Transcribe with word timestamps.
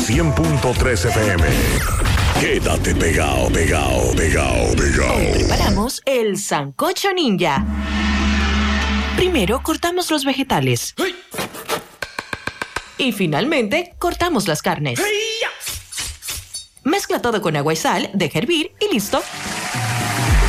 100.3 0.05 1.05
FM. 1.09 1.45
Quédate 2.39 2.95
pegado, 2.95 3.49
pegado, 3.49 4.15
pegado, 4.15 4.75
pegado. 4.75 5.33
Preparamos 5.33 6.01
el 6.05 6.37
sancocho 6.37 7.13
ninja. 7.13 7.63
Primero 9.15 9.61
cortamos 9.63 10.09
los 10.09 10.25
vegetales. 10.25 10.95
Y 12.97 13.11
finalmente 13.11 13.93
cortamos 13.99 14.47
las 14.47 14.61
carnes. 14.61 14.99
Mezcla 16.83 17.21
todo 17.21 17.41
con 17.41 17.55
agua 17.55 17.73
y 17.73 17.75
sal, 17.75 18.09
deja 18.13 18.39
hervir 18.39 18.71
y 18.79 18.93
listo. 18.93 19.21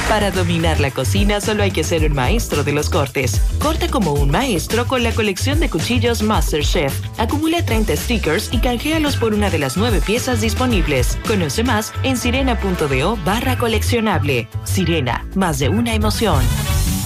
Para 0.09 0.30
dominar 0.30 0.79
la 0.80 0.91
cocina 0.91 1.41
solo 1.41 1.62
hay 1.62 1.70
que 1.70 1.84
ser 1.84 2.05
un 2.05 2.14
maestro 2.14 2.64
de 2.64 2.72
los 2.72 2.91
cortes. 2.91 3.41
Corta 3.59 3.89
como 3.89 4.12
un 4.12 4.31
maestro 4.31 4.87
con 4.87 5.03
la 5.03 5.12
colección 5.12 5.59
de 5.61 5.70
cuchillos 5.70 6.22
MasterChef. 6.22 6.92
Acumula 7.19 7.65
30 7.65 7.97
stickers 7.97 8.50
y 8.53 8.59
canjealos 8.59 9.17
por 9.17 9.33
una 9.33 9.48
de 9.48 9.59
las 9.59 9.77
nueve 9.77 10.03
piezas 10.05 10.41
disponibles. 10.42 11.19
Conoce 11.27 11.65
más 11.65 11.92
en 12.03 12.17
sirena.do 12.17 13.17
barra 13.25 13.56
coleccionable. 13.56 14.48
Sirena, 14.65 15.27
más 15.34 15.59
de 15.59 15.70
una 15.70 15.94
emoción. 15.94 16.42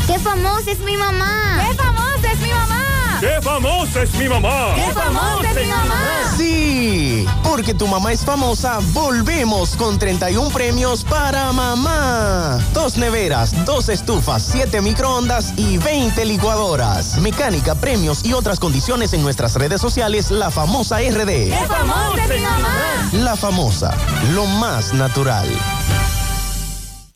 ¡Qué 0.06 0.18
famosa 0.20 0.70
es 0.70 0.78
mi 0.80 0.96
mamá! 0.96 1.60
¡Qué 1.68 1.74
famosa 1.74 2.32
es 2.32 2.40
mi 2.40 2.50
mamá! 2.50 3.18
¡Qué 3.20 3.40
famosa 3.42 4.02
es 4.02 4.14
mi 4.14 4.28
mamá! 4.28 4.74
¡Qué 4.76 4.92
famosa 4.92 5.50
es 5.50 5.56
mi 5.56 5.66
mamá! 5.66 6.02
Sí, 6.36 7.26
porque 7.42 7.74
tu 7.74 7.88
mamá 7.88 8.12
es 8.12 8.24
famosa, 8.24 8.78
volvemos 8.92 9.74
con 9.74 9.98
31 9.98 10.50
premios 10.50 11.02
para 11.02 11.50
mamá. 11.52 12.58
Dos 12.72 12.98
neveras, 12.98 13.64
dos 13.64 13.88
estufas, 13.88 14.42
siete 14.44 14.80
microondas 14.80 15.54
y 15.56 15.78
20 15.78 16.24
licuadoras. 16.24 17.18
Mecánica, 17.18 17.74
premios 17.74 18.24
y 18.24 18.32
otras 18.32 18.60
condiciones 18.60 19.12
en 19.12 19.22
nuestras 19.22 19.54
redes 19.56 19.80
sociales, 19.80 20.30
La 20.30 20.50
Famosa 20.50 20.98
RD. 20.98 21.26
¡Qué 21.26 21.66
famosa 21.66 22.24
es 22.24 22.30
mi 22.30 22.40
mamá! 22.40 23.10
La 23.12 23.36
Famosa, 23.36 23.92
lo 24.34 24.46
más 24.46 24.92
natural. 24.92 25.48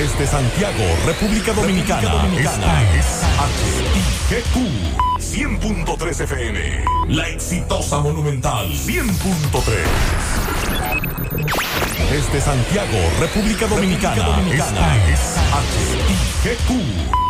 Desde 0.00 0.26
Santiago, 0.26 0.82
República 1.04 1.52
Dominicana. 1.52 2.26
Esta 2.34 2.82
es 2.96 3.20
HIGQ 4.30 4.56
100.3 5.18 6.20
FM. 6.22 6.84
La 7.08 7.28
exitosa 7.28 7.98
Monumental 7.98 8.72
100.3. 8.72 9.74
Desde 12.10 12.40
Santiago, 12.40 12.96
República 13.20 13.66
Dominicana. 13.66 14.40
Esta 14.50 14.96
es 15.06 15.36
HIGQ 16.46 17.29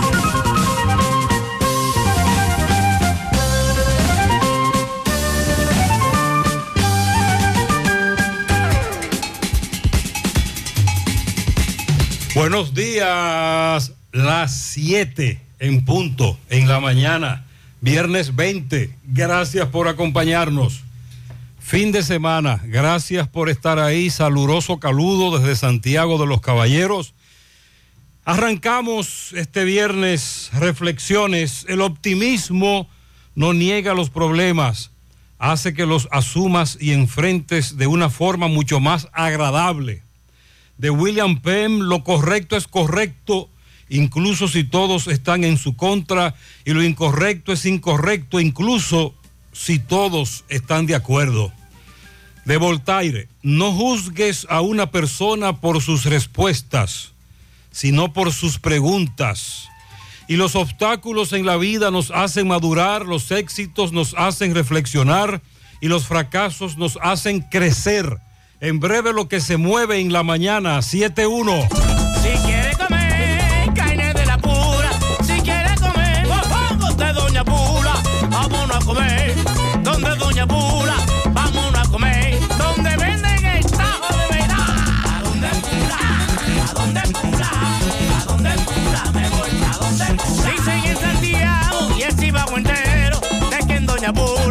Buenos 12.33 12.73
días, 12.73 13.91
las 14.13 14.55
7 14.55 15.41
en 15.59 15.83
punto, 15.83 16.39
en 16.49 16.69
la 16.69 16.79
mañana, 16.79 17.45
viernes 17.81 18.37
20. 18.37 18.95
Gracias 19.03 19.67
por 19.67 19.89
acompañarnos. 19.89 20.81
Fin 21.59 21.91
de 21.91 22.03
semana, 22.03 22.61
gracias 22.63 23.27
por 23.27 23.49
estar 23.49 23.79
ahí. 23.79 24.09
Saludoso 24.09 24.79
caludo 24.79 25.39
desde 25.39 25.57
Santiago 25.57 26.17
de 26.17 26.25
los 26.25 26.39
Caballeros. 26.39 27.13
Arrancamos 28.23 29.33
este 29.33 29.65
viernes 29.65 30.51
reflexiones. 30.53 31.65
El 31.67 31.81
optimismo 31.81 32.87
no 33.35 33.51
niega 33.51 33.93
los 33.93 34.09
problemas, 34.09 34.91
hace 35.37 35.73
que 35.73 35.85
los 35.85 36.07
asumas 36.11 36.77
y 36.79 36.93
enfrentes 36.93 37.75
de 37.75 37.87
una 37.87 38.09
forma 38.09 38.47
mucho 38.47 38.79
más 38.79 39.09
agradable. 39.11 40.01
De 40.81 40.89
William 40.89 41.39
Penn, 41.39 41.89
lo 41.89 42.03
correcto 42.03 42.57
es 42.57 42.67
correcto, 42.67 43.51
incluso 43.87 44.47
si 44.47 44.63
todos 44.63 45.05
están 45.05 45.43
en 45.43 45.59
su 45.59 45.75
contra, 45.75 46.33
y 46.65 46.71
lo 46.71 46.83
incorrecto 46.83 47.53
es 47.53 47.67
incorrecto, 47.67 48.39
incluso 48.39 49.13
si 49.53 49.77
todos 49.77 50.43
están 50.49 50.87
de 50.87 50.95
acuerdo. 50.95 51.53
De 52.45 52.57
Voltaire, 52.57 53.27
no 53.43 53.71
juzgues 53.71 54.47
a 54.49 54.61
una 54.61 54.89
persona 54.89 55.61
por 55.61 55.83
sus 55.83 56.05
respuestas, 56.05 57.11
sino 57.69 58.11
por 58.11 58.33
sus 58.33 58.57
preguntas. 58.57 59.67
Y 60.27 60.35
los 60.35 60.55
obstáculos 60.55 61.31
en 61.33 61.45
la 61.45 61.57
vida 61.57 61.91
nos 61.91 62.09
hacen 62.09 62.47
madurar, 62.47 63.05
los 63.05 63.29
éxitos 63.29 63.91
nos 63.91 64.15
hacen 64.17 64.55
reflexionar 64.55 65.43
y 65.79 65.89
los 65.89 66.07
fracasos 66.07 66.75
nos 66.75 66.97
hacen 67.03 67.41
crecer. 67.41 68.17
En 68.63 68.79
breve 68.79 69.11
lo 69.11 69.27
que 69.27 69.41
se 69.41 69.57
mueve 69.57 69.99
en 69.99 70.13
la 70.13 70.21
mañana, 70.21 70.77
7-1. 70.81 71.67
Si 72.21 72.29
quiere 72.45 72.75
comer 72.77 73.73
carne 73.73 74.13
de 74.13 74.25
la 74.27 74.37
pura, 74.37 74.91
si 75.25 75.41
quiere 75.41 75.73
comer 75.81 76.27
mofongo 76.27 76.93
de 76.93 77.11
Doña 77.11 77.43
Pula, 77.43 77.95
vámonos 78.29 78.75
a 78.75 78.85
comer 78.85 79.33
donde 79.81 80.15
Doña 80.15 80.45
Pula, 80.45 80.93
vámonos 81.33 81.87
a 81.87 81.89
comer 81.89 82.37
donde 82.55 82.97
venden 82.97 83.45
el 83.45 83.65
tajo 83.65 84.15
de 84.15 84.37
verdad. 84.37 84.75
¿A 85.09 85.21
dónde 85.23 85.47
Pula? 85.63 85.97
¿A 86.69 86.73
dónde 86.75 87.01
Pula? 87.19 87.49
¿A 88.19 88.25
dónde 88.25 88.51
Pula? 88.51 89.11
Me 89.11 89.29
voy 89.29 89.49
a 89.65 89.77
dónde 89.79 90.05
Pula. 90.23 90.51
Dicen 90.51 90.83
en 90.85 90.97
Santiago 90.97 91.97
y 91.97 92.01
el 92.03 92.15
Chivago 92.15 92.57
entero 92.57 93.19
de 93.49 93.57
que 93.65 93.73
en 93.73 93.87
Doña 93.87 94.13
Pula 94.13 94.50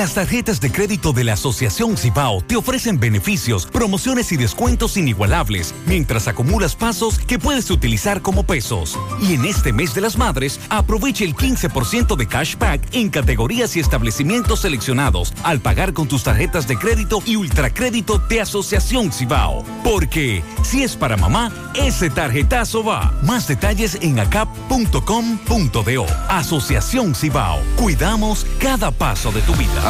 Las 0.00 0.14
tarjetas 0.14 0.62
de 0.62 0.72
crédito 0.72 1.12
de 1.12 1.24
la 1.24 1.34
Asociación 1.34 1.98
Cibao 1.98 2.40
te 2.40 2.56
ofrecen 2.56 2.98
beneficios, 2.98 3.66
promociones 3.66 4.32
y 4.32 4.38
descuentos 4.38 4.96
inigualables 4.96 5.74
mientras 5.84 6.26
acumulas 6.26 6.74
pasos 6.74 7.18
que 7.18 7.38
puedes 7.38 7.70
utilizar 7.70 8.22
como 8.22 8.44
pesos. 8.44 8.98
Y 9.20 9.34
en 9.34 9.44
este 9.44 9.74
mes 9.74 9.94
de 9.94 10.00
las 10.00 10.16
madres, 10.16 10.58
aprovecha 10.70 11.24
el 11.24 11.36
15% 11.36 12.16
de 12.16 12.26
cashback 12.26 12.94
en 12.94 13.10
categorías 13.10 13.76
y 13.76 13.80
establecimientos 13.80 14.60
seleccionados 14.60 15.34
al 15.42 15.60
pagar 15.60 15.92
con 15.92 16.08
tus 16.08 16.22
tarjetas 16.22 16.66
de 16.66 16.78
crédito 16.78 17.22
y 17.26 17.36
ultracrédito 17.36 18.16
de 18.16 18.40
Asociación 18.40 19.12
Cibao. 19.12 19.66
Porque 19.84 20.42
si 20.62 20.82
es 20.82 20.96
para 20.96 21.18
mamá, 21.18 21.52
ese 21.74 22.08
tarjetazo 22.08 22.82
va. 22.82 23.12
Más 23.22 23.46
detalles 23.46 23.98
en 24.00 24.18
acap.com.do. 24.18 26.06
Asociación 26.30 27.14
Cibao. 27.14 27.60
Cuidamos 27.76 28.46
cada 28.58 28.90
paso 28.90 29.30
de 29.30 29.42
tu 29.42 29.52
vida. 29.56 29.89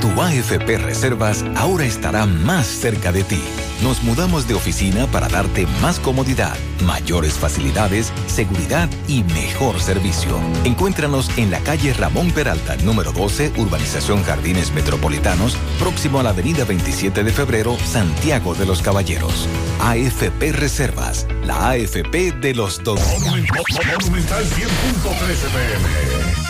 Tu 0.00 0.08
AFP 0.22 0.78
Reservas 0.78 1.44
ahora 1.56 1.84
estará 1.84 2.24
más 2.24 2.66
cerca 2.66 3.12
de 3.12 3.22
ti. 3.22 3.42
Nos 3.82 4.02
mudamos 4.02 4.48
de 4.48 4.54
oficina 4.54 5.06
para 5.06 5.28
darte 5.28 5.66
más 5.82 6.00
comodidad, 6.00 6.56
mayores 6.86 7.34
facilidades, 7.34 8.10
seguridad 8.26 8.88
y 9.08 9.24
mejor 9.24 9.78
servicio. 9.78 10.38
Encuéntranos 10.64 11.30
en 11.36 11.50
la 11.50 11.60
calle 11.60 11.92
Ramón 11.92 12.30
Peralta, 12.30 12.76
número 12.76 13.12
12, 13.12 13.52
Urbanización 13.58 14.22
Jardines 14.22 14.72
Metropolitanos, 14.72 15.56
próximo 15.78 16.18
a 16.18 16.22
la 16.22 16.30
avenida 16.30 16.64
27 16.64 17.22
de 17.22 17.32
febrero, 17.32 17.76
Santiago 17.84 18.54
de 18.54 18.64
los 18.64 18.80
Caballeros. 18.80 19.46
AFP 19.82 20.52
Reservas, 20.52 21.26
la 21.44 21.70
AFP 21.70 22.32
de 22.40 22.54
los 22.54 22.82
dos. 22.82 23.00
Monumental 23.20 24.44
100.13 24.44 24.60
pm. 25.52 26.49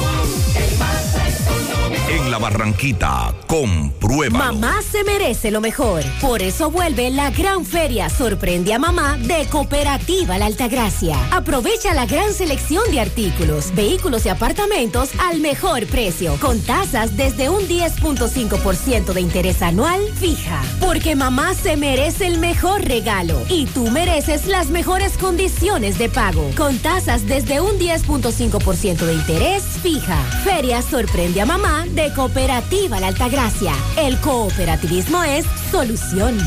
La 2.31 2.37
Barranquita, 2.37 3.35
comprueba. 3.45 4.39
Mamá 4.39 4.81
se 4.89 5.03
merece 5.03 5.51
lo 5.51 5.59
mejor. 5.59 6.01
Por 6.21 6.41
eso 6.41 6.71
vuelve 6.71 7.09
la 7.09 7.29
gran 7.29 7.65
feria 7.65 8.07
Sorprende 8.09 8.73
a 8.73 8.79
Mamá 8.79 9.17
de 9.17 9.45
Cooperativa 9.47 10.37
La 10.37 10.45
Altagracia. 10.45 11.17
Aprovecha 11.33 11.93
la 11.93 12.05
gran 12.05 12.31
selección 12.31 12.89
de 12.89 13.01
artículos, 13.01 13.75
vehículos 13.75 14.25
y 14.25 14.29
apartamentos 14.29 15.09
al 15.19 15.41
mejor 15.41 15.85
precio, 15.87 16.37
con 16.39 16.61
tasas 16.61 17.17
desde 17.17 17.49
un 17.49 17.63
10.5% 17.63 19.11
de 19.11 19.19
interés 19.19 19.61
anual 19.61 19.99
fija. 20.15 20.61
Porque 20.79 21.17
mamá 21.17 21.53
se 21.53 21.75
merece 21.75 22.27
el 22.27 22.37
mejor 22.37 22.85
regalo 22.85 23.41
y 23.49 23.65
tú 23.65 23.91
mereces 23.91 24.47
las 24.47 24.69
mejores 24.69 25.17
condiciones 25.17 25.97
de 25.97 26.07
pago, 26.07 26.49
con 26.55 26.77
tasas 26.79 27.27
desde 27.27 27.59
un 27.59 27.77
10.5% 27.77 28.99
de 28.99 29.15
interés 29.15 29.63
fija. 29.83 30.23
Feria 30.45 30.81
Sorprende 30.81 31.41
a 31.41 31.45
Mamá 31.45 31.85
de 31.89 32.03
Cooperativa 32.13 32.20
La 32.21 33.07
Altagracia. 33.07 33.73
El 33.97 34.15
cooperativismo 34.19 35.23
es 35.23 35.43
solución. 35.71 36.37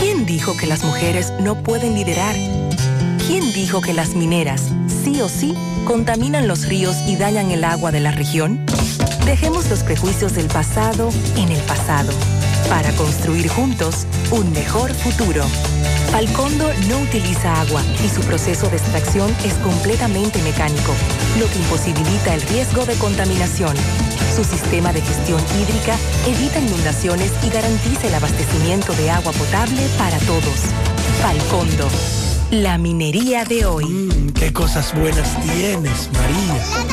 ¿Quién 0.00 0.24
dijo 0.24 0.56
que 0.56 0.66
las 0.66 0.82
mujeres 0.82 1.30
no 1.40 1.62
pueden 1.62 1.94
liderar? 1.94 2.34
¿Quién 3.26 3.52
dijo 3.52 3.82
que 3.82 3.92
las 3.92 4.14
mineras, 4.14 4.70
sí 5.04 5.20
o 5.20 5.28
sí, 5.28 5.54
contaminan 5.84 6.48
los 6.48 6.68
ríos 6.68 6.96
y 7.06 7.16
dañan 7.16 7.50
el 7.50 7.64
agua 7.64 7.92
de 7.92 8.00
la 8.00 8.12
región? 8.12 8.64
Dejemos 9.26 9.68
los 9.68 9.82
prejuicios 9.82 10.36
del 10.36 10.46
pasado 10.46 11.10
en 11.36 11.50
el 11.50 11.60
pasado 11.64 12.12
para 12.68 12.90
construir 12.92 13.48
juntos 13.48 14.06
un 14.30 14.52
mejor 14.52 14.92
futuro. 14.94 15.44
Falcondo 16.10 16.70
no 16.88 16.98
utiliza 17.00 17.60
agua 17.60 17.82
y 18.04 18.08
su 18.08 18.20
proceso 18.22 18.68
de 18.68 18.76
extracción 18.76 19.34
es 19.44 19.54
completamente 19.54 20.42
mecánico, 20.42 20.92
lo 21.38 21.46
que 21.48 21.58
imposibilita 21.58 22.34
el 22.34 22.42
riesgo 22.42 22.84
de 22.84 22.94
contaminación. 22.94 23.74
Su 24.36 24.44
sistema 24.44 24.92
de 24.92 25.00
gestión 25.00 25.40
hídrica 25.60 25.96
evita 26.26 26.58
inundaciones 26.58 27.32
y 27.44 27.50
garantiza 27.50 28.08
el 28.08 28.14
abastecimiento 28.14 28.92
de 28.94 29.10
agua 29.10 29.32
potable 29.32 29.82
para 29.98 30.18
todos. 30.20 30.60
Falcondo, 31.20 31.88
la 32.50 32.78
minería 32.78 33.44
de 33.44 33.66
hoy. 33.66 33.84
Mmm, 33.84 34.30
qué 34.32 34.52
cosas 34.52 34.94
buenas 34.94 35.40
tienes, 35.42 36.10
María. 36.12 36.91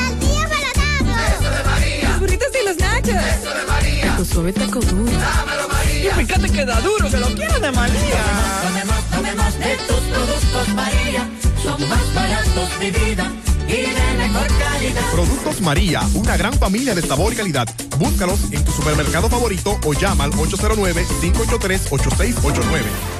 Burritos 2.40 2.60
y 2.60 2.64
los 2.66 2.76
nachos. 2.78 3.14
Eso 3.14 3.54
de 3.54 3.64
María. 3.66 4.16
Tu 4.16 4.24
suave 4.24 4.52
taco 4.52 4.80
duro. 4.80 5.12
Dámelo, 5.12 5.68
María. 5.68 6.10
Y 6.10 6.14
fíjate 6.24 6.50
que 6.50 6.64
da 6.64 6.80
duro, 6.80 7.08
que 7.10 7.18
lo 7.18 7.28
quiero 7.28 7.60
de 7.60 7.70
María. 7.72 8.24
Tomemos, 8.62 9.04
tomemos 9.10 9.56
de 9.58 9.76
tus 9.76 10.00
productos, 10.00 10.68
María. 10.74 11.28
Son 11.62 11.88
más 11.88 12.14
baratos, 12.14 12.68
mi 12.80 12.90
vida. 12.90 13.30
Y 13.68 13.72
de 13.72 14.14
mejor 14.18 14.48
calidad. 14.58 15.02
Productos 15.12 15.60
María, 15.60 16.00
una 16.14 16.36
gran 16.36 16.54
familia 16.54 16.94
de 16.94 17.02
sabor 17.02 17.32
y 17.32 17.36
calidad. 17.36 17.68
Búscalos 17.98 18.40
en 18.50 18.64
tu 18.64 18.72
supermercado 18.72 19.28
favorito 19.28 19.78
o 19.84 19.92
llama 19.92 20.24
al 20.24 20.32
809-583-8689. 20.32 23.19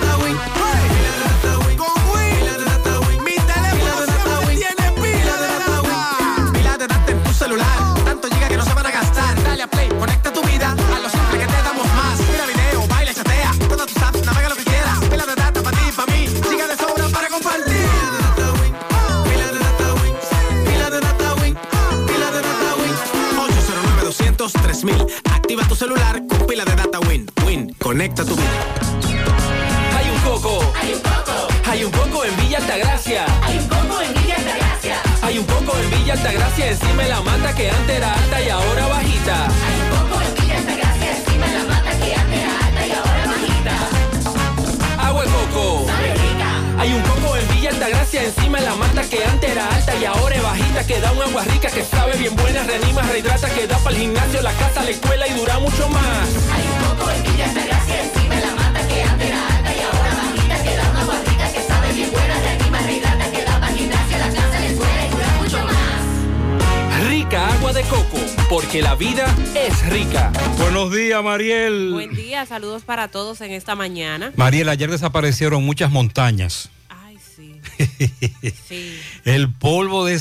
gimnasio, 54.93 55.17
la 55.17 55.27
y 55.27 55.33
dura 55.33 55.59
mucho 55.59 55.89
más. 55.89 56.29
Hay 56.51 56.63
un 56.67 56.97
coco 56.97 57.11
en 57.11 57.23
Villa 57.23 57.45
Altagracia 57.45 58.03
encima 58.03 58.35
de 58.35 58.41
la 58.41 58.55
mata 58.55 58.87
que 58.87 59.03
antes 59.03 59.27
era 59.27 59.47
alta 59.47 59.75
y 59.75 59.79
ahora 59.79 60.15
bajita 60.15 60.63
que 60.63 60.75
da 60.75 60.89
una 60.91 61.01
agua 61.01 61.15
rica 61.25 61.53
que 61.53 61.61
sabe 61.61 61.93
bien 61.93 62.11
buena, 62.11 62.39
reanima, 62.39 62.81
rehidrata, 62.81 63.31
que 63.31 63.43
da 63.43 63.59
para 63.59 63.71
la 63.71 64.33
casa, 64.33 64.59
la 64.59 64.65
escuela 64.65 65.07
y 65.07 65.09
dura 65.11 65.27
mucho 65.41 65.57
más. 65.65 67.07
Rica 67.09 67.53
agua 67.53 67.73
de 67.73 67.83
coco, 67.83 68.17
porque 68.49 68.81
la 68.81 68.95
vida 68.95 69.33
es 69.55 69.85
rica. 69.89 70.31
Buenos 70.57 70.91
días, 70.91 71.23
Mariel. 71.23 71.91
Buen 71.93 72.13
día, 72.13 72.45
saludos 72.45 72.83
para 72.83 73.07
todos 73.07 73.41
en 73.41 73.51
esta 73.51 73.75
mañana. 73.75 74.33
Mariel, 74.35 74.69
ayer 74.69 74.89
desaparecieron 74.89 75.63
muchas 75.63 75.91
montañas. 75.91 76.70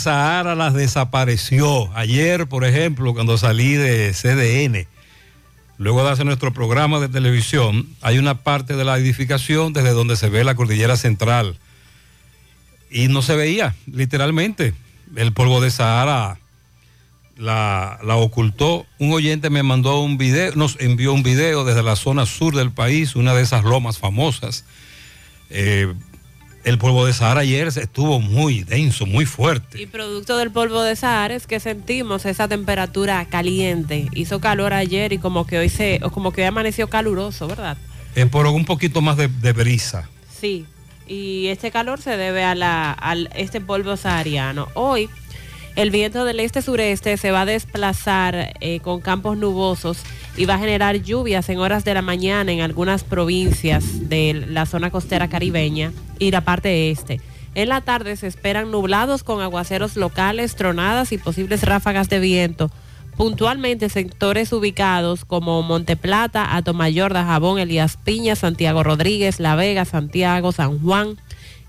Sahara 0.01 0.55
las 0.55 0.75
desapareció. 0.75 1.95
Ayer, 1.95 2.49
por 2.49 2.65
ejemplo, 2.65 3.15
cuando 3.15 3.39
salí 3.39 3.75
de 3.75 4.13
CDN, 4.13 4.89
luego 5.79 6.03
de 6.03 6.11
hacer 6.11 6.27
nuestro 6.27 6.53
programa 6.53 6.99
de 6.99 7.09
televisión, 7.09 7.89
hay 8.01 8.19
una 8.19 8.43
parte 8.43 8.75
de 8.75 8.85
la 8.85 8.99
edificación 8.99 9.73
desde 9.73 9.91
donde 9.91 10.17
se 10.17 10.29
ve 10.29 10.43
la 10.43 10.57
cordillera 10.57 10.97
central. 10.97 11.57
Y 12.91 13.09
no 13.09 13.23
se 13.23 13.37
veía, 13.37 13.77
literalmente. 13.87 14.75
El 15.15 15.33
polvo 15.33 15.61
de 15.61 15.71
Sahara 15.71 16.39
la, 17.37 17.99
la 18.03 18.17
ocultó. 18.17 18.87
Un 18.99 19.13
oyente 19.13 19.51
me 19.51 19.63
mandó 19.63 20.01
un 20.01 20.19
video, 20.19 20.55
nos 20.57 20.77
envió 20.81 21.13
un 21.13 21.23
video 21.23 21.65
desde 21.65 21.83
la 21.83 21.97
zona 21.97 22.27
sur 22.27 22.55
del 22.57 22.73
país, 22.73 23.15
una 23.15 23.35
de 23.35 23.43
esas 23.43 23.65
lomas 23.65 23.99
famosas. 23.99 24.65
Eh, 25.51 25.93
el 26.65 26.79
polvo 26.79 27.07
de 27.07 27.13
Sahara 27.13 27.41
ayer 27.41 27.69
estuvo 27.69 28.21
muy 28.21 28.63
denso, 28.65 29.07
muy 29.07 29.27
fuerte. 29.27 29.81
Y 29.81 29.87
producto 29.87 30.37
del 30.37 30.51
polvo 30.51 30.83
de 30.83 30.97
Sahara 30.97 31.35
es 31.35 31.47
que 31.47 31.61
sentimos 31.61 32.27
esa 32.27 32.49
temperatura 32.49 33.25
caliente. 33.27 34.09
Hizo 34.13 34.41
calor 34.41 34.73
ayer 34.73 35.13
y 35.13 35.19
como 35.19 35.47
que 35.47 35.59
hoy 35.59 35.69
se, 35.69 36.01
o 36.03 36.11
como 36.11 36.33
que 36.33 36.43
hoy 36.43 36.49
amaneció 36.49 36.89
caluroso, 36.89 37.49
¿verdad? 37.49 37.77
Eh, 38.15 38.27
por 38.27 38.47
un 38.47 38.65
poquito 38.65 39.01
más 39.01 39.17
de, 39.17 39.29
de 39.29 39.53
brisa. 39.53 40.09
Sí. 40.41 40.67
Y 41.07 41.49
este 41.49 41.71
calor 41.71 42.01
se 42.01 42.17
debe 42.17 42.45
a 42.45 42.55
la, 42.55 42.93
al 42.93 43.31
este 43.35 43.61
polvo 43.61 43.97
sahariano. 43.97 44.69
Hoy 44.75 45.09
el 45.81 45.91
viento 45.91 46.27
del 46.27 46.41
este-sureste 46.41 47.17
se 47.17 47.31
va 47.31 47.43
a 47.43 47.47
desplazar 47.47 48.53
eh, 48.61 48.81
con 48.81 49.01
campos 49.01 49.39
nubosos 49.39 50.03
y 50.37 50.45
va 50.45 50.57
a 50.57 50.59
generar 50.59 50.97
lluvias 50.97 51.49
en 51.49 51.59
horas 51.59 51.85
de 51.85 51.95
la 51.95 52.03
mañana 52.03 52.53
en 52.53 52.61
algunas 52.61 53.03
provincias 53.03 54.11
de 54.11 54.45
la 54.47 54.67
zona 54.67 54.91
costera 54.91 55.29
caribeña 55.29 55.93
y 56.19 56.33
la 56.33 56.43
parte 56.43 56.91
este. 56.91 57.23
En 57.55 57.71
la 57.71 57.81
tarde 57.81 58.17
se 58.17 58.27
esperan 58.27 58.71
nublados 58.71 59.25
con 59.25 59.41
aguaceros 59.41 59.97
locales, 59.97 60.55
tronadas 60.55 61.13
y 61.13 61.19
posibles 61.19 61.63
ráfagas 61.63 62.11
de 62.11 62.19
viento. 62.19 62.71
Puntualmente 63.17 63.89
sectores 63.89 64.53
ubicados 64.53 65.25
como 65.25 65.63
Monteplata, 65.63 66.57
Atomayor, 66.57 67.15
Dajabón, 67.15 67.59
Elías 67.59 67.97
Piña, 67.97 68.37
Santiago 68.37 68.83
Rodríguez, 68.83 69.41
La 69.41 69.57
Vega, 69.57 69.87
Santiago, 69.87 70.53
San 70.53 70.79
Juan 70.79 71.17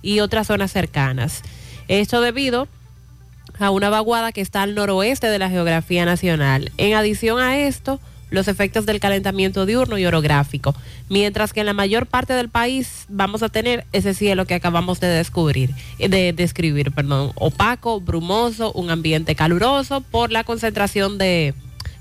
y 0.01 0.19
otras 0.19 0.47
zonas 0.47 0.73
cercanas. 0.73 1.43
Esto 1.87 2.19
debido 2.19 2.67
una 3.69 3.89
vaguada 3.89 4.31
que 4.31 4.41
está 4.41 4.63
al 4.63 4.75
noroeste 4.75 5.27
de 5.27 5.39
la 5.39 5.49
geografía 5.49 6.05
nacional. 6.05 6.71
En 6.77 6.95
adición 6.95 7.39
a 7.39 7.57
esto, 7.59 7.99
los 8.31 8.47
efectos 8.47 8.85
del 8.85 8.99
calentamiento 8.99 9.65
diurno 9.65 9.97
y 9.97 10.05
orográfico, 10.05 10.73
mientras 11.09 11.53
que 11.53 11.59
en 11.59 11.67
la 11.67 11.73
mayor 11.73 12.07
parte 12.07 12.33
del 12.33 12.49
país 12.49 13.05
vamos 13.09 13.43
a 13.43 13.49
tener 13.49 13.85
ese 13.91 14.13
cielo 14.13 14.45
que 14.45 14.55
acabamos 14.55 14.99
de 14.99 15.07
descubrir, 15.07 15.75
de 15.99 16.33
describir, 16.33 16.91
perdón, 16.91 17.33
opaco, 17.35 17.99
brumoso, 17.99 18.71
un 18.71 18.89
ambiente 18.89 19.35
caluroso 19.35 20.01
por 20.01 20.31
la 20.31 20.43
concentración 20.43 21.17
de 21.17 21.53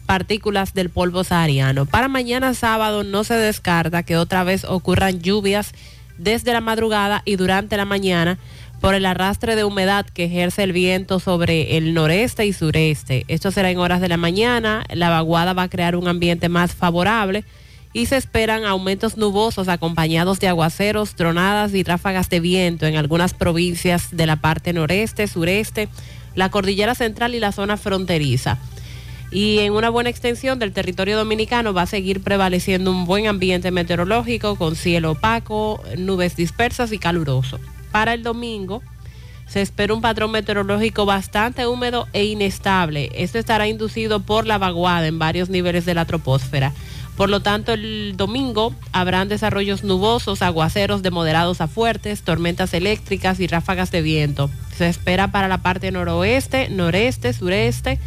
partículas 0.06 0.72
del 0.72 0.88
polvo 0.88 1.24
sahariano. 1.24 1.84
Para 1.84 2.08
mañana 2.08 2.54
sábado 2.54 3.04
no 3.04 3.24
se 3.24 3.34
descarta 3.34 4.02
que 4.04 4.16
otra 4.16 4.44
vez 4.44 4.64
ocurran 4.64 5.20
lluvias 5.20 5.72
desde 6.16 6.52
la 6.52 6.60
madrugada 6.60 7.22
y 7.24 7.36
durante 7.36 7.76
la 7.76 7.84
mañana 7.84 8.38
por 8.80 8.94
el 8.94 9.04
arrastre 9.04 9.56
de 9.56 9.64
humedad 9.64 10.06
que 10.06 10.24
ejerce 10.24 10.62
el 10.62 10.72
viento 10.72 11.20
sobre 11.20 11.76
el 11.76 11.92
noreste 11.92 12.46
y 12.46 12.52
sureste. 12.52 13.24
Esto 13.28 13.50
será 13.50 13.70
en 13.70 13.78
horas 13.78 14.00
de 14.00 14.08
la 14.08 14.16
mañana. 14.16 14.84
La 14.90 15.10
vaguada 15.10 15.52
va 15.52 15.64
a 15.64 15.68
crear 15.68 15.96
un 15.96 16.08
ambiente 16.08 16.48
más 16.48 16.74
favorable 16.74 17.44
y 17.92 18.06
se 18.06 18.16
esperan 18.16 18.64
aumentos 18.64 19.16
nubosos 19.16 19.68
acompañados 19.68 20.40
de 20.40 20.48
aguaceros, 20.48 21.14
tronadas 21.14 21.74
y 21.74 21.82
ráfagas 21.82 22.30
de 22.30 22.40
viento 22.40 22.86
en 22.86 22.96
algunas 22.96 23.34
provincias 23.34 24.16
de 24.16 24.26
la 24.26 24.36
parte 24.36 24.72
noreste, 24.72 25.26
sureste, 25.26 25.88
la 26.34 26.50
cordillera 26.50 26.94
central 26.94 27.34
y 27.34 27.40
la 27.40 27.52
zona 27.52 27.76
fronteriza. 27.76 28.58
Y 29.32 29.58
en 29.58 29.74
una 29.74 29.90
buena 29.90 30.10
extensión 30.10 30.58
del 30.58 30.72
territorio 30.72 31.16
dominicano 31.16 31.72
va 31.72 31.82
a 31.82 31.86
seguir 31.86 32.22
prevaleciendo 32.22 32.90
un 32.90 33.04
buen 33.04 33.26
ambiente 33.26 33.70
meteorológico 33.70 34.56
con 34.56 34.74
cielo 34.74 35.12
opaco, 35.12 35.82
nubes 35.98 36.34
dispersas 36.34 36.92
y 36.92 36.98
caluroso. 36.98 37.60
Para 37.90 38.14
el 38.14 38.22
domingo 38.22 38.82
se 39.46 39.60
espera 39.60 39.94
un 39.94 40.00
patrón 40.00 40.30
meteorológico 40.30 41.06
bastante 41.06 41.66
húmedo 41.66 42.06
e 42.12 42.24
inestable. 42.24 43.10
Esto 43.14 43.38
estará 43.38 43.66
inducido 43.66 44.20
por 44.20 44.46
la 44.46 44.58
vaguada 44.58 45.08
en 45.08 45.18
varios 45.18 45.48
niveles 45.48 45.84
de 45.84 45.94
la 45.94 46.04
troposfera. 46.04 46.72
Por 47.16 47.28
lo 47.28 47.40
tanto, 47.40 47.72
el 47.72 48.14
domingo 48.16 48.72
habrán 48.92 49.28
desarrollos 49.28 49.82
nubosos, 49.82 50.40
aguaceros 50.40 51.02
de 51.02 51.10
moderados 51.10 51.60
a 51.60 51.66
fuertes, 51.66 52.22
tormentas 52.22 52.72
eléctricas 52.72 53.40
y 53.40 53.46
ráfagas 53.46 53.90
de 53.90 54.02
viento. 54.02 54.48
Se 54.76 54.88
espera 54.88 55.32
para 55.32 55.48
la 55.48 55.58
parte 55.58 55.90
noroeste, 55.90 56.68
noreste, 56.70 57.32
sureste, 57.32 57.98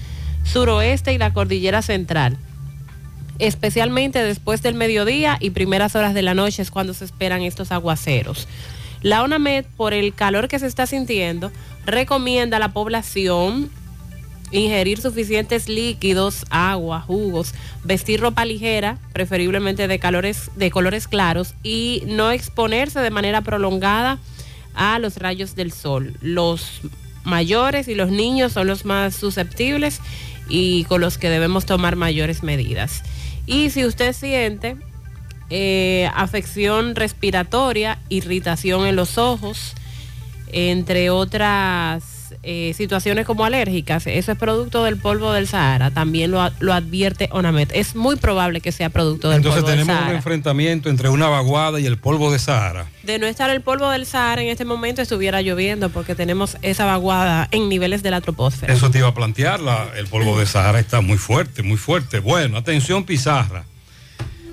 suroeste 0.46 1.14
y 1.14 1.18
la 1.18 1.34
cordillera 1.34 1.82
central. 1.82 2.38
Especialmente 3.38 4.24
después 4.24 4.62
del 4.62 4.76
mediodía 4.76 5.38
y 5.40 5.50
primeras 5.50 5.96
horas 5.96 6.14
de 6.14 6.22
la 6.22 6.34
noche 6.34 6.62
es 6.62 6.72
cuando 6.72 6.94
se 6.94 7.06
esperan 7.06 7.42
estos 7.42 7.72
aguaceros. 7.72 8.48
La 9.04 9.22
ONAMED, 9.22 9.66
por 9.78 9.94
el 9.94 10.14
calor 10.14 10.48
que 10.48 10.60
se 10.60 10.68
está 10.68 10.88
sintiendo, 10.88 11.52
recomienda 11.86 12.58
a 12.58 12.60
la 12.62 12.74
población 12.74 13.70
ingerir 14.52 15.02
suficientes 15.02 15.68
líquidos, 15.68 16.46
agua, 16.50 17.02
jugos, 17.02 17.54
vestir 17.84 18.22
ropa 18.22 18.46
ligera, 18.46 19.00
preferiblemente 19.12 19.88
de, 19.88 20.00
de 20.56 20.72
colores 20.72 21.08
claros, 21.08 21.56
y 21.64 22.04
no 22.06 22.32
exponerse 22.32 23.00
de 23.00 23.10
manera 23.10 23.42
prolongada 23.42 24.20
a 24.74 25.00
los 25.00 25.18
rayos 25.18 25.56
del 25.56 25.72
sol. 25.72 26.14
Los 26.22 26.82
mayores 27.24 27.88
y 27.88 27.96
los 27.96 28.10
niños 28.10 28.54
son 28.54 28.68
los 28.68 28.86
más 28.86 29.16
susceptibles 29.16 30.00
y 30.48 30.86
con 30.86 31.02
los 31.02 31.18
que 31.18 31.30
debemos 31.30 31.66
tomar 31.66 31.96
mayores 31.96 32.44
medidas. 32.44 33.04
Y 33.46 33.70
si 33.72 33.86
usted 33.86 34.14
siente 34.14 34.78
eh, 35.56 36.10
afección 36.16 36.96
respiratoria, 36.96 38.00
irritación 38.10 38.88
en 38.88 38.96
los 38.96 39.20
ojos, 39.20 39.76
entre 40.52 41.12
otras 41.12 42.04
eh, 42.42 42.74
situaciones 42.76 43.26
como 43.28 43.46
alérgicas, 43.46 44.08
eso 44.08 44.32
es 44.32 44.38
producto 44.38 44.84
del 44.84 44.98
polvo 44.98 45.32
del 45.32 45.48
Sahara, 45.48 45.92
también 45.92 46.32
lo, 46.32 46.50
lo 46.60 46.74
advierte 46.74 47.30
ONAMED. 47.32 47.70
Es 47.74 47.96
muy 47.96 48.16
probable 48.16 48.60
que 48.62 48.72
sea 48.72 48.90
producto 48.90 49.30
del 49.30 49.38
Entonces 49.38 49.62
polvo 49.62 49.70
del 49.70 49.80
tenemos 49.82 49.96
un 49.96 50.02
Sahara. 50.02 50.18
enfrentamiento 50.18 50.90
entre 50.90 51.10
una 51.10 51.28
vaguada 51.30 51.80
y 51.80 51.86
el 51.86 51.98
polvo 51.98 52.32
de 52.32 52.40
Sahara. 52.40 52.88
De 53.04 53.20
no 53.20 53.28
estar 53.28 53.50
el 53.52 53.62
polvo 53.62 53.90
del 53.92 54.06
Sahara 54.08 54.42
en 54.42 54.50
este 54.50 54.66
momento 54.66 55.02
estuviera 55.04 55.42
lloviendo 55.42 55.90
porque 55.90 56.16
tenemos 56.16 56.58
esa 56.64 56.86
vaguada 56.86 57.48
en 57.52 57.70
niveles 57.70 58.02
de 58.02 58.10
la 58.12 58.22
troposfera. 58.22 58.74
Eso 58.74 58.90
te 58.90 58.98
iba 58.98 59.08
a 59.10 59.14
plantear, 59.14 59.60
la- 59.60 59.88
el 59.98 60.08
polvo 60.08 60.40
de 60.40 60.48
Sahara 60.48 60.80
está 60.80 61.02
muy 61.02 61.18
fuerte, 61.20 61.62
muy 61.62 61.78
fuerte. 61.78 62.20
Bueno, 62.20 62.58
atención 62.58 63.04
Pizarra. 63.06 63.66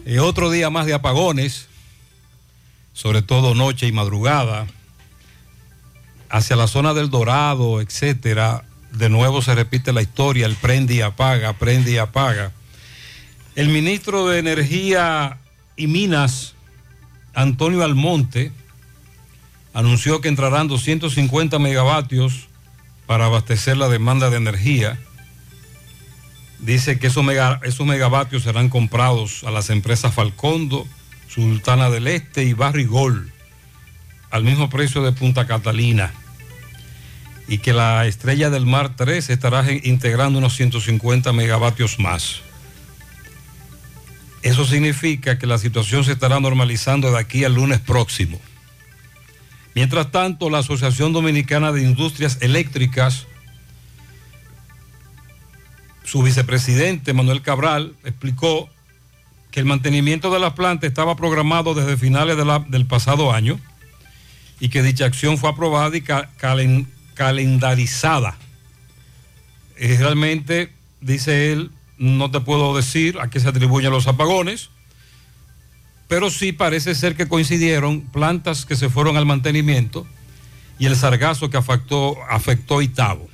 Eh, 0.06 0.18
otro 0.18 0.50
día 0.50 0.70
más 0.70 0.86
de 0.86 0.94
apagones, 0.94 1.68
sobre 2.92 3.22
todo 3.22 3.54
noche 3.54 3.86
y 3.86 3.92
madrugada, 3.92 4.66
hacia 6.30 6.56
la 6.56 6.66
zona 6.66 6.94
del 6.94 7.10
Dorado, 7.10 7.80
etcétera. 7.80 8.64
De 8.92 9.08
nuevo 9.08 9.42
se 9.42 9.54
repite 9.54 9.92
la 9.92 10.02
historia, 10.02 10.46
el 10.46 10.56
prende 10.56 10.94
y 10.94 11.00
apaga, 11.00 11.52
prende 11.52 11.92
y 11.92 11.98
apaga. 11.98 12.52
El 13.56 13.68
ministro 13.68 14.26
de 14.28 14.38
Energía 14.38 15.38
y 15.76 15.86
Minas, 15.86 16.54
Antonio 17.34 17.84
Almonte, 17.84 18.52
anunció 19.74 20.20
que 20.20 20.28
entrarán 20.28 20.68
250 20.68 21.58
megavatios 21.58 22.48
para 23.06 23.26
abastecer 23.26 23.76
la 23.76 23.88
demanda 23.88 24.30
de 24.30 24.36
energía. 24.38 24.98
Dice 26.62 26.98
que 26.98 27.06
esos, 27.06 27.24
mega- 27.24 27.60
esos 27.64 27.86
megavatios 27.86 28.42
serán 28.42 28.68
comprados 28.68 29.44
a 29.44 29.50
las 29.50 29.70
empresas 29.70 30.14
Falcondo, 30.14 30.86
Sultana 31.28 31.88
del 31.90 32.06
Este 32.06 32.44
y 32.44 32.52
Barrigol, 32.52 33.32
al 34.30 34.44
mismo 34.44 34.68
precio 34.68 35.02
de 35.02 35.12
Punta 35.12 35.46
Catalina. 35.46 36.12
Y 37.48 37.58
que 37.58 37.72
la 37.72 38.06
Estrella 38.06 38.50
del 38.50 38.66
Mar 38.66 38.94
3 38.96 39.30
estará 39.30 39.64
integrando 39.72 40.38
unos 40.38 40.54
150 40.54 41.32
megavatios 41.32 41.98
más. 41.98 42.42
Eso 44.42 44.64
significa 44.64 45.38
que 45.38 45.46
la 45.46 45.58
situación 45.58 46.04
se 46.04 46.12
estará 46.12 46.40
normalizando 46.40 47.10
de 47.10 47.18
aquí 47.18 47.44
al 47.44 47.54
lunes 47.54 47.80
próximo. 47.80 48.40
Mientras 49.74 50.10
tanto, 50.10 50.48
la 50.50 50.58
Asociación 50.58 51.12
Dominicana 51.12 51.72
de 51.72 51.82
Industrias 51.82 52.38
Eléctricas, 52.40 53.26
su 56.04 56.22
vicepresidente 56.22 57.12
Manuel 57.12 57.42
Cabral 57.42 57.94
explicó 58.04 58.68
que 59.50 59.60
el 59.60 59.66
mantenimiento 59.66 60.30
de 60.32 60.38
la 60.40 60.54
planta 60.54 60.86
estaba 60.86 61.16
programado 61.16 61.74
desde 61.74 61.96
finales 61.96 62.36
del 62.68 62.86
pasado 62.86 63.32
año 63.32 63.58
y 64.60 64.68
que 64.68 64.82
dicha 64.82 65.06
acción 65.06 65.38
fue 65.38 65.50
aprobada 65.50 65.96
y 65.96 66.02
ca- 66.02 66.30
calen- 66.38 66.86
calendarizada. 67.14 68.36
Eh, 69.76 69.96
realmente, 69.98 70.72
dice 71.00 71.52
él, 71.52 71.70
no 71.96 72.30
te 72.30 72.40
puedo 72.40 72.76
decir 72.76 73.18
a 73.20 73.30
qué 73.30 73.40
se 73.40 73.48
atribuyen 73.48 73.90
los 73.90 74.06
apagones, 74.06 74.68
pero 76.08 76.28
sí 76.28 76.52
parece 76.52 76.94
ser 76.94 77.14
que 77.16 77.28
coincidieron 77.28 78.00
plantas 78.02 78.66
que 78.66 78.76
se 78.76 78.88
fueron 78.88 79.16
al 79.16 79.26
mantenimiento 79.26 80.06
y 80.78 80.86
el 80.86 80.96
sargazo 80.96 81.50
que 81.50 81.56
afectó, 81.56 82.16
afectó 82.28 82.82
Itabo. 82.82 83.29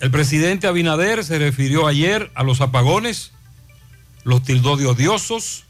El 0.00 0.10
presidente 0.10 0.66
Abinader 0.66 1.24
se 1.24 1.38
refirió 1.38 1.86
ayer 1.86 2.30
a 2.34 2.44
los 2.44 2.60
apagones, 2.60 3.32
los 4.24 4.42
tildó 4.42 4.76
de 4.76 4.86
odiosos, 4.86 5.64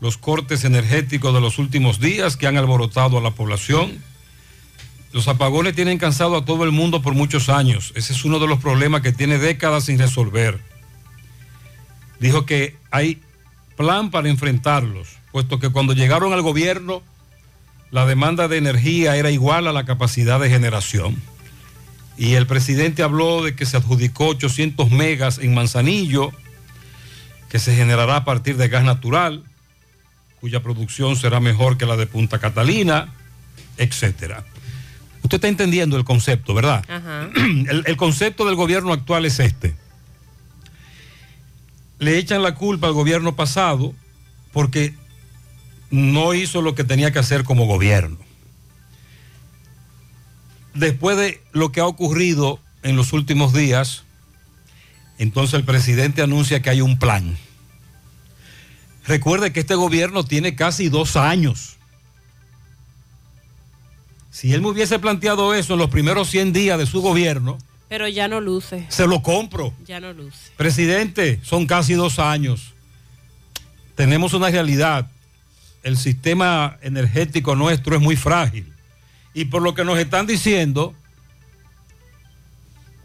los 0.00 0.16
cortes 0.16 0.64
energéticos 0.64 1.32
de 1.32 1.40
los 1.40 1.58
últimos 1.58 2.00
días 2.00 2.36
que 2.36 2.46
han 2.46 2.56
alborotado 2.56 3.18
a 3.18 3.20
la 3.20 3.30
población. 3.30 4.02
Los 5.12 5.28
apagones 5.28 5.74
tienen 5.74 5.98
cansado 5.98 6.36
a 6.36 6.44
todo 6.44 6.64
el 6.64 6.72
mundo 6.72 7.00
por 7.00 7.14
muchos 7.14 7.48
años. 7.48 7.92
Ese 7.94 8.12
es 8.12 8.24
uno 8.24 8.38
de 8.38 8.48
los 8.48 8.58
problemas 8.58 9.02
que 9.02 9.12
tiene 9.12 9.38
décadas 9.38 9.84
sin 9.84 9.98
resolver. 9.98 10.60
Dijo 12.20 12.44
que 12.44 12.76
hay 12.90 13.22
plan 13.76 14.10
para 14.10 14.28
enfrentarlos, 14.28 15.08
puesto 15.30 15.60
que 15.60 15.70
cuando 15.70 15.92
llegaron 15.92 16.32
al 16.32 16.42
gobierno 16.42 17.02
la 17.90 18.04
demanda 18.04 18.48
de 18.48 18.58
energía 18.58 19.16
era 19.16 19.30
igual 19.30 19.66
a 19.66 19.72
la 19.72 19.84
capacidad 19.84 20.38
de 20.40 20.50
generación. 20.50 21.16
Y 22.18 22.34
el 22.34 22.48
presidente 22.48 23.04
habló 23.04 23.44
de 23.44 23.54
que 23.54 23.64
se 23.64 23.76
adjudicó 23.76 24.26
800 24.26 24.90
megas 24.90 25.38
en 25.38 25.54
Manzanillo, 25.54 26.32
que 27.48 27.60
se 27.60 27.74
generará 27.76 28.16
a 28.16 28.24
partir 28.24 28.56
de 28.56 28.68
gas 28.68 28.82
natural, 28.82 29.44
cuya 30.40 30.60
producción 30.60 31.14
será 31.14 31.38
mejor 31.38 31.78
que 31.78 31.86
la 31.86 31.96
de 31.96 32.06
Punta 32.06 32.40
Catalina, 32.40 33.14
etcétera. 33.76 34.44
Usted 35.22 35.36
está 35.36 35.48
entendiendo 35.48 35.96
el 35.96 36.04
concepto, 36.04 36.54
¿verdad? 36.54 36.84
Ajá. 36.88 37.30
El, 37.36 37.84
el 37.86 37.96
concepto 37.96 38.44
del 38.44 38.56
gobierno 38.56 38.92
actual 38.92 39.24
es 39.24 39.38
este. 39.38 39.76
Le 41.98 42.18
echan 42.18 42.42
la 42.42 42.54
culpa 42.54 42.86
al 42.88 42.92
gobierno 42.92 43.36
pasado 43.36 43.94
porque 44.52 44.94
no 45.90 46.34
hizo 46.34 46.62
lo 46.62 46.74
que 46.74 46.84
tenía 46.84 47.12
que 47.12 47.18
hacer 47.18 47.44
como 47.44 47.66
gobierno. 47.66 48.27
Después 50.78 51.16
de 51.16 51.42
lo 51.52 51.72
que 51.72 51.80
ha 51.80 51.86
ocurrido 51.86 52.60
en 52.84 52.94
los 52.94 53.12
últimos 53.12 53.52
días, 53.52 54.04
entonces 55.18 55.54
el 55.54 55.64
presidente 55.64 56.22
anuncia 56.22 56.62
que 56.62 56.70
hay 56.70 56.80
un 56.80 57.00
plan. 57.00 57.36
Recuerde 59.04 59.52
que 59.52 59.58
este 59.58 59.74
gobierno 59.74 60.24
tiene 60.24 60.54
casi 60.54 60.88
dos 60.88 61.16
años. 61.16 61.78
Si 64.30 64.52
él 64.52 64.60
me 64.60 64.68
hubiese 64.68 65.00
planteado 65.00 65.52
eso 65.52 65.72
en 65.72 65.80
los 65.80 65.90
primeros 65.90 66.30
100 66.30 66.52
días 66.52 66.78
de 66.78 66.86
su 66.86 67.02
gobierno, 67.02 67.58
Pero 67.88 68.06
ya 68.06 68.28
no 68.28 68.40
luce. 68.40 68.86
se 68.88 69.08
lo 69.08 69.20
compro. 69.20 69.74
Ya 69.84 69.98
no 69.98 70.12
luce. 70.12 70.52
Presidente, 70.56 71.40
son 71.42 71.66
casi 71.66 71.94
dos 71.94 72.20
años. 72.20 72.72
Tenemos 73.96 74.32
una 74.32 74.48
realidad. 74.48 75.10
El 75.82 75.96
sistema 75.96 76.78
energético 76.82 77.56
nuestro 77.56 77.96
es 77.96 78.00
muy 78.00 78.14
frágil. 78.14 78.72
Y 79.34 79.46
por 79.46 79.62
lo 79.62 79.74
que 79.74 79.84
nos 79.84 79.98
están 79.98 80.26
diciendo, 80.26 80.94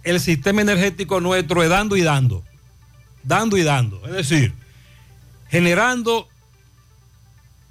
el 0.04 0.20
sistema 0.20 0.62
energético 0.62 1.22
nuestro 1.22 1.64
es 1.64 1.70
dando 1.70 1.96
y 1.96 2.02
dando. 2.02 2.44
Dando 3.24 3.58
y 3.58 3.64
dando. 3.64 4.02
Es 4.06 4.12
decir, 4.14 4.54
generando 5.50 6.28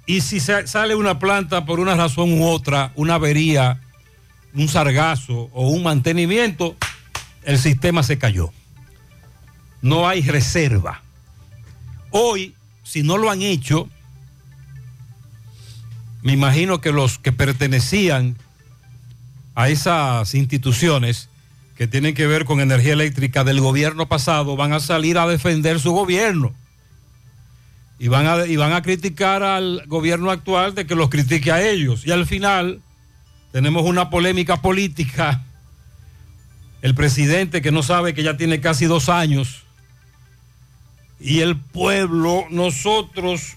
y 0.05 0.21
si 0.21 0.39
sa- 0.39 0.67
sale 0.67 0.95
una 0.95 1.19
planta 1.19 1.65
por 1.65 1.79
una 1.79 1.95
razón 1.95 2.33
u 2.33 2.45
otra, 2.47 2.91
una 2.95 3.15
avería, 3.15 3.79
un 4.53 4.67
sargazo 4.67 5.49
o 5.53 5.69
un 5.69 5.83
mantenimiento, 5.83 6.75
el 7.43 7.57
sistema 7.59 8.03
se 8.03 8.17
cayó. 8.17 8.51
No 9.81 10.07
hay 10.07 10.21
reserva. 10.21 11.01
Hoy, 12.09 12.55
si 12.83 13.03
no 13.03 13.17
lo 13.17 13.29
han 13.29 13.41
hecho, 13.41 13.89
me 16.23 16.31
imagino 16.31 16.79
que 16.79 16.93
los 16.93 17.19
que 17.19 17.33
pertenecían 17.33 18.37
a 19.55 19.69
esas 19.69 20.33
instituciones 20.33 21.29
que 21.77 21.85
tienen 21.85 22.15
que 22.15 22.27
ver 22.27 22.45
con 22.45 22.61
energía 22.61 22.93
eléctrica 22.93 23.43
del 23.43 23.59
gobierno 23.59 24.07
pasado 24.07 24.55
van 24.55 24.71
a 24.71 24.79
salir 24.79 25.17
a 25.17 25.27
defender 25.27 25.79
su 25.79 25.91
gobierno. 25.91 26.53
Y 27.99 28.07
van, 28.07 28.25
a, 28.25 28.45
y 28.45 28.55
van 28.55 28.73
a 28.73 28.81
criticar 28.81 29.43
al 29.43 29.83
gobierno 29.87 30.31
actual 30.31 30.75
de 30.75 30.85
que 30.85 30.95
los 30.95 31.09
critique 31.09 31.51
a 31.51 31.61
ellos. 31.61 32.05
Y 32.05 32.11
al 32.11 32.25
final 32.25 32.81
tenemos 33.51 33.83
una 33.83 34.09
polémica 34.09 34.61
política. 34.61 35.43
El 36.81 36.95
presidente 36.95 37.61
que 37.61 37.71
no 37.71 37.83
sabe 37.83 38.13
que 38.13 38.23
ya 38.23 38.37
tiene 38.37 38.61
casi 38.61 38.85
dos 38.85 39.09
años. 39.09 39.63
Y 41.19 41.39
el 41.39 41.57
pueblo, 41.57 42.45
nosotros, 42.49 43.55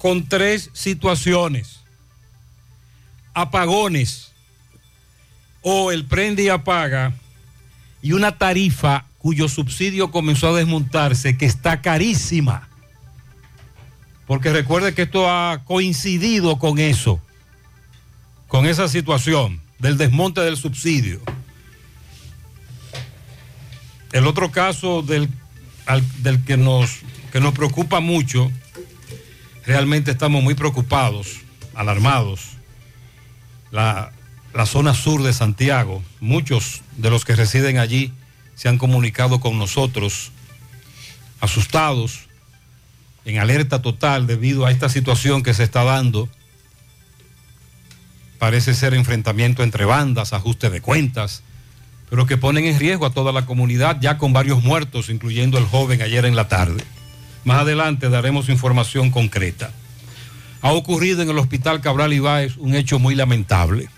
con 0.00 0.26
tres 0.26 0.70
situaciones. 0.72 1.80
Apagones 3.34 4.32
o 5.60 5.92
el 5.92 6.06
prende 6.06 6.44
y 6.44 6.48
apaga 6.48 7.12
y 8.00 8.12
una 8.12 8.38
tarifa 8.38 9.04
cuyo 9.18 9.46
subsidio 9.46 10.10
comenzó 10.10 10.48
a 10.48 10.56
desmontarse 10.56 11.36
que 11.36 11.44
está 11.44 11.82
carísima. 11.82 12.66
Porque 14.26 14.50
recuerde 14.50 14.94
que 14.94 15.02
esto 15.02 15.30
ha 15.30 15.64
coincidido 15.66 16.58
con 16.58 16.78
eso, 16.78 17.20
con 18.48 18.64
esa 18.64 18.88
situación 18.88 19.60
del 19.80 19.98
desmonte 19.98 20.40
del 20.40 20.56
subsidio. 20.56 21.20
El 24.12 24.26
otro 24.26 24.50
caso 24.50 25.02
del, 25.02 25.28
del 26.22 26.42
que, 26.42 26.56
nos, 26.56 27.00
que 27.32 27.40
nos 27.40 27.52
preocupa 27.52 28.00
mucho, 28.00 28.50
realmente 29.66 30.10
estamos 30.10 30.42
muy 30.42 30.54
preocupados, 30.54 31.40
alarmados. 31.74 32.40
La, 33.70 34.12
la 34.54 34.66
zona 34.66 34.94
sur 34.94 35.22
de 35.22 35.32
Santiago, 35.32 36.02
muchos 36.20 36.82
de 36.96 37.10
los 37.10 37.24
que 37.24 37.36
residen 37.36 37.78
allí 37.78 38.12
se 38.54 38.68
han 38.68 38.78
comunicado 38.78 39.40
con 39.40 39.58
nosotros 39.58 40.32
asustados, 41.40 42.28
en 43.24 43.38
alerta 43.38 43.82
total 43.82 44.26
debido 44.26 44.66
a 44.66 44.70
esta 44.70 44.88
situación 44.88 45.42
que 45.42 45.54
se 45.54 45.64
está 45.64 45.84
dando. 45.84 46.28
Parece 48.38 48.74
ser 48.74 48.94
enfrentamiento 48.94 49.62
entre 49.62 49.84
bandas, 49.84 50.32
ajuste 50.32 50.70
de 50.70 50.80
cuentas, 50.80 51.42
pero 52.08 52.26
que 52.26 52.36
ponen 52.36 52.64
en 52.64 52.78
riesgo 52.78 53.06
a 53.06 53.10
toda 53.10 53.32
la 53.32 53.46
comunidad, 53.46 53.98
ya 54.00 54.18
con 54.18 54.32
varios 54.32 54.62
muertos, 54.62 55.10
incluyendo 55.10 55.58
el 55.58 55.66
joven 55.66 56.02
ayer 56.02 56.24
en 56.24 56.36
la 56.36 56.48
tarde. 56.48 56.82
Más 57.44 57.60
adelante 57.60 58.08
daremos 58.08 58.48
información 58.48 59.10
concreta. 59.10 59.70
Ha 60.62 60.72
ocurrido 60.72 61.22
en 61.22 61.30
el 61.30 61.38
Hospital 61.38 61.80
Cabral 61.80 62.12
Ibáez 62.12 62.56
un 62.58 62.74
hecho 62.74 62.98
muy 62.98 63.14
lamentable. 63.14 63.88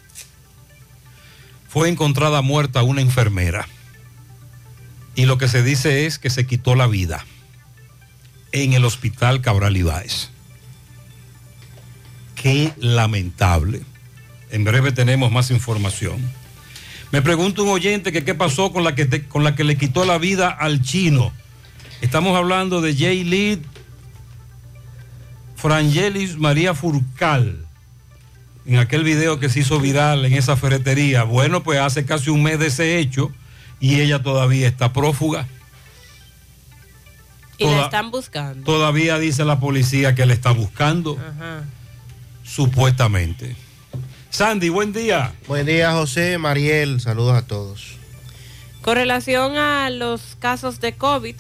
Fue 1.68 1.88
encontrada 1.88 2.42
muerta 2.42 2.82
una 2.82 3.00
enfermera 3.00 3.66
y 5.14 5.26
lo 5.26 5.38
que 5.38 5.48
se 5.48 5.62
dice 5.62 6.06
es 6.06 6.18
que 6.18 6.30
se 6.30 6.46
quitó 6.46 6.74
la 6.74 6.86
vida 6.86 7.24
en 8.52 8.72
el 8.72 8.84
Hospital 8.84 9.40
Cabral 9.40 9.76
Ibáez. 9.76 10.30
Qué 12.34 12.72
lamentable. 12.78 13.82
En 14.50 14.64
breve 14.64 14.92
tenemos 14.92 15.30
más 15.30 15.50
información. 15.50 16.20
Me 17.10 17.22
pregunta 17.22 17.62
un 17.62 17.68
oyente 17.68 18.12
que 18.12 18.24
qué 18.24 18.34
pasó 18.34 18.72
con 18.72 18.84
la 18.84 18.94
que, 18.94 19.26
con 19.26 19.44
la 19.44 19.54
que 19.54 19.64
le 19.64 19.76
quitó 19.76 20.04
la 20.04 20.18
vida 20.18 20.48
al 20.48 20.82
chino. 20.82 21.32
Estamos 22.02 22.36
hablando 22.36 22.80
de 22.80 22.94
Jay 22.94 23.22
Lee 23.22 23.62
Frangelis 25.56 26.36
María 26.36 26.74
Furcal. 26.74 27.64
En 28.66 28.76
aquel 28.76 29.04
video 29.04 29.38
que 29.38 29.48
se 29.48 29.60
hizo 29.60 29.78
viral 29.78 30.24
en 30.24 30.32
esa 30.34 30.56
ferretería. 30.56 31.22
Bueno, 31.22 31.62
pues 31.62 31.78
hace 31.78 32.04
casi 32.04 32.28
un 32.30 32.42
mes 32.42 32.58
de 32.58 32.66
ese 32.66 32.98
hecho 32.98 33.32
y 33.80 34.00
ella 34.00 34.20
todavía 34.20 34.66
está 34.66 34.92
prófuga. 34.92 35.46
Y 37.56 37.66
la 37.66 37.84
están 37.84 38.10
buscando. 38.10 38.64
Todavía 38.64 39.18
dice 39.20 39.44
la 39.44 39.60
policía 39.60 40.16
que 40.16 40.26
le 40.26 40.34
está 40.34 40.50
buscando, 40.50 41.16
Ajá. 41.18 41.64
supuestamente. 42.42 43.54
Sandy, 44.30 44.70
buen 44.70 44.92
día. 44.92 45.32
Buen 45.46 45.66
día, 45.66 45.92
José, 45.92 46.38
Mariel, 46.38 47.00
saludos 47.00 47.36
a 47.36 47.46
todos. 47.46 47.96
Con 48.80 48.96
relación 48.96 49.56
a 49.56 49.88
los 49.90 50.36
casos 50.40 50.80
de 50.80 50.94
COVID, 50.94 51.36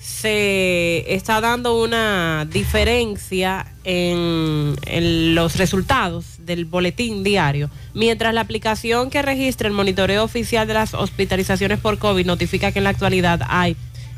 se 0.00 1.14
está 1.14 1.42
dando 1.42 1.80
una 1.80 2.46
diferencia 2.50 3.66
en, 3.84 4.74
los 5.34 5.56
resultados 5.56 6.24
del 6.38 6.64
boletín 6.64 7.22
diario, 7.22 7.70
mientras 7.92 8.32
la 8.32 8.40
aplicación 8.40 9.10
que 9.10 9.20
registra 9.20 9.68
el 9.68 9.74
monitoreo 9.74 10.24
oficial 10.24 10.66
de 10.66 10.74
las 10.74 10.94
hospitalizaciones 10.94 11.78
por 11.80 11.98
COVID 11.98 12.24
notifica 12.24 12.72
que 12.72 12.78
en 12.78 12.84
la 12.84 12.90
actualidad 12.90 13.42
hay 13.48 13.76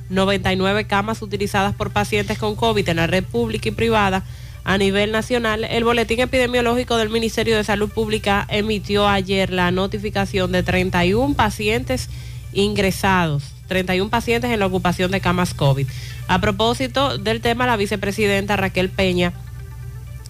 99 0.08 0.86
camas 0.86 1.20
utilizadas 1.20 1.74
por 1.74 1.90
pacientes 1.90 2.38
con 2.38 2.54
COVID 2.54 2.88
en 2.88 2.96
la 2.96 3.06
red 3.08 3.24
pública 3.24 3.68
y 3.68 3.72
privada. 3.72 4.24
A 4.64 4.78
nivel 4.78 5.10
nacional, 5.10 5.64
el 5.64 5.82
boletín 5.82 6.20
epidemiológico 6.20 6.96
del 6.96 7.10
Ministerio 7.10 7.56
de 7.56 7.64
Salud 7.64 7.90
Pública 7.90 8.46
emitió 8.48 9.08
ayer 9.08 9.50
la 9.50 9.72
notificación 9.72 10.52
de 10.52 10.62
31 10.62 11.34
pacientes 11.34 12.08
ingresados, 12.52 13.42
31 13.68 14.10
pacientes 14.10 14.50
en 14.50 14.60
la 14.60 14.66
ocupación 14.66 15.10
de 15.10 15.20
camas 15.20 15.54
COVID. 15.54 15.86
A 16.28 16.40
propósito 16.40 17.18
del 17.18 17.40
tema, 17.40 17.66
la 17.66 17.76
vicepresidenta 17.76 18.56
Raquel 18.56 18.90
Peña 18.90 19.32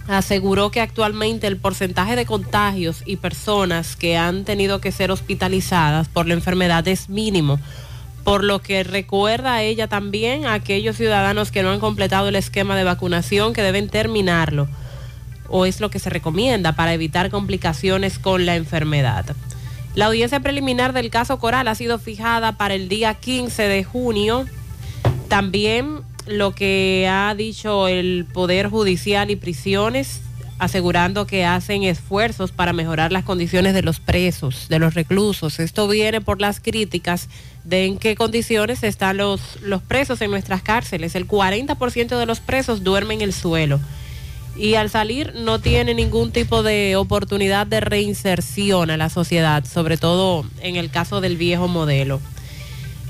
aseguró 0.09 0.71
que 0.71 0.81
actualmente 0.81 1.47
el 1.47 1.57
porcentaje 1.57 2.17
de 2.17 2.27
contagios 2.27 3.03
y 3.07 3.17
personas 3.17 3.97
que 3.97 4.17
han 4.17 4.45
tenido 4.45 4.81
que 4.81 4.93
ser 4.93 5.11
hospitalizadas 5.11 6.09
por 6.09 6.27
la 6.27 6.35
enfermedad 6.35 6.87
es 6.89 7.09
mínimo, 7.09 7.61
por 8.25 8.45
lo 8.45 8.61
que 8.61 8.85
recuerda 8.85 9.55
a 9.55 9.63
ella 9.63 9.89
también 9.89 10.47
a 10.47 10.55
aquellos 10.55 10.97
ciudadanos 10.97 11.51
que 11.51 11.63
no 11.63 11.71
han 11.71 11.81
completado 11.81 12.29
el 12.29 12.37
esquema 12.37 12.77
de 12.77 12.85
vacunación 12.85 13.53
que 13.53 13.63
deben 13.63 13.89
terminarlo, 13.89 14.69
o 15.49 15.67
es 15.67 15.81
lo 15.81 15.91
que 15.91 15.99
se 15.99 16.11
recomienda 16.11 16.73
para 16.73 16.95
evitar 16.95 17.31
complicaciones 17.31 18.19
con 18.19 18.47
la 18.47 18.57
enfermedad. 18.57 19.27
La 19.95 20.07
audiencia 20.07 20.41
preliminar 20.41 20.95
del 20.95 21.11
caso 21.11 21.39
Coral 21.39 21.69
ha 21.69 21.75
sido 21.75 21.99
fijada 21.99 22.53
para 22.53 22.75
el 22.75 22.89
día 22.89 23.13
15 23.13 23.65
de 23.65 23.85
junio. 23.85 24.47
También 25.29 26.01
lo 26.27 26.55
que 26.55 27.07
ha 27.11 27.35
dicho 27.35 27.89
el 27.89 28.27
Poder 28.33 28.71
Judicial 28.71 29.31
y 29.31 29.37
Prisiones, 29.37 30.23
asegurando 30.59 31.27
que 31.27 31.45
hacen 31.45 31.83
esfuerzos 31.83 32.53
para 32.53 32.73
mejorar 32.73 33.13
las 33.13 33.25
condiciones 33.25 33.75
de 33.75 33.83
los 33.83 34.01
presos, 34.01 34.69
de 34.71 34.79
los 34.79 34.95
reclusos. 34.95 35.61
Esto 35.61 35.87
viene 35.89 36.23
por 36.23 36.41
las 36.41 36.61
críticas 36.61 37.29
de 37.65 37.85
en 37.85 37.99
qué 37.99 38.15
condiciones 38.17 38.83
están 38.85 39.19
los, 39.19 39.61
los 39.61 39.83
presos 39.83 40.23
en 40.23 40.31
nuestras 40.31 40.63
cárceles. 40.63 41.15
El 41.17 41.29
40% 41.29 42.19
de 42.19 42.27
los 42.27 42.41
presos 42.41 42.83
duermen 42.83 43.19
en 43.19 43.25
el 43.25 43.35
suelo 43.35 43.79
y 44.57 44.75
al 44.75 44.91
salir 44.91 45.33
no 45.35 45.61
tiene 45.61 45.95
ningún 45.95 46.31
tipo 46.31 46.63
de 46.63 46.97
oportunidad 46.97 47.67
de 47.67 47.81
reinserción 47.81 48.91
a 48.91 48.97
la 48.97 49.09
sociedad, 49.09 49.65
sobre 49.65 49.97
todo 49.97 50.45
en 50.61 50.77
el 50.77 50.91
caso 50.91 51.21
del 51.21 51.37
viejo 51.37 51.69
modelo. 51.69 52.21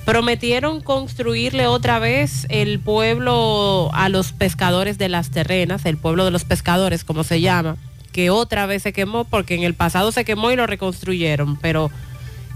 Prometieron 0.05 0.81
construirle 0.81 1.67
otra 1.67 1.99
vez 1.99 2.47
el 2.49 2.81
pueblo 2.81 3.91
a 3.93 4.09
los 4.09 4.33
pescadores 4.33 4.99
de 4.99 5.09
las 5.09 5.31
terrenas, 5.31 5.85
el 5.85 5.97
pueblo 5.97 6.25
de 6.25 6.33
los 6.33 6.45
pescadores, 6.45 7.05
como 7.05 7.23
se 7.23 7.41
llama, 7.41 7.77
que 8.13 8.31
otra 8.31 8.67
vez 8.67 8.83
se 8.83 8.93
quemó 8.93 9.25
porque 9.25 9.55
en 9.55 9.63
el 9.63 9.75
pasado 9.75 10.11
se 10.13 10.25
quemó 10.25 10.51
y 10.51 10.57
lo 10.57 10.67
reconstruyeron, 10.67 11.57
pero 11.57 11.91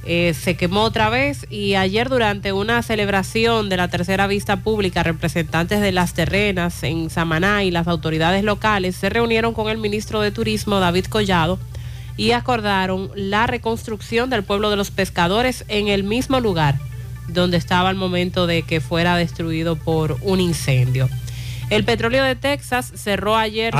eh, 0.07 0.35
se 0.35 0.57
quemó 0.57 0.83
otra 0.83 1.11
vez 1.11 1.47
y 1.51 1.75
ayer 1.75 2.09
durante 2.09 2.53
una 2.53 2.83
celebración 2.83 3.69
de 3.69 3.77
la 3.77 3.89
tercera 3.89 4.27
vista 4.27 4.59
pública, 4.59 5.03
representantes 5.03 5.81
de 5.81 5.93
las 5.93 6.15
terrenas 6.15 6.83
en 6.83 7.11
Samaná 7.11 7.65
y 7.65 7.71
las 7.71 7.89
autoridades 7.89 8.45
locales 8.45 8.97
se 8.97 9.11
reunieron 9.11 9.53
con 9.53 9.69
el 9.69 9.79
ministro 9.79 10.21
de 10.21 10.31
Turismo, 10.31 10.79
David 10.79 11.07
Collado, 11.07 11.59
y 12.17 12.31
acordaron 12.31 13.11
la 13.15 13.47
reconstrucción 13.47 14.31
del 14.31 14.45
pueblo 14.45 14.71
de 14.71 14.77
los 14.77 14.91
pescadores 14.91 15.65
en 15.69 15.89
el 15.89 16.05
mismo 16.05 16.41
lugar 16.41 16.79
donde 17.29 17.57
estaba 17.57 17.89
al 17.89 17.97
momento 17.97 18.47
de 18.47 18.63
que 18.63 18.81
fuera 18.81 19.17
destruido 19.17 19.77
por 19.77 20.17
un 20.23 20.41
incendio. 20.41 21.09
El 21.71 21.85
petróleo 21.85 22.23
de 22.23 22.37
Texas 22.37 22.93
cerró 22.95 23.37
ayer. 23.37 23.75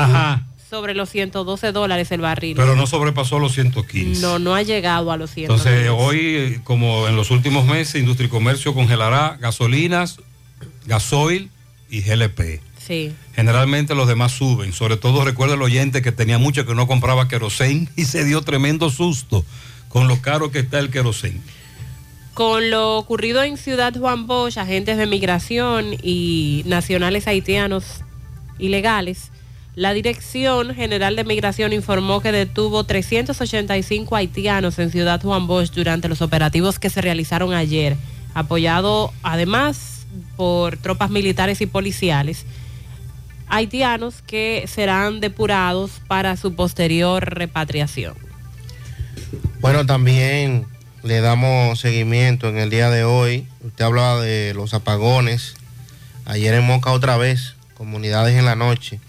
Sobre 0.69 0.93
los 0.93 1.09
112 1.09 1.71
dólares 1.71 2.11
el 2.11 2.21
barril. 2.21 2.55
Pero 2.55 2.75
no 2.75 2.87
sobrepasó 2.87 3.39
los 3.39 3.53
115. 3.53 4.21
No, 4.21 4.39
no 4.39 4.55
ha 4.55 4.63
llegado 4.63 5.11
a 5.11 5.17
los 5.17 5.31
112. 5.31 5.69
Entonces, 5.69 5.91
hoy, 5.97 6.59
como 6.63 7.07
en 7.07 7.15
los 7.15 7.31
últimos 7.31 7.65
meses, 7.65 8.01
Industria 8.01 8.27
y 8.27 8.29
Comercio 8.29 8.73
congelará 8.73 9.37
gasolinas, 9.39 10.19
gasoil 10.85 11.49
y 11.89 12.01
GLP. 12.01 12.61
Sí. 12.85 13.13
Generalmente 13.35 13.95
los 13.95 14.07
demás 14.07 14.31
suben. 14.31 14.73
Sobre 14.73 14.97
todo 14.97 15.23
recuerda 15.23 15.55
el 15.55 15.61
oyente 15.61 16.01
que 16.01 16.11
tenía 16.11 16.37
mucho 16.37 16.65
que 16.65 16.75
no 16.75 16.87
compraba 16.87 17.27
querosén 17.27 17.89
y 17.95 18.05
se 18.05 18.25
dio 18.25 18.41
tremendo 18.41 18.89
susto 18.89 19.45
con 19.89 20.07
lo 20.07 20.21
caro 20.21 20.51
que 20.51 20.59
está 20.59 20.79
el 20.79 20.89
querosén. 20.89 21.41
Con 22.33 22.69
lo 22.69 22.97
ocurrido 22.97 23.41
en 23.41 23.57
Ciudad 23.57 23.95
Juan 23.97 24.27
Bosch, 24.27 24.57
agentes 24.57 24.97
de 24.97 25.07
migración 25.07 25.95
y 26.03 26.61
nacionales 26.65 27.27
haitianos 27.27 28.01
ilegales 28.59 29.31
La 29.77 29.93
Dirección 29.93 30.73
General 30.73 31.15
de 31.15 31.23
Migración 31.23 31.71
informó 31.71 32.19
que 32.19 32.31
detuvo 32.31 32.83
385 32.83 34.15
haitianos 34.15 34.79
en 34.79 34.89
Ciudad 34.89 35.21
Juan 35.21 35.45
Bosch 35.45 35.69
durante 35.69 36.09
los 36.09 36.23
operativos 36.23 36.79
que 36.79 36.89
se 36.89 36.99
realizaron 36.99 37.53
ayer, 37.53 37.95
apoyado 38.33 39.13
además 39.21 40.07
por 40.35 40.77
tropas 40.77 41.11
militares 41.11 41.61
y 41.61 41.67
policiales. 41.67 42.47
Haitianos 43.49 44.23
que 44.23 44.65
serán 44.65 45.19
depurados 45.19 46.01
para 46.07 46.37
su 46.37 46.55
posterior 46.55 47.35
repatriación. 47.35 48.15
Bueno, 49.59 49.85
también 49.85 50.65
le 51.03 51.21
damos 51.21 51.79
seguimiento 51.79 52.49
en 52.49 52.57
el 52.57 52.71
día 52.71 52.89
de 52.89 53.03
hoy. 53.03 53.45
Usted 53.63 53.85
hablaba 53.85 54.21
de 54.23 54.55
los 54.55 54.73
apagones. 54.73 55.53
Ayer 56.25 56.55
en 56.55 56.65
Moca 56.65 56.91
otra 56.93 57.15
vez, 57.17 57.53
comunidades 57.75 58.35
en 58.37 58.45
la 58.45 58.55
noche 58.55 58.99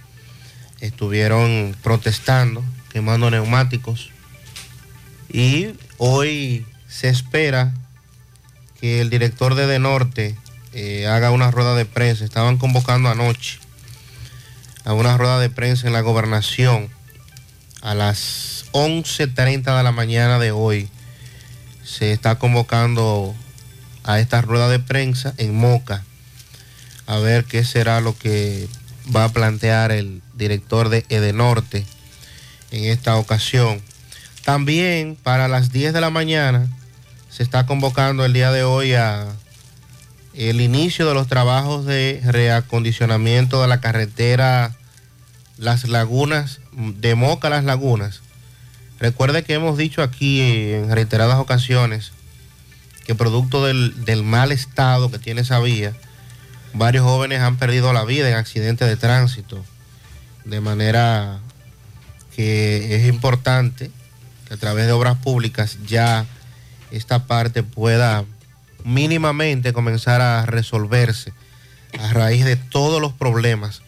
estuvieron 0.81 1.77
protestando, 1.83 2.65
quemando 2.93 3.31
neumáticos. 3.31 4.11
Y 5.31 5.75
hoy 5.99 6.67
se 6.89 7.09
espera 7.09 7.75
que 8.81 9.01
el 9.01 9.11
director 9.11 9.55
de 9.55 9.67
De 9.67 9.79
Norte 9.79 10.37
eh, 10.73 11.07
haga 11.07 11.31
una 11.31 11.51
rueda 11.51 11.75
de 11.75 11.85
prensa. 11.85 12.25
Estaban 12.25 12.59
convocando 12.59 13.09
anoche 13.09 13.59
a 14.85 14.95
una 14.95 15.17
rueda 15.17 15.39
de 15.39 15.51
prensa 15.51 15.87
en 15.87 15.93
la 15.93 16.01
gobernación 16.01 16.89
a 17.83 17.95
las 17.95 18.67
11.30 18.73 19.77
de 19.77 19.83
la 19.83 19.93
mañana 19.93 20.39
de 20.39 20.53
hoy. 20.53 20.89
Se 21.85 22.13
está 22.13 22.39
convocando 22.39 23.35
a 24.05 24.21
esta 24.21 24.41
rueda 24.41 24.69
de 24.69 24.79
prensa 24.79 25.35
en 25.37 25.55
Moca 25.55 26.05
a 27.09 27.19
ver 27.19 27.45
qué 27.47 27.65
será 27.65 28.01
lo 28.03 28.17
que 28.17 28.69
va 29.15 29.25
a 29.25 29.33
plantear 29.33 29.93
el 29.93 30.21
director 30.39 30.89
de 30.89 31.05
Edenorte 31.09 31.85
en 32.71 32.85
esta 32.85 33.17
ocasión. 33.17 33.83
También 34.45 35.17
para 35.23 35.49
las 35.49 35.73
10 35.73 35.93
de 35.93 36.01
la 36.01 36.11
mañana 36.11 36.67
se 37.29 37.43
está 37.43 37.67
convocando 37.67 38.25
el 38.25 38.33
día 38.33 38.51
de 38.51 38.63
hoy 38.63 38.95
a 38.95 39.27
el 40.35 40.61
inicio 40.61 41.07
de 41.07 41.15
los 41.15 41.27
trabajos 41.27 41.85
de 41.85 42.21
reacondicionamiento 42.25 43.61
de 43.61 43.69
la 43.69 43.81
carretera 43.81 44.77
Las 45.59 45.89
Lagunas, 45.89 46.61
de 46.73 47.15
Moca 47.15 47.51
Las 47.51 47.65
Lagunas. 47.65 48.23
Recuerde 49.01 49.43
que 49.43 49.55
hemos 49.55 49.77
dicho 49.77 50.03
aquí 50.03 50.73
en 50.73 50.91
reiteradas 50.91 51.39
ocasiones 51.39 52.13
que 53.05 53.15
producto 53.15 53.65
del, 53.65 54.05
del 54.05 54.23
mal 54.23 54.53
estado 54.53 55.11
que 55.11 55.19
tiene 55.19 55.41
esa 55.41 55.59
vía, 55.61 55.95
varios 56.75 57.05
jóvenes 57.05 57.41
han 57.41 57.57
perdido 57.57 57.93
la 57.93 58.05
vida 58.05 58.29
en 58.29 58.37
accidentes 58.37 58.87
de 58.87 58.97
tránsito. 58.97 59.65
De 60.49 60.61
manera 60.63 61.41
que 62.35 62.97
es 62.97 63.07
importante 63.07 63.91
que 64.47 64.55
a 64.55 64.57
través 64.57 64.87
de 64.87 64.93
obras 64.93 65.19
públicas 65.19 65.79
ya 65.87 66.25
esta 66.91 67.27
parte 67.27 67.63
pueda 67.63 68.25
mínimamente 68.83 69.75
comenzar 69.75 70.23
a 70.23 70.47
resolverse 70.47 71.35
a 71.99 72.13
raíz 72.15 72.47
de 72.47 72.57
todos 72.57 73.01
los 73.01 73.13
problemas 73.13 73.83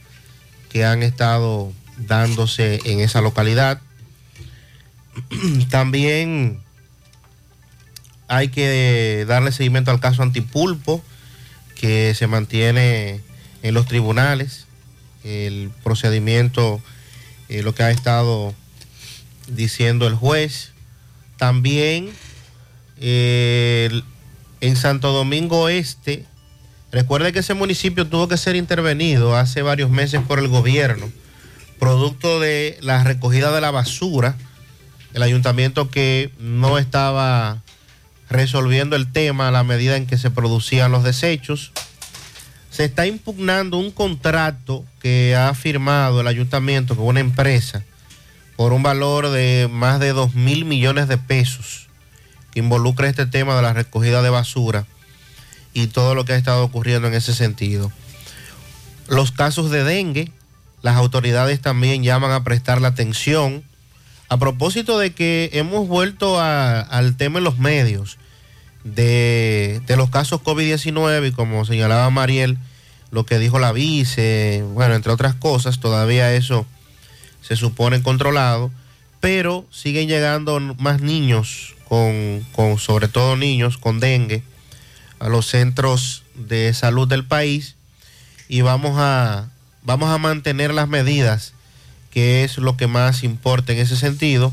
que 0.68 0.84
han 0.84 1.02
estado 1.02 1.72
dándose 1.96 2.80
en 2.84 3.00
esa 3.00 3.22
localidad. 3.22 3.80
También 5.70 6.60
hay 8.28 8.48
que 8.48 9.24
darle 9.26 9.52
seguimiento 9.52 9.90
al 9.90 10.00
caso 10.00 10.22
Antipulpo, 10.22 11.02
que 11.74 12.14
se 12.14 12.26
mantiene 12.26 13.22
en 13.62 13.74
los 13.74 13.86
tribunales. 13.86 14.66
El 15.24 15.70
procedimiento, 15.82 16.80
eh, 17.48 17.62
lo 17.62 17.74
que 17.74 17.82
ha 17.82 17.90
estado 17.90 18.54
diciendo 19.48 20.06
el 20.06 20.14
juez. 20.14 20.72
También 21.36 22.10
eh, 23.00 24.02
en 24.60 24.76
Santo 24.76 25.12
Domingo 25.12 25.68
Este, 25.68 26.26
recuerde 26.92 27.32
que 27.32 27.38
ese 27.38 27.54
municipio 27.54 28.06
tuvo 28.06 28.28
que 28.28 28.36
ser 28.36 28.56
intervenido 28.56 29.36
hace 29.36 29.62
varios 29.62 29.90
meses 29.90 30.20
por 30.26 30.38
el 30.38 30.48
gobierno, 30.48 31.10
producto 31.78 32.40
de 32.40 32.78
la 32.82 33.02
recogida 33.02 33.52
de 33.52 33.60
la 33.60 33.70
basura, 33.70 34.36
el 35.14 35.22
ayuntamiento 35.22 35.90
que 35.90 36.30
no 36.38 36.78
estaba 36.78 37.62
resolviendo 38.28 38.96
el 38.96 39.10
tema 39.10 39.48
a 39.48 39.50
la 39.50 39.64
medida 39.64 39.96
en 39.96 40.06
que 40.06 40.18
se 40.18 40.30
producían 40.30 40.92
los 40.92 41.02
desechos. 41.02 41.72
Se 42.80 42.86
está 42.86 43.06
impugnando 43.06 43.76
un 43.76 43.90
contrato 43.90 44.86
que 45.02 45.36
ha 45.36 45.52
firmado 45.52 46.22
el 46.22 46.26
ayuntamiento 46.26 46.96
con 46.96 47.04
una 47.08 47.20
empresa 47.20 47.84
por 48.56 48.72
un 48.72 48.82
valor 48.82 49.28
de 49.28 49.68
más 49.70 50.00
de 50.00 50.14
2 50.14 50.34
mil 50.34 50.64
millones 50.64 51.06
de 51.06 51.18
pesos 51.18 51.88
que 52.50 52.60
involucra 52.60 53.06
este 53.06 53.26
tema 53.26 53.54
de 53.54 53.60
la 53.60 53.74
recogida 53.74 54.22
de 54.22 54.30
basura 54.30 54.86
y 55.74 55.88
todo 55.88 56.14
lo 56.14 56.24
que 56.24 56.32
ha 56.32 56.36
estado 56.36 56.64
ocurriendo 56.64 57.06
en 57.08 57.12
ese 57.12 57.34
sentido. 57.34 57.92
Los 59.08 59.30
casos 59.30 59.70
de 59.70 59.84
dengue, 59.84 60.32
las 60.80 60.96
autoridades 60.96 61.60
también 61.60 62.02
llaman 62.02 62.30
a 62.30 62.44
prestar 62.44 62.80
la 62.80 62.88
atención. 62.88 63.62
A 64.30 64.38
propósito 64.38 64.98
de 64.98 65.12
que 65.12 65.50
hemos 65.52 65.86
vuelto 65.86 66.40
al 66.40 67.14
tema 67.18 67.40
en 67.40 67.44
los 67.44 67.58
medios 67.58 68.16
de, 68.84 69.82
de 69.86 69.96
los 69.98 70.08
casos 70.08 70.40
COVID-19 70.40 71.28
y 71.28 71.32
como 71.32 71.66
señalaba 71.66 72.08
Mariel, 72.08 72.56
lo 73.10 73.26
que 73.26 73.38
dijo 73.38 73.58
la 73.58 73.72
vice, 73.72 74.64
bueno, 74.72 74.94
entre 74.94 75.12
otras 75.12 75.34
cosas, 75.34 75.80
todavía 75.80 76.34
eso 76.34 76.66
se 77.42 77.56
supone 77.56 78.02
controlado, 78.02 78.70
pero 79.20 79.66
siguen 79.70 80.08
llegando 80.08 80.60
más 80.78 81.00
niños, 81.00 81.74
con, 81.88 82.46
con 82.52 82.78
sobre 82.78 83.08
todo 83.08 83.36
niños 83.36 83.78
con 83.78 84.00
dengue, 84.00 84.42
a 85.18 85.28
los 85.28 85.46
centros 85.46 86.24
de 86.34 86.72
salud 86.72 87.06
del 87.06 87.24
país 87.24 87.76
y 88.48 88.62
vamos 88.62 88.94
a, 88.96 89.48
vamos 89.82 90.10
a 90.10 90.18
mantener 90.18 90.72
las 90.72 90.88
medidas, 90.88 91.52
que 92.10 92.42
es 92.42 92.58
lo 92.58 92.76
que 92.76 92.86
más 92.86 93.22
importa 93.22 93.72
en 93.72 93.78
ese 93.78 93.96
sentido. 93.96 94.52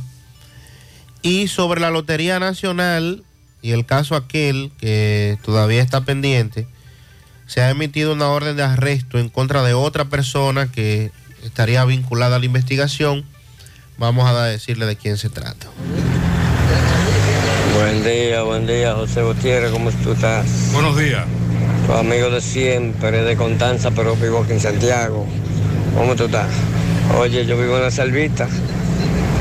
Y 1.23 1.47
sobre 1.47 1.81
la 1.81 1.89
Lotería 1.89 2.39
Nacional 2.39 3.23
y 3.61 3.71
el 3.71 3.85
caso 3.85 4.15
aquel 4.15 4.71
que 4.79 5.39
todavía 5.41 5.81
está 5.81 6.01
pendiente, 6.01 6.67
se 7.47 7.61
ha 7.61 7.69
emitido 7.69 8.13
una 8.13 8.27
orden 8.27 8.55
de 8.55 8.63
arresto 8.63 9.17
en 9.17 9.29
contra 9.29 9.63
de 9.63 9.73
otra 9.73 10.05
persona 10.05 10.69
que 10.69 11.11
estaría 11.43 11.83
vinculada 11.85 12.35
a 12.35 12.39
la 12.39 12.45
investigación. 12.45 13.25
Vamos 13.97 14.29
a 14.29 14.43
decirle 14.43 14.85
de 14.85 14.95
quién 14.95 15.17
se 15.17 15.29
trata. 15.29 15.67
Buen 17.73 18.03
día, 18.03 18.43
buen 18.43 18.67
día, 18.67 18.93
José 18.93 19.23
Gutiérrez, 19.23 19.71
¿cómo 19.71 19.91
tú 19.91 20.11
estás? 20.11 20.45
Buenos 20.73 20.97
días. 20.97 21.25
Tu 21.85 21.93
amigo 21.93 22.29
de 22.29 22.41
siempre, 22.41 23.23
de 23.23 23.37
Constanza, 23.37 23.91
pero 23.91 24.15
vivo 24.15 24.43
aquí 24.43 24.53
en 24.53 24.59
Santiago. 24.59 25.25
¿Cómo 25.97 26.15
tú 26.15 26.25
estás? 26.25 26.49
Oye, 27.17 27.45
yo 27.45 27.57
vivo 27.57 27.77
en 27.77 27.83
la 27.83 27.91
Selvita 27.91 28.47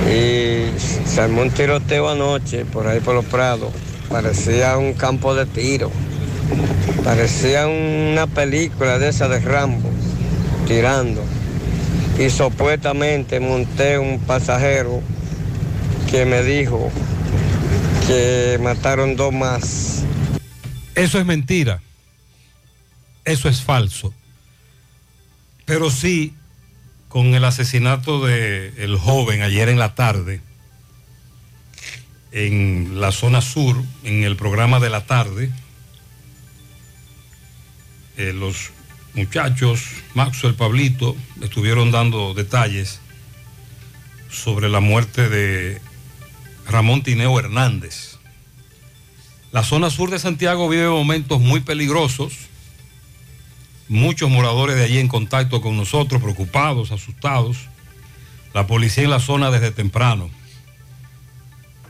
y 0.08 0.70
se 0.78 1.20
armó 1.20 1.42
un 1.42 1.50
tiroteo 1.50 2.08
anoche 2.08 2.64
por 2.64 2.86
ahí 2.86 3.00
por 3.00 3.16
los 3.16 3.24
prados. 3.24 3.72
Parecía 4.08 4.76
un 4.76 4.94
campo 4.94 5.34
de 5.34 5.46
tiro. 5.46 5.90
Parecía 7.04 7.66
una 7.66 8.26
película 8.26 8.98
de 8.98 9.08
esa 9.08 9.28
de 9.28 9.40
Rambo, 9.40 9.90
tirando. 10.66 11.22
Y 12.18 12.30
supuestamente 12.30 13.40
monté 13.40 13.98
un 13.98 14.18
pasajero 14.20 15.02
que 16.10 16.24
me 16.24 16.42
dijo 16.42 16.90
que 18.06 18.58
mataron 18.62 19.16
dos 19.16 19.32
más. 19.32 20.04
Eso 20.94 21.18
es 21.18 21.26
mentira. 21.26 21.82
Eso 23.24 23.48
es 23.48 23.60
falso. 23.60 24.14
Pero 25.64 25.90
sí, 25.90 26.34
con 27.08 27.34
el 27.34 27.44
asesinato 27.44 28.24
del 28.24 28.96
joven 28.96 29.42
ayer 29.42 29.68
en 29.68 29.78
la 29.78 29.94
tarde, 29.94 30.40
en 32.30 33.00
la 33.00 33.10
zona 33.10 33.40
sur, 33.40 33.82
en 34.04 34.22
el 34.22 34.36
programa 34.36 34.80
de 34.80 34.90
la 34.90 35.04
tarde, 35.04 35.50
eh, 38.16 38.32
los 38.32 38.70
muchachos, 39.14 39.82
Maxwell 40.14 40.54
Pablito, 40.54 41.16
estuvieron 41.40 41.90
dando 41.90 42.34
detalles 42.34 43.00
sobre 44.30 44.68
la 44.68 44.80
muerte 44.80 45.28
de 45.28 45.80
Ramón 46.66 47.02
Tineo 47.02 47.38
Hernández. 47.38 48.18
La 49.52 49.62
zona 49.62 49.90
sur 49.90 50.10
de 50.10 50.18
Santiago 50.18 50.68
vive 50.68 50.88
momentos 50.88 51.40
muy 51.40 51.60
peligrosos. 51.60 52.34
Muchos 53.88 54.28
moradores 54.28 54.76
de 54.76 54.84
allí 54.84 54.98
en 54.98 55.08
contacto 55.08 55.60
con 55.60 55.76
nosotros, 55.76 56.20
preocupados, 56.20 56.90
asustados. 56.90 57.56
La 58.52 58.66
policía 58.66 59.04
en 59.04 59.10
la 59.10 59.20
zona 59.20 59.50
desde 59.50 59.70
temprano. 59.70 60.28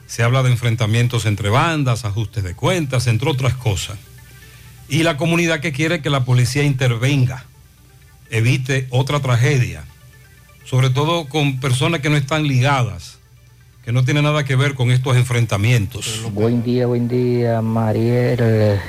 Se 0.07 0.23
habla 0.23 0.43
de 0.43 0.51
enfrentamientos 0.51 1.27
entre 1.27 1.49
bandas, 1.49 2.05
ajustes 2.05 2.45
de 2.45 2.55
cuentas, 2.55 3.07
entre 3.07 3.31
otras 3.31 3.55
cosas. 3.55 3.99
Y 4.88 5.03
la 5.03 5.16
comunidad 5.16 5.61
que 5.61 5.72
quiere 5.72 6.01
que 6.01 6.11
la 6.11 6.25
policía 6.25 6.62
intervenga, 6.62 7.44
evite 8.31 8.87
otra 8.90 9.20
tragedia. 9.20 9.85
sobre 10.64 10.90
todo 10.90 11.29
con 11.29 11.61
personas 11.61 12.01
que 12.01 12.11
no 12.11 12.16
están 12.16 12.46
ligadas, 12.49 13.18
que 13.85 13.92
no 13.92 14.05
tienen 14.05 14.25
nada 14.25 14.42
que 14.42 14.57
ver 14.57 14.75
con 14.75 14.90
estos 14.90 15.16
enfrentamientos. 15.16 16.22
Buen 16.33 16.64
día, 16.64 16.87
buen 16.88 17.07
día, 17.07 17.62
Mariel 17.62 18.81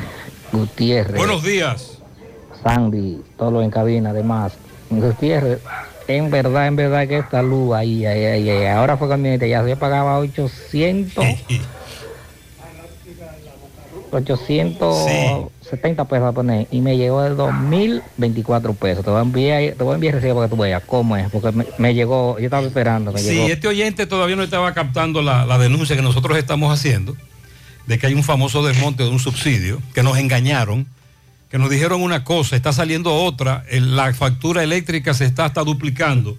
Gutiérrez. 0.51 1.15
Buenos 1.15 1.43
días. 1.43 1.99
Sandy, 2.63 3.21
todo 3.37 3.61
en 3.61 3.69
cabina, 3.69 4.09
además. 4.09 4.53
Gutiérrez, 4.89 5.59
en 6.07 6.31
verdad, 6.31 6.65
en 6.65 6.75
verdad 6.77 7.07
que 7.07 7.19
esta 7.19 7.43
luz 7.43 7.75
ahí, 7.75 8.07
ahí, 8.07 8.25
ahí, 8.49 8.65
ahora 8.65 8.97
fue 8.97 9.07
camioneta, 9.07 9.45
ya 9.45 9.63
se 9.63 9.75
pagaba 9.75 10.17
800, 10.17 11.23
870 14.17 16.05
pesos 16.05 16.25
a 16.27 16.31
poner 16.31 16.67
y 16.71 16.81
me 16.81 16.97
llegó 16.97 17.21
de 17.21 17.29
2024 17.31 18.73
pesos. 18.73 19.03
Te 19.03 19.09
voy 19.11 19.19
a 19.19 19.23
enviar, 19.23 19.73
te 19.75 19.83
voy 19.83 19.91
a 19.91 19.95
enviar 19.95 20.15
recibo 20.15 20.35
para 20.35 20.47
que 20.47 20.55
tú 20.55 20.61
veas 20.61 20.83
cómo 20.85 21.15
es, 21.17 21.29
porque 21.29 21.51
me, 21.51 21.65
me 21.77 21.93
llegó, 21.93 22.37
yo 22.39 22.45
estaba 22.45 22.65
esperando, 22.65 23.11
me 23.11 23.19
Sí, 23.19 23.29
llegó. 23.35 23.47
este 23.47 23.67
oyente 23.67 24.05
todavía 24.07 24.35
no 24.35 24.43
estaba 24.43 24.73
captando 24.73 25.21
la, 25.21 25.45
la 25.45 25.57
denuncia 25.57 25.95
que 25.95 26.01
nosotros 26.01 26.37
estamos 26.37 26.71
haciendo 26.73 27.15
de 27.85 27.97
que 27.97 28.07
hay 28.07 28.13
un 28.13 28.23
famoso 28.23 28.65
desmonte 28.65 29.03
de 29.03 29.09
un 29.09 29.19
subsidio, 29.19 29.81
que 29.93 30.03
nos 30.03 30.17
engañaron, 30.17 30.87
que 31.49 31.57
nos 31.57 31.69
dijeron 31.69 32.01
una 32.01 32.25
cosa, 32.25 32.57
está 32.57 32.73
saliendo 32.73 33.13
otra, 33.15 33.63
la 33.71 34.13
factura 34.13 34.61
eléctrica 34.63 35.13
se 35.13 35.23
está 35.23 35.45
hasta 35.45 35.63
duplicando. 35.63 36.37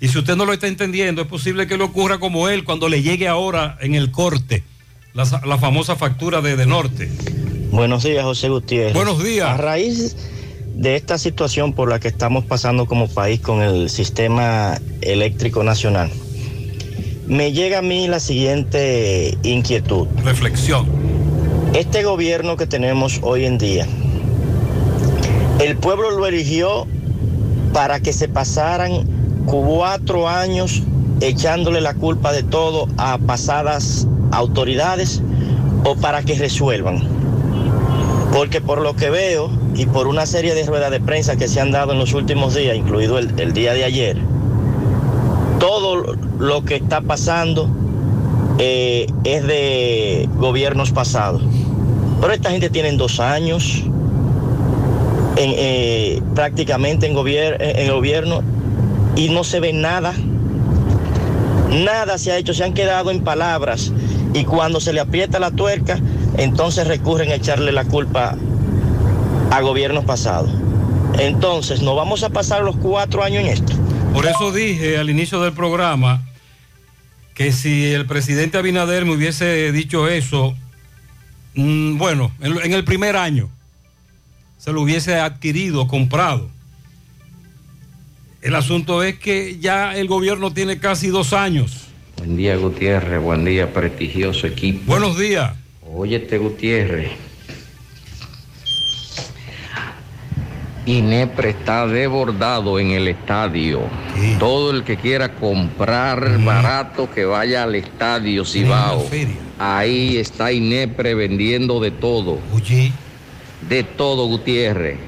Y 0.00 0.06
si 0.06 0.18
usted 0.18 0.36
no 0.36 0.44
lo 0.44 0.52
está 0.52 0.68
entendiendo, 0.68 1.22
es 1.22 1.26
posible 1.26 1.66
que 1.66 1.76
le 1.76 1.82
ocurra 1.82 2.18
como 2.20 2.48
él 2.48 2.62
cuando 2.62 2.88
le 2.88 3.02
llegue 3.02 3.26
ahora 3.26 3.76
en 3.80 3.96
el 3.96 4.12
corte 4.12 4.62
la, 5.14 5.24
sa- 5.24 5.42
la 5.44 5.58
famosa 5.58 5.96
factura 5.96 6.40
de, 6.40 6.56
de 6.56 6.66
Norte. 6.66 7.10
Buenos 7.70 8.04
días, 8.04 8.24
José 8.24 8.48
Gutiérrez. 8.48 8.94
Buenos 8.94 9.22
días. 9.22 9.48
A 9.48 9.56
raíz 9.56 10.16
de 10.74 10.96
esta 10.96 11.18
situación 11.18 11.72
por 11.72 11.88
la 11.90 11.98
que 12.00 12.08
estamos 12.08 12.44
pasando 12.44 12.86
como 12.86 13.08
país 13.08 13.40
con 13.40 13.62
el 13.62 13.90
sistema 13.90 14.78
eléctrico 15.00 15.62
nacional, 15.64 16.10
me 17.26 17.52
llega 17.52 17.78
a 17.78 17.82
mí 17.82 18.08
la 18.08 18.20
siguiente 18.20 19.36
inquietud. 19.42 20.06
Reflexión. 20.24 20.86
Este 21.74 22.02
gobierno 22.04 22.56
que 22.56 22.66
tenemos 22.66 23.18
hoy 23.22 23.44
en 23.44 23.58
día, 23.58 23.86
el 25.60 25.76
pueblo 25.76 26.10
lo 26.12 26.26
eligió 26.26 26.86
para 27.74 28.00
que 28.00 28.12
se 28.14 28.28
pasaran 28.28 29.06
cuatro 29.44 30.28
años 30.28 30.82
echándole 31.20 31.80
la 31.82 31.94
culpa 31.94 32.32
de 32.32 32.42
todo 32.42 32.88
a 32.96 33.18
pasadas 33.18 34.06
autoridades 34.32 35.22
o 35.84 35.94
para 35.96 36.22
que 36.22 36.34
resuelvan. 36.34 37.02
Porque 38.32 38.60
por 38.60 38.80
lo 38.82 38.94
que 38.94 39.10
veo 39.10 39.50
y 39.74 39.86
por 39.86 40.06
una 40.06 40.26
serie 40.26 40.54
de 40.54 40.64
ruedas 40.66 40.90
de 40.90 41.00
prensa 41.00 41.36
que 41.36 41.48
se 41.48 41.60
han 41.60 41.70
dado 41.70 41.92
en 41.92 41.98
los 41.98 42.12
últimos 42.14 42.54
días, 42.54 42.76
incluido 42.76 43.18
el, 43.18 43.32
el 43.38 43.52
día 43.52 43.72
de 43.74 43.84
ayer, 43.84 44.16
todo 45.58 46.14
lo 46.38 46.64
que 46.64 46.76
está 46.76 47.00
pasando 47.00 47.68
eh, 48.58 49.06
es 49.24 49.46
de 49.46 50.28
gobiernos 50.36 50.92
pasados. 50.92 51.42
Pero 52.20 52.32
esta 52.32 52.50
gente 52.50 52.68
tiene 52.70 52.92
dos 52.92 53.18
años 53.20 53.82
en, 55.36 55.52
eh, 55.56 56.20
prácticamente 56.34 57.06
en, 57.06 57.14
gobier- 57.14 57.56
en 57.60 57.90
gobierno 57.90 58.42
y 59.16 59.30
no 59.30 59.42
se 59.42 59.60
ve 59.60 59.72
nada. 59.72 60.12
Nada 61.70 62.18
se 62.18 62.32
ha 62.32 62.38
hecho, 62.38 62.54
se 62.54 62.64
han 62.64 62.74
quedado 62.74 63.10
en 63.10 63.22
palabras 63.24 63.92
y 64.38 64.44
cuando 64.44 64.80
se 64.80 64.92
le 64.92 65.00
aprieta 65.00 65.38
la 65.38 65.50
tuerca, 65.50 65.98
entonces 66.36 66.86
recurren 66.86 67.30
a 67.30 67.34
echarle 67.34 67.72
la 67.72 67.84
culpa 67.84 68.36
a 69.50 69.60
gobiernos 69.60 70.04
pasados. 70.04 70.50
Entonces, 71.18 71.82
¿nos 71.82 71.96
vamos 71.96 72.22
a 72.22 72.28
pasar 72.28 72.62
los 72.62 72.76
cuatro 72.76 73.24
años 73.24 73.42
en 73.42 73.48
esto? 73.48 73.72
Por 74.14 74.26
eso 74.26 74.52
dije 74.52 74.98
al 74.98 75.10
inicio 75.10 75.40
del 75.40 75.52
programa 75.52 76.22
que 77.34 77.52
si 77.52 77.86
el 77.86 78.06
presidente 78.06 78.58
Abinader 78.58 79.04
me 79.04 79.14
hubiese 79.14 79.72
dicho 79.72 80.08
eso, 80.08 80.54
mm, 81.54 81.98
bueno, 81.98 82.30
en, 82.40 82.58
en 82.58 82.72
el 82.72 82.84
primer 82.84 83.16
año, 83.16 83.48
se 84.58 84.72
lo 84.72 84.82
hubiese 84.82 85.16
adquirido, 85.16 85.88
comprado. 85.88 86.48
El 88.40 88.54
asunto 88.54 89.02
es 89.02 89.18
que 89.18 89.58
ya 89.58 89.96
el 89.96 90.06
gobierno 90.06 90.52
tiene 90.52 90.78
casi 90.78 91.08
dos 91.08 91.32
años. 91.32 91.87
Buen 92.18 92.36
día, 92.36 92.56
Gutiérrez. 92.56 93.22
Buen 93.22 93.44
día, 93.44 93.72
prestigioso 93.72 94.48
equipo. 94.48 94.82
Buenos 94.86 95.16
días. 95.16 95.52
Óyete, 95.88 96.36
Gutiérrez. 96.38 97.12
Inepre 100.84 101.50
está 101.50 101.86
desbordado 101.86 102.80
en 102.80 102.90
el 102.90 103.08
estadio. 103.08 103.82
Todo 104.40 104.72
el 104.72 104.82
que 104.82 104.96
quiera 104.96 105.34
comprar 105.34 106.42
barato 106.42 107.08
que 107.10 107.24
vaya 107.24 107.62
al 107.62 107.74
estadio 107.76 108.44
Cibao. 108.44 109.06
Ahí 109.58 110.16
está 110.16 110.50
Inepre 110.50 111.14
vendiendo 111.14 111.78
de 111.78 111.92
todo. 111.92 112.40
De 113.68 113.84
todo, 113.84 114.26
Gutiérrez. 114.26 114.98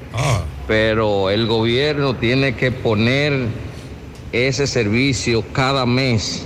Pero 0.67 1.29
el 1.29 1.45
gobierno 1.45 2.15
tiene 2.15 2.55
que 2.55 2.71
poner 2.71 3.47
ese 4.31 4.67
servicio 4.67 5.43
cada 5.51 5.85
mes. 5.85 6.45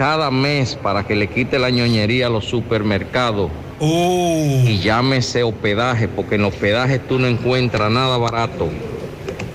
Cada 0.00 0.30
mes 0.30 0.78
para 0.82 1.06
que 1.06 1.14
le 1.14 1.28
quite 1.28 1.58
la 1.58 1.68
ñoñería 1.68 2.28
a 2.28 2.30
los 2.30 2.46
supermercados. 2.46 3.50
Y 3.82 4.78
llámese 4.78 5.42
hospedaje, 5.42 6.08
porque 6.08 6.36
en 6.36 6.44
hospedaje 6.46 6.98
tú 6.98 7.18
no 7.18 7.26
encuentras 7.26 7.90
nada 7.90 8.16
barato. 8.16 8.70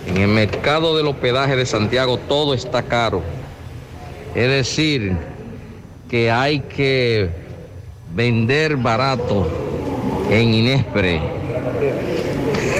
En 0.05 0.17
el 0.17 0.27
mercado 0.27 0.95
del 0.95 1.07
hospedaje 1.07 1.55
de 1.55 1.65
Santiago 1.65 2.19
todo 2.19 2.53
está 2.53 2.83
caro. 2.83 3.23
Es 4.35 4.47
decir, 4.47 5.17
que 6.11 6.29
hay 6.29 6.59
que 6.59 7.27
vender 8.13 8.77
barato 8.77 9.49
en 10.29 10.53
Inespre. 10.53 11.21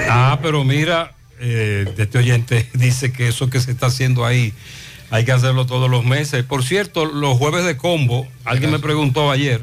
Ah, 0.08 0.38
pero 0.40 0.64
mira, 0.64 1.16
eh, 1.40 1.92
este 1.98 2.20
oyente 2.20 2.70
dice 2.76 3.12
que 3.12 3.28
eso 3.28 3.50
que 3.50 3.60
se 3.60 3.72
está 3.72 3.88
haciendo 3.88 4.24
ahí 4.24 4.54
hay 5.10 5.26
que 5.26 5.32
hacerlo 5.32 5.66
todos 5.66 5.90
los 5.90 6.04
meses. 6.06 6.44
Por 6.44 6.64
cierto, 6.64 7.06
los 7.06 7.38
jueves 7.38 7.66
de 7.66 7.78
combo, 7.78 8.28
alguien 8.44 8.72
me 8.72 8.80
preguntó 8.80 9.32
ayer, 9.32 9.62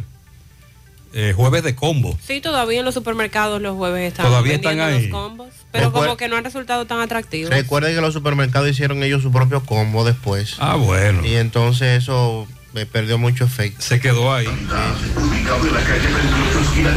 eh, 1.14 1.34
jueves 1.36 1.62
de 1.62 1.74
combo. 1.74 2.18
Sí, 2.26 2.40
todavía 2.40 2.78
en 2.78 2.84
los 2.86 2.94
supermercados 2.94 3.60
los 3.60 3.76
jueves 3.76 4.12
están 4.12 4.26
Todavía 4.26 4.54
están 4.54 4.80
ahí. 4.80 5.08
los 5.08 5.10
combos, 5.10 5.48
pero 5.70 5.88
Recuer- 5.90 6.04
como 6.04 6.16
que 6.16 6.28
no 6.28 6.36
han 6.36 6.44
resultado 6.44 6.86
tan 6.86 7.00
atractivos. 7.00 7.50
Recuerden 7.50 7.94
que 7.94 8.00
los 8.00 8.14
supermercados 8.14 8.70
hicieron 8.70 9.02
ellos 9.02 9.22
su 9.22 9.30
propio 9.30 9.62
combo 9.62 10.04
después. 10.04 10.56
Ah, 10.58 10.76
bueno. 10.76 11.24
Y 11.26 11.34
entonces 11.34 12.02
eso 12.02 12.46
me 12.72 12.86
perdió 12.86 13.18
mucho 13.18 13.44
efecto. 13.44 13.82
Se 13.82 14.00
quedó 14.00 14.32
ahí. 14.32 14.46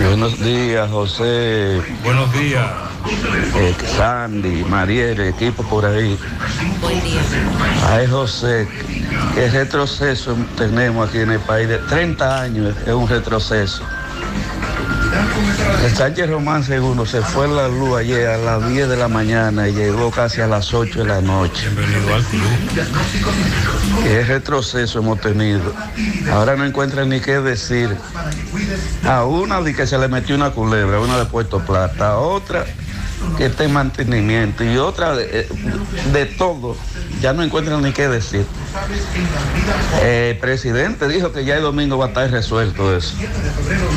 Buenos 0.06 0.40
días, 0.40 0.90
José. 0.90 1.82
Buenos 2.04 2.32
días. 2.34 2.66
Eh, 3.56 3.76
Sandy, 3.96 4.64
Mariel, 4.64 5.20
equipo 5.20 5.64
por 5.64 5.86
ahí. 5.86 6.18
Buen 6.82 7.04
día. 7.04 7.22
Ay, 7.90 8.08
José, 8.08 8.68
qué 9.36 9.50
retroceso 9.50 10.36
tenemos 10.58 11.10
aquí 11.10 11.20
en 11.20 11.32
el 11.32 11.40
país. 11.40 11.68
De 11.68 11.78
30 11.78 12.42
años 12.42 12.76
es 12.86 12.94
un 12.94 13.08
retroceso. 13.08 13.84
El 15.84 15.96
Sánchez 15.96 16.30
Román 16.30 16.64
II 16.68 17.06
se 17.06 17.22
fue 17.22 17.48
la 17.48 17.68
luz 17.68 17.98
ayer 17.98 18.28
a 18.28 18.38
las 18.38 18.68
10 18.68 18.90
de 18.90 18.98
la 18.98 19.08
mañana 19.08 19.68
y 19.68 19.74
llegó 19.74 20.10
casi 20.10 20.42
a 20.42 20.48
las 20.48 20.74
8 20.74 21.04
de 21.04 21.06
la 21.06 21.22
noche. 21.22 21.70
Bienvenido 21.70 22.16
al 22.16 22.24
club. 22.24 22.44
Qué 24.04 24.24
retroceso 24.24 25.00
hemos 25.00 25.22
tenido. 25.22 25.74
Ahora 26.32 26.56
no 26.56 26.66
encuentran 26.66 27.10
ni 27.10 27.20
qué 27.20 27.40
decir. 27.40 27.96
A 29.06 29.26
una 29.26 29.62
de 29.62 29.76
que 29.76 29.86
se 29.86 29.98
le 29.98 30.08
metió 30.08 30.36
una 30.36 30.52
culebra, 30.52 31.00
una 31.00 31.18
de 31.20 31.26
Puerto 31.26 31.60
Plata, 31.60 32.10
a 32.10 32.18
otra 32.18 32.66
que 33.38 33.46
está 33.46 33.64
en 33.64 33.74
mantenimiento 33.74 34.64
y 34.64 34.78
otra 34.78 35.16
de, 35.16 35.42
eh, 35.42 35.48
de 36.14 36.26
todo. 36.26 36.76
Ya 37.26 37.34
no 37.34 37.42
encuentran 37.42 37.82
ni 37.82 37.92
qué 37.92 38.08
decir. 38.08 38.46
El 40.04 40.38
presidente 40.38 41.08
dijo 41.08 41.32
que 41.32 41.44
ya 41.44 41.56
el 41.56 41.64
domingo 41.64 41.98
va 41.98 42.06
a 42.06 42.08
estar 42.10 42.30
resuelto 42.30 42.96
eso. 42.96 43.16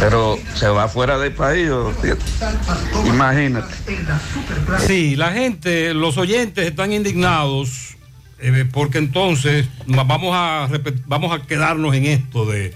Pero 0.00 0.38
se 0.54 0.66
va 0.68 0.88
fuera 0.88 1.18
del 1.18 1.32
país. 1.34 1.68
Imagínate. 3.04 3.74
Sí, 4.86 5.14
la 5.14 5.32
gente, 5.32 5.92
los 5.92 6.16
oyentes 6.16 6.66
están 6.66 6.90
indignados 6.90 7.98
eh, 8.38 8.64
porque 8.72 8.96
entonces 8.96 9.66
vamos 9.86 10.30
a, 10.34 10.66
vamos 11.04 11.38
a 11.38 11.46
quedarnos 11.46 11.94
en 11.94 12.06
esto 12.06 12.46
de 12.46 12.72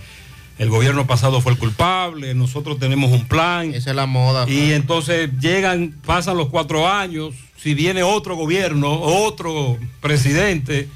el 0.59 0.69
gobierno 0.69 1.07
pasado 1.07 1.41
fue 1.41 1.53
el 1.53 1.59
culpable, 1.59 2.35
nosotros 2.35 2.79
tenemos 2.79 3.11
un 3.11 3.27
plan. 3.27 3.75
Esa 3.75 3.91
es 3.91 3.97
la 3.97 4.07
moda. 4.07 4.49
Y 4.49 4.73
entonces 4.73 5.31
llegan, 5.41 5.95
pasan 6.05 6.37
los 6.37 6.49
cuatro 6.49 6.89
años, 6.89 7.35
si 7.57 7.75
viene 7.75 8.03
otro 8.03 8.37
gobierno, 8.37 8.93
otro 8.93 9.79
presidente, 10.01 10.89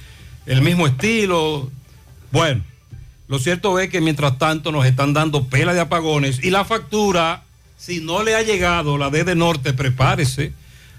el 0.47 0.63
mismo 0.63 0.87
estilo. 0.87 1.71
Bueno, 2.33 2.63
lo 3.29 3.39
cierto 3.39 3.79
es 3.81 3.89
que 3.89 4.01
mientras 4.01 4.39
tanto 4.39 4.71
nos 4.73 4.87
están 4.87 5.13
dando 5.13 5.45
pela 5.47 5.75
de 5.75 5.81
apagones 5.81 6.43
y 6.45 6.51
la 6.51 6.65
factura, 6.65 7.43
si 7.77 8.01
no 8.01 8.23
le 8.23 8.35
ha 8.37 8.43
llegado 8.43 8.99
la 8.99 9.11
D 9.11 9.25
de 9.25 9.35
Norte, 9.35 9.73
prepárese. 9.73 10.53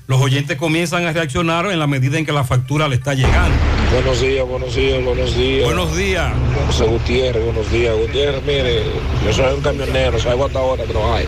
Los 0.07 0.21
oyentes 0.21 0.57
comienzan 0.57 1.05
a 1.05 1.11
reaccionar 1.11 1.69
en 1.71 1.79
la 1.79 1.87
medida 1.87 2.17
en 2.17 2.25
que 2.25 2.31
la 2.31 2.43
factura 2.43 2.87
le 2.87 2.95
está 2.95 3.13
llegando. 3.13 3.76
Buenos 3.93 4.19
días, 4.19 4.45
buenos 4.45 4.75
días, 4.75 5.03
buenos 5.03 5.35
días. 5.35 5.65
Buenos 5.65 5.95
días. 5.95 6.33
José 6.67 6.85
Gutiérrez, 6.85 7.43
buenos 7.43 7.71
días. 7.71 7.95
Gutiérrez, 7.95 8.43
mire, 8.43 8.83
yo 9.25 9.33
soy 9.33 9.53
un 9.53 9.61
camionero, 9.61 10.19
salgo 10.19 10.45
hasta 10.45 10.59
ahora 10.59 10.83
a 10.83 10.85
trabajar. 10.85 11.23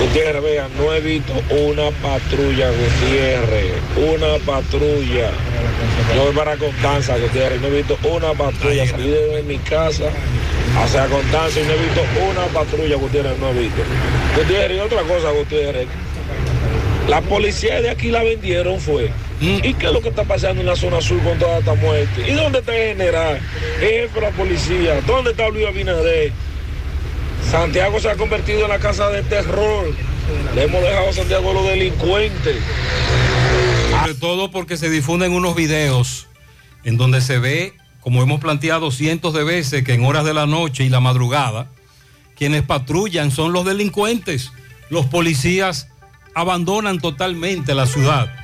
Gutiérrez, 0.00 0.42
vean, 0.42 0.70
no 0.76 0.92
he 0.92 1.00
visto 1.00 1.32
una 1.50 1.90
patrulla, 2.02 2.70
Gutiérrez, 2.70 3.72
una 3.96 4.44
patrulla. 4.44 5.30
Yo 6.16 6.24
voy 6.24 6.34
para 6.34 6.56
Constanza, 6.56 7.16
Gutiérrez, 7.16 7.60
no 7.60 7.68
he 7.68 7.82
visto 7.82 7.96
una 8.02 8.32
patrulla. 8.32 8.86
Salí 8.86 9.10
de 9.10 9.42
mi 9.44 9.58
casa 9.58 10.10
hacia 10.82 11.06
Constanza 11.06 11.60
y 11.60 11.64
no 11.64 11.72
he 11.72 11.76
visto 11.76 12.02
una 12.28 12.46
patrulla, 12.46 12.96
Gutiérrez, 12.96 13.38
no 13.38 13.50
he 13.50 13.52
visto. 13.54 13.82
Gutiérrez, 14.36 14.78
y 14.78 14.80
otra 14.80 15.02
cosa, 15.02 15.30
Gutiérrez. 15.30 15.86
La 17.08 17.20
policía 17.20 17.80
de 17.80 17.90
aquí 17.90 18.10
la 18.10 18.22
vendieron 18.22 18.80
fue. 18.80 19.10
¿Y 19.44 19.74
qué 19.74 19.86
es 19.86 19.92
lo 19.92 20.00
que 20.00 20.08
está 20.08 20.24
pasando 20.24 20.62
en 20.62 20.66
la 20.66 20.76
zona 20.76 21.02
sur 21.02 21.22
con 21.22 21.38
toda 21.38 21.58
esta 21.58 21.74
muerte? 21.74 22.24
¿Y 22.26 22.32
dónde 22.32 22.60
está 22.60 22.74
el 22.74 22.96
general? 22.96 23.40
El 23.80 23.88
jefe 23.88 24.14
de 24.14 24.20
la 24.22 24.30
policía. 24.30 25.00
¿Dónde 25.06 25.32
está 25.32 25.48
Luis 25.50 25.66
Abinader? 25.66 26.32
Santiago 27.50 28.00
se 28.00 28.08
ha 28.08 28.16
convertido 28.16 28.62
en 28.62 28.70
la 28.70 28.78
casa 28.78 29.10
de 29.10 29.22
terror. 29.22 29.92
Le 30.54 30.64
hemos 30.64 30.80
dejado 30.80 31.10
a 31.10 31.12
Santiago 31.12 31.52
los 31.52 31.66
delincuentes. 31.66 32.56
Sobre 33.90 34.14
todo 34.14 34.50
porque 34.50 34.78
se 34.78 34.88
difunden 34.88 35.32
unos 35.32 35.54
videos 35.54 36.26
en 36.84 36.96
donde 36.96 37.20
se 37.20 37.38
ve, 37.38 37.74
como 38.00 38.22
hemos 38.22 38.40
planteado 38.40 38.90
cientos 38.90 39.34
de 39.34 39.44
veces, 39.44 39.84
que 39.84 39.92
en 39.92 40.04
horas 40.06 40.24
de 40.24 40.32
la 40.32 40.46
noche 40.46 40.84
y 40.84 40.88
la 40.88 41.00
madrugada, 41.00 41.68
quienes 42.34 42.62
patrullan 42.62 43.30
son 43.30 43.52
los 43.52 43.66
delincuentes. 43.66 44.52
Los 44.88 45.04
policías 45.06 45.88
abandonan 46.34 46.98
totalmente 46.98 47.74
la 47.74 47.86
ciudad. 47.86 48.43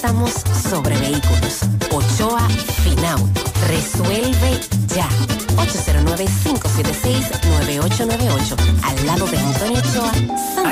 Préstamos 0.00 0.30
sobre 0.70 0.96
vehículos. 0.96 1.58
Ochoa 1.90 2.48
Finauto. 2.84 3.40
Resuelve 3.66 4.60
ya. 4.94 5.08
809-576-9898. 5.56 8.54
Al 8.84 9.06
lado 9.06 9.26
de 9.26 9.38
Antonio 9.38 9.80
Ochoa, 9.80 10.12
Hay 10.12 10.28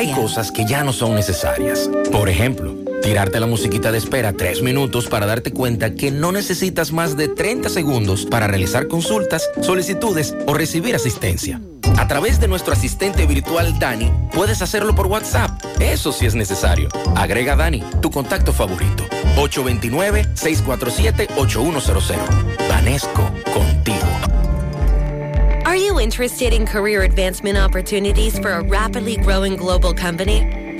Santiago. 0.06 0.22
cosas 0.22 0.52
que 0.52 0.64
ya 0.64 0.84
no 0.84 0.92
son 0.92 1.16
necesarias. 1.16 1.90
Por 2.12 2.28
ejemplo, 2.28 2.76
tirarte 3.02 3.40
la 3.40 3.48
musiquita 3.48 3.90
de 3.90 3.98
espera 3.98 4.32
tres 4.32 4.62
minutos 4.62 5.08
para 5.08 5.26
darte 5.26 5.52
cuenta 5.52 5.96
que 5.96 6.12
no 6.12 6.30
necesitas 6.30 6.92
más 6.92 7.16
de 7.16 7.26
30 7.26 7.68
segundos 7.68 8.26
para 8.26 8.46
realizar 8.46 8.86
consultas, 8.86 9.50
solicitudes 9.60 10.36
o 10.46 10.54
recibir 10.54 10.94
asistencia. 10.94 11.60
A 11.98 12.06
través 12.06 12.38
de 12.38 12.46
nuestro 12.46 12.74
asistente 12.74 13.26
virtual 13.26 13.78
Dani, 13.78 14.12
puedes 14.32 14.60
hacerlo 14.62 14.94
por 14.94 15.06
WhatsApp. 15.06 15.50
Eso 15.80 16.12
sí 16.12 16.26
es 16.26 16.34
necesario. 16.34 16.88
Agrega 17.14 17.56
Dani, 17.56 17.82
tu 18.02 18.10
contacto 18.10 18.52
favorito. 18.52 19.04
829-647-8100. 19.36 22.16
Vanesco, 22.68 23.30
contigo. 23.52 24.06
Are 25.64 25.76
you 25.76 25.98
interested 26.00 26.52
in 26.52 26.66
career 26.66 27.02
advancement 27.02 27.56
opportunities 27.58 28.38
for 28.38 28.52
a 28.52 28.62
rapidly 28.62 29.16
growing 29.16 29.56
global 29.56 29.92
company? 29.94 30.65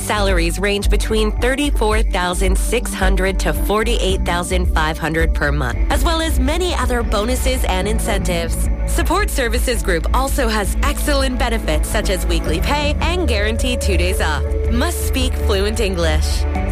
Salaries 0.00 0.58
range 0.58 0.88
between 0.88 1.30
34,600 1.40 3.38
to 3.38 3.52
48,500 3.52 5.34
per 5.34 5.52
month, 5.52 5.78
as 5.92 6.02
well 6.02 6.20
as 6.20 6.40
many 6.40 6.74
other 6.74 7.02
bonuses 7.02 7.64
and 7.64 7.86
incentives. 7.86 8.68
Support 8.86 9.30
Services 9.30 9.82
Group 9.82 10.06
also 10.14 10.48
has 10.48 10.76
excellent 10.82 11.38
benefits 11.38 11.88
such 11.88 12.10
as 12.10 12.26
weekly 12.26 12.60
pay 12.60 12.96
and 13.00 13.28
guaranteed 13.28 13.80
two 13.80 13.96
days 13.96 14.20
off. 14.20 14.42
Must 14.72 15.06
speak 15.06 15.32
fluent 15.34 15.80
English. 15.80 16.42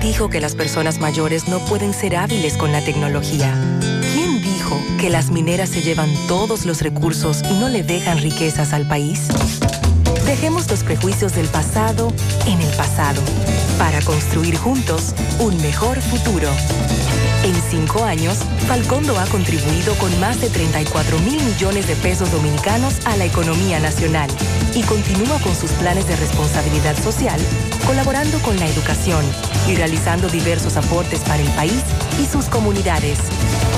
¿Quién 0.00 0.12
dijo 0.12 0.30
que 0.30 0.40
las 0.40 0.54
personas 0.54 0.98
mayores 0.98 1.46
no 1.46 1.58
pueden 1.66 1.92
ser 1.92 2.16
hábiles 2.16 2.56
con 2.56 2.72
la 2.72 2.82
tecnología? 2.82 3.54
¿Quién 4.14 4.40
dijo 4.42 4.80
que 4.98 5.10
las 5.10 5.30
mineras 5.30 5.68
se 5.68 5.82
llevan 5.82 6.08
todos 6.26 6.64
los 6.64 6.80
recursos 6.80 7.42
y 7.50 7.52
no 7.60 7.68
le 7.68 7.82
dejan 7.82 8.16
riquezas 8.16 8.72
al 8.72 8.88
país? 8.88 9.28
Dejemos 10.30 10.70
los 10.70 10.84
prejuicios 10.84 11.34
del 11.34 11.48
pasado 11.48 12.12
en 12.46 12.60
el 12.60 12.76
pasado 12.76 13.20
para 13.80 14.00
construir 14.00 14.56
juntos 14.56 15.12
un 15.40 15.60
mejor 15.60 16.00
futuro. 16.00 16.48
En 17.42 17.52
cinco 17.68 18.04
años, 18.04 18.38
Falcondo 18.68 19.18
ha 19.18 19.26
contribuido 19.26 19.92
con 19.96 20.20
más 20.20 20.40
de 20.40 20.48
34 20.48 21.18
mil 21.18 21.42
millones 21.42 21.88
de 21.88 21.96
pesos 21.96 22.30
dominicanos 22.30 23.04
a 23.06 23.16
la 23.16 23.24
economía 23.24 23.80
nacional 23.80 24.30
y 24.72 24.82
continúa 24.82 25.40
con 25.40 25.56
sus 25.56 25.72
planes 25.72 26.06
de 26.06 26.14
responsabilidad 26.14 26.96
social, 27.02 27.40
colaborando 27.84 28.38
con 28.42 28.56
la 28.60 28.68
educación 28.68 29.24
y 29.66 29.74
realizando 29.74 30.28
diversos 30.28 30.76
aportes 30.76 31.22
para 31.22 31.42
el 31.42 31.50
país 31.54 31.82
y 32.22 32.26
sus 32.26 32.44
comunidades. 32.44 33.18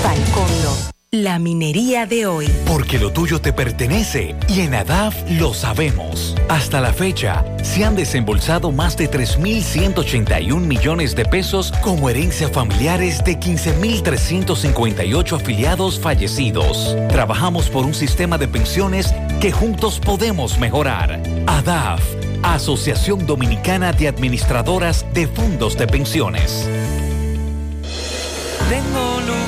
Falcondo, 0.02 0.76
la 1.14 1.38
minería 1.38 2.06
de 2.06 2.24
hoy. 2.24 2.48
Porque 2.66 2.98
lo 2.98 3.12
tuyo 3.12 3.38
te 3.38 3.52
pertenece 3.52 4.34
y 4.48 4.60
en 4.60 4.72
ADAF 4.72 5.14
lo 5.32 5.52
sabemos. 5.52 6.34
Hasta 6.48 6.80
la 6.80 6.94
fecha, 6.94 7.44
se 7.62 7.84
han 7.84 7.94
desembolsado 7.96 8.72
más 8.72 8.96
de 8.96 9.10
3.181 9.10 10.58
millones 10.58 11.14
de 11.14 11.26
pesos 11.26 11.70
como 11.82 12.08
herencia 12.08 12.48
familiares 12.48 13.22
de 13.24 13.38
15.358 13.38 15.36
afiliados 15.36 16.00
fallecidos. 16.00 16.96
Trabajamos 17.10 17.68
por 17.68 17.84
un 17.84 17.92
sistema 17.92 18.38
de 18.38 18.48
pensiones 18.48 19.14
que 19.38 19.52
juntos 19.52 20.00
podemos 20.00 20.56
mejorar. 20.58 21.22
ADAF, 21.46 22.00
Asociación 22.42 23.26
Dominicana 23.26 23.92
de 23.92 24.08
Administradoras 24.08 25.04
de 25.12 25.26
Fondos 25.26 25.76
de 25.76 25.86
Pensiones. 25.86 26.66
Tengo 28.70 29.16
un 29.16 29.41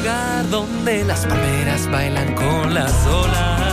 donde 0.50 1.02
las 1.04 1.24
palmeras 1.24 1.90
bailan 1.90 2.34
con 2.34 2.74
las 2.74 3.06
olas. 3.06 3.63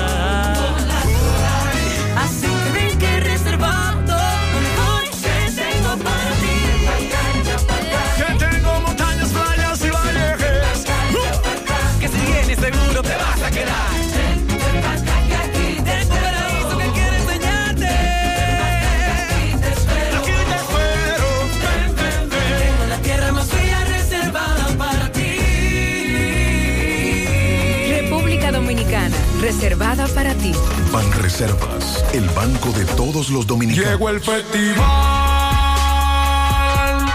Ti. 30.51 30.91
Ban 30.91 31.11
Reservas, 31.13 32.03
el 32.13 32.29
banco 32.29 32.71
de 32.71 32.85
todos 32.85 33.29
los 33.29 33.47
dominicanos. 33.47 33.91
Llegó 33.91 34.09
el 34.09 34.19
festival 34.19 34.77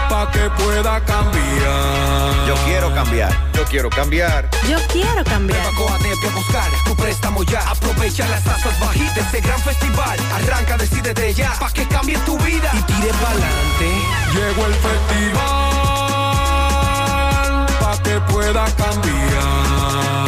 para 0.09 0.31
que 0.31 0.49
pueda 0.61 0.99
cambiar. 1.05 2.47
Yo 2.47 2.55
quiero 2.65 2.93
cambiar. 2.93 3.51
Yo 3.53 3.65
quiero 3.65 3.89
cambiar. 3.89 4.49
Yo 4.69 4.77
quiero 4.91 5.23
cambiar. 5.23 5.65
A 5.65 5.71
buscar 6.33 6.71
tu 6.85 6.95
préstamo 6.95 7.43
ya. 7.43 7.69
Aprovecha 7.69 8.27
las 8.27 8.43
tasas 8.43 8.79
bajitas, 8.79 9.17
este 9.17 9.41
gran 9.41 9.59
festival. 9.61 10.19
Arranca, 10.33 10.77
decide 10.77 11.13
de 11.13 11.33
ya, 11.33 11.53
pa' 11.59 11.71
que 11.71 11.87
cambie 11.87 12.17
tu 12.19 12.37
vida 12.39 12.71
y 12.73 12.81
tire 12.83 13.11
pa'lante. 13.21 13.91
Llegó 14.33 14.65
el 14.65 14.73
festival 14.73 15.67
para 17.79 18.03
que 18.03 18.19
pueda 18.31 18.65
cambiar. 18.75 20.27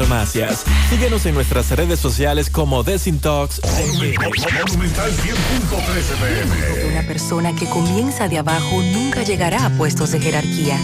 farmacias. 0.01 0.63
Síguenos 0.89 1.25
en 1.25 1.35
nuestras 1.35 1.69
redes 1.71 1.99
sociales 1.99 2.49
como 2.49 2.83
Desintox. 2.83 3.61
Monumental 3.63 5.11
100.13 5.11 6.15
pm. 6.19 6.91
Una 6.91 7.03
persona 7.03 7.55
que 7.55 7.69
comienza 7.69 8.27
de 8.27 8.39
abajo 8.39 8.81
nunca 8.81 9.23
llegará 9.23 9.65
a 9.65 9.69
puestos 9.71 10.11
de 10.11 10.19
jerarquía. 10.19 10.77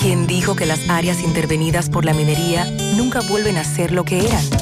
¿Quién 0.00 0.26
dijo 0.26 0.56
que 0.56 0.66
las 0.66 0.88
áreas 0.88 1.20
intervenidas 1.20 1.90
por 1.90 2.04
la 2.04 2.14
minería 2.14 2.64
nunca 2.96 3.20
vuelven 3.20 3.58
a 3.58 3.64
ser 3.64 3.92
lo 3.92 4.04
que 4.04 4.26
eran? 4.26 4.61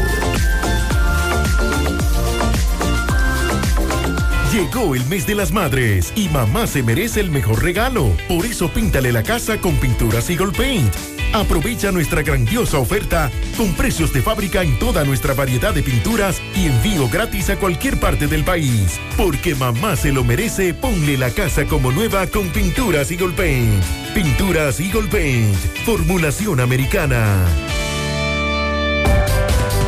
Llegó 4.52 4.94
el 4.94 5.04
mes 5.06 5.26
de 5.26 5.34
las 5.34 5.50
madres 5.52 6.12
y 6.16 6.30
mamá 6.30 6.66
se 6.66 6.82
merece 6.82 7.20
el 7.20 7.30
mejor 7.30 7.62
regalo. 7.62 8.10
Por 8.26 8.46
eso 8.46 8.72
píntale 8.72 9.12
la 9.12 9.22
casa 9.22 9.60
con 9.60 9.76
pinturas 9.76 10.30
Eagle 10.30 10.52
Paint. 10.52 11.17
Aprovecha 11.32 11.92
nuestra 11.92 12.22
grandiosa 12.22 12.78
oferta 12.78 13.30
con 13.56 13.74
precios 13.74 14.12
de 14.12 14.22
fábrica 14.22 14.62
en 14.62 14.78
toda 14.78 15.04
nuestra 15.04 15.34
variedad 15.34 15.74
de 15.74 15.82
pinturas 15.82 16.40
y 16.54 16.66
envío 16.66 17.08
gratis 17.08 17.50
a 17.50 17.56
cualquier 17.56 18.00
parte 18.00 18.26
del 18.26 18.44
país. 18.44 18.98
Porque 19.16 19.54
mamá 19.54 19.96
se 19.96 20.10
lo 20.12 20.24
merece, 20.24 20.74
ponle 20.74 21.16
la 21.18 21.30
casa 21.30 21.66
como 21.66 21.92
nueva 21.92 22.26
con 22.26 22.48
pinturas 22.48 23.10
Eagle 23.10 23.34
Paint. 23.36 23.84
Pinturas 24.14 24.80
Eagle 24.80 25.08
Paint, 25.08 25.54
formulación 25.84 26.60
americana. 26.60 27.44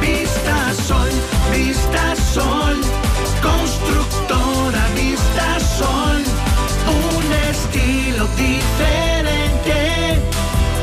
Vista 0.00 0.74
Sol, 0.74 1.08
Vista 1.52 2.16
Sol, 2.16 2.76
constructora 3.42 4.86
Vista 4.94 5.58
Sol, 5.60 6.22
un 6.86 7.32
estilo 7.50 8.28
diferente, 8.36 8.99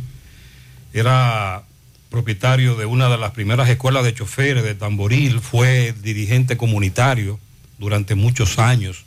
era 0.92 1.64
propietario 2.11 2.76
de 2.76 2.86
una 2.86 3.09
de 3.09 3.18
las 3.18 3.32
primeras 3.32 3.68
escuelas 3.68 4.04
de 4.04 4.14
choferes 4.14 4.64
de 4.64 4.74
Tamboril, 4.74 5.40
fue 5.40 5.94
dirigente 6.00 6.56
comunitario 6.56 7.38
durante 7.78 8.14
muchos 8.14 8.59
años, 8.59 9.04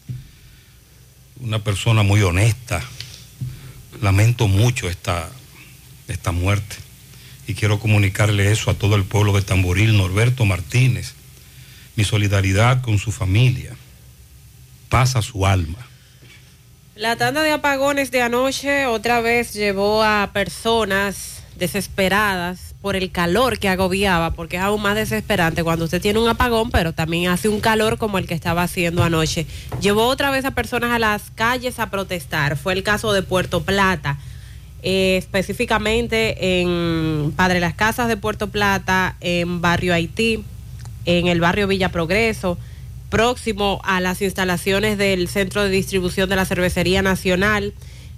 una 1.39 1.60
persona 1.64 2.04
muy 2.04 2.22
honesta. 2.22 2.82
Lamento 4.02 4.47
mucho 4.47 4.89
esta, 4.89 5.30
esta 6.08 6.32
muerte 6.32 6.78
y 7.47 7.54
quiero 7.54 7.80
comunicarle 7.80 8.52
eso 8.52 8.72
a 8.72 8.76
todo 8.76 8.95
el 8.95 9.04
pueblo 9.04 9.34
de 9.34 9.41
Tamboril, 9.41 9.97
Norberto 9.97 10.45
Martínez, 10.45 11.14
mi 11.95 12.04
solidaridad 12.04 12.82
con 12.82 12.97
su 12.97 13.12
familia, 13.12 13.76
pasa 14.89 15.22
su 15.22 15.45
alma. 15.45 15.80
La 16.95 17.16
tanda 17.16 17.41
de 17.41 17.52
apagones 17.52 18.12
de 18.12 18.22
anoche 18.22 18.86
otra 18.86 19.22
vez 19.22 19.54
llevó 19.54 20.04
a 20.04 20.30
personas 20.34 21.41
desesperadas 21.58 22.72
por 22.82 22.95
el 22.95 23.12
calor 23.12 23.60
que 23.60 23.70
agobiaba, 23.70 24.32
porque 24.32 24.58
es 24.58 24.64
aún 24.64 24.82
más 24.82 24.95
desesperante 24.95 25.64
cuando 25.64 25.86
usted 25.86 26.02
tiene 26.02 26.20
un 26.20 26.28
apagón, 26.28 26.72
pero 26.72 26.93
también 26.93 27.30
hace 27.30 27.47
un 27.47 27.60
calor 27.60 27.97
como 27.97 28.18
el 28.18 28.26
que 28.26 28.34
estaba 28.34 28.64
haciendo 28.64 29.04
anoche. 29.04 29.45
Llevó 29.82 30.08
otra 30.08 30.32
vez 30.32 30.45
a 30.45 30.52
personas 30.52 30.91
a 30.91 30.99
las 30.99 31.30
calles 31.36 31.80
a 31.80 31.91
protestar. 31.91 32.58
Fue 32.58 32.74
el 32.74 32.82
caso 32.82 33.14
de 33.14 33.22
Puerto 33.22 33.64
Plata, 33.64 34.18
eh, 34.82 35.18
específicamente 35.18 36.62
en 36.62 37.34
Padre 37.36 37.60
Las 37.60 37.76
Casas 37.76 38.08
de 38.08 38.18
Puerto 38.18 38.47
Plata, 38.49 39.16
en 39.22 39.62
Barrio 39.62 39.93
Haití, 39.93 40.43
en 41.06 41.28
el 41.28 41.39
barrio 41.39 41.68
Villa 41.68 41.89
Progreso, 41.89 42.58
próximo 43.10 43.82
a 43.84 43.99
las 44.02 44.22
instalaciones 44.24 44.97
del 44.97 45.28
Centro 45.28 45.64
de 45.64 45.70
Distribución 45.70 46.30
de 46.30 46.36
la 46.36 46.45
Cervecería 46.45 47.04
Nacional, 47.04 47.74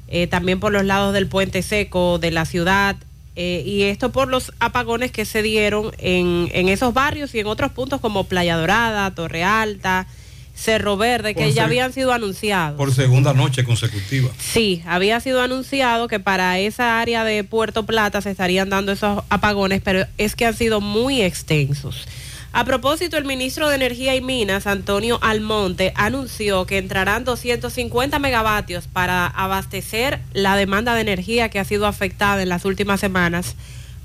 eh, 0.08 0.28
también 0.28 0.62
por 0.62 0.72
los 0.72 0.86
lados 0.86 1.14
del 1.14 1.28
Puente 1.28 1.64
Seco 1.64 2.20
de 2.20 2.32
la 2.32 2.46
ciudad, 2.46 2.96
eh, 3.36 3.64
y 3.66 3.84
esto 3.84 4.12
por 4.12 4.28
los 4.28 4.52
apagones 4.60 5.12
que 5.12 5.26
se 5.26 5.42
dieron 5.42 5.92
en, 5.98 6.50
en, 6.54 6.70
esos 6.70 6.94
barrios 6.94 7.34
y 7.34 7.40
en 7.40 7.48
otros 7.48 7.72
puntos 7.72 8.00
como 8.00 8.26
Playa 8.26 8.58
Dorada, 8.58 9.10
Torre 9.16 9.44
Alta, 9.44 10.08
Cerro 10.56 10.98
Verde, 10.98 11.34
que 11.34 11.52
ya 11.52 11.66
habían 11.66 11.94
sido 11.94 12.14
anunciados. 12.14 12.78
Por 12.78 12.94
segunda 12.94 13.34
noche 13.34 13.64
consecutiva. 13.64 14.30
Sí, 14.38 14.84
había 14.86 15.20
sido 15.20 15.42
anunciado 15.42 16.08
que 16.08 16.20
para 16.20 16.60
esa 16.60 17.00
área 17.00 17.24
de 17.24 17.44
Puerto 17.44 17.86
Plata 17.86 18.22
se 18.22 18.30
estarían 18.30 18.70
dando 18.70 18.92
esos 18.92 19.24
apagones, 19.30 19.82
pero 19.84 20.06
es 20.20 20.36
que 20.36 20.46
han 20.46 20.56
sido 20.56 20.80
muy 20.80 21.22
extensos. 21.24 22.08
A 22.56 22.66
propósito, 22.66 23.18
el 23.18 23.26
ministro 23.26 23.68
de 23.68 23.76
Energía 23.76 24.16
y 24.16 24.22
Minas, 24.22 24.68
Antonio 24.68 25.18
Almonte, 25.24 25.92
anunció 25.96 26.68
que 26.68 26.78
entrarán 26.78 27.26
250 27.26 28.20
megavatios 28.20 28.86
para 28.86 29.26
abastecer 29.26 30.20
la 30.34 30.56
demanda 30.56 30.94
de 30.94 31.02
energía 31.02 31.50
que 31.50 31.58
ha 31.58 31.66
sido 31.66 31.88
afectada 31.88 32.44
en 32.44 32.50
las 32.50 32.66
últimas 32.66 33.00
semanas 33.00 33.56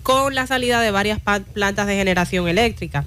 con 0.03 0.35
la 0.35 0.47
salida 0.47 0.81
de 0.81 0.91
varias 0.91 1.21
plantas 1.53 1.87
de 1.87 1.97
generación 1.97 2.49
eléctrica, 2.49 3.05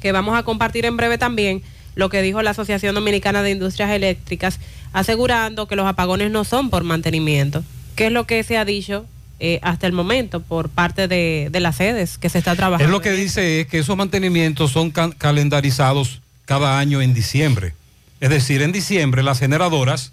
que 0.00 0.12
vamos 0.12 0.38
a 0.38 0.44
compartir 0.44 0.86
en 0.86 0.96
breve 0.96 1.18
también 1.18 1.64
lo 1.96 2.08
que 2.08 2.22
dijo 2.22 2.40
la 2.40 2.50
Asociación 2.50 2.94
Dominicana 2.94 3.42
de 3.42 3.50
Industrias 3.50 3.90
Eléctricas, 3.90 4.60
asegurando 4.92 5.66
que 5.66 5.74
los 5.74 5.88
apagones 5.88 6.30
no 6.30 6.44
son 6.44 6.70
por 6.70 6.84
mantenimiento. 6.84 7.64
¿Qué 7.96 8.06
es 8.06 8.12
lo 8.12 8.24
que 8.24 8.44
se 8.44 8.56
ha 8.56 8.64
dicho 8.64 9.04
eh, 9.40 9.58
hasta 9.62 9.86
el 9.86 9.92
momento 9.92 10.40
por 10.40 10.68
parte 10.68 11.08
de, 11.08 11.48
de, 11.50 11.60
las 11.60 11.76
sedes 11.76 12.18
que 12.18 12.28
se 12.28 12.38
está 12.38 12.54
trabajando. 12.54 12.84
Es 12.84 12.90
lo 12.90 13.00
que 13.00 13.12
dice 13.12 13.60
es 13.60 13.66
que 13.66 13.78
esos 13.78 13.96
mantenimientos 13.96 14.70
son 14.70 14.90
ca 14.90 15.10
calendarizados 15.12 16.20
cada 16.44 16.78
año 16.78 17.02
en 17.02 17.14
diciembre. 17.14 17.74
Es 18.20 18.30
decir, 18.30 18.62
en 18.62 18.72
diciembre 18.72 19.22
las 19.22 19.40
generadoras 19.40 20.12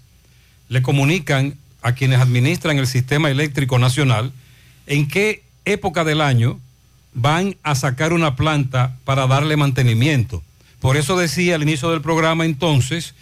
le 0.68 0.82
comunican 0.82 1.54
a 1.82 1.92
quienes 1.92 2.20
administran 2.20 2.78
el 2.78 2.86
sistema 2.86 3.30
eléctrico 3.30 3.78
nacional 3.78 4.32
en 4.86 5.08
qué 5.08 5.42
época 5.64 6.04
del 6.04 6.20
año 6.20 6.60
van 7.14 7.56
a 7.62 7.74
sacar 7.74 8.12
una 8.12 8.36
planta 8.36 8.96
para 9.04 9.26
darle 9.26 9.56
mantenimiento. 9.56 10.42
Por 10.80 10.96
eso 10.96 11.16
decía 11.16 11.54
al 11.54 11.62
inicio 11.62 11.90
del 11.90 12.00
programa 12.00 12.44
entonces, 12.44 13.14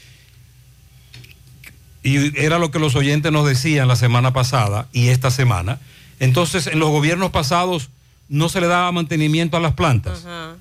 y 2.02 2.38
era 2.40 2.58
lo 2.58 2.70
que 2.70 2.78
los 2.78 2.96
oyentes 2.96 3.30
nos 3.32 3.46
decían 3.46 3.88
la 3.88 3.96
semana 3.96 4.32
pasada 4.32 4.88
y 4.92 5.08
esta 5.08 5.30
semana, 5.30 5.78
entonces, 6.20 6.66
en 6.66 6.78
los 6.78 6.90
gobiernos 6.90 7.30
pasados 7.30 7.88
no 8.28 8.48
se 8.48 8.60
le 8.60 8.66
daba 8.66 8.92
mantenimiento 8.92 9.56
a 9.56 9.60
las 9.60 9.74
plantas. 9.74 10.24
Ajá. 10.24 10.56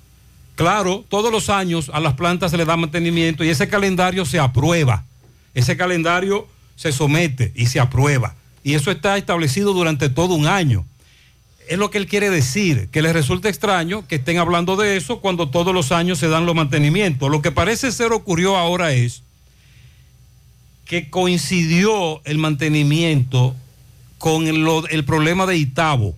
Claro, 0.59 1.05
todos 1.07 1.31
los 1.31 1.49
años 1.49 1.89
a 1.93 2.01
las 2.01 2.15
plantas 2.15 2.51
se 2.51 2.57
le 2.57 2.65
da 2.65 2.75
mantenimiento 2.75 3.45
y 3.45 3.49
ese 3.49 3.69
calendario 3.69 4.25
se 4.25 4.39
aprueba. 4.39 5.05
Ese 5.53 5.77
calendario 5.77 6.49
se 6.75 6.91
somete 6.91 7.53
y 7.55 7.67
se 7.67 7.79
aprueba. 7.79 8.35
Y 8.61 8.73
eso 8.73 8.91
está 8.91 9.17
establecido 9.17 9.71
durante 9.71 10.09
todo 10.09 10.33
un 10.33 10.47
año. 10.47 10.85
Es 11.69 11.77
lo 11.77 11.89
que 11.89 11.97
él 11.97 12.07
quiere 12.07 12.29
decir, 12.29 12.89
que 12.91 13.01
les 13.01 13.13
resulta 13.13 13.47
extraño 13.47 14.05
que 14.05 14.15
estén 14.15 14.37
hablando 14.37 14.75
de 14.75 14.97
eso 14.97 15.21
cuando 15.21 15.49
todos 15.49 15.73
los 15.73 15.93
años 15.93 16.19
se 16.19 16.27
dan 16.27 16.45
los 16.45 16.55
mantenimientos. 16.55 17.29
Lo 17.29 17.41
que 17.41 17.53
parece 17.53 17.93
ser 17.93 18.11
ocurrió 18.11 18.57
ahora 18.57 18.91
es 18.91 19.23
que 20.89 21.07
coincidió 21.11 22.19
el 22.25 22.39
mantenimiento 22.39 23.55
con 24.17 24.47
el, 24.47 24.67
el 24.89 25.05
problema 25.05 25.45
de 25.45 25.55
Itabo 25.55 26.15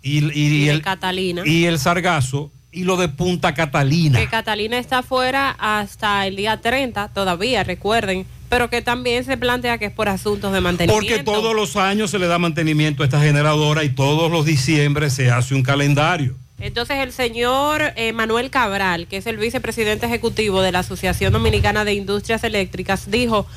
y, 0.00 0.24
y, 0.32 0.64
y 0.64 0.68
el, 0.68 0.80
Catalina. 0.80 1.42
y 1.44 1.64
el 1.64 1.76
Sargazo 1.80 2.52
y 2.70 2.84
lo 2.84 2.96
de 2.96 3.08
Punta 3.08 3.52
Catalina. 3.52 4.20
Que 4.20 4.28
Catalina 4.28 4.78
está 4.78 5.02
fuera 5.02 5.50
hasta 5.58 6.24
el 6.28 6.36
día 6.36 6.60
30 6.60 7.08
todavía, 7.08 7.64
recuerden, 7.64 8.26
pero 8.48 8.70
que 8.70 8.80
también 8.80 9.24
se 9.24 9.36
plantea 9.36 9.76
que 9.78 9.86
es 9.86 9.92
por 9.92 10.08
asuntos 10.08 10.52
de 10.52 10.60
mantenimiento. 10.60 11.08
Porque 11.08 11.24
todos 11.24 11.56
los 11.56 11.74
años 11.74 12.12
se 12.12 12.20
le 12.20 12.28
da 12.28 12.38
mantenimiento 12.38 13.02
a 13.02 13.06
esta 13.06 13.20
generadora 13.20 13.82
y 13.82 13.88
todos 13.88 14.30
los 14.30 14.46
diciembre 14.46 15.10
se 15.10 15.32
hace 15.32 15.56
un 15.56 15.64
calendario. 15.64 16.36
Entonces 16.60 16.98
el 16.98 17.10
señor 17.10 17.82
eh, 17.96 18.12
Manuel 18.12 18.50
Cabral, 18.50 19.08
que 19.08 19.16
es 19.16 19.26
el 19.26 19.38
vicepresidente 19.38 20.06
ejecutivo 20.06 20.62
de 20.62 20.70
la 20.70 20.80
Asociación 20.80 21.32
Dominicana 21.32 21.84
de 21.84 21.94
Industrias 21.94 22.44
Eléctricas, 22.44 23.10
dijo, 23.10 23.48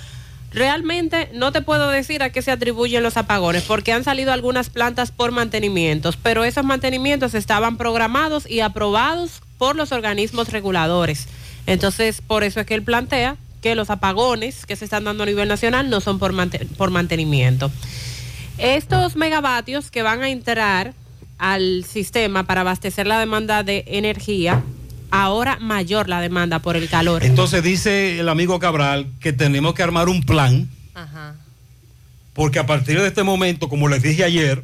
Realmente 0.54 1.30
no 1.34 1.52
te 1.52 1.62
puedo 1.62 1.90
decir 1.90 2.22
a 2.22 2.30
qué 2.30 2.42
se 2.42 2.52
atribuyen 2.52 3.02
los 3.02 3.18
apagones, 3.18 3.64
porque 3.64 3.92
han 3.92 4.04
salido 4.04 4.32
algunas 4.32 4.70
plantas 4.70 5.12
por 5.12 5.32
mantenimientos, 5.32 6.16
pero 6.16 6.44
esos 6.44 6.64
mantenimientos 6.64 7.34
estaban 7.34 7.78
programados 7.78 8.50
y 8.50 8.60
aprobados 8.60 9.42
por 9.58 9.76
los 9.76 9.92
organismos 9.92 10.50
reguladores. 10.50 11.28
Entonces, 11.66 12.22
por 12.22 12.44
eso 12.44 12.60
es 12.60 12.68
que 12.68 12.76
él 12.76 12.84
plantea 12.84 13.38
que 13.62 13.74
los 13.74 13.90
apagones 13.90 14.66
que 14.66 14.76
se 14.76 14.86
están 14.86 15.06
dando 15.06 15.24
a 15.24 15.26
nivel 15.26 15.48
nacional 15.48 15.90
no 15.90 16.02
son 16.02 16.20
por, 16.20 16.34
por 16.78 16.92
mantenimiento. 16.92 17.72
Estos 18.60 19.16
megavatios 19.16 19.90
que 19.90 20.04
van 20.04 20.22
a 20.22 20.30
entrar 20.30 20.94
al 21.40 21.84
sistema 21.84 22.44
para 22.44 22.62
abastecer 22.62 23.08
la 23.08 23.20
demanda 23.20 23.64
de 23.64 23.86
energía 23.88 24.64
ahora 25.14 25.60
mayor 25.62 26.10
la 26.10 26.20
demanda 26.22 26.58
por 26.60 26.76
el 26.76 26.90
calor. 26.90 27.24
Entonces 27.24 27.62
dice 27.64 28.20
el 28.20 28.28
amigo 28.30 28.58
Cabral 28.58 29.08
que 29.20 29.32
tenemos 29.32 29.76
que 29.76 29.84
armar 29.84 30.10
un 30.10 30.24
plan, 30.24 30.68
Ajá. 30.96 31.36
porque 32.34 32.58
a 32.58 32.66
partir 32.66 33.00
de 33.00 33.08
este 33.08 33.22
momento, 33.22 33.70
como 33.70 33.88
les 33.88 34.02
dije 34.02 34.24
ayer, 34.24 34.64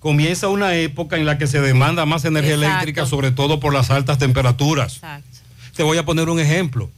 comienza 0.00 0.48
una 0.48 0.74
época 0.74 1.16
en 1.16 1.26
la 1.26 1.36
que 1.36 1.46
se 1.46 1.60
demanda 1.60 2.06
más 2.06 2.24
energía 2.24 2.54
Exacto. 2.54 2.72
eléctrica, 2.74 3.06
sobre 3.06 3.30
todo 3.30 3.60
por 3.60 3.74
las 3.74 3.90
altas 3.90 4.16
temperaturas. 4.18 4.94
Exacto. 4.94 5.28
Te 5.76 5.82
voy 5.82 5.98
a 5.98 6.04
poner 6.06 6.30
un 6.30 6.40
ejemplo. 6.40 6.90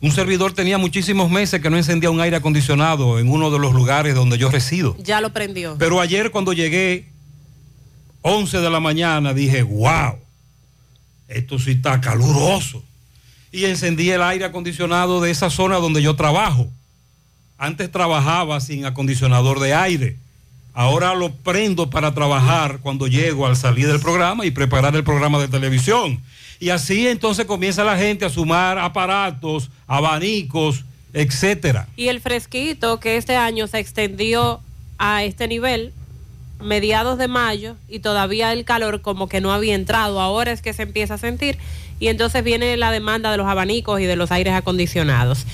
Un 0.00 0.12
servidor 0.12 0.52
tenía 0.52 0.78
muchísimos 0.78 1.28
meses 1.30 1.60
que 1.60 1.70
no 1.70 1.76
encendía 1.76 2.10
un 2.10 2.20
aire 2.20 2.36
acondicionado 2.36 3.18
en 3.18 3.28
uno 3.30 3.50
de 3.50 3.58
los 3.58 3.72
lugares 3.74 4.14
donde 4.14 4.38
yo 4.38 4.48
resido. 4.50 4.94
Ya 5.00 5.20
lo 5.20 5.32
prendió. 5.32 5.74
Pero 5.78 6.00
ayer 6.00 6.30
cuando 6.30 6.52
llegué, 6.52 7.08
11 8.22 8.58
de 8.58 8.70
la 8.70 8.78
mañana, 8.78 9.32
dije, 9.32 9.62
wow, 9.62 10.18
esto 11.28 11.58
sí 11.58 11.72
está 11.72 12.00
caluroso. 12.00 12.82
Y 13.52 13.64
encendí 13.64 14.10
el 14.10 14.22
aire 14.22 14.44
acondicionado 14.44 15.20
de 15.20 15.30
esa 15.30 15.50
zona 15.50 15.76
donde 15.76 16.02
yo 16.02 16.16
trabajo. 16.16 16.68
Antes 17.58 17.90
trabajaba 17.90 18.60
sin 18.60 18.84
acondicionador 18.84 19.60
de 19.60 19.74
aire. 19.74 20.16
Ahora 20.74 21.14
lo 21.14 21.32
prendo 21.32 21.88
para 21.88 22.12
trabajar 22.12 22.80
cuando 22.80 23.06
llego 23.06 23.46
al 23.46 23.56
salir 23.56 23.86
del 23.86 24.00
programa 24.00 24.44
y 24.44 24.50
preparar 24.50 24.94
el 24.94 25.04
programa 25.04 25.38
de 25.38 25.48
televisión. 25.48 26.20
Y 26.60 26.68
así 26.68 27.08
entonces 27.08 27.46
comienza 27.46 27.82
la 27.82 27.96
gente 27.96 28.26
a 28.26 28.30
sumar 28.30 28.78
aparatos, 28.78 29.70
abanicos, 29.86 30.84
etcétera. 31.14 31.88
Y 31.96 32.08
el 32.08 32.20
fresquito 32.20 33.00
que 33.00 33.16
este 33.16 33.36
año 33.36 33.66
se 33.66 33.78
extendió 33.78 34.60
a 34.98 35.24
este 35.24 35.48
nivel, 35.48 35.94
mediados 36.60 37.18
de 37.18 37.28
mayo, 37.28 37.76
y 37.88 38.00
todavía 38.00 38.52
el 38.52 38.64
calor 38.64 39.02
como 39.02 39.28
que 39.28 39.40
no 39.40 39.52
había 39.52 39.74
entrado, 39.74 40.20
ahora 40.20 40.52
es 40.52 40.62
que 40.62 40.72
se 40.72 40.82
empieza 40.82 41.14
a 41.14 41.18
sentir, 41.18 41.58
y 42.00 42.08
entonces 42.08 42.42
viene 42.44 42.76
la 42.76 42.90
demanda 42.90 43.30
de 43.30 43.36
los 43.36 43.46
abanicos 43.46 44.00
y 44.00 44.04
de 44.04 44.16
los 44.16 44.30
aires 44.30 44.54
acondicionados. 44.54 45.46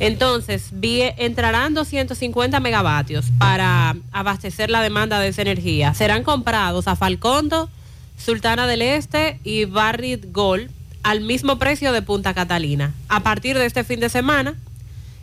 Entonces, 0.00 0.70
entrarán 1.16 1.74
250 1.74 2.60
megavatios 2.60 3.26
para 3.38 3.96
abastecer 4.12 4.70
la 4.70 4.80
demanda 4.80 5.18
de 5.18 5.28
esa 5.28 5.42
energía. 5.42 5.92
Serán 5.94 6.22
comprados 6.22 6.86
a 6.86 6.94
Falcondo, 6.94 7.68
Sultana 8.16 8.66
del 8.66 8.82
Este 8.82 9.40
y 9.42 9.64
Barrit 9.64 10.26
Gold 10.32 10.70
al 11.02 11.20
mismo 11.20 11.58
precio 11.58 11.92
de 11.92 12.02
Punta 12.02 12.34
Catalina. 12.34 12.92
A 13.08 13.20
partir 13.20 13.58
de 13.58 13.66
este 13.66 13.82
fin 13.82 13.98
de 13.98 14.08
semana, 14.08 14.54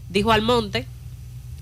dijo 0.09 0.31
Almonte, 0.31 0.87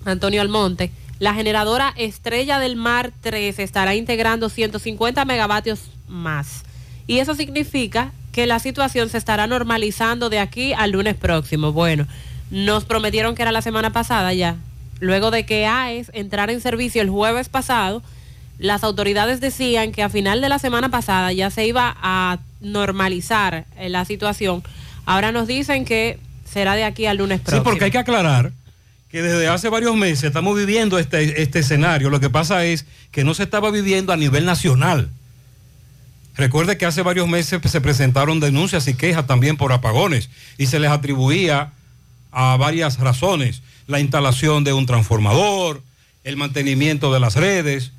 Antonio 0.05 0.41
Almonte, 0.41 0.91
la 1.20 1.34
generadora 1.34 1.93
Estrella 1.95 2.59
del 2.59 2.76
Mar 2.76 3.11
3 3.22 3.59
estará 3.59 3.95
integrando 3.95 4.49
150 4.49 5.24
megavatios 5.26 5.82
más. 6.07 6.64
Y 7.07 7.20
eso 7.20 7.36
significa 7.36 8.11
que 8.32 8.47
la 8.47 8.59
situación 8.59 9.09
se 9.09 9.18
estará 9.18 9.45
normalizando 9.47 10.30
de 10.30 10.39
aquí 10.39 10.74
al 10.74 10.91
lunes 10.91 11.16
próximo. 11.16 11.72
Bueno, 11.72 12.07
nos 12.49 12.86
prometieron 12.86 13.36
que 13.36 13.41
era 13.43 13.51
la 13.51 13.61
semana 13.61 13.91
pasada 13.91 14.34
ya. 14.34 14.55
Luego 14.99 15.32
de 15.32 15.45
que 15.45 15.66
AES 15.68 16.11
entrara 16.14 16.51
en 16.53 16.61
servicio 16.61 17.01
el 17.01 17.09
jueves 17.09 17.49
pasado, 17.49 18.01
las 18.57 18.84
autoridades 18.84 19.41
decían 19.41 19.91
que 19.91 20.01
a 20.03 20.09
final 20.09 20.39
de 20.41 20.49
la 20.49 20.59
semana 20.59 20.89
pasada 20.89 21.32
ya 21.34 21.49
se 21.49 21.66
iba 21.68 21.95
a 22.01 22.39
normalizar 22.61 23.66
eh, 23.78 23.89
la 23.89 24.05
situación. 24.05 24.64
Ahora 25.05 25.32
nos 25.32 25.47
dicen 25.47 25.86
que 25.86 26.20
será 26.49 26.76
de 26.76 26.84
aquí 26.86 27.05
al 27.05 27.18
lunes 27.18 27.39
Sí, 27.39 27.45
próximo. 27.45 27.64
porque 27.64 27.86
hay 27.86 27.91
que 27.91 27.97
aclarar 27.97 28.51
que 29.14 29.22
desde 29.22 29.47
hace 29.47 29.70
varios 29.70 29.95
meses 29.95 30.24
estamos 30.24 30.57
viviendo 30.57 30.97
este, 30.97 31.43
este 31.43 31.59
escenario. 31.59 32.09
Lo 32.09 32.20
que 32.20 32.32
pasa 32.32 32.66
es 32.66 32.88
que 33.11 33.24
no 33.24 33.36
se 33.36 33.43
estaba 33.43 33.70
viviendo 33.70 34.11
a 34.11 34.18
nivel 34.18 34.43
nacional. 34.43 35.11
Recuerde 36.36 36.80
que 36.80 36.88
hace 36.88 37.03
varios 37.03 37.28
meses 37.28 37.61
se 37.64 37.80
presentaron 37.80 38.39
denuncias 38.39 38.88
y 38.88 38.95
quejas 38.95 39.28
también 39.28 39.55
por 39.55 39.72
apagones 39.72 40.32
y 40.57 40.66
se 40.66 40.80
les 40.80 40.89
atribuía 40.89 41.74
a 42.32 42.57
varias 42.57 42.97
razones. 42.97 43.61
La 43.86 43.99
instalación 43.99 44.64
de 44.64 44.74
un 44.74 44.88
transformador, 44.88 45.84
el 46.24 46.36
mantenimiento 46.36 47.14
de 47.14 47.20
las 47.20 47.36
redes. 47.36 47.91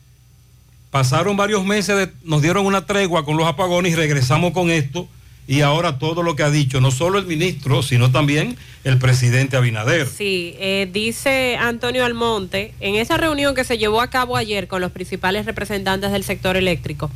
Pasaron 0.90 1.36
varios 1.36 1.64
meses, 1.64 2.08
nos 2.24 2.42
dieron 2.42 2.66
una 2.66 2.86
tregua 2.86 3.24
con 3.24 3.36
los 3.36 3.46
apagones 3.46 3.92
y 3.92 3.94
regresamos 3.94 4.52
con 4.52 4.68
esto. 4.68 5.08
Y 5.46 5.60
ahora 5.60 5.98
todo 5.98 6.22
lo 6.22 6.36
que 6.36 6.42
ha 6.42 6.50
dicho, 6.50 6.80
no 6.80 6.90
solo 6.90 7.18
el 7.18 7.26
ministro, 7.26 7.82
sino 7.82 8.10
también 8.10 8.56
el 8.82 8.98
presidente 8.98 9.56
Abinader. 9.56 10.06
Sí, 10.06 10.54
eh, 10.58 10.88
dice 10.90 11.56
Antonio 11.60 12.04
Almonte, 12.04 12.72
en 12.80 12.94
esa 12.94 13.18
reunión 13.18 13.54
que 13.54 13.64
se 13.64 13.76
llevó 13.76 14.00
a 14.00 14.08
cabo 14.08 14.36
ayer 14.36 14.68
con 14.68 14.80
los 14.80 14.90
principales 14.90 15.44
representantes 15.44 16.12
del 16.12 16.24
sector 16.24 16.56
eléctrico, 16.56 17.10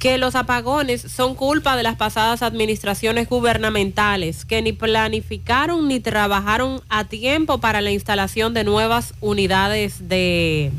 que 0.00 0.18
los 0.18 0.34
apagones 0.34 1.02
son 1.02 1.36
culpa 1.36 1.76
de 1.76 1.84
las 1.84 1.96
pasadas 1.96 2.42
administraciones 2.42 3.28
gubernamentales, 3.28 4.44
que 4.44 4.60
ni 4.60 4.72
planificaron 4.72 5.86
ni 5.86 6.00
trabajaron 6.00 6.82
a 6.88 7.04
tiempo 7.04 7.58
para 7.58 7.80
la 7.80 7.92
instalación 7.92 8.54
de 8.54 8.64
nuevas 8.64 9.14
unidades 9.20 10.08
de, 10.08 10.72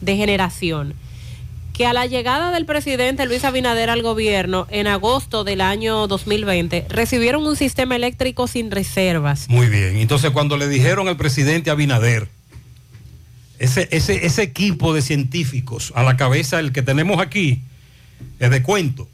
de 0.00 0.16
generación 0.16 0.94
que 1.74 1.86
a 1.86 1.92
la 1.92 2.06
llegada 2.06 2.52
del 2.52 2.66
presidente 2.66 3.26
Luis 3.26 3.44
Abinader 3.44 3.90
al 3.90 4.00
gobierno 4.00 4.68
en 4.70 4.86
agosto 4.86 5.42
del 5.42 5.60
año 5.60 6.06
2020 6.06 6.86
recibieron 6.88 7.44
un 7.44 7.56
sistema 7.56 7.96
eléctrico 7.96 8.46
sin 8.46 8.70
reservas. 8.70 9.48
Muy 9.48 9.66
bien. 9.66 9.96
Entonces, 9.96 10.30
cuando 10.30 10.56
le 10.56 10.68
dijeron 10.68 11.08
al 11.08 11.16
presidente 11.16 11.70
Abinader, 11.70 12.28
ese, 13.58 13.88
ese, 13.90 14.24
ese 14.24 14.42
equipo 14.42 14.94
de 14.94 15.02
científicos 15.02 15.92
a 15.96 16.04
la 16.04 16.16
cabeza, 16.16 16.60
el 16.60 16.70
que 16.70 16.82
tenemos 16.82 17.20
aquí, 17.20 17.62
es 18.38 18.50
de 18.50 18.62
cuento. 18.62 19.08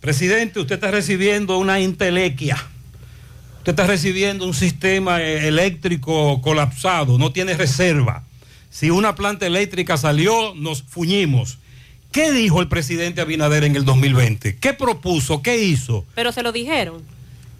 Presidente, 0.00 0.60
usted 0.60 0.76
está 0.76 0.90
recibiendo 0.90 1.58
una 1.58 1.78
intelequia. 1.78 2.56
Usted 3.58 3.72
está 3.72 3.86
recibiendo 3.86 4.46
un 4.46 4.54
sistema 4.54 5.20
eh, 5.20 5.46
eléctrico 5.46 6.40
colapsado, 6.40 7.18
no 7.18 7.32
tiene 7.32 7.52
reserva. 7.52 8.24
Si 8.70 8.88
una 8.88 9.14
planta 9.14 9.46
eléctrica 9.46 9.98
salió, 9.98 10.54
nos 10.54 10.82
fuñimos. 10.84 11.58
¿Qué 12.12 12.32
dijo 12.32 12.60
el 12.60 12.68
presidente 12.68 13.20
Abinader 13.20 13.64
en 13.64 13.76
el 13.76 13.84
2020? 13.84 14.56
¿Qué 14.56 14.72
propuso? 14.72 15.42
¿Qué 15.42 15.62
hizo? 15.62 16.06
Pero 16.14 16.32
se 16.32 16.42
lo 16.42 16.52
dijeron. 16.52 17.02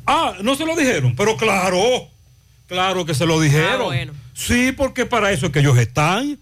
Ah, 0.06 0.34
no 0.42 0.54
se 0.54 0.64
lo 0.64 0.74
dijeron, 0.74 1.14
pero 1.16 1.36
claro, 1.36 1.78
claro 2.66 3.04
que 3.04 3.14
se 3.14 3.26
lo 3.26 3.38
dijeron. 3.40 3.82
Ah, 3.82 3.84
bueno. 3.84 4.12
Sí, 4.34 4.72
porque 4.74 5.04
para 5.04 5.32
eso 5.32 5.46
es 5.46 5.52
que 5.52 5.58
ellos 5.60 5.76
están. 5.76 6.38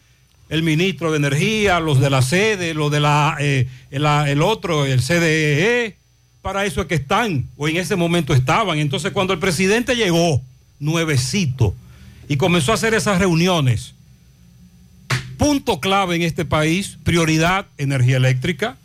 El 0.48 0.62
ministro 0.62 1.10
de 1.10 1.16
Energía, 1.16 1.80
los 1.80 1.98
de 2.00 2.08
la 2.08 2.22
sede, 2.22 2.74
los 2.74 2.92
de 2.92 3.00
la, 3.00 3.36
eh, 3.40 3.66
la- 3.90 4.30
el 4.30 4.40
otro, 4.42 4.84
el 4.86 5.02
CDE, 5.02 5.96
para 6.42 6.64
eso 6.64 6.80
es 6.80 6.86
que 6.86 6.94
están, 6.94 7.46
o 7.56 7.66
en 7.66 7.76
ese 7.76 7.96
momento 7.96 8.32
estaban. 8.32 8.78
Entonces, 8.78 9.10
cuando 9.10 9.32
el 9.32 9.40
presidente 9.40 9.96
llegó, 9.96 10.40
nuevecito, 10.78 11.74
y 12.28 12.36
comenzó 12.36 12.70
a 12.70 12.76
hacer 12.76 12.94
esas 12.94 13.18
reuniones, 13.18 13.94
punto 15.46 15.78
clave 15.78 16.16
en 16.16 16.22
este 16.22 16.44
país, 16.44 16.98
prioridad, 17.04 17.66
energía 17.78 18.16
eléctrica. 18.16 18.76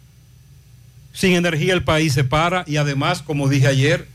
Sin 1.11 1.33
energía 1.33 1.73
el 1.73 1.83
país 1.83 2.13
se 2.13 2.23
para 2.23 2.63
y 2.67 2.77
además, 2.77 3.23
como 3.23 3.49
dije 3.49 3.65
ayer, 3.67 4.07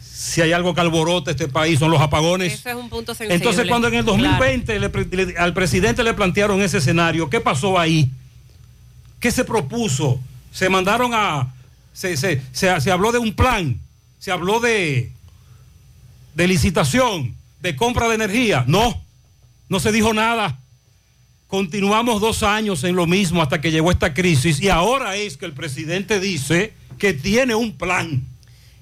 si 0.00 0.40
hay 0.42 0.52
algo 0.52 0.74
que 0.74 0.80
alborota 0.80 1.32
este 1.32 1.48
país 1.48 1.80
son 1.80 1.90
los 1.90 2.00
apagones. 2.00 2.54
Eso 2.54 2.68
es 2.70 2.74
un 2.76 2.88
punto 2.88 3.14
sensible. 3.14 3.34
Entonces, 3.34 3.66
cuando 3.66 3.88
en 3.88 3.94
el 3.94 4.04
Claro. 4.04 4.22
2020 4.22 4.78
le 4.78 4.88
pre- 4.90 5.08
le- 5.26 5.36
al 5.38 5.52
presidente 5.54 6.04
le 6.04 6.14
plantearon 6.14 6.62
ese 6.62 6.78
escenario, 6.78 7.28
¿qué 7.28 7.40
pasó 7.40 7.78
ahí? 7.80 8.10
¿Qué 9.18 9.32
se 9.32 9.44
propuso? 9.44 10.20
Se 10.52 10.68
mandaron 10.68 11.12
a... 11.14 11.52
Se, 11.92 12.16
se- 12.16 12.40
se- 12.52 12.80
se 12.80 12.90
habló 12.92 13.10
de 13.10 13.18
un 13.18 13.32
plan, 13.34 13.80
se 14.20 14.30
habló 14.30 14.60
de, 14.60 15.10
de 16.36 16.46
licitación, 16.46 17.34
de 17.60 17.74
compra 17.74 18.06
de 18.08 18.14
energía. 18.14 18.64
No, 18.68 19.02
no 19.68 19.80
se 19.80 19.90
dijo 19.92 20.14
nada. 20.14 20.60
Continuamos 21.46 22.20
dos 22.20 22.42
años 22.42 22.82
en 22.82 22.96
lo 22.96 23.06
mismo 23.06 23.40
hasta 23.40 23.60
que 23.60 23.70
llegó 23.70 23.92
esta 23.92 24.14
crisis 24.14 24.60
y 24.60 24.68
ahora 24.68 25.14
es 25.14 25.36
que 25.36 25.46
el 25.46 25.52
presidente 25.52 26.18
dice 26.18 26.72
que 26.98 27.12
tiene 27.12 27.54
un 27.54 27.72
plan. 27.72 28.24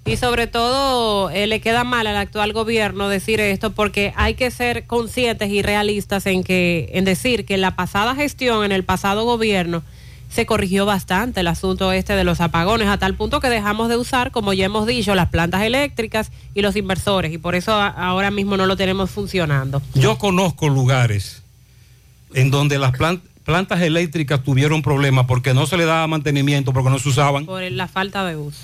Y 0.07 0.17
sobre 0.17 0.47
todo 0.47 1.29
eh, 1.29 1.47
le 1.47 1.61
queda 1.61 1.85
mal 1.85 2.07
al 2.07 2.17
actual 2.17 2.55
gobierno 2.55 3.11
decir 3.11 3.41
esto 3.41 3.73
porque 3.73 4.15
hay 4.17 4.35
que 4.35 4.51
ser 4.51 4.87
conscientes 4.87 5.51
y 5.51 5.61
realistas 5.61 6.25
en 6.25 6.43
que 6.43 6.89
en 6.93 7.05
decir 7.05 7.45
que 7.45 7.55
en 7.55 7.61
la 7.61 7.77
pasada 7.77 8.15
gestión, 8.15 8.65
en 8.65 8.73
el 8.73 8.83
pasado 8.83 9.25
gobierno, 9.25 9.83
se 10.31 10.47
corrigió 10.47 10.87
bastante 10.87 11.41
el 11.41 11.49
asunto 11.49 11.93
este 11.93 12.15
de 12.15 12.25
los 12.25 12.41
apagones, 12.41 12.89
a 12.89 12.99
tal 12.99 13.15
punto 13.15 13.41
que 13.41 13.49
dejamos 13.51 13.91
de 13.91 13.97
usar, 13.97 14.31
como 14.31 14.53
ya 14.53 14.65
hemos 14.65 14.87
dicho, 14.87 15.15
las 15.15 15.29
plantas 15.29 15.63
eléctricas 15.63 16.33
y 16.55 16.63
los 16.63 16.77
inversores, 16.77 17.33
y 17.33 17.39
por 17.39 17.55
eso 17.55 17.73
ahora 17.73 18.31
mismo 18.33 18.57
no 18.57 18.67
lo 18.67 18.77
tenemos 18.77 19.11
funcionando. 19.11 19.81
Yo 19.95 20.19
conozco 20.19 20.69
lugares 20.69 21.44
en 22.35 22.51
donde 22.51 22.79
las 22.79 22.93
plan- 22.93 23.23
plantas 23.45 23.81
eléctricas 23.83 24.43
tuvieron 24.43 24.83
problemas 24.83 25.27
porque 25.27 25.55
no 25.55 25.67
se 25.67 25.77
le 25.77 25.85
daba 25.85 26.07
mantenimiento, 26.07 26.73
porque 26.73 26.91
no 26.91 26.99
se 26.99 27.09
usaban. 27.09 27.47
por 27.47 27.63
la 27.63 27.89
falta 27.89 28.25
de 28.27 28.37
uso. 28.37 28.61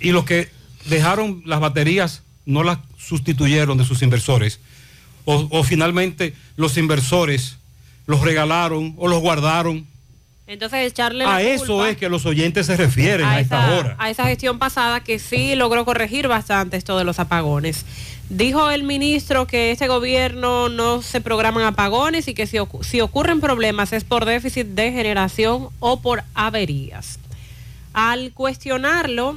Y 0.00 0.12
los 0.12 0.24
que 0.24 0.48
dejaron 0.86 1.42
las 1.46 1.60
baterías 1.60 2.22
no 2.44 2.62
las 2.62 2.78
sustituyeron 2.98 3.76
de 3.78 3.84
sus 3.84 4.02
inversores. 4.02 4.60
O, 5.24 5.48
o 5.50 5.64
finalmente 5.64 6.34
los 6.56 6.76
inversores 6.76 7.56
los 8.06 8.20
regalaron 8.20 8.94
o 8.96 9.08
los 9.08 9.20
guardaron 9.20 9.84
Entonces 10.46 10.86
echarle 10.92 11.24
la 11.24 11.34
A 11.36 11.42
eso 11.42 11.66
culpa 11.66 11.90
es 11.90 11.96
que 11.96 12.08
los 12.08 12.24
oyentes 12.26 12.66
se 12.66 12.76
refieren 12.76 13.26
a, 13.26 13.40
esta 13.40 13.66
esa, 13.66 13.74
hora. 13.76 13.96
a 13.98 14.10
esa 14.10 14.26
gestión 14.26 14.60
pasada 14.60 15.00
que 15.02 15.18
sí 15.18 15.56
logró 15.56 15.84
corregir 15.84 16.28
bastante 16.28 16.76
esto 16.76 16.96
de 16.96 17.02
los 17.02 17.18
apagones. 17.18 17.84
Dijo 18.28 18.70
el 18.70 18.82
ministro 18.82 19.46
que 19.46 19.70
este 19.70 19.86
gobierno 19.86 20.68
no 20.68 21.00
se 21.00 21.20
programan 21.20 21.62
apagones 21.62 22.26
y 22.26 22.34
que 22.34 22.48
si, 22.48 22.58
si 22.80 23.00
ocurren 23.00 23.40
problemas 23.40 23.92
es 23.92 24.02
por 24.02 24.24
déficit 24.24 24.66
de 24.66 24.90
generación 24.90 25.68
o 25.78 26.00
por 26.00 26.24
averías. 26.34 27.20
Al 27.92 28.32
cuestionarlo 28.32 29.36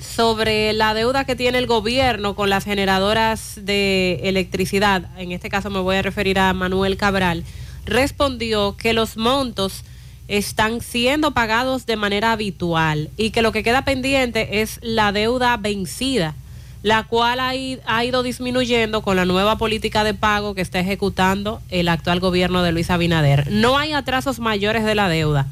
sobre 0.00 0.74
la 0.74 0.92
deuda 0.92 1.24
que 1.24 1.34
tiene 1.34 1.58
el 1.58 1.66
gobierno 1.66 2.34
con 2.34 2.50
las 2.50 2.64
generadoras 2.64 3.54
de 3.62 4.20
electricidad, 4.24 5.08
en 5.16 5.32
este 5.32 5.48
caso 5.48 5.70
me 5.70 5.80
voy 5.80 5.96
a 5.96 6.02
referir 6.02 6.38
a 6.38 6.52
Manuel 6.52 6.98
Cabral, 6.98 7.44
respondió 7.86 8.76
que 8.76 8.92
los 8.92 9.16
montos 9.16 9.82
están 10.28 10.80
siendo 10.82 11.32
pagados 11.32 11.86
de 11.86 11.96
manera 11.96 12.32
habitual 12.32 13.10
y 13.16 13.30
que 13.30 13.42
lo 13.42 13.50
que 13.52 13.62
queda 13.62 13.84
pendiente 13.84 14.60
es 14.60 14.78
la 14.82 15.12
deuda 15.12 15.56
vencida, 15.56 16.34
la 16.82 17.04
cual 17.04 17.38
ha, 17.40 18.04
ido 18.04 18.22
disminuyendo 18.22 19.02
con 19.02 19.16
la 19.16 19.24
nueva 19.24 19.56
política 19.56 20.02
de 20.02 20.14
pago 20.14 20.54
que 20.54 20.60
está 20.60 20.80
ejecutando 20.80 21.60
el 21.68 21.88
actual 21.88 22.18
gobierno 22.18 22.62
de 22.62 22.72
Luis 22.72 22.90
Abinader. 22.90 23.50
No 23.50 23.78
hay 23.78 23.92
atrasos 23.92 24.40
mayores 24.40 24.84
de 24.84 24.96
la 24.96 25.08
deuda. 25.08 25.46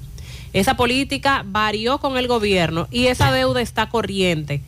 Esa 0.52 0.76
política 0.76 1.44
varió 1.46 1.98
con 1.98 2.16
el 2.16 2.26
gobierno 2.26 2.88
y 2.90 3.06
esa 3.06 3.30
deuda 3.30 3.60
está 3.60 3.88
corriente. 3.88 4.60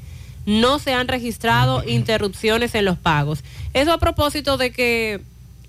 No 0.47 0.79
se 0.79 0.95
han 0.95 1.09
registrado 1.09 1.83
interrupciones 1.85 2.75
en 2.77 2.85
los 2.85 2.97
pagos. 2.97 3.43
Eso 3.75 3.93
a 3.93 3.99
propósito 3.99 4.57
de 4.57 4.71
que, 4.71 5.21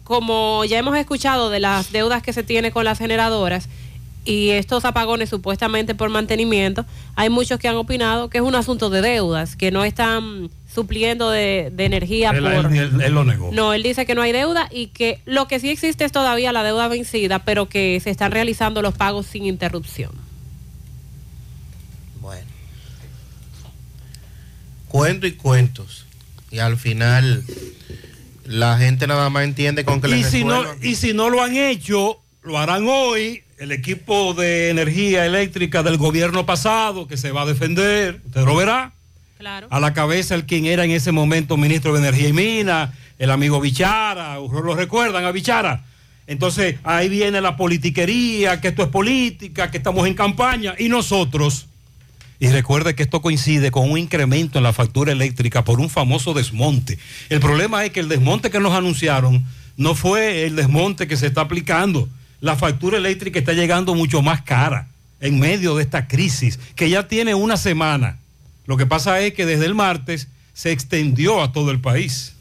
como 0.04 0.64
ya 0.66 0.78
hemos 0.78 0.96
escuchado 0.96 1.50
de 1.50 1.60
las 1.60 1.92
deudas 1.92 2.22
que 2.22 2.34
se 2.34 2.44
tiene 2.44 2.72
con 2.72 2.86
las 2.86 3.00
generadoras 3.00 3.68
y 4.26 4.52
estos 4.52 4.86
apagones 4.86 5.30
supuestamente 5.30 5.96
por 5.96 6.10
mantenimiento, 6.10 6.86
hay 7.16 7.30
muchos 7.30 7.60
que 7.60 7.68
han 7.68 7.76
opinado 7.76 8.30
que 8.30 8.38
es 8.38 8.44
un 8.44 8.56
asunto 8.56 8.90
de 8.90 9.02
deudas, 9.02 9.56
que 9.58 9.70
no 9.72 9.84
están 9.84 10.50
supliendo 10.74 11.30
de, 11.30 11.72
de 11.74 11.86
energía 11.86 12.32
Él, 12.32 12.42
por... 12.44 12.54
él- 12.72 12.78
él- 12.78 13.02
él 13.02 13.14
lo 13.14 13.26
negó. 13.26 13.50
No, 13.52 13.74
él 13.74 13.84
dice 13.84 14.06
que 14.06 14.16
no 14.16 14.22
hay 14.22 14.32
deuda 14.32 14.70
y 14.72 14.88
que 14.88 15.20
lo 15.26 15.48
que 15.48 15.60
sí 15.60 15.70
existe 15.70 16.06
es 16.06 16.12
todavía 16.12 16.52
la 16.54 16.64
deuda 16.64 16.88
vencida, 16.88 17.40
pero 17.40 17.68
que 17.68 18.00
se 18.02 18.10
están 18.12 18.32
realizando 18.32 18.82
los 18.82 18.94
pagos 18.96 19.26
sin 19.28 19.46
interrupción. 19.46 20.12
Cuento 24.88 25.26
y 25.28 25.32
cuentos. 25.34 26.06
Y 26.52 26.60
al 26.60 26.78
final 26.78 27.44
la 28.46 28.78
gente 28.78 29.08
nada 29.08 29.30
más 29.30 29.44
entiende 29.44 29.84
con 29.86 30.02
que 30.02 30.08
Y 30.08 30.12
les 30.22 30.28
si, 30.30 30.44
no, 30.44 30.64
y 30.82 30.96
si 30.96 31.14
no 31.14 31.30
lo 31.30 31.42
han 31.42 31.56
hecho, 31.58 32.22
lo 32.44 32.58
harán 32.60 32.86
hoy. 32.88 33.43
El 33.58 33.72
equipo 33.72 34.34
de 34.34 34.70
energía 34.70 35.26
eléctrica 35.26 35.84
del 35.84 35.98
gobierno 35.98 36.46
pasado 36.46 37.08
que 37.08 37.18
se 37.18 37.32
va 37.32 37.44
a 37.44 37.46
defender, 37.46 38.22
usted 38.26 38.46
lo 38.46 38.56
verá. 38.56 38.94
Claro. 39.38 39.68
A 39.70 39.80
la 39.80 39.94
cabeza 39.94 40.36
el 40.36 40.46
quien 40.46 40.66
era 40.66 40.86
en 40.86 40.92
ese 40.92 41.12
momento 41.12 41.58
ministro 41.58 41.94
de 41.94 42.00
Energía 42.00 42.30
y 42.30 42.34
Minas, 42.34 42.92
el 43.20 43.30
amigo 43.30 43.60
Bichara, 43.60 44.36
¿lo 44.36 44.76
recuerdan 44.76 45.26
a 45.26 45.32
Bichara? 45.32 45.84
Entonces 46.28 46.78
ahí 46.84 47.10
viene 47.10 47.42
la 47.42 47.58
politiquería, 47.58 48.62
que 48.62 48.70
esto 48.70 48.84
es 48.84 48.90
política, 48.90 49.70
que 49.70 49.78
estamos 49.78 50.08
en 50.08 50.14
campaña 50.14 50.76
y 50.78 50.90
nosotros. 50.90 51.68
Y 52.40 52.48
recuerde 52.48 52.96
que 52.96 53.04
esto 53.04 53.22
coincide 53.22 53.72
con 53.72 53.90
un 53.90 53.98
incremento 53.98 54.58
en 54.58 54.64
la 54.64 54.74
factura 54.74 55.12
eléctrica 55.12 55.64
por 55.64 55.80
un 55.80 55.90
famoso 55.90 56.34
desmonte. 56.34 56.98
El 57.30 57.40
problema 57.40 57.86
es 57.86 57.92
que 57.92 58.00
el 58.00 58.10
desmonte 58.10 58.50
que 58.50 58.60
nos 58.60 58.74
anunciaron 58.74 59.46
no 59.78 59.96
fue 59.96 60.44
el 60.46 60.56
desmonte 60.56 61.08
que 61.08 61.18
se 61.18 61.28
está 61.28 61.42
aplicando. 61.42 62.10
La 62.44 62.58
factura 62.58 62.98
eléctrica 62.98 63.40
está 63.40 63.54
llegando 63.54 63.96
mucho 63.96 64.22
más 64.22 64.42
cara 64.42 64.90
en 65.22 65.40
medio 65.40 65.78
de 65.78 65.84
esta 65.84 66.10
crisis 66.10 66.60
que 66.76 66.90
ya 66.90 67.08
tiene 67.08 67.34
una 67.36 67.56
semana. 67.56 68.20
Lo 68.66 68.76
que 68.76 68.86
pasa 68.86 69.22
es 69.22 69.34
que 69.34 69.46
desde 69.46 69.66
el 69.66 69.76
martes 69.76 70.28
se 70.54 70.74
extendió 70.74 71.42
a 71.42 71.54
todo 71.54 71.72
el 71.72 71.80
país. 71.80 72.34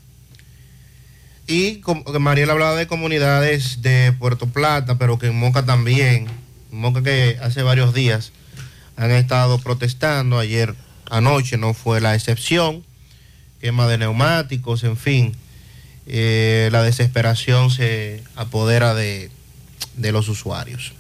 Y 1.46 1.76
como 1.82 2.02
que 2.02 2.18
Mariel 2.18 2.50
hablaba 2.50 2.74
de 2.74 2.88
comunidades 2.88 3.80
de 3.80 4.12
Puerto 4.18 4.48
Plata, 4.48 4.98
pero 4.98 5.20
que 5.20 5.28
en 5.28 5.38
Moca 5.38 5.64
también, 5.64 6.26
Moca 6.72 7.00
que 7.04 7.38
hace 7.40 7.62
varios 7.62 7.94
días 7.94 8.32
han 8.96 9.12
estado 9.12 9.60
protestando, 9.60 10.40
ayer 10.40 10.74
anoche 11.12 11.58
no 11.58 11.74
fue 11.74 12.00
la 12.00 12.16
excepción, 12.16 12.82
quema 13.60 13.86
de 13.86 13.98
neumáticos, 13.98 14.82
en 14.82 14.96
fin, 14.96 15.36
eh, 16.08 16.70
la 16.72 16.82
desesperación 16.82 17.70
se 17.70 18.24
apodera 18.34 18.94
de, 18.94 19.30
de 19.96 20.12
los 20.12 20.28
usuarios. 20.28 20.92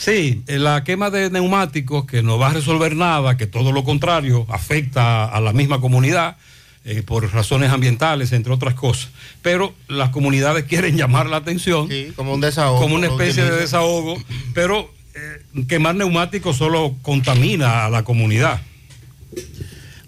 Sí, 0.00 0.42
eh, 0.46 0.58
la 0.58 0.82
quema 0.82 1.10
de 1.10 1.28
neumáticos 1.28 2.06
que 2.06 2.22
no 2.22 2.38
va 2.38 2.48
a 2.48 2.52
resolver 2.54 2.96
nada, 2.96 3.36
que 3.36 3.46
todo 3.46 3.70
lo 3.70 3.84
contrario 3.84 4.46
afecta 4.48 5.26
a 5.26 5.40
la 5.42 5.52
misma 5.52 5.78
comunidad 5.78 6.38
eh, 6.86 7.02
por 7.02 7.30
razones 7.30 7.70
ambientales, 7.70 8.32
entre 8.32 8.50
otras 8.50 8.72
cosas. 8.72 9.10
Pero 9.42 9.74
las 9.88 10.08
comunidades 10.08 10.64
quieren 10.68 10.96
llamar 10.96 11.28
la 11.28 11.36
atención. 11.36 11.86
como 12.16 12.32
un 12.32 12.40
desahogo. 12.40 12.80
Como 12.80 12.94
una 12.94 13.08
especie 13.08 13.44
de 13.44 13.54
desahogo, 13.54 14.16
pero 14.54 14.90
eh, 15.14 15.64
quemar 15.68 15.96
neumáticos 15.96 16.56
solo 16.56 16.96
contamina 17.02 17.84
a 17.84 17.90
la 17.90 18.02
comunidad. 18.02 18.62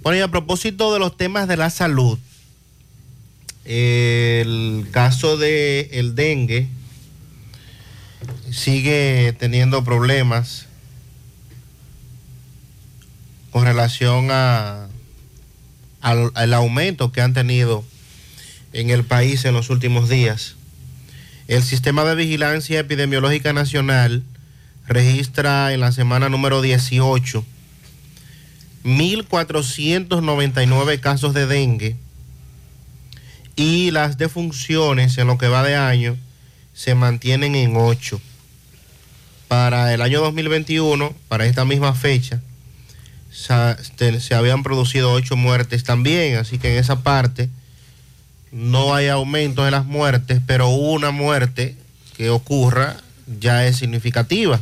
Bueno, 0.03 0.19
y 0.19 0.23
a 0.23 0.29
propósito 0.29 0.95
de 0.95 1.01
los 1.01 1.19
temas 1.19 1.49
de 1.49 1.59
la 1.59 1.69
salud, 1.69 2.19
el 3.67 4.87
caso 4.91 5.37
de 5.37 5.91
el 5.93 6.15
dengue 6.15 6.67
sigue 8.51 9.35
teniendo 9.39 9.85
problemas 9.85 10.67
con 13.51 13.65
relación 13.65 14.29
a, 14.31 14.89
al, 16.01 16.31
al 16.35 16.55
aumento 16.55 17.13
que 17.13 17.21
han 17.21 17.35
tenido 17.35 17.85
en 18.73 18.91
el 18.91 19.05
país 19.05 19.45
en 19.45 19.55
los 19.55 19.71
últimos 19.71 20.09
días. 20.09 20.57
El 21.49 21.63
Sistema 21.63 22.05
de 22.05 22.15
Vigilancia 22.15 22.81
Epidemiológica 22.81 23.53
Nacional 23.53 24.23
registra 24.87 25.73
en 25.73 25.81
la 25.81 25.93
semana 25.93 26.29
número 26.29 26.63
18 26.63 27.45
1.499 28.85 31.01
casos 31.01 31.35
de 31.35 31.47
dengue 31.47 31.97
y 33.55 33.93
las 33.93 34.19
defunciones 34.19 35.17
en 35.19 35.29
lo 35.29 35.39
que 35.39 35.47
va 35.49 35.63
de 35.63 35.77
año 35.77 36.17
se 36.75 36.95
mantienen 36.95 37.55
en 37.55 37.77
8. 37.77 38.21
Para 39.49 39.93
el 39.93 40.01
año 40.01 40.21
2021, 40.21 41.15
para 41.29 41.47
esta 41.47 41.65
misma 41.65 41.95
fecha, 41.95 42.41
se 43.31 44.35
habían 44.35 44.63
producido 44.63 45.13
8 45.13 45.37
muertes 45.37 45.85
también, 45.85 46.37
así 46.37 46.59
que 46.59 46.73
en 46.73 46.79
esa 46.79 47.03
parte 47.03 47.49
no 48.51 48.95
hay 48.95 49.09
aumento 49.09 49.65
de 49.65 49.71
las 49.71 49.85
muertes, 49.85 50.41
pero 50.47 50.69
una 50.69 51.11
muerte 51.11 51.77
que 52.17 52.31
ocurra 52.31 52.97
ya 53.41 53.67
es 53.67 53.77
significativa, 53.77 54.61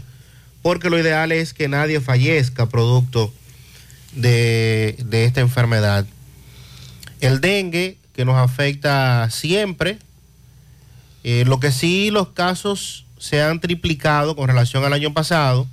porque 0.62 0.90
lo 0.90 0.98
ideal 0.98 1.32
es 1.32 1.52
que 1.52 1.68
nadie 1.68 2.00
fallezca 2.00 2.68
producto 2.68 3.32
de, 4.12 4.96
de 4.98 5.24
esta 5.24 5.40
enfermedad. 5.40 6.06
El 7.20 7.40
dengue, 7.40 7.96
que 8.14 8.24
nos 8.24 8.36
afecta 8.36 9.28
siempre, 9.30 9.98
eh, 11.24 11.44
lo 11.46 11.60
que 11.60 11.72
sí 11.72 12.10
los 12.10 12.28
casos 12.28 13.04
se 13.18 13.42
han 13.42 13.60
triplicado 13.60 14.34
con 14.34 14.48
relación 14.48 14.84
al 14.84 14.92
año 14.92 15.12
pasado. 15.12 15.66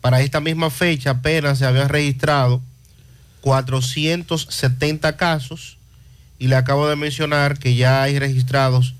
Para 0.00 0.20
esta 0.20 0.40
misma 0.40 0.70
fecha 0.70 1.10
apenas 1.10 1.58
se 1.58 1.66
habían 1.66 1.88
registrado 1.88 2.60
470 3.42 5.16
casos 5.16 5.76
y 6.38 6.48
le 6.48 6.56
acabo 6.56 6.88
de 6.88 6.96
mencionar 6.96 7.58
que 7.58 7.76
ya 7.76 8.02
hay 8.02 8.18
registrados 8.18 8.94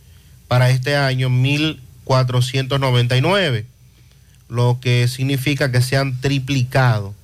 para 0.47 0.71
este 0.71 0.97
año 0.97 1.29
1.499, 1.31 3.65
lo 4.49 4.79
que 4.81 5.09
significa 5.09 5.73
que 5.73 5.83
se 5.83 5.97
han 5.97 6.21
triplicado 6.21 7.15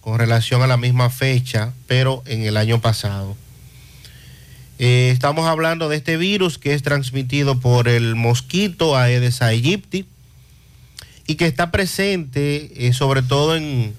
con 0.00 0.18
relación 0.18 0.62
a 0.62 0.66
la 0.66 0.76
misma 0.76 1.08
fecha, 1.08 1.72
pero 1.86 2.22
en 2.26 2.42
el 2.42 2.58
año 2.58 2.80
pasado. 2.80 3.36
Eh, 4.78 5.10
estamos 5.12 5.46
hablando 5.46 5.88
de 5.88 5.96
este 5.96 6.16
virus 6.16 6.58
que 6.58 6.74
es 6.74 6.82
transmitido 6.82 7.60
por 7.60 7.86
el 7.86 8.16
mosquito 8.16 8.96
Aedes 8.96 9.40
aegypti 9.40 10.04
y 11.28 11.36
que 11.36 11.46
está 11.46 11.70
presente 11.70 12.86
eh, 12.88 12.92
sobre 12.92 13.22
todo 13.22 13.54
en 13.54 13.94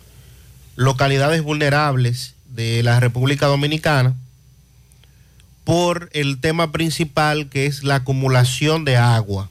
localidades 0.75 1.41
vulnerables 1.43 2.35
de 2.49 2.83
la 2.83 2.99
República 2.99 3.47
Dominicana 3.47 4.15
por 5.63 6.09
el 6.11 6.41
tema 6.41 6.73
principal 6.73 7.47
que 7.47 7.67
es 7.67 7.85
la 7.85 7.95
acumulación 7.95 8.83
de 8.83 8.97
agua. 8.97 9.49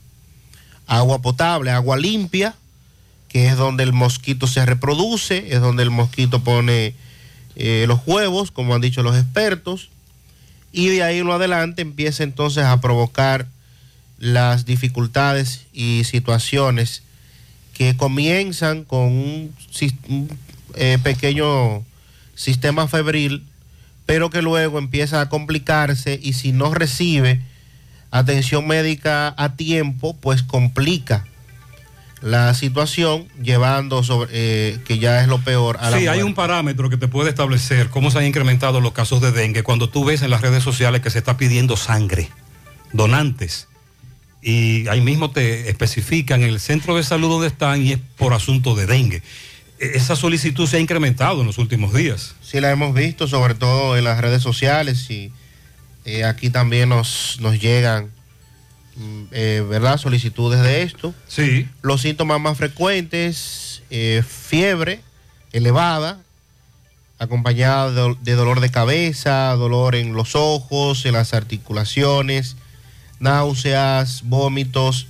Agua 0.86 1.22
potable, 1.22 1.70
agua 1.70 1.96
limpia, 1.96 2.54
que 3.28 3.46
es 3.46 3.56
donde 3.56 3.82
el 3.82 3.94
mosquito 3.94 4.46
se 4.46 4.66
reproduce, 4.66 5.54
es 5.54 5.62
donde 5.62 5.82
el 5.82 5.90
mosquito 5.90 6.44
pone 6.44 6.94
eh, 7.56 7.86
los 7.88 8.00
huevos, 8.06 8.50
como 8.50 8.74
han 8.74 8.82
dicho 8.82 9.02
los 9.02 9.16
expertos, 9.16 9.88
y 10.74 10.88
de 10.88 11.04
ahí 11.04 11.18
en 11.20 11.26
lo 11.28 11.34
adelante 11.34 11.82
empieza 11.82 12.24
entonces 12.24 12.64
a 12.64 12.80
provocar 12.80 13.46
las 14.18 14.66
dificultades 14.66 15.66
y 15.72 16.02
situaciones 16.02 17.04
que 17.74 17.96
comienzan 17.96 18.82
con 18.82 19.12
un, 19.12 19.54
eh, 20.74 20.98
pequeño 21.00 21.84
sistema 22.34 22.88
febril, 22.88 23.44
pero 24.04 24.30
que 24.30 24.42
luego 24.42 24.78
empieza 24.78 25.20
a 25.20 25.28
complicarse 25.28 26.18
y 26.20 26.32
si 26.32 26.50
no 26.50 26.74
recibe 26.74 27.40
atención 28.10 28.66
médica 28.66 29.32
a 29.36 29.54
tiempo, 29.54 30.16
pues 30.16 30.42
complica 30.42 31.24
la 32.24 32.54
situación, 32.54 33.28
llevando 33.42 34.02
sobre, 34.02 34.30
eh, 34.32 34.78
que 34.86 34.98
ya 34.98 35.20
es 35.20 35.28
lo 35.28 35.38
peor 35.40 35.76
a 35.80 35.90
la 35.90 35.98
Sí, 35.98 36.06
hay 36.06 36.22
un 36.22 36.32
parámetro 36.34 36.88
que 36.88 36.96
te 36.96 37.06
puede 37.06 37.28
establecer 37.28 37.90
cómo 37.90 38.10
se 38.10 38.18
han 38.18 38.24
incrementado 38.24 38.80
los 38.80 38.92
casos 38.92 39.20
de 39.20 39.30
dengue 39.30 39.62
cuando 39.62 39.90
tú 39.90 40.04
ves 40.06 40.22
en 40.22 40.30
las 40.30 40.40
redes 40.40 40.62
sociales 40.64 41.02
que 41.02 41.10
se 41.10 41.18
está 41.18 41.36
pidiendo 41.36 41.76
sangre, 41.76 42.30
donantes. 42.92 43.68
Y 44.42 44.88
ahí 44.88 45.00
mismo 45.00 45.30
te 45.30 45.68
especifican 45.70 46.42
el 46.42 46.60
centro 46.60 46.96
de 46.96 47.02
salud 47.02 47.28
donde 47.28 47.46
están 47.46 47.82
y 47.82 47.92
es 47.92 47.98
por 48.16 48.32
asunto 48.34 48.74
de 48.74 48.86
dengue. 48.86 49.22
E- 49.78 49.92
Esa 49.94 50.16
solicitud 50.16 50.66
se 50.66 50.78
ha 50.78 50.80
incrementado 50.80 51.40
en 51.42 51.46
los 51.46 51.58
últimos 51.58 51.92
días. 51.94 52.34
Sí, 52.42 52.60
la 52.60 52.70
hemos 52.70 52.94
visto, 52.94 53.26
sobre 53.28 53.54
todo 53.54 53.96
en 53.98 54.04
las 54.04 54.20
redes 54.20 54.42
sociales 54.42 55.10
y 55.10 55.30
eh, 56.06 56.24
aquí 56.24 56.50
también 56.50 56.88
nos, 56.90 57.38
nos 57.40 57.58
llegan, 57.60 58.10
eh, 59.30 59.64
¿verdad? 59.68 59.98
Solicitudes 59.98 60.62
de 60.62 60.82
esto. 60.82 61.14
Sí. 61.26 61.68
Los 61.82 62.02
síntomas 62.02 62.40
más 62.40 62.56
frecuentes, 62.56 63.82
eh, 63.90 64.22
fiebre 64.26 65.00
elevada, 65.52 66.20
acompañada 67.18 67.90
de, 67.90 68.16
de 68.20 68.32
dolor 68.32 68.60
de 68.60 68.70
cabeza, 68.70 69.54
dolor 69.54 69.94
en 69.94 70.12
los 70.14 70.34
ojos, 70.34 71.06
en 71.06 71.12
las 71.12 71.34
articulaciones, 71.34 72.56
náuseas, 73.20 74.22
vómitos, 74.24 75.06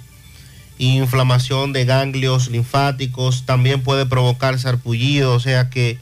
inflamación 0.79 1.73
de 1.73 1.85
ganglios 1.85 2.49
linfáticos, 2.49 3.47
también 3.47 3.83
puede 3.83 4.07
provocar 4.07 4.59
sarpullido, 4.59 5.35
o 5.35 5.41
sea 5.41 5.71
que 5.71 5.99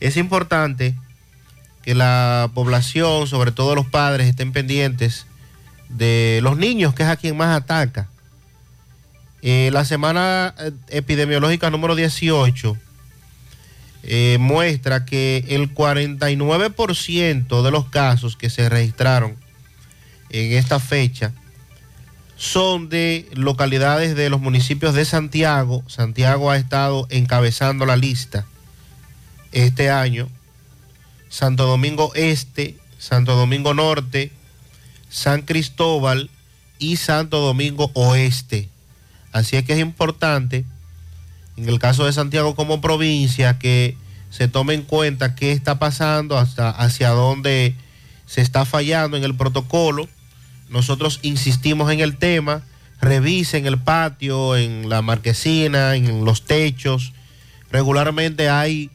es 0.00 0.16
importante 0.16 0.94
que 1.82 1.94
la 1.94 2.50
población, 2.54 3.26
sobre 3.26 3.52
todo 3.52 3.74
los 3.74 3.86
padres, 3.86 4.28
estén 4.28 4.52
pendientes 4.52 5.26
de 5.88 6.40
los 6.42 6.56
niños, 6.56 6.94
que 6.94 7.02
es 7.02 7.08
a 7.08 7.16
quien 7.16 7.36
más 7.36 7.56
ataca. 7.56 8.08
Eh, 9.42 9.70
la 9.72 9.84
semana 9.84 10.54
eh, 10.58 10.72
epidemiológica 10.88 11.70
número 11.70 11.94
18 11.94 12.76
eh, 14.02 14.36
muestra 14.40 15.04
que 15.04 15.44
el 15.48 15.72
49% 15.74 17.62
de 17.62 17.70
los 17.70 17.88
casos 17.88 18.36
que 18.36 18.50
se 18.50 18.68
registraron 18.68 19.36
en 20.30 20.52
esta 20.54 20.80
fecha 20.80 21.32
son 22.36 22.88
de 22.88 23.28
localidades 23.32 24.14
de 24.14 24.30
los 24.30 24.40
municipios 24.40 24.94
de 24.94 25.04
Santiago. 25.04 25.82
Santiago 25.88 26.50
ha 26.50 26.56
estado 26.56 27.06
encabezando 27.10 27.86
la 27.86 27.96
lista 27.96 28.46
este 29.52 29.90
año. 29.90 30.28
Santo 31.28 31.66
Domingo 31.66 32.12
Este, 32.14 32.76
Santo 32.98 33.34
Domingo 33.36 33.74
Norte, 33.74 34.30
San 35.08 35.42
Cristóbal 35.42 36.30
y 36.78 36.96
Santo 36.96 37.40
Domingo 37.40 37.90
Oeste. 37.94 38.68
Así 39.32 39.56
es 39.56 39.64
que 39.64 39.74
es 39.74 39.80
importante, 39.80 40.64
en 41.56 41.68
el 41.68 41.78
caso 41.78 42.06
de 42.06 42.12
Santiago 42.12 42.54
como 42.54 42.80
provincia, 42.80 43.58
que 43.58 43.96
se 44.30 44.48
tome 44.48 44.74
en 44.74 44.82
cuenta 44.82 45.34
qué 45.34 45.52
está 45.52 45.78
pasando, 45.78 46.38
hasta 46.38 46.70
hacia 46.70 47.10
dónde 47.10 47.74
se 48.26 48.42
está 48.42 48.64
fallando 48.64 49.16
en 49.16 49.24
el 49.24 49.34
protocolo. 49.34 50.08
Nosotros 50.68 51.18
insistimos 51.22 51.90
en 51.90 52.00
el 52.00 52.16
tema, 52.16 52.62
revisen 53.00 53.66
el 53.66 53.78
patio, 53.78 54.56
en 54.56 54.88
la 54.88 55.02
marquesina, 55.02 55.94
en 55.94 56.24
los 56.24 56.44
techos. 56.44 57.12
Regularmente 57.70 58.50
hay 58.50 58.90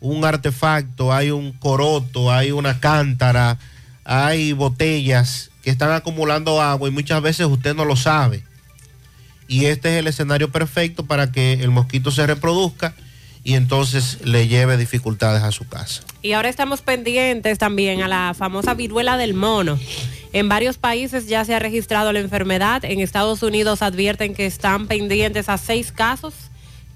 un 0.00 0.24
artefacto, 0.24 1.12
hay 1.12 1.30
un 1.30 1.52
coroto, 1.52 2.30
hay 2.30 2.50
una 2.50 2.78
cántara, 2.78 3.58
hay 4.04 4.52
botellas 4.52 5.50
que 5.64 5.70
están 5.70 5.92
acumulando 5.92 6.60
agua 6.60 6.88
y 6.88 6.92
muchas 6.92 7.22
veces 7.22 7.46
usted 7.46 7.74
no 7.74 7.86
lo 7.86 7.96
sabe. 7.96 8.44
Y 9.48 9.64
este 9.64 9.94
es 9.94 10.00
el 10.00 10.06
escenario 10.06 10.52
perfecto 10.52 11.06
para 11.06 11.32
que 11.32 11.54
el 11.54 11.70
mosquito 11.70 12.10
se 12.10 12.26
reproduzca 12.26 12.94
y 13.44 13.54
entonces 13.54 14.18
le 14.24 14.46
lleve 14.46 14.76
dificultades 14.76 15.42
a 15.42 15.52
su 15.52 15.66
casa. 15.66 16.02
Y 16.22 16.32
ahora 16.32 16.50
estamos 16.50 16.82
pendientes 16.82 17.58
también 17.58 18.02
a 18.02 18.08
la 18.08 18.34
famosa 18.34 18.74
viruela 18.74 19.16
del 19.16 19.34
mono. 19.34 19.78
En 20.34 20.48
varios 20.48 20.76
países 20.76 21.28
ya 21.28 21.44
se 21.44 21.54
ha 21.54 21.58
registrado 21.58 22.12
la 22.12 22.20
enfermedad. 22.20 22.84
En 22.84 23.00
Estados 23.00 23.42
Unidos 23.42 23.82
advierten 23.82 24.34
que 24.34 24.46
están 24.46 24.86
pendientes 24.86 25.48
a 25.48 25.56
seis 25.56 25.92
casos 25.92 26.34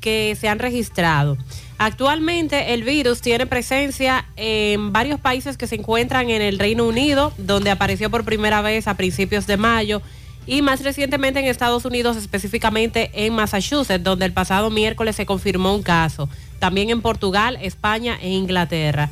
que 0.00 0.36
se 0.38 0.48
han 0.48 0.58
registrado. 0.58 1.38
Actualmente 1.78 2.74
el 2.74 2.82
virus 2.82 3.20
tiene 3.20 3.46
presencia 3.46 4.26
en 4.34 4.92
varios 4.92 5.20
países 5.20 5.56
que 5.56 5.68
se 5.68 5.76
encuentran 5.76 6.28
en 6.28 6.42
el 6.42 6.58
Reino 6.58 6.84
Unido, 6.84 7.32
donde 7.38 7.70
apareció 7.70 8.10
por 8.10 8.24
primera 8.24 8.60
vez 8.62 8.88
a 8.88 8.94
principios 8.94 9.46
de 9.46 9.56
mayo, 9.56 10.02
y 10.44 10.60
más 10.60 10.82
recientemente 10.82 11.38
en 11.38 11.46
Estados 11.46 11.84
Unidos, 11.84 12.16
específicamente 12.16 13.10
en 13.14 13.32
Massachusetts, 13.34 14.02
donde 14.02 14.24
el 14.24 14.32
pasado 14.32 14.70
miércoles 14.70 15.14
se 15.14 15.24
confirmó 15.24 15.72
un 15.72 15.82
caso. 15.82 16.28
También 16.58 16.90
en 16.90 17.00
Portugal, 17.00 17.56
España 17.62 18.18
e 18.20 18.30
Inglaterra. 18.30 19.10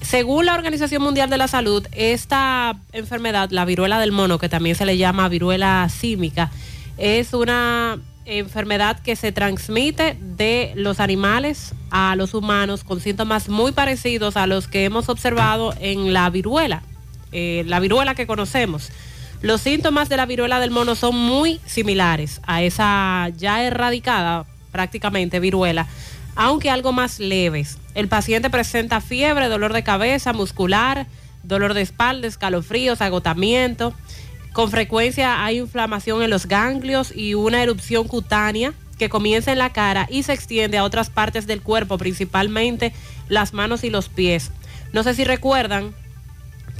Según 0.00 0.46
la 0.46 0.54
Organización 0.54 1.02
Mundial 1.02 1.28
de 1.28 1.36
la 1.36 1.48
Salud, 1.48 1.86
esta 1.92 2.78
enfermedad, 2.92 3.50
la 3.50 3.66
viruela 3.66 3.98
del 3.98 4.12
mono, 4.12 4.38
que 4.38 4.48
también 4.48 4.74
se 4.74 4.86
le 4.86 4.96
llama 4.96 5.28
viruela 5.28 5.86
símica, 5.90 6.50
es 6.96 7.34
una 7.34 7.98
enfermedad 8.24 9.00
que 9.00 9.16
se 9.16 9.32
transmite 9.32 10.16
de 10.20 10.72
los 10.76 11.00
animales 11.00 11.74
a 11.90 12.14
los 12.16 12.34
humanos 12.34 12.84
con 12.84 13.00
síntomas 13.00 13.48
muy 13.48 13.72
parecidos 13.72 14.36
a 14.36 14.46
los 14.46 14.68
que 14.68 14.84
hemos 14.84 15.08
observado 15.08 15.74
en 15.80 16.12
la 16.12 16.28
viruela, 16.30 16.82
eh, 17.32 17.64
la 17.66 17.80
viruela 17.80 18.14
que 18.14 18.26
conocemos. 18.26 18.90
Los 19.42 19.62
síntomas 19.62 20.08
de 20.08 20.18
la 20.18 20.26
viruela 20.26 20.60
del 20.60 20.70
mono 20.70 20.94
son 20.94 21.16
muy 21.16 21.60
similares 21.64 22.40
a 22.46 22.62
esa 22.62 23.30
ya 23.36 23.64
erradicada 23.64 24.44
prácticamente 24.70 25.40
viruela, 25.40 25.86
aunque 26.36 26.70
algo 26.70 26.92
más 26.92 27.18
leves. 27.18 27.78
El 27.94 28.08
paciente 28.08 28.50
presenta 28.50 29.00
fiebre, 29.00 29.48
dolor 29.48 29.72
de 29.72 29.82
cabeza, 29.82 30.32
muscular, 30.32 31.06
dolor 31.42 31.74
de 31.74 31.80
espalda, 31.80 32.28
escalofríos, 32.28 33.00
agotamiento. 33.00 33.94
Con 34.52 34.70
frecuencia 34.70 35.44
hay 35.44 35.58
inflamación 35.58 36.22
en 36.22 36.30
los 36.30 36.46
ganglios 36.46 37.14
y 37.14 37.34
una 37.34 37.62
erupción 37.62 38.08
cutánea 38.08 38.72
que 38.98 39.08
comienza 39.08 39.52
en 39.52 39.58
la 39.58 39.72
cara 39.72 40.06
y 40.10 40.24
se 40.24 40.32
extiende 40.32 40.76
a 40.76 40.84
otras 40.84 41.08
partes 41.08 41.46
del 41.46 41.62
cuerpo, 41.62 41.98
principalmente 41.98 42.92
las 43.28 43.54
manos 43.54 43.84
y 43.84 43.90
los 43.90 44.08
pies. 44.08 44.50
No 44.92 45.02
sé 45.02 45.14
si 45.14 45.24
recuerdan 45.24 45.94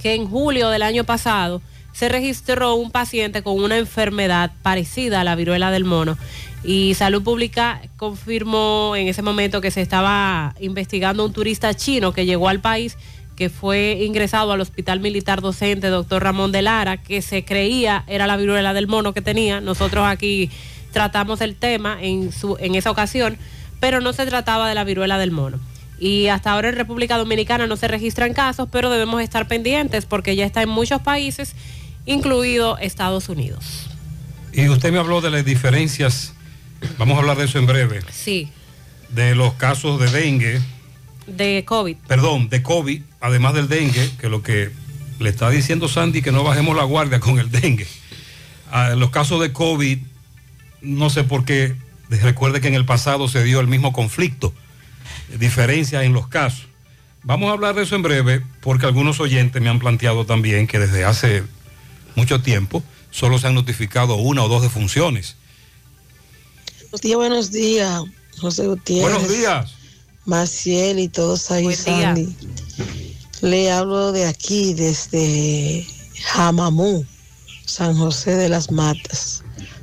que 0.03 0.15
en 0.15 0.29
julio 0.29 0.69
del 0.69 0.83
año 0.83 1.05
pasado 1.05 1.63
se 1.93 2.09
registró 2.09 2.75
un 2.75 2.91
paciente 2.91 3.43
con 3.43 3.63
una 3.63 3.79
enfermedad 3.79 4.53
parecida 4.63 5.21
a 5.21 5.25
la 5.25 5.35
viruela 5.35 5.71
del 5.71 5.85
mono 5.85 6.17
y 6.63 6.95
Salud 6.95 7.23
Pública 7.23 7.81
confirmó 7.97 8.95
en 8.97 9.09
ese 9.09 9.23
momento 9.23 9.61
que 9.61 9.71
se 9.71 9.81
estaba 9.81 10.55
investigando 10.61 11.25
un 11.25 11.33
turista 11.33 11.75
chino 11.75 12.13
que 12.13 12.27
llegó 12.27 12.49
al 12.49 12.61
país 12.61 12.97
que 13.41 13.49
fue 13.49 14.03
ingresado 14.03 14.53
al 14.53 14.61
Hospital 14.61 15.01
Militar 15.01 15.41
Docente 15.41 15.87
Doctor 15.87 16.23
Ramón 16.23 16.53
de 16.53 16.61
Lara, 16.61 16.99
que 16.99 17.23
se 17.23 17.43
creía 17.43 18.05
era 18.07 18.27
la 18.27 18.37
viruela 18.37 18.75
del 18.75 18.87
mono 18.87 19.15
que 19.15 19.23
tenía. 19.23 19.63
Nosotros 19.63 20.05
aquí 20.07 20.51
tratamos 20.93 21.41
el 21.41 21.57
tema 21.57 21.97
en, 22.03 22.33
su, 22.33 22.59
en 22.61 22.75
esa 22.75 22.91
ocasión, 22.91 23.39
pero 23.81 24.03
no 24.03 24.13
se 24.13 24.27
trataba 24.27 24.69
de 24.69 24.75
la 24.75 24.85
viruela 24.85 25.17
del 25.17 25.31
mono. 25.31 25.59
Y 25.99 26.27
hasta 26.27 26.51
ahora 26.51 26.69
en 26.69 26.77
República 26.77 27.17
Dominicana 27.17 27.67
no 27.67 27.79
se 27.79 27.89
registran 27.89 28.35
casos, 28.35 28.69
pero 28.71 28.91
debemos 28.91 29.23
estar 29.23 29.49
pendientes 29.49 30.05
porque 30.05 30.37
ya 30.37 30.45
está 30.45 30.61
en 30.61 30.69
muchos 30.69 31.01
países, 31.01 31.55
incluido 32.05 32.77
Estados 32.77 33.31
Unidos. 33.31 33.87
Y 34.53 34.69
usted 34.69 34.93
me 34.93 34.99
habló 34.99 35.23
de 35.23 35.31
las 35.31 35.47
diferencias, 35.47 36.35
vamos 36.99 37.17
a 37.17 37.21
hablar 37.21 37.39
de 37.39 37.47
eso 37.47 37.59
en 37.59 37.65
breve, 37.65 38.01
Sí, 38.13 38.51
de 39.09 39.35
los 39.35 39.55
casos 39.55 39.99
de 39.99 40.11
dengue, 40.11 40.61
de 41.27 41.65
COVID. 41.65 41.97
perdón, 42.07 42.49
de 42.49 42.63
COVID, 42.63 43.03
además 43.21 43.55
del 43.55 43.69
dengue, 43.69 44.11
que 44.19 44.29
lo 44.29 44.43
que 44.43 44.71
le 45.19 45.31
está 45.31 45.51
diciendo 45.51 45.89
Sandy 45.89 46.23
que 46.23 46.33
no 46.33 46.43
bajemos 46.43 46.77
la 46.77 46.85
guardia 46.85 47.21
con 47.21 47.39
el 47.39 47.51
dengue. 47.51 47.87
Ah, 48.71 48.91
los 48.91 49.11
casos 49.11 49.41
de 49.41 49.53
COVID, 49.53 49.99
no 50.83 51.11
sé 51.11 51.25
por 51.25 51.45
qué, 51.45 51.75
recuerde 52.09 52.61
que 52.61 52.69
en 52.69 52.75
el 52.75 52.87
pasado 52.87 53.29
se 53.29 53.45
dio 53.45 53.61
el 53.61 53.67
mismo 53.67 53.93
conflicto, 53.93 54.53
diferencias 55.39 56.05
en 56.05 56.13
los 56.13 56.29
casos. 56.29 56.67
Vamos 57.23 57.51
a 57.51 57.53
hablar 57.53 57.75
de 57.75 57.83
eso 57.83 57.97
en 57.97 58.03
breve, 58.03 58.43
porque 58.61 58.87
algunos 58.87 59.21
oyentes 59.21 59.61
me 59.61 59.69
han 59.69 59.79
planteado 59.79 60.25
también 60.25 60.67
que 60.67 60.79
desde 60.79 61.05
hace 61.05 61.43
mucho 62.17 62.41
tiempo 62.41 62.83
solo 63.11 63.39
se 63.39 63.47
han 63.47 63.55
notificado 63.55 64.17
una 64.17 64.43
o 64.43 64.49
dos 64.49 64.63
defunciones. 64.63 65.37
Buenos 66.91 67.01
días, 67.03 67.17
buenos 67.17 67.53
días, 67.53 68.03
José 68.39 68.67
Gutiérrez. 68.67 69.13
Buenos 69.13 69.29
días. 69.29 69.80
Maciel 70.25 70.99
y 70.99 71.09
todos 71.09 71.51
ahí, 71.51 71.65
Buen 71.65 71.85
día. 71.85 72.03
Sandy. 72.15 72.37
Le 73.43 73.71
hablo 73.71 74.13
de 74.13 74.27
aquí, 74.27 74.75
desde 74.75 75.87
Jamamú, 76.23 77.05
San 77.65 77.97
José 77.97 78.37
de 78.37 78.49
las 78.49 78.71
Matas. 78.71 79.43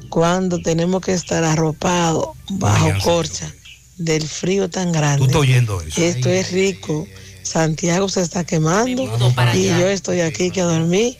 cuando 0.09 0.59
tenemos 0.59 1.01
que 1.01 1.13
estar 1.13 1.43
arropados 1.43 2.29
bajo 2.49 2.91
corcha 3.03 3.51
del 3.97 4.27
frío 4.27 4.69
tan 4.69 4.91
grande. 4.91 5.19
Tú 5.19 5.25
estás 5.25 5.41
oyendo 5.41 5.81
eso. 5.81 6.01
Esto 6.01 6.29
es 6.29 6.51
rico. 6.51 7.05
Santiago 7.43 8.07
se 8.09 8.21
está 8.21 8.43
quemando 8.43 9.05
para 9.35 9.55
y 9.55 9.69
allá. 9.69 9.79
yo 9.79 9.87
estoy 9.89 10.21
aquí 10.21 10.51
que 10.51 10.61
dormí 10.61 11.17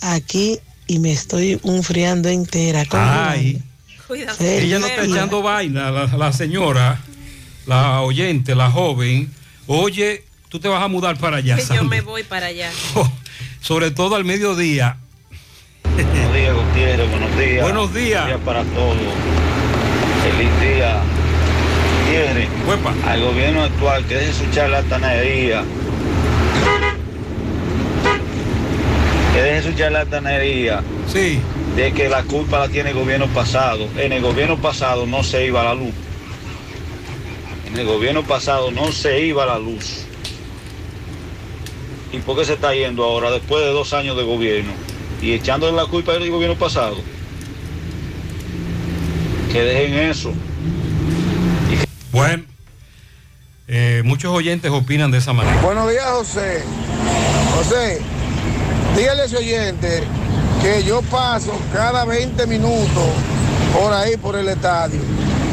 aquí 0.00 0.58
y 0.86 0.98
me 0.98 1.12
estoy 1.12 1.58
enfriando 1.64 2.28
entera. 2.28 2.84
Ay, 2.90 3.62
Cuidado. 4.06 4.36
ella 4.44 4.78
no 4.78 4.86
está 4.86 5.04
echando 5.04 5.42
vaina, 5.42 5.90
la, 5.90 6.06
la 6.06 6.32
señora, 6.32 7.00
la 7.68 8.00
oyente, 8.00 8.54
la 8.54 8.70
joven. 8.70 9.30
Oye, 9.66 10.24
tú 10.48 10.58
te 10.58 10.68
vas 10.68 10.82
a 10.82 10.88
mudar 10.88 11.18
para 11.18 11.36
allá. 11.36 11.56
Que 11.56 11.60
yo 11.60 11.66
Sandra. 11.68 11.84
me 11.84 12.00
voy 12.00 12.22
para 12.24 12.46
allá. 12.46 12.70
Sobre 13.60 13.90
todo 13.90 14.16
al 14.16 14.24
mediodía. 14.24 14.96
Buenos 15.84 16.34
días, 16.34 16.54
Gutiérrez, 16.54 17.10
buenos 17.10 17.38
días. 17.38 17.62
Buenos 17.62 17.94
días. 17.94 18.22
Buenos 18.22 18.26
días 18.26 18.40
para 18.44 18.64
todos. 18.64 18.96
Feliz 20.24 20.60
día. 20.60 21.00
Gutiérrez, 22.06 22.48
al 23.06 23.20
gobierno 23.22 23.62
actual 23.62 24.04
que 24.06 24.14
deje 24.14 24.32
su 24.32 24.50
charlatanería. 24.50 25.62
Que 29.34 29.42
deje 29.42 29.70
su 29.70 29.76
charlatanería. 29.76 30.82
Sí. 31.12 31.38
De 31.76 31.92
que 31.92 32.08
la 32.08 32.22
culpa 32.22 32.60
la 32.60 32.68
tiene 32.68 32.90
el 32.90 32.96
gobierno 32.96 33.26
pasado. 33.26 33.86
En 33.98 34.12
el 34.12 34.22
gobierno 34.22 34.56
pasado 34.56 35.06
no 35.06 35.22
se 35.22 35.44
iba 35.44 35.62
la 35.62 35.74
luz. 35.74 35.92
En 37.68 37.76
el 37.78 37.86
gobierno 37.86 38.24
pasado 38.24 38.70
no 38.70 38.92
se 38.92 39.20
iba 39.26 39.44
la 39.44 39.58
luz. 39.58 40.06
¿Y 42.10 42.18
por 42.18 42.38
qué 42.38 42.46
se 42.46 42.54
está 42.54 42.74
yendo 42.74 43.04
ahora 43.04 43.30
después 43.30 43.62
de 43.62 43.70
dos 43.70 43.92
años 43.92 44.16
de 44.16 44.22
gobierno? 44.22 44.72
Y 45.20 45.32
echándole 45.32 45.76
la 45.76 45.84
culpa 45.84 46.12
al 46.12 46.30
gobierno 46.30 46.56
pasado. 46.56 46.96
Que 49.52 49.62
dejen 49.62 49.98
eso. 49.98 50.32
Bueno, 52.10 52.44
eh, 53.66 54.00
muchos 54.02 54.32
oyentes 54.32 54.70
opinan 54.70 55.10
de 55.10 55.18
esa 55.18 55.34
manera. 55.34 55.60
Buenos 55.60 55.90
días, 55.90 56.06
José. 56.06 56.64
José, 57.54 58.00
dígale 58.96 59.22
a 59.22 59.24
ese 59.26 59.36
oyente 59.36 60.04
que 60.62 60.82
yo 60.84 61.02
paso 61.02 61.52
cada 61.74 62.06
20 62.06 62.46
minutos 62.46 63.08
por 63.74 63.92
ahí, 63.92 64.16
por 64.16 64.36
el 64.36 64.48
estadio. 64.48 65.00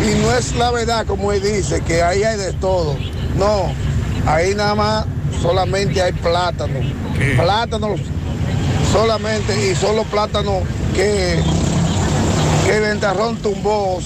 Y 0.03 0.21
no 0.21 0.31
es 0.35 0.55
la 0.55 0.71
verdad, 0.71 1.05
como 1.05 1.31
él 1.31 1.41
dice, 1.41 1.81
que 1.81 2.01
ahí 2.03 2.23
hay 2.23 2.37
de 2.37 2.53
todo. 2.53 2.95
No, 3.37 3.71
ahí 4.27 4.53
nada 4.55 4.75
más 4.75 5.05
solamente 5.41 6.01
hay 6.01 6.11
plátanos. 6.13 6.85
Plátanos 7.37 7.99
solamente, 8.91 9.71
y 9.71 9.75
solo 9.75 10.03
plátanos 10.03 10.63
que, 10.93 11.39
que 12.65 12.75
el 12.75 12.81
ventarrón 12.81 13.37
tumbó 13.37 13.99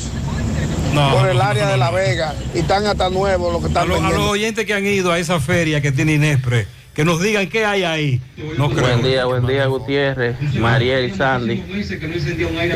No, 0.94 1.12
por 1.16 1.28
el 1.30 1.42
área 1.42 1.68
de. 1.68 1.78
La 1.78 1.92
Vega 1.92 2.34
y 2.54 2.60
están 2.60 2.86
hasta 2.88 3.10
nuevos 3.10 3.52
los 3.54 3.62
que 3.62 3.68
A, 3.68 3.70
están 3.70 3.90
lo- 3.90 3.96
a 3.96 4.10
los 4.12 4.30
oyentes 4.30 4.66
que 4.66 4.74
han 4.74 4.86
ido 4.86 5.12
a 5.12 5.20
esa 5.20 5.40
feria 5.40 5.82
que 5.82 5.92
tiene 5.92 6.14
Inespre, 6.14 6.68
que 6.94 7.06
nos 7.06 7.22
digan 7.22 7.48
qué 7.48 7.66
hay 7.66 7.84
ahí. 7.84 8.22
No 8.58 8.70
creo. 8.70 8.82
Buen 8.88 9.04
día, 9.04 9.26
buen 9.26 9.46
día, 9.48 9.66
Gutiérrez, 9.68 10.36
Mariel 10.56 11.10
y 11.12 11.16
Sandy. 11.16 11.64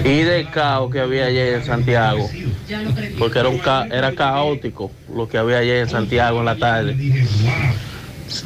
Y 0.05 0.23
del 0.23 0.49
caos 0.49 0.91
que 0.91 0.99
había 1.01 1.25
ayer 1.25 1.55
en 1.55 1.65
Santiago. 1.65 2.29
Porque 3.19 3.39
era, 3.39 3.49
un 3.49 3.57
ca- 3.59 3.85
era 3.91 4.13
caótico 4.15 4.91
lo 5.13 5.27
que 5.27 5.37
había 5.37 5.57
ayer 5.57 5.77
en 5.83 5.89
Santiago 5.89 6.39
en 6.39 6.45
la 6.45 6.55
tarde. 6.57 6.95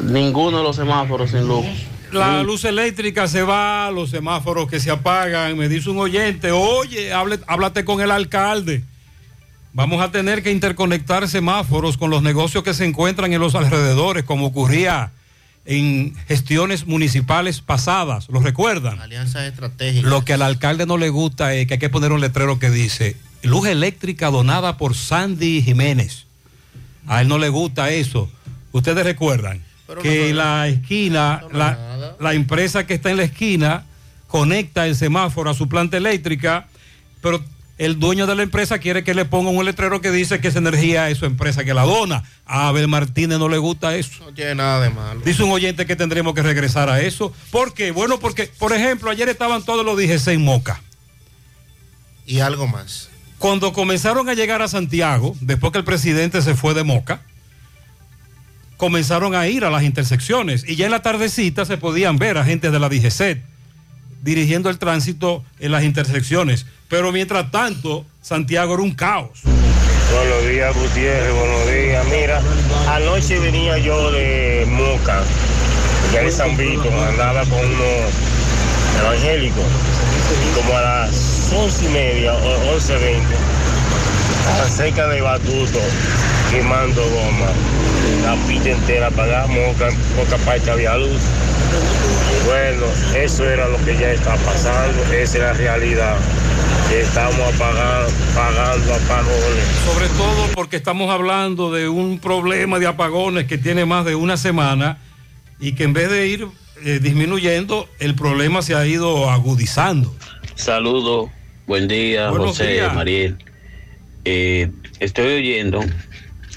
Ninguno 0.03 0.57
de 0.57 0.63
los 0.63 0.75
semáforos 0.75 1.31
sin 1.31 1.47
luz. 1.47 1.65
La 2.11 2.41
luz 2.41 2.63
eléctrica 2.63 3.27
se 3.27 3.43
va, 3.43 3.91
los 3.91 4.09
semáforos 4.09 4.67
que 4.69 4.79
se 4.79 4.89
apagan. 4.89 5.57
Me 5.57 5.67
dice 5.69 5.89
un 5.89 5.97
oyente, 5.99 6.51
oye, 6.51 7.13
hable- 7.13 7.39
háblate 7.47 7.83
con 7.85 8.01
el 8.01 8.11
alcalde. 8.11 8.81
Vamos 9.73 10.01
a 10.01 10.09
tener 10.11 10.41
que 10.41 10.51
interconectar 10.51 11.27
semáforos 11.27 11.97
con 11.97 12.09
los 12.09 12.23
negocios 12.23 12.63
que 12.63 12.73
se 12.73 12.85
encuentran 12.85 13.31
en 13.33 13.41
los 13.41 13.53
alrededores, 13.53 14.23
como 14.23 14.47
ocurría 14.47 15.11
en 15.67 16.15
gestiones 16.27 16.87
municipales 16.87 17.61
pasadas. 17.61 18.27
¿Lo 18.29 18.39
recuerdan? 18.39 18.99
Alianzas 19.01 19.43
estratégicas. 19.43 20.09
Lo 20.09 20.23
que 20.23 20.33
al 20.33 20.41
alcalde 20.41 20.85
no 20.85 20.97
le 20.97 21.09
gusta 21.09 21.53
es 21.53 21.67
que 21.67 21.75
hay 21.75 21.79
que 21.79 21.89
poner 21.89 22.13
un 22.13 22.21
letrero 22.21 22.57
que 22.57 22.71
dice 22.71 23.17
luz 23.43 23.67
eléctrica 23.67 24.31
donada 24.31 24.77
por 24.77 24.95
Sandy 24.95 25.61
Jiménez. 25.61 26.25
A 27.05 27.21
él 27.21 27.27
no 27.27 27.37
le 27.37 27.49
gusta 27.49 27.91
eso. 27.91 28.29
Ustedes 28.71 29.03
recuerdan 29.03 29.63
que 30.01 30.33
la 30.33 30.67
esquina, 30.67 31.43
la, 31.51 32.15
la 32.19 32.33
empresa 32.33 32.87
que 32.87 32.93
está 32.93 33.11
en 33.11 33.17
la 33.17 33.23
esquina 33.23 33.85
conecta 34.27 34.87
el 34.87 34.95
semáforo 34.95 35.49
a 35.49 35.53
su 35.53 35.67
planta 35.67 35.97
eléctrica, 35.97 36.67
pero 37.21 37.43
el 37.77 37.99
dueño 37.99 38.25
de 38.25 38.35
la 38.35 38.43
empresa 38.43 38.79
quiere 38.79 39.03
que 39.03 39.13
le 39.13 39.25
ponga 39.25 39.51
un 39.51 39.63
letrero 39.63 40.01
que 40.01 40.11
dice 40.11 40.39
que 40.39 40.47
esa 40.47 40.59
energía 40.59 41.09
es 41.09 41.19
su 41.19 41.25
empresa 41.25 41.63
que 41.63 41.73
la 41.73 41.83
dona. 41.83 42.23
A 42.45 42.69
Abel 42.69 42.87
Martínez 42.87 43.37
no 43.37 43.49
le 43.49 43.57
gusta 43.57 43.95
eso. 43.95 44.25
No 44.25 44.33
tiene 44.33 44.55
nada 44.55 44.81
de 44.81 44.89
malo. 44.89 45.21
Dice 45.23 45.43
un 45.43 45.51
oyente 45.51 45.85
que 45.85 45.95
tendremos 45.95 46.33
que 46.33 46.41
regresar 46.41 46.89
a 46.89 47.01
eso. 47.01 47.33
¿Por 47.51 47.73
qué? 47.73 47.91
Bueno, 47.91 48.19
porque, 48.19 48.51
por 48.57 48.73
ejemplo, 48.73 49.11
ayer 49.11 49.29
estaban 49.29 49.63
todos 49.63 49.85
los 49.85 49.97
DGC 49.97 50.29
en 50.29 50.43
Moca. 50.43 50.81
Y 52.25 52.39
algo 52.39 52.67
más. 52.67 53.09
Cuando 53.37 53.71
comenzaron 53.73 54.27
a 54.27 54.33
llegar 54.33 54.63
a 54.63 54.67
Santiago, 54.67 55.35
después 55.41 55.71
que 55.71 55.77
el 55.77 55.85
presidente 55.85 56.41
se 56.41 56.55
fue 56.55 56.73
de 56.73 56.83
Moca, 56.83 57.21
comenzaron 58.77 59.35
a 59.35 59.47
ir 59.47 59.65
a 59.65 59.69
las 59.69 59.83
intersecciones 59.83 60.63
y 60.67 60.75
ya 60.75 60.85
en 60.85 60.91
la 60.91 61.01
tardecita 61.01 61.65
se 61.65 61.77
podían 61.77 62.17
ver 62.17 62.37
agentes 62.37 62.71
de 62.71 62.79
la 62.79 62.89
DGC 62.89 63.41
dirigiendo 64.21 64.69
el 64.69 64.77
tránsito 64.77 65.43
en 65.59 65.71
las 65.71 65.83
intersecciones. 65.83 66.65
Pero 66.89 67.11
mientras 67.11 67.51
tanto, 67.51 68.05
Santiago 68.21 68.73
era 68.75 68.83
un 68.83 68.95
caos. 68.95 69.41
Buenos 69.43 70.47
días, 70.47 70.73
Gutiérrez, 70.73 71.33
buenos 71.33 71.67
días. 71.67 72.05
Mira, 72.07 72.41
anoche 72.89 73.39
venía 73.39 73.77
yo 73.77 74.09
de 74.11 74.65
Moca, 74.69 75.21
de 76.13 76.31
San 76.31 76.55
Vito, 76.55 76.89
andaba 77.09 77.41
con 77.41 77.59
unos 77.59 78.13
evangélicos, 79.01 79.65
como 80.55 80.77
a 80.77 80.81
las 80.81 81.51
once 81.53 81.85
y 81.85 81.89
media, 81.89 82.33
o 82.33 82.73
once 82.73 82.95
veinte, 82.95 83.35
cerca 84.69 85.07
de 85.07 85.19
Batuto, 85.19 85.79
quemando 86.49 87.01
goma. 87.01 87.47
La 88.23 88.35
pista 88.47 88.69
entera 88.69 89.07
apagada, 89.07 89.47
Moca, 89.47 89.89
poca 90.15 90.37
parte 90.45 90.71
había 90.71 90.95
luz. 90.95 91.19
Bueno, 92.45 92.85
eso 93.13 93.43
era 93.43 93.67
lo 93.67 93.77
que 93.83 93.97
ya 93.97 94.13
estaba 94.13 94.37
pasando, 94.37 95.03
esa 95.11 95.37
es 95.37 95.43
la 95.43 95.53
realidad. 95.53 96.15
Estamos 96.91 97.53
apagando, 97.53 98.11
pagando 98.33 98.93
apagones. 98.93 99.65
Sobre 99.85 100.07
todo 100.09 100.47
porque 100.53 100.77
estamos 100.77 101.11
hablando 101.11 101.71
de 101.71 101.89
un 101.89 102.19
problema 102.19 102.79
de 102.79 102.87
apagones 102.87 103.45
que 103.45 103.57
tiene 103.57 103.85
más 103.85 104.05
de 104.05 104.15
una 104.15 104.37
semana 104.37 104.97
y 105.59 105.73
que 105.73 105.83
en 105.83 105.93
vez 105.93 106.09
de 106.09 106.27
ir 106.27 106.47
eh, 106.85 106.99
disminuyendo, 107.01 107.89
el 107.99 108.15
problema 108.15 108.61
se 108.61 108.73
ha 108.73 108.85
ido 108.85 109.29
agudizando. 109.29 110.15
Saludos, 110.55 111.29
buen 111.65 111.89
día, 111.89 112.29
Buenos 112.29 112.51
José, 112.51 112.73
días. 112.73 112.95
Mariel. 112.95 113.37
Eh, 114.23 114.71
estoy 114.99 115.37
oyendo 115.39 115.81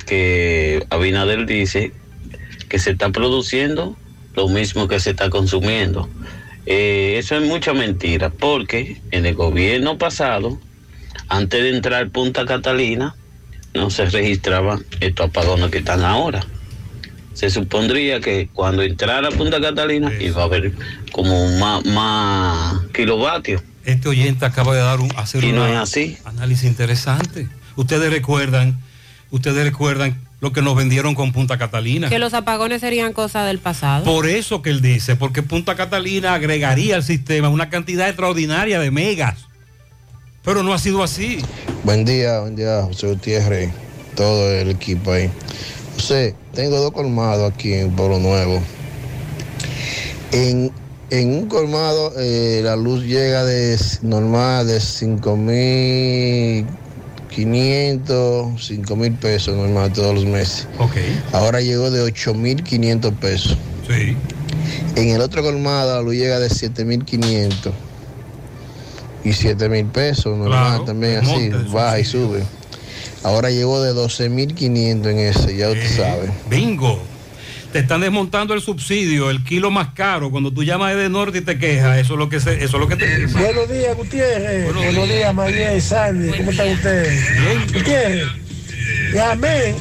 que 0.06 0.86
Abinader 0.90 1.44
dice 1.44 1.92
que 2.68 2.78
se 2.78 2.92
está 2.92 3.10
produciendo 3.10 3.96
lo 4.34 4.48
mismo 4.48 4.86
que 4.86 5.00
se 5.00 5.10
está 5.10 5.28
consumiendo. 5.28 6.08
Eh, 6.66 7.16
eso 7.18 7.36
es 7.36 7.42
mucha 7.46 7.72
mentira, 7.72 8.30
porque 8.30 9.00
en 9.10 9.26
el 9.26 9.34
gobierno 9.34 9.98
pasado, 9.98 10.60
antes 11.28 11.62
de 11.62 11.70
entrar 11.70 12.10
Punta 12.10 12.44
Catalina, 12.44 13.14
no 13.74 13.90
se 13.90 14.06
registraban 14.06 14.84
estos 15.00 15.28
apagones 15.28 15.70
que 15.70 15.78
están 15.78 16.04
ahora. 16.04 16.44
Se 17.32 17.48
supondría 17.48 18.20
que 18.20 18.48
cuando 18.52 18.82
entrara 18.82 19.30
Punta 19.30 19.60
Catalina 19.60 20.12
iba 20.20 20.42
a 20.42 20.44
haber 20.44 20.72
como 21.12 21.46
más, 21.58 21.84
más 21.86 22.80
kilovatios. 22.92 23.62
Este 23.84 24.08
oyente 24.08 24.44
acaba 24.44 24.74
de 24.74 24.80
dar 24.82 25.00
un 25.00 25.10
hacer 25.16 25.42
no 25.44 25.62
un 25.62 26.16
análisis 26.24 26.64
interesante. 26.64 27.48
Ustedes 27.76 28.12
recuerdan, 28.12 28.78
ustedes 29.30 29.64
recuerdan 29.64 30.20
lo 30.40 30.52
que 30.52 30.62
nos 30.62 30.74
vendieron 30.74 31.14
con 31.14 31.32
Punta 31.32 31.58
Catalina. 31.58 32.08
Que 32.08 32.18
los 32.18 32.32
apagones 32.34 32.80
serían 32.80 33.12
cosa 33.12 33.44
del 33.44 33.58
pasado. 33.58 34.04
Por 34.04 34.26
eso 34.26 34.62
que 34.62 34.70
él 34.70 34.80
dice, 34.80 35.16
porque 35.16 35.42
Punta 35.42 35.74
Catalina 35.76 36.34
agregaría 36.34 36.96
al 36.96 37.02
sistema 37.02 37.48
una 37.50 37.68
cantidad 37.68 38.08
extraordinaria 38.08 38.80
de 38.80 38.90
megas. 38.90 39.46
Pero 40.42 40.62
no 40.62 40.72
ha 40.72 40.78
sido 40.78 41.02
así. 41.02 41.44
Buen 41.84 42.06
día, 42.06 42.40
buen 42.40 42.56
día, 42.56 42.82
José 42.82 43.08
Gutiérrez, 43.08 43.70
todo 44.16 44.50
el 44.50 44.70
equipo 44.70 45.12
ahí. 45.12 45.30
José, 45.96 46.34
tengo 46.54 46.78
dos 46.78 46.92
colmados 46.92 47.52
aquí 47.52 47.74
en 47.74 47.94
Pueblo 47.94 48.18
Nuevo. 48.18 48.62
En, 50.32 50.72
en 51.10 51.34
un 51.34 51.46
colmado 51.46 52.14
eh, 52.18 52.62
la 52.64 52.76
luz 52.76 53.04
llega 53.04 53.44
de 53.44 53.76
normal 54.00 54.66
de 54.66 54.80
5.500, 57.30 58.54
5.000 58.56 59.18
pesos 59.18 59.56
normal 59.56 59.92
todos 59.92 60.14
los 60.14 60.24
meses. 60.24 60.66
Ok. 60.78 60.96
Ahora 61.32 61.60
llegó 61.60 61.90
de 61.90 62.02
8.500 62.02 63.14
pesos. 63.16 63.56
Sí. 63.86 64.16
En 64.96 65.08
el 65.10 65.20
otro 65.20 65.42
colmado 65.42 65.96
la 65.96 66.02
luz 66.02 66.14
llega 66.14 66.38
de 66.38 66.48
7.500. 66.48 67.72
y 69.24 69.32
7 69.32 69.68
mil 69.68 69.86
pesos, 69.86 70.36
normal 70.36 70.68
Claro, 70.68 70.84
también 70.84 71.18
así, 71.18 71.50
baja 71.70 72.00
y 72.00 72.04
sube. 72.04 72.42
Ahora 73.22 73.50
llegó 73.50 73.82
de 73.82 73.92
12 73.92 74.30
mil 74.30 74.54
500 74.54 75.12
en 75.12 75.18
ese, 75.18 75.56
ya 75.56 75.68
usted 75.68 75.96
sabe. 75.96 76.30
Bingo. 76.48 77.02
Te 77.72 77.78
están 77.78 78.00
desmontando 78.00 78.52
el 78.54 78.60
subsidio, 78.60 79.30
el 79.30 79.44
kilo 79.44 79.70
más 79.70 79.90
caro. 79.94 80.30
Cuando 80.30 80.52
tú 80.52 80.64
llamas 80.64 80.96
de 80.96 81.08
norte 81.08 81.38
y 81.38 81.40
te 81.40 81.56
quejas, 81.56 81.98
eso 81.98 82.14
es 82.14 82.18
lo 82.18 82.28
que 82.28 82.40
se, 82.40 82.64
eso 82.64 82.76
es 82.76 82.80
lo 82.80 82.88
que 82.88 82.96
te 82.96 83.26
Buenos 83.26 83.70
días, 83.70 83.96
Gutiérrez. 83.96 84.74
Buenos, 84.74 85.08
días, 85.08 85.34
María 85.34 85.76
y 85.76 85.80
Sandy. 85.80 86.36
¿Cómo 86.36 86.50
están 86.50 86.68
ustedes? 86.70 87.72
Gutiérrez, 87.72 88.26
llamé. 89.14 89.74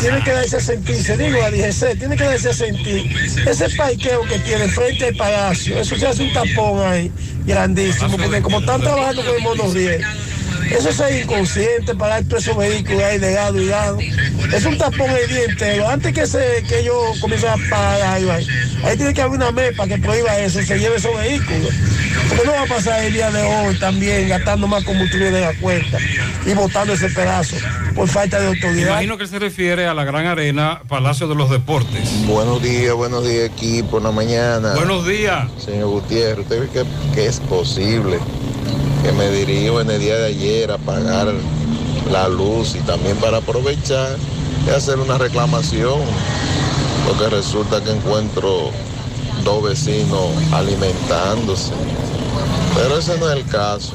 Tiene 0.00 0.22
que 0.24 0.30
darse 0.30 0.56
a 0.56 0.60
sentir, 0.60 0.96
se 0.96 1.16
digo 1.18 1.42
a 1.42 1.50
DGC, 1.50 1.98
tiene 1.98 2.16
que 2.16 2.24
darse 2.24 2.48
a 2.48 2.54
sentir. 2.54 3.14
Ese 3.46 3.68
paiqueo 3.76 4.22
que 4.22 4.38
tiene 4.38 4.66
frente 4.68 5.08
al 5.08 5.14
palacio, 5.14 5.78
eso 5.78 5.96
se 5.96 6.06
hace 6.06 6.22
un 6.22 6.32
tapón 6.32 6.80
ahí, 6.86 7.12
grandísimo, 7.44 8.16
porque 8.16 8.40
como 8.40 8.60
están 8.60 8.80
trabajando 8.80 9.22
con 9.22 9.34
el 9.34 9.42
monorriel, 9.42 10.02
eso 10.78 11.06
es 11.06 11.22
inconsciente 11.24 11.94
para 11.94 12.22
todos 12.22 12.42
esos 12.42 12.56
vehículos 12.56 13.02
ahí 13.02 13.18
de 13.18 13.34
lado 13.34 13.60
y 13.60 13.66
lado. 13.66 13.98
Es 14.52 14.64
un 14.64 14.76
tapón 14.76 15.08
ahí 15.10 15.26
bien 15.28 15.50
entero. 15.50 15.88
Antes 15.88 16.12
que, 16.12 16.26
se, 16.26 16.64
que 16.68 16.80
ellos 16.80 17.18
comiencen 17.20 17.50
a 17.50 17.56
parar 17.70 18.02
ahí, 18.02 18.28
ahí, 18.28 18.46
ahí 18.84 18.96
tiene 18.96 19.14
que 19.14 19.22
haber 19.22 19.36
una 19.36 19.50
MEPA 19.52 19.86
que 19.86 19.98
prohíba 19.98 20.38
eso 20.38 20.60
y 20.60 20.66
se 20.66 20.78
lleve 20.78 20.96
esos 20.96 21.16
vehículos. 21.16 21.70
Porque 22.28 22.44
no 22.46 22.52
va 22.52 22.62
a 22.62 22.66
pasar 22.66 23.04
el 23.04 23.12
día 23.12 23.30
de 23.30 23.42
hoy 23.42 23.78
también 23.78 24.28
gastando 24.28 24.66
más 24.66 24.84
combustible 24.84 25.30
de 25.30 25.40
la 25.40 25.54
cuenta 25.54 25.98
y 26.46 26.52
botando 26.54 26.92
ese 26.94 27.08
pedazo 27.10 27.56
por 27.94 28.08
falta 28.08 28.38
de 28.40 28.48
Me 28.50 28.56
autoridad. 28.56 28.88
imagino 28.88 29.18
que 29.18 29.26
se 29.26 29.38
refiere 29.38 29.86
a 29.86 29.94
la 29.94 30.04
Gran 30.04 30.26
Arena, 30.26 30.80
Palacio 30.88 31.28
de 31.28 31.34
los 31.34 31.50
Deportes. 31.50 32.26
Buenos 32.26 32.62
días, 32.62 32.94
buenos 32.94 33.26
días 33.26 33.44
equipo, 33.44 33.98
en 33.98 34.04
la 34.04 34.10
mañana. 34.10 34.74
Buenos 34.74 35.06
días. 35.06 35.46
Señor 35.58 35.88
Gutiérrez, 35.88 36.40
¿usted 36.40 36.60
ve 36.60 36.68
que, 36.72 36.84
que 37.14 37.26
es 37.26 37.40
posible 37.40 38.18
que 39.04 39.12
me 39.12 39.28
dirijo 39.28 39.82
en 39.82 39.90
el 39.90 40.00
día 40.00 40.16
de 40.16 40.26
ayer 40.28 40.70
a 40.70 40.78
pagar 40.78 41.28
la 42.10 42.28
luz 42.28 42.74
y 42.74 42.80
también 42.80 43.16
para 43.18 43.36
aprovechar 43.36 44.16
y 44.66 44.70
hacer 44.70 44.98
una 44.98 45.18
reclamación? 45.18 46.00
Porque 47.06 47.28
resulta 47.28 47.84
que 47.84 47.90
encuentro 47.90 48.70
dos 49.44 49.62
vecinos 49.62 50.30
alimentándose. 50.52 51.72
Pero 52.74 52.98
ese 52.98 53.18
no 53.18 53.30
es 53.30 53.36
el 53.36 53.46
caso. 53.46 53.92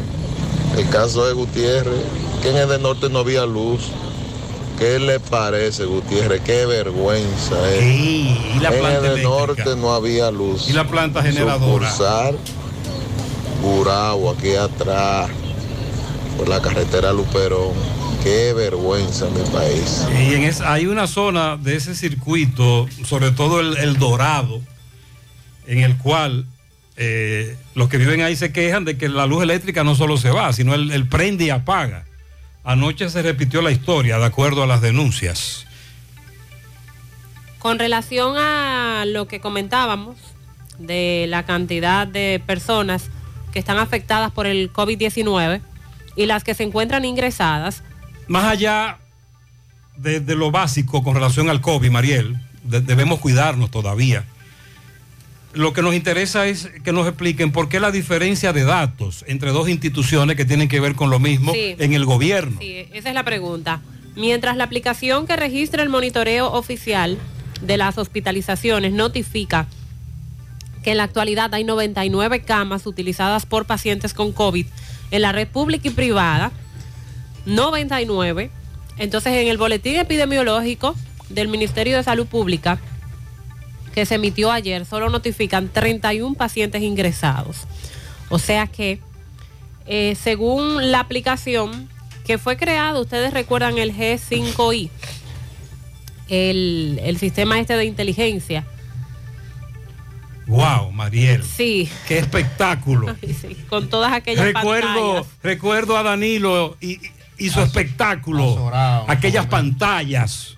El 0.78 0.88
caso 0.90 1.26
de 1.26 1.34
Gutiérrez, 1.34 2.04
que 2.44 2.52
en 2.52 2.58
el 2.58 2.70
del 2.70 2.84
norte 2.84 3.10
no 3.10 3.20
había 3.20 3.48
luz. 3.48 3.90
¿Qué 4.78 5.00
le 5.00 5.20
parece, 5.20 5.86
Gutiérrez? 5.86 6.42
Qué 6.42 6.68
vergüenza. 6.68 7.56
¿eh? 7.66 8.54
y 8.56 8.60
la 8.60 8.70
en 8.70 8.80
planta 8.80 9.08
el 9.08 9.16
del 9.16 9.24
norte 9.24 9.76
no 9.76 9.92
había 9.92 10.30
luz. 10.30 10.70
Y 10.70 10.74
la 10.74 10.88
planta 10.88 11.24
generadora. 11.24 11.90
Sucursal, 11.90 12.38
Aquí 13.74 14.56
atrás, 14.56 15.30
por 16.38 16.50
la 16.50 16.60
carretera 16.62 17.14
Luperón. 17.14 17.74
Qué 18.24 18.52
vergüenza 18.54 19.26
mi 19.30 19.42
país. 19.52 20.06
Y 20.20 20.34
en 20.34 20.44
es- 20.44 20.62
hay 20.62 20.88
una 20.88 21.06
zona 21.08 21.56
de 21.56 21.76
ese 21.76 21.94
circuito, 21.96 22.88
sobre 23.06 23.32
todo 23.32 23.60
el, 23.60 23.78
el 23.78 23.98
Dorado, 23.98 24.60
en 25.68 25.80
el 25.80 25.98
cual 25.98 26.46
eh, 26.98 27.56
los 27.76 27.90
que 27.90 27.98
viven 27.98 28.22
ahí 28.22 28.36
se 28.36 28.52
quejan 28.52 28.86
de 28.86 28.98
que 28.98 29.08
la 29.08 29.26
luz 29.28 29.44
eléctrica 29.44 29.84
no 29.84 29.94
solo 29.96 30.18
se 30.18 30.32
va, 30.32 30.52
sino 30.52 30.74
el, 30.74 30.92
el 30.92 31.08
prende 31.08 31.46
y 31.46 31.50
apaga. 31.52 32.06
Anoche 32.64 33.08
se 33.10 33.22
repitió 33.22 33.62
la 33.62 33.72
historia, 33.72 34.18
de 34.18 34.26
acuerdo 34.26 34.64
a 34.64 34.68
las 34.68 34.82
denuncias. 34.82 35.66
Con 37.60 37.78
relación 37.80 38.36
a 38.38 39.06
lo 39.06 39.28
que 39.28 39.40
comentábamos 39.40 40.18
de 40.80 41.26
la 41.30 41.44
cantidad 41.46 42.08
de 42.08 42.42
personas 42.46 43.10
que 43.52 43.60
están 43.60 43.78
afectadas 43.78 44.32
por 44.32 44.46
el 44.48 44.72
COVID-19 44.72 45.62
y 46.16 46.26
las 46.26 46.44
que 46.44 46.54
se 46.54 46.64
encuentran 46.64 47.06
ingresadas, 47.06 47.84
Más 48.28 48.44
allá 48.46 48.98
de, 49.98 50.20
de 50.20 50.36
lo 50.36 50.52
básico 50.52 51.04
con 51.04 51.16
relación 51.16 51.50
al 51.50 51.62
COVID, 51.62 51.90
Mariel, 51.92 52.38
de- 52.64 52.82
debemos 52.82 53.20
cuidarnos 53.20 53.72
todavía. 53.72 54.24
Lo 55.54 55.74
que 55.74 55.82
nos 55.82 55.96
interesa 55.96 56.46
es 56.46 56.70
que 56.84 56.92
nos 56.92 57.08
expliquen 57.08 57.52
por 57.52 57.70
qué 57.70 57.80
la 57.80 57.90
diferencia 57.92 58.54
de 58.54 58.64
datos 58.66 59.26
entre 59.28 59.50
dos 59.52 59.68
instituciones 59.68 60.36
que 60.36 60.46
tienen 60.46 60.68
que 60.68 60.80
ver 60.80 60.94
con 60.94 61.10
lo 61.10 61.20
mismo 61.20 61.54
Sí. 61.54 61.76
en 61.80 61.94
el 61.94 62.06
gobierno. 62.06 62.60
Sí, 62.62 62.86
esa 62.94 63.10
es 63.10 63.16
la 63.16 63.24
pregunta. 63.24 63.82
Mientras 64.16 64.58
la 64.58 64.66
aplicación 64.66 65.26
que 65.26 65.36
registra 65.36 65.82
el 65.82 65.90
monitoreo 65.90 66.52
oficial 66.52 67.18
de 67.62 67.78
las 67.78 67.98
hospitalizaciones 67.98 68.94
notifica 68.94 69.66
que 70.84 70.92
en 70.92 70.98
la 70.98 71.04
actualidad 71.04 71.54
hay 71.54 71.64
99 71.64 72.42
camas 72.42 72.86
utilizadas 72.86 73.46
por 73.46 73.66
pacientes 73.66 74.14
con 74.14 74.32
COVID 74.32 74.66
en 75.12 75.22
la 75.22 75.32
red 75.32 75.48
pública 75.48 75.88
y 75.88 75.92
privada, 75.92 76.52
99. 77.46 78.52
Entonces, 78.98 79.34
en 79.34 79.48
el 79.48 79.58
boletín 79.58 79.96
epidemiológico 79.96 80.96
del 81.30 81.48
Ministerio 81.48 81.98
de 81.98 82.04
Salud 82.04 82.28
Pública, 82.28 82.80
que 83.94 84.06
se 84.06 84.16
emitió 84.16 84.52
ayer, 84.52 84.86
solo 84.86 85.10
notifican 85.10 85.70
31 85.70 86.36
pacientes 86.36 86.82
ingresados. 86.82 87.66
O 88.30 88.40
sea 88.40 88.68
que, 88.68 89.00
eh, 89.88 90.16
según 90.22 90.92
la 90.92 91.00
aplicación 91.00 91.90
que 92.26 92.38
fue 92.38 92.58
creada, 92.58 93.00
ustedes 93.00 93.34
recuerdan 93.34 93.78
el 93.78 93.96
G5I, 93.96 94.90
el, 96.30 97.00
el 97.04 97.18
sistema 97.18 97.60
este 97.60 97.76
de 97.76 97.86
inteligencia. 97.86 98.66
Wow, 100.50 100.92
Mariel. 100.92 101.44
Sí. 101.44 101.88
Qué 102.08 102.18
espectáculo. 102.18 103.16
Ay, 103.24 103.36
sí, 103.40 103.56
con 103.70 103.88
todas 103.88 104.12
aquellas 104.12 104.44
recuerdo, 104.44 105.14
pantallas. 105.14 105.28
recuerdo 105.44 105.96
a 105.96 106.04
Danilo 106.04 106.76
y, 106.82 107.00
y 107.38 107.50
su 107.50 107.62
espectáculo. 107.62 108.72
Aquellas 109.08 109.46
pantallas. 109.46 110.58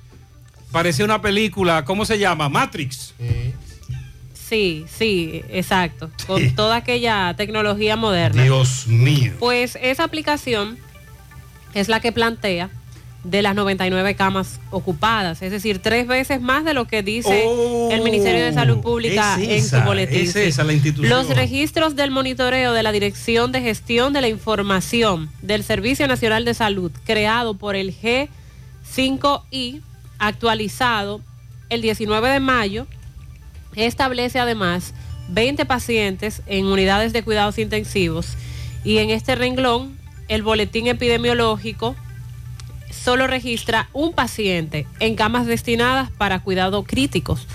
Parecía 0.72 1.04
una 1.04 1.22
película, 1.22 1.84
¿cómo 1.84 2.06
se 2.06 2.18
llama? 2.18 2.48
Matrix. 2.48 3.14
Sí, 4.34 4.86
sí, 4.88 5.44
exacto. 5.50 6.10
Con 6.26 6.56
toda 6.56 6.78
aquella 6.78 7.34
tecnología 7.36 7.98
moderna. 7.98 8.44
Dios 8.44 8.88
mío. 8.88 9.34
Pues 9.40 9.78
esa 9.82 10.06
aplicación 10.06 10.78
es 11.74 11.90
la 11.90 12.00
que 12.00 12.14
plantea 12.14 12.70
de 13.24 13.44
las 13.44 13.54
99 13.54 14.16
camas 14.16 14.60
ocupadas, 14.72 15.42
es 15.44 15.52
decir, 15.52 15.80
tres 15.80 16.08
veces 16.08 16.42
más 16.42 16.66
de 16.66 16.74
lo 16.74 16.88
que 16.88 17.04
dice 17.04 17.46
el 17.92 18.02
Ministerio 18.02 18.44
de 18.44 18.52
Salud 18.52 18.80
Pública 18.80 19.38
Oh, 19.38 19.42
en 19.42 19.64
su 19.64 19.80
boletín. 19.82 20.22
es 20.22 20.34
sí. 20.34 20.40
esa 20.40 20.64
la 20.64 20.74
institución. 20.74 21.10
Los 21.10 21.30
registros 21.36 21.96
del 21.96 22.10
monitoreo 22.10 22.74
de 22.74 22.82
la 22.82 22.92
Dirección 22.92 23.52
de 23.52 23.62
Gestión 23.62 24.12
de 24.14 24.22
la 24.22 24.28
Información 24.28 25.30
del 25.44 25.64
Servicio 25.64 26.08
Nacional 26.08 26.46
de 26.46 26.56
Salud, 26.56 26.92
creado 27.06 27.54
por 27.54 27.76
el 27.76 27.94
G5I, 27.96 29.82
actualizado 30.18 31.22
el 31.70 31.82
19 31.82 32.28
de 32.30 32.40
mayo, 32.40 32.88
establece 33.76 34.40
además 34.40 34.94
20 35.30 35.66
pacientes 35.66 36.42
en 36.48 36.66
unidades 36.66 37.14
de 37.14 37.24
cuidados 37.24 37.58
intensivos 37.58 38.34
y 38.84 38.98
en 38.98 39.12
este 39.12 39.36
renglón 39.36 39.96
el 40.28 40.44
boletín 40.44 40.88
epidemiológico 40.88 41.96
solo 42.92 43.28
registra 43.28 43.90
un 43.94 44.14
paciente 44.14 44.88
en 45.00 45.16
camas 45.16 45.46
destinadas 45.48 46.12
para 46.12 46.40
cuidados 46.40 46.86
críticos. 46.88 47.48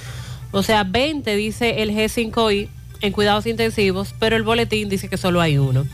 O 0.52 0.62
sea, 0.62 0.84
20 0.84 1.36
dice 1.36 1.82
el 1.82 1.90
G5I 1.90 2.68
en 3.00 3.12
cuidados 3.12 3.46
intensivos, 3.46 4.14
pero 4.18 4.36
el 4.36 4.42
boletín 4.42 4.88
dice 4.88 5.08
que 5.08 5.16
solo 5.16 5.40
hay 5.40 5.58
uno. 5.58 5.84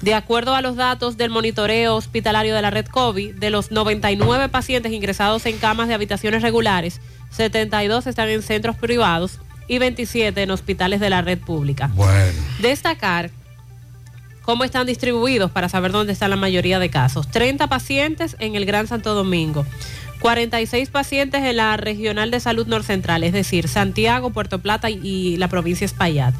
De 0.00 0.14
acuerdo 0.14 0.54
a 0.54 0.62
los 0.62 0.76
datos 0.76 1.16
del 1.16 1.30
monitoreo 1.30 1.94
hospitalario 1.94 2.54
de 2.54 2.62
la 2.62 2.70
red 2.70 2.86
COVID, 2.86 3.34
de 3.34 3.50
los 3.50 3.70
99 3.70 4.48
pacientes 4.48 4.92
ingresados 4.92 5.46
en 5.46 5.58
camas 5.58 5.86
de 5.86 5.94
habitaciones 5.94 6.42
regulares, 6.42 7.00
72 7.30 8.06
están 8.06 8.28
en 8.28 8.42
centros 8.42 8.76
privados 8.76 9.38
y 9.68 9.78
27 9.78 10.42
en 10.42 10.50
hospitales 10.50 10.98
de 10.98 11.08
la 11.08 11.22
red 11.22 11.38
pública. 11.38 11.90
Bueno. 11.94 12.38
Destacar 12.60 13.30
cómo 14.42 14.64
están 14.64 14.86
distribuidos 14.86 15.50
para 15.50 15.68
saber 15.68 15.92
dónde 15.92 16.12
está 16.12 16.28
la 16.28 16.36
mayoría 16.36 16.78
de 16.78 16.90
casos. 16.90 17.28
30 17.30 17.68
pacientes 17.68 18.36
en 18.38 18.54
el 18.54 18.66
Gran 18.66 18.86
Santo 18.86 19.14
Domingo, 19.14 19.64
46 20.20 20.90
pacientes 20.90 21.42
en 21.42 21.56
la 21.56 21.76
Regional 21.76 22.30
de 22.30 22.40
Salud 22.40 22.66
Norcentral, 22.66 23.24
es 23.24 23.32
decir, 23.32 23.68
Santiago, 23.68 24.30
Puerto 24.30 24.60
Plata 24.60 24.90
y, 24.90 25.36
la 25.36 25.48
provincia 25.48 25.84
Espaillat. 25.84 26.34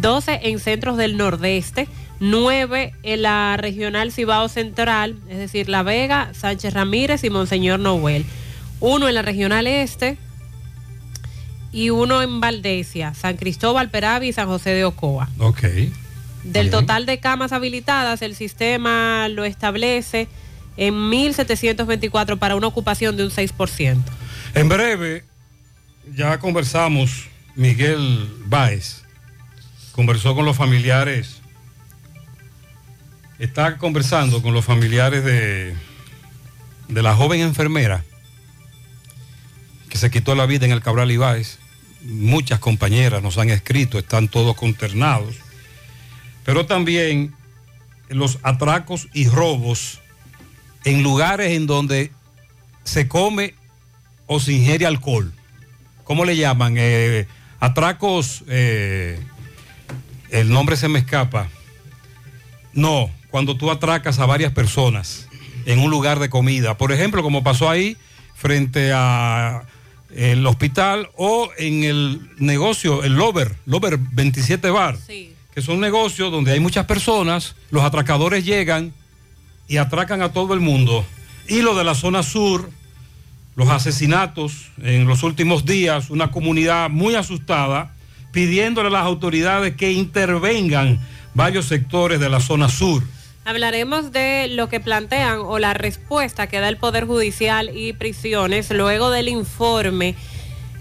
12 0.00 0.40
en 0.44 0.58
centros 0.58 0.96
del 0.96 1.16
Nordeste, 1.16 1.88
9 2.20 2.94
en 3.02 3.22
la 3.22 3.56
Regional 3.56 4.12
Cibao 4.12 4.48
Central, 4.48 5.16
es 5.28 5.38
decir, 5.38 5.68
La 5.68 5.82
Vega, 5.82 6.30
Sánchez 6.32 6.74
Ramírez 6.74 7.24
y 7.24 7.30
Monseñor 7.30 7.80
Noel. 7.80 8.24
Uno 8.80 9.08
en 9.08 9.14
la 9.14 9.22
Regional 9.22 9.66
Este 9.66 10.18
y 11.72 11.90
uno 11.90 12.22
en 12.22 12.40
Valdesia, 12.40 13.14
San 13.14 13.36
Cristóbal, 13.36 13.90
Peravi 13.90 14.28
y 14.28 14.32
San 14.32 14.46
José 14.46 14.70
de 14.70 14.84
Ocoa. 14.84 15.28
Ok. 15.38 15.64
Del 16.44 16.70
total 16.70 17.06
de 17.06 17.18
camas 17.18 17.52
habilitadas, 17.52 18.22
el 18.22 18.34
sistema 18.34 19.28
lo 19.28 19.44
establece 19.44 20.28
en 20.76 20.94
1.724 20.94 22.38
para 22.38 22.54
una 22.56 22.66
ocupación 22.66 23.16
de 23.16 23.24
un 23.24 23.30
6%. 23.30 24.02
En 24.54 24.68
breve, 24.68 25.24
ya 26.14 26.38
conversamos, 26.38 27.28
Miguel 27.56 28.28
Báez 28.46 29.02
conversó 29.92 30.34
con 30.34 30.44
los 30.44 30.56
familiares 30.56 31.40
Estaba 33.38 33.76
conversando 33.78 34.42
con 34.42 34.54
los 34.54 34.64
familiares 34.64 35.24
de, 35.24 35.74
de 36.88 37.02
la 37.02 37.16
joven 37.16 37.40
enfermera 37.40 38.04
que 39.88 39.98
se 39.98 40.10
quitó 40.10 40.34
la 40.36 40.46
vida 40.46 40.66
en 40.66 40.72
el 40.72 40.80
Cabral 40.80 41.10
Ibáez. 41.10 41.58
Muchas 42.02 42.60
compañeras 42.60 43.22
nos 43.22 43.38
han 43.38 43.50
escrito, 43.50 43.98
están 43.98 44.28
todos 44.28 44.54
consternados. 44.56 45.36
Pero 46.44 46.66
también 46.66 47.34
los 48.08 48.38
atracos 48.42 49.08
y 49.12 49.28
robos 49.28 50.00
en 50.84 51.02
lugares 51.02 51.52
en 51.52 51.66
donde 51.66 52.12
se 52.84 53.08
come 53.08 53.54
o 54.26 54.40
se 54.40 54.52
ingiere 54.52 54.86
alcohol. 54.86 55.32
¿Cómo 56.04 56.24
le 56.24 56.36
llaman? 56.36 56.74
Eh, 56.76 57.26
atracos, 57.60 58.44
eh, 58.48 59.18
el 60.30 60.50
nombre 60.50 60.76
se 60.76 60.88
me 60.88 60.98
escapa. 60.98 61.48
No, 62.72 63.10
cuando 63.30 63.56
tú 63.56 63.70
atracas 63.70 64.18
a 64.18 64.26
varias 64.26 64.52
personas 64.52 65.28
en 65.66 65.78
un 65.78 65.90
lugar 65.90 66.18
de 66.18 66.28
comida. 66.28 66.76
Por 66.76 66.92
ejemplo, 66.92 67.22
como 67.22 67.42
pasó 67.42 67.70
ahí 67.70 67.96
frente 68.34 68.92
a 68.92 69.64
el 70.14 70.46
hospital 70.46 71.10
o 71.16 71.50
en 71.58 71.84
el 71.84 72.30
negocio, 72.38 73.02
el 73.02 73.14
Lover, 73.14 73.56
Lover 73.66 73.98
27 73.98 74.70
Bar, 74.70 74.96
que 75.54 75.62
son 75.62 75.80
negocios 75.80 76.32
donde 76.32 76.52
hay 76.52 76.60
muchas 76.60 76.86
personas, 76.86 77.54
los 77.70 77.84
atracadores 77.84 78.44
llegan 78.44 78.92
y 79.68 79.76
atracan 79.76 80.20
a 80.20 80.32
todo 80.32 80.52
el 80.52 80.60
mundo. 80.60 81.04
Y 81.46 81.62
lo 81.62 81.76
de 81.76 81.84
la 81.84 81.94
zona 81.94 82.22
sur, 82.22 82.70
los 83.54 83.68
asesinatos 83.68 84.70
en 84.82 85.06
los 85.06 85.22
últimos 85.22 85.64
días, 85.64 86.10
una 86.10 86.32
comunidad 86.32 86.90
muy 86.90 87.14
asustada, 87.14 87.94
pidiéndole 88.32 88.88
a 88.88 88.92
las 88.92 89.04
autoridades 89.04 89.76
que 89.76 89.92
intervengan 89.92 90.98
varios 91.34 91.66
sectores 91.66 92.18
de 92.18 92.28
la 92.28 92.40
zona 92.40 92.68
sur. 92.68 93.04
Hablaremos 93.44 94.10
de 94.10 94.48
lo 94.48 94.68
que 94.68 94.80
plantean 94.80 95.40
o 95.40 95.58
la 95.58 95.74
respuesta 95.74 96.48
que 96.48 96.60
da 96.60 96.68
el 96.68 96.78
Poder 96.78 97.04
Judicial 97.04 97.70
y 97.76 97.92
prisiones 97.92 98.70
luego 98.70 99.10
del 99.10 99.28
informe 99.28 100.16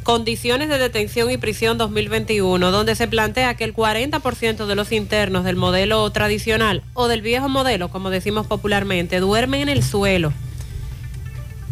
Condiciones 0.04 0.70
de 0.70 0.78
Detención 0.78 1.32
y 1.32 1.38
Prisión 1.38 1.78
2021, 1.78 2.72
donde 2.72 2.96
se 2.96 3.08
plantea 3.08 3.56
que 3.56 3.64
el 3.64 3.74
40% 3.74 4.66
de 4.66 4.76
los 4.76 4.92
internos 4.92 5.44
del 5.44 5.56
modelo 5.56 6.10
tradicional 6.12 6.84
o 6.94 7.08
del 7.08 7.22
viejo 7.22 7.50
modelo, 7.50 7.90
como 7.90 8.10
decimos 8.10 8.46
popularmente, 8.46 9.20
duermen 9.20 9.62
en 9.62 9.70
el 9.70 9.84
suelo 9.84 10.34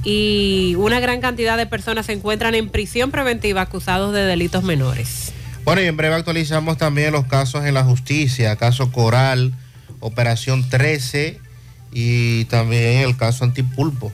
y 0.04 0.76
una 0.78 1.00
gran 1.00 1.22
cantidad 1.22 1.58
de 1.58 1.68
personas 1.68 2.08
se 2.08 2.14
encuentran 2.14 2.56
en 2.56 2.70
prisión 2.70 3.12
preventiva 3.12 3.62
acusados 3.62 4.14
de 4.14 4.24
delitos 4.24 4.64
menores. 4.64 5.32
Bueno, 5.64 5.82
y 5.82 5.86
en 5.86 5.96
breve 5.96 6.16
actualizamos 6.16 6.78
también 6.78 7.12
los 7.12 7.26
casos 7.26 7.66
en 7.66 7.76
la 7.76 7.84
justicia, 7.84 8.56
caso 8.56 8.92
Coral, 8.92 9.54
Operación 10.00 10.68
13 10.68 11.40
y 11.92 12.46
también 12.46 13.08
el 13.08 13.16
caso 13.16 13.44
Antipulpo. 13.44 14.12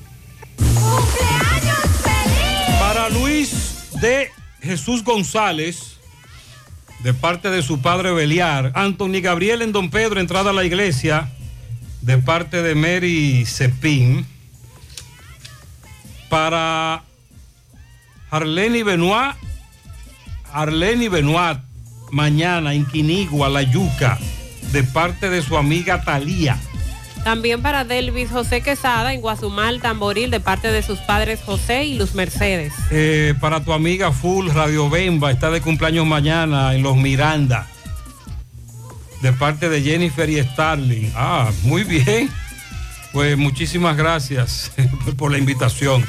De 3.99 4.31
Jesús 4.61 5.03
González, 5.03 5.97
de 6.99 7.13
parte 7.13 7.49
de 7.49 7.61
su 7.61 7.81
padre 7.81 8.11
Beliar, 8.11 8.71
Anthony 8.75 9.21
Gabriel 9.21 9.61
en 9.61 9.71
Don 9.71 9.89
Pedro, 9.89 10.19
entrada 10.19 10.51
a 10.51 10.53
la 10.53 10.65
iglesia, 10.65 11.29
de 12.01 12.17
parte 12.17 12.61
de 12.61 12.75
Mary 12.75 13.45
Cepín. 13.45 14.25
Para 16.29 17.03
Arleni 18.29 18.83
Benoit, 18.83 19.35
Arleni 20.51 21.07
Benoit, 21.07 21.59
mañana 22.11 22.73
en 22.73 22.85
Quinigua, 22.85 23.49
La 23.49 23.61
Yuca, 23.61 24.19
de 24.71 24.83
parte 24.83 25.29
de 25.29 25.41
su 25.41 25.57
amiga 25.57 26.03
Talía. 26.03 26.59
También 27.27 27.61
para 27.61 27.83
Delvis 27.83 28.31
José 28.31 28.61
Quesada 28.61 29.13
en 29.13 29.19
Guazumal, 29.19 29.81
Tamboril, 29.81 30.31
de 30.31 30.39
parte 30.39 30.71
de 30.71 30.81
sus 30.81 30.97
padres 30.99 31.41
José 31.45 31.83
y 31.83 31.97
Luz 31.97 32.15
Mercedes. 32.15 32.71
Eh, 32.89 33.33
para 33.41 33.61
tu 33.61 33.73
amiga 33.73 34.13
Full 34.13 34.47
Radio 34.47 34.89
Bemba, 34.89 35.29
está 35.29 35.51
de 35.51 35.59
cumpleaños 35.59 36.05
mañana 36.05 36.73
en 36.73 36.83
Los 36.83 36.95
Miranda. 36.95 37.67
De 39.21 39.33
parte 39.33 39.67
de 39.67 39.81
Jennifer 39.81 40.29
y 40.29 40.41
Starling. 40.41 41.11
Ah, 41.17 41.51
muy 41.63 41.83
bien. 41.83 42.29
Pues 43.11 43.37
muchísimas 43.37 43.97
gracias 43.97 44.71
por 45.17 45.29
la 45.29 45.37
invitación. 45.37 46.05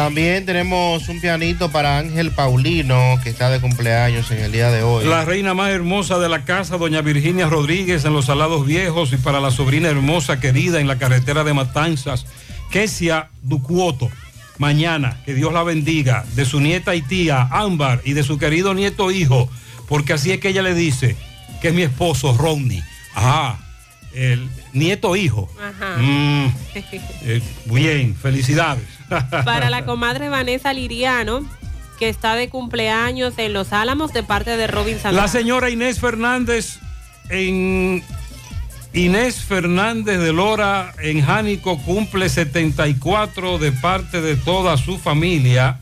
También 0.00 0.46
tenemos 0.46 1.10
un 1.10 1.20
pianito 1.20 1.70
para 1.70 1.98
Ángel 1.98 2.30
Paulino, 2.30 3.20
que 3.22 3.28
está 3.28 3.50
de 3.50 3.60
cumpleaños 3.60 4.30
en 4.30 4.38
el 4.38 4.50
día 4.50 4.70
de 4.70 4.82
hoy. 4.82 5.04
La 5.04 5.26
reina 5.26 5.52
más 5.52 5.72
hermosa 5.72 6.18
de 6.18 6.30
la 6.30 6.46
casa, 6.46 6.78
doña 6.78 7.02
Virginia 7.02 7.50
Rodríguez, 7.50 8.06
en 8.06 8.14
los 8.14 8.24
Salados 8.24 8.64
Viejos, 8.64 9.12
y 9.12 9.18
para 9.18 9.40
la 9.40 9.50
sobrina 9.50 9.90
hermosa 9.90 10.40
querida 10.40 10.80
en 10.80 10.88
la 10.88 10.96
carretera 10.96 11.44
de 11.44 11.52
Matanzas, 11.52 12.24
Kesia 12.70 13.28
Ducuoto. 13.42 14.10
Mañana, 14.56 15.20
que 15.26 15.34
Dios 15.34 15.52
la 15.52 15.64
bendiga, 15.64 16.24
de 16.34 16.46
su 16.46 16.60
nieta 16.60 16.94
y 16.94 17.02
tía 17.02 17.42
Ámbar 17.50 18.00
y 18.02 18.14
de 18.14 18.22
su 18.22 18.38
querido 18.38 18.72
nieto 18.72 19.10
hijo, 19.10 19.50
porque 19.86 20.14
así 20.14 20.32
es 20.32 20.40
que 20.40 20.48
ella 20.48 20.62
le 20.62 20.72
dice 20.72 21.14
que 21.60 21.68
es 21.68 21.74
mi 21.74 21.82
esposo 21.82 22.34
Rodney. 22.38 22.82
Ajá, 23.14 23.58
el 24.14 24.48
nieto 24.72 25.14
hijo. 25.14 25.50
Ajá. 25.60 25.98
Mm, 25.98 26.54
eh, 27.22 27.42
bien, 27.66 28.16
felicidades. 28.16 28.99
Para 29.44 29.70
la 29.70 29.84
comadre 29.84 30.28
Vanessa 30.28 30.72
Liriano, 30.72 31.44
que 31.98 32.08
está 32.08 32.34
de 32.34 32.48
cumpleaños 32.48 33.34
en 33.36 33.52
Los 33.52 33.72
Álamos 33.72 34.12
de 34.12 34.22
parte 34.22 34.56
de 34.56 34.66
Robin 34.66 34.94
Santana. 34.94 35.22
La 35.22 35.28
señora 35.28 35.70
Inés 35.70 36.00
Fernández 36.00 36.78
en 37.28 38.02
Inés 38.92 39.44
Fernández 39.44 40.18
de 40.18 40.32
Lora 40.32 40.94
en 41.00 41.24
Jánico 41.24 41.78
cumple 41.78 42.28
74 42.28 43.58
de 43.58 43.72
parte 43.72 44.20
de 44.20 44.36
toda 44.36 44.76
su 44.76 44.98
familia. 44.98 45.78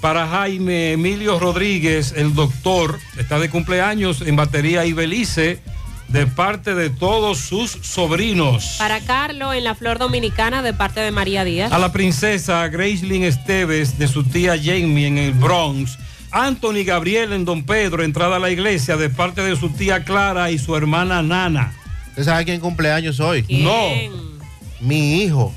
Para 0.00 0.28
Jaime 0.28 0.92
Emilio 0.92 1.40
Rodríguez, 1.40 2.14
el 2.16 2.34
doctor, 2.34 3.00
está 3.18 3.38
de 3.40 3.50
cumpleaños 3.50 4.22
en 4.22 4.36
Batería 4.36 4.86
y 4.86 4.92
Belice 4.92 5.60
de 6.08 6.26
parte 6.26 6.74
de 6.74 6.90
todos 6.90 7.38
sus 7.38 7.70
sobrinos. 7.70 8.76
Para 8.78 9.00
Carlos 9.00 9.54
en 9.54 9.64
la 9.64 9.74
Flor 9.74 9.98
Dominicana 9.98 10.62
de 10.62 10.72
parte 10.72 11.00
de 11.00 11.10
María 11.10 11.44
Díaz. 11.44 11.70
A 11.72 11.78
la 11.78 11.92
princesa 11.92 12.66
Gracelyn 12.68 13.24
Esteves 13.24 13.98
de 13.98 14.08
su 14.08 14.24
tía 14.24 14.56
Jamie 14.56 15.06
en 15.06 15.18
el 15.18 15.32
Bronx. 15.34 15.98
Anthony 16.30 16.84
Gabriel 16.84 17.32
en 17.32 17.44
Don 17.44 17.62
Pedro, 17.64 18.02
entrada 18.02 18.36
a 18.36 18.38
la 18.38 18.50
iglesia 18.50 18.96
de 18.96 19.08
parte 19.08 19.42
de 19.42 19.56
su 19.56 19.70
tía 19.70 20.04
Clara 20.04 20.50
y 20.50 20.58
su 20.58 20.76
hermana 20.76 21.22
Nana. 21.22 21.72
¿Usted 22.08 22.24
sabe 22.24 22.44
quién 22.44 22.60
cumpleaños 22.60 23.20
hoy? 23.20 23.44
No. 23.48 23.88
Mi 24.80 25.22
hijo. 25.22 25.54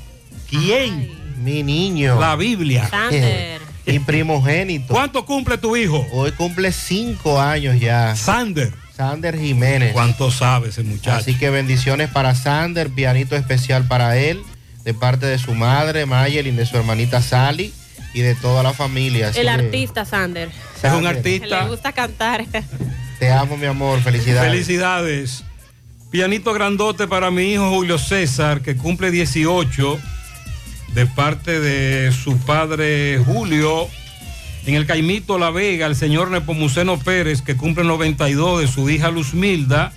¿Quién? 0.48 1.10
Mi 1.42 1.62
niño. 1.62 2.18
La 2.20 2.36
Biblia. 2.36 2.88
Sander. 2.88 3.60
Mi 3.86 3.98
primogénito. 3.98 4.94
¿Cuánto 4.94 5.26
cumple 5.26 5.58
tu 5.58 5.76
hijo? 5.76 6.06
Hoy 6.12 6.30
cumple 6.32 6.72
cinco 6.72 7.40
años 7.40 7.80
ya. 7.80 8.14
Sander. 8.16 8.81
Sander 8.96 9.38
Jiménez. 9.38 9.92
¿Cuánto 9.92 10.30
sabe 10.30 10.68
ese 10.68 10.82
muchacho? 10.82 11.16
Así 11.16 11.34
que 11.36 11.50
bendiciones 11.50 12.10
para 12.10 12.34
Sander, 12.34 12.90
pianito 12.90 13.36
especial 13.36 13.86
para 13.88 14.16
él, 14.16 14.42
de 14.84 14.94
parte 14.94 15.26
de 15.26 15.38
su 15.38 15.54
madre, 15.54 16.06
Mayelin, 16.06 16.56
de 16.56 16.66
su 16.66 16.76
hermanita 16.76 17.22
Sally 17.22 17.72
y 18.14 18.20
de 18.20 18.34
toda 18.34 18.62
la 18.62 18.72
familia. 18.72 19.28
Así 19.28 19.40
El 19.40 19.48
artista 19.48 20.04
Sander. 20.04 20.50
Es 20.82 20.92
un 20.92 21.02
Le 21.04 21.08
artista. 21.08 21.66
gusta 21.66 21.92
cantar. 21.92 22.44
Te 23.18 23.30
amo, 23.30 23.56
mi 23.56 23.66
amor. 23.66 24.00
Felicidades. 24.02 24.50
Felicidades. 24.50 25.44
Pianito 26.10 26.52
grandote 26.52 27.06
para 27.06 27.30
mi 27.30 27.52
hijo 27.52 27.70
Julio 27.70 27.96
César, 27.98 28.60
que 28.60 28.76
cumple 28.76 29.10
18, 29.10 29.98
de 30.94 31.06
parte 31.06 31.58
de 31.60 32.12
su 32.12 32.36
padre 32.38 33.18
Julio. 33.24 33.88
En 34.64 34.74
el 34.74 34.86
Caimito 34.86 35.38
La 35.38 35.50
Vega, 35.50 35.86
el 35.86 35.96
señor 35.96 36.30
Nepomuceno 36.30 36.96
Pérez, 36.96 37.42
que 37.42 37.56
cumple 37.56 37.82
92, 37.82 38.60
de 38.60 38.68
su 38.68 38.88
hija 38.88 39.10
Luzmilda. 39.10 39.92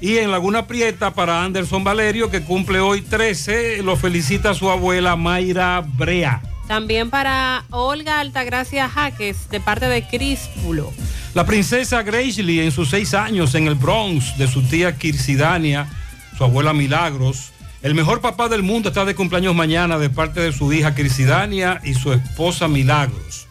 Y 0.00 0.16
en 0.16 0.32
Laguna 0.32 0.66
Prieta 0.66 1.12
para 1.14 1.44
Anderson 1.44 1.84
Valerio, 1.84 2.28
que 2.28 2.42
cumple 2.42 2.80
hoy 2.80 3.02
13, 3.02 3.82
lo 3.84 3.96
felicita 3.96 4.52
su 4.54 4.68
abuela 4.68 5.14
Mayra 5.14 5.84
Brea. 5.86 6.42
También 6.66 7.10
para 7.10 7.64
Olga 7.70 8.18
Altagracia 8.18 8.88
Jaques 8.88 9.48
de 9.50 9.60
parte 9.60 9.86
de 9.86 10.06
Críspulo. 10.06 10.92
La 11.34 11.46
princesa 11.46 12.02
Gracely 12.02 12.60
en 12.60 12.72
sus 12.72 12.90
seis 12.90 13.14
años 13.14 13.54
en 13.54 13.68
el 13.68 13.76
Bronx 13.76 14.36
de 14.38 14.48
su 14.48 14.62
tía 14.62 14.96
Kirsidania, 14.96 15.88
su 16.36 16.42
abuela 16.42 16.72
Milagros. 16.72 17.52
El 17.82 17.94
mejor 17.94 18.20
papá 18.20 18.48
del 18.48 18.64
mundo 18.64 18.88
está 18.88 19.04
de 19.04 19.14
cumpleaños 19.14 19.54
mañana 19.54 19.98
de 19.98 20.10
parte 20.10 20.40
de 20.40 20.52
su 20.52 20.72
hija 20.72 20.94
Kirsidania 20.94 21.80
y 21.84 21.94
su 21.94 22.12
esposa 22.12 22.66
Milagros. 22.66 23.46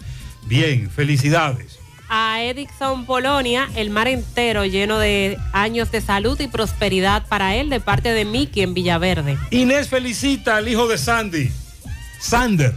Bien, 0.50 0.90
felicidades. 0.90 1.78
A 2.10 2.42
Edison 2.42 3.06
Polonia, 3.06 3.70
el 3.76 3.92
mar 3.92 4.08
entero 4.08 4.66
lleno 4.66 4.98
de 4.98 5.38
años 5.54 5.92
de 5.92 6.02
salud 6.02 6.40
y 6.40 6.48
prosperidad 6.48 7.28
para 7.28 7.56
él 7.56 7.70
de 7.70 7.80
parte 7.80 8.12
de 8.14 8.26
Miki 8.26 8.62
en 8.62 8.74
Villaverde. 8.74 9.38
Inés 9.52 9.90
felicita 9.90 10.58
al 10.58 10.68
hijo 10.68 10.88
de 10.88 10.98
Sandy, 10.98 11.52
Sander. 12.20 12.74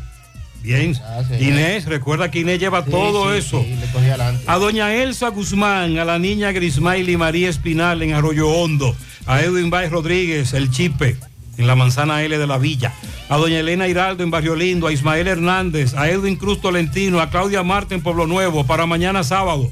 Bien, 0.62 0.94
Inés, 1.40 1.86
recuerda 1.86 2.30
que 2.30 2.40
Inés 2.40 2.60
lleva 2.60 2.84
todo 2.84 3.32
sí, 3.32 3.38
eso. 3.38 3.62
sí, 3.62 3.74
le 3.74 3.86
cogí 3.90 4.06
adelante. 4.06 4.44
A 4.46 4.58
doña 4.58 4.94
Elsa 4.94 5.28
Guzmán, 5.28 5.98
a 5.98 6.04
la 6.04 6.18
niña 6.18 6.52
Grismaili 6.52 7.16
María 7.16 7.48
Espinal 7.48 8.02
en 8.02 8.12
Arroyo 8.12 8.48
Hondo, 8.48 8.94
A 9.26 9.40
Edwin 9.40 9.70
Baez 9.70 9.90
Rodríguez, 9.90 10.52
el 10.52 10.70
Chipe, 10.70 11.16
en 11.56 11.66
la 11.66 11.74
manzana 11.74 12.22
L 12.22 12.36
de 12.36 12.46
la 12.46 12.58
Villa. 12.58 12.92
A 13.28 13.36
doña 13.36 13.60
Elena 13.60 13.88
Hiraldo 13.88 14.22
en 14.22 14.30
Barrio 14.30 14.54
Lindo, 14.54 14.86
a 14.86 14.92
Ismael 14.92 15.28
Hernández, 15.28 15.94
a 15.94 16.08
Edwin 16.08 16.36
Cruz 16.36 16.60
Tolentino, 16.60 17.20
a 17.20 17.30
Claudia 17.30 17.62
Marte 17.62 17.94
en 17.94 18.02
Pueblo 18.02 18.26
Nuevo, 18.26 18.66
para 18.66 18.86
mañana 18.86 19.24
sábado. 19.24 19.70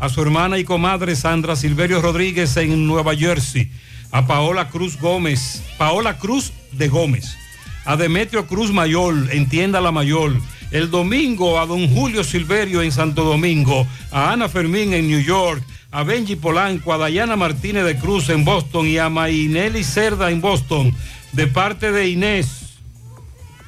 A 0.00 0.08
su 0.08 0.20
hermana 0.20 0.58
y 0.58 0.64
comadre 0.64 1.14
Sandra 1.14 1.54
Silverio 1.54 2.02
Rodríguez 2.02 2.56
en 2.56 2.86
Nueva 2.86 3.14
Jersey. 3.14 3.70
A 4.10 4.26
Paola 4.26 4.68
Cruz 4.68 4.98
Gómez, 5.00 5.62
Paola 5.78 6.18
Cruz 6.18 6.52
de 6.72 6.88
Gómez. 6.88 7.36
A 7.84 7.96
Demetrio 7.96 8.46
Cruz 8.46 8.72
Mayol, 8.72 9.28
en 9.30 9.48
Tienda 9.48 9.80
La 9.80 9.92
Mayol. 9.92 10.40
El 10.70 10.90
domingo 10.90 11.60
a 11.60 11.66
don 11.66 11.88
Julio 11.88 12.24
Silverio 12.24 12.82
en 12.82 12.92
Santo 12.92 13.24
Domingo. 13.24 13.86
A 14.10 14.32
Ana 14.32 14.48
Fermín 14.48 14.92
en 14.92 15.08
New 15.08 15.20
York. 15.20 15.62
A 15.92 16.04
Benji 16.04 16.36
Polanco, 16.36 16.94
a 16.94 16.98
Dayana 16.98 17.36
Martínez 17.36 17.84
de 17.84 17.96
Cruz 17.96 18.30
en 18.30 18.46
Boston 18.46 18.86
y 18.86 18.96
a 18.96 19.10
Mainelli 19.10 19.84
Cerda 19.84 20.30
en 20.30 20.40
Boston. 20.40 20.94
De 21.32 21.46
parte 21.46 21.92
de 21.92 22.08
Inés. 22.08 22.80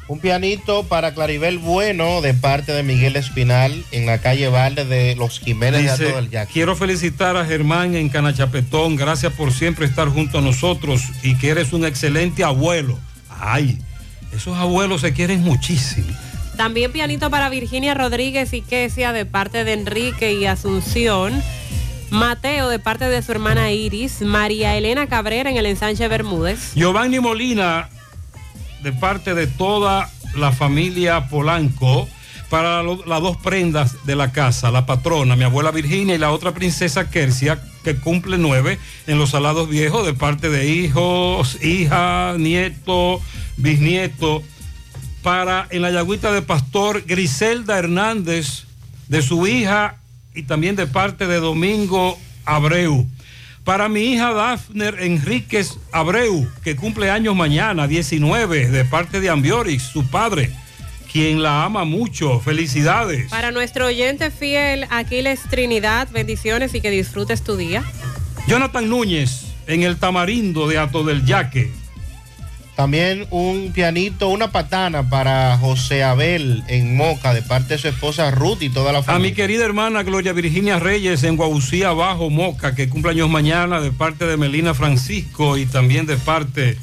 Un 0.09 0.20
pianito 0.20 0.84
para 0.84 1.14
Claribel 1.14 1.59
Bueno 1.59 2.22
de 2.22 2.32
parte 2.32 2.72
de 2.72 2.82
Miguel 2.82 3.16
Espinal 3.16 3.84
en 3.90 4.06
la 4.06 4.18
calle 4.18 4.48
Valde 4.48 4.86
de 4.86 5.16
Los 5.16 5.38
Jiménez 5.38 5.82
de 5.82 5.90
Dice, 5.90 6.09
Ato 6.09 6.16
del 6.16 6.30
Yaque. 6.30 6.52
quiero 6.52 6.76
felicitar 6.76 7.36
a 7.36 7.44
Germán 7.44 7.94
en 7.94 8.09
Canachapetón. 8.09 8.96
Gracias 8.96 9.32
por 9.34 9.52
siempre 9.52 9.84
estar 9.84 10.09
junto 10.09 10.38
a 10.38 10.40
nosotros 10.40 11.02
y 11.22 11.36
que 11.36 11.51
eres 11.51 11.74
un 11.74 11.84
excelente 11.84 12.42
abuelo. 12.42 12.98
Ay, 13.28 13.78
esos 14.34 14.56
abuelos 14.56 15.02
se 15.02 15.12
quieren 15.12 15.42
muchísimo. 15.42 16.09
También 16.56 16.92
pianito 16.92 17.30
para 17.30 17.48
Virginia 17.48 17.94
Rodríguez 17.94 18.52
y 18.52 18.62
Kesia 18.62 19.12
de 19.12 19.26
parte 19.26 19.64
de 19.64 19.72
Enrique 19.72 20.32
y 20.34 20.46
Asunción. 20.46 21.42
Mateo 22.14 22.68
de 22.68 22.78
parte 22.78 23.08
de 23.08 23.20
su 23.22 23.32
hermana 23.32 23.72
Iris. 23.72 24.22
María 24.22 24.76
Elena 24.76 25.08
Cabrera 25.08 25.50
en 25.50 25.56
el 25.56 25.66
ensanche 25.66 26.06
Bermúdez. 26.06 26.72
Giovanni 26.76 27.18
Molina, 27.18 27.88
de 28.84 28.92
parte 28.92 29.34
de 29.34 29.48
toda 29.48 30.08
la 30.36 30.52
familia 30.52 31.28
Polanco, 31.28 32.08
para 32.50 32.84
las 32.84 33.20
dos 33.20 33.36
prendas 33.38 34.06
de 34.06 34.14
la 34.14 34.30
casa, 34.30 34.70
la 34.70 34.86
patrona, 34.86 35.34
mi 35.34 35.42
abuela 35.42 35.72
Virginia 35.72 36.14
y 36.14 36.18
la 36.18 36.30
otra 36.30 36.54
princesa 36.54 37.10
Kersia, 37.10 37.60
que 37.82 37.96
cumple 37.96 38.38
nueve 38.38 38.78
en 39.08 39.18
los 39.18 39.30
salados 39.30 39.68
viejos, 39.68 40.06
de 40.06 40.14
parte 40.14 40.50
de 40.50 40.68
hijos, 40.68 41.64
hija, 41.64 42.36
nieto, 42.38 43.20
bisnieto, 43.56 44.40
para 45.24 45.66
en 45.70 45.82
la 45.82 45.90
yagüita 45.90 46.30
de 46.30 46.42
pastor 46.42 47.02
Griselda 47.06 47.76
Hernández, 47.76 48.66
de 49.08 49.20
su 49.20 49.48
hija 49.48 49.96
y 50.35 50.43
también 50.43 50.77
de 50.77 50.86
parte 50.86 51.27
de 51.27 51.39
Domingo 51.39 52.19
Abreu. 52.44 53.06
Para 53.65 53.89
mi 53.89 54.12
hija 54.12 54.32
Dafner 54.35 55.01
Enríquez 55.01 55.78
Abreu, 55.90 56.47
que 56.62 56.77
cumple 56.77 57.11
años 57.11 57.35
mañana, 57.35 57.86
19, 57.86 58.69
de 58.69 58.85
parte 58.85 59.20
de 59.20 59.31
Ambiorix, 59.31 59.82
su 59.82 60.06
padre, 60.11 60.51
quien 61.11 61.43
la 61.43 61.65
ama 61.65 61.85
mucho. 61.85 62.40
Felicidades. 62.40 63.31
Para 63.31 63.52
nuestro 63.52 63.86
oyente 63.86 64.31
fiel, 64.31 64.86
Aquiles 64.90 65.40
Trinidad, 65.48 66.09
bendiciones 66.12 66.74
y 66.74 66.82
que 66.82 66.90
disfrutes 66.90 67.43
tu 67.43 67.56
día. 67.56 67.82
Jonathan 68.47 68.86
Núñez, 68.86 69.47
en 69.66 69.82
el 69.82 69.97
tamarindo 69.97 70.69
de 70.69 70.77
Ato 70.77 71.05
del 71.05 71.24
Yaque. 71.24 71.73
También 72.76 73.26
un 73.30 73.70
pianito, 73.72 74.28
una 74.28 74.51
patana 74.51 75.09
para 75.09 75.56
José 75.59 76.02
Abel 76.02 76.64
en 76.66 76.96
Moca 76.96 77.32
de 77.32 77.42
parte 77.42 77.74
de 77.74 77.78
su 77.78 77.86
esposa 77.86 78.32
Ruth 78.32 78.62
y 78.62 78.68
toda 78.68 78.90
la 78.90 78.98
A 78.98 79.02
mi 79.02 79.06
familia. 79.06 79.34
querida 79.34 79.64
hermana 79.64 80.02
Gloria 80.02 80.32
Virginia 80.32 80.80
Reyes 80.80 81.22
en 81.22 81.36
Guaucía 81.36 81.90
Abajo, 81.90 82.30
Moca, 82.30 82.74
que 82.74 82.88
cumple 82.88 83.12
años 83.12 83.30
mañana 83.30 83.80
de 83.80 83.92
parte 83.92 84.26
de 84.26 84.36
Melina 84.36 84.74
Francisco 84.74 85.56
y 85.56 85.66
también 85.66 86.06
de 86.06 86.16
parte 86.16 86.76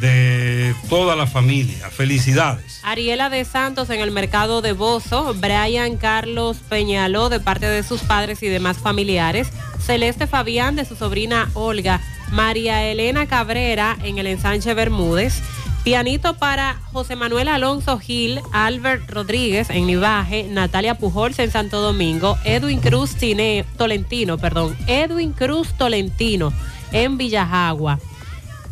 de 0.00 0.74
toda 0.88 1.16
la 1.16 1.26
familia. 1.26 1.90
Felicidades. 1.90 2.80
Ariela 2.84 3.28
de 3.28 3.44
Santos 3.44 3.90
en 3.90 4.00
el 4.00 4.12
mercado 4.12 4.62
de 4.62 4.72
Bozo, 4.72 5.34
Brian 5.34 5.96
Carlos 5.96 6.58
Peñaló 6.68 7.30
de 7.30 7.40
parte 7.40 7.66
de 7.66 7.82
sus 7.82 8.02
padres 8.02 8.42
y 8.42 8.46
demás 8.46 8.76
familiares, 8.76 9.48
Celeste 9.84 10.26
Fabián 10.26 10.76
de 10.76 10.84
su 10.84 10.94
sobrina 10.96 11.50
Olga, 11.54 12.00
María 12.30 12.84
Elena 12.84 13.26
Cabrera 13.26 13.96
en 14.02 14.18
el 14.18 14.26
ensanche 14.26 14.74
Bermúdez, 14.74 15.42
pianito 15.84 16.34
para 16.34 16.80
José 16.92 17.16
Manuel 17.16 17.48
Alonso 17.48 17.98
Gil, 17.98 18.40
Albert 18.52 19.08
Rodríguez 19.08 19.70
en 19.70 19.86
Nivaje, 19.86 20.48
Natalia 20.50 20.98
Pujols 20.98 21.38
en 21.38 21.50
Santo 21.50 21.80
Domingo, 21.80 22.36
Edwin 22.44 22.80
Cruz 22.80 23.16
Tolentino, 23.76 24.38
perdón, 24.38 24.76
Edwin 24.86 25.32
Cruz 25.32 25.74
Tolentino 25.78 26.52
en 26.92 27.16
Villajagua. 27.16 27.98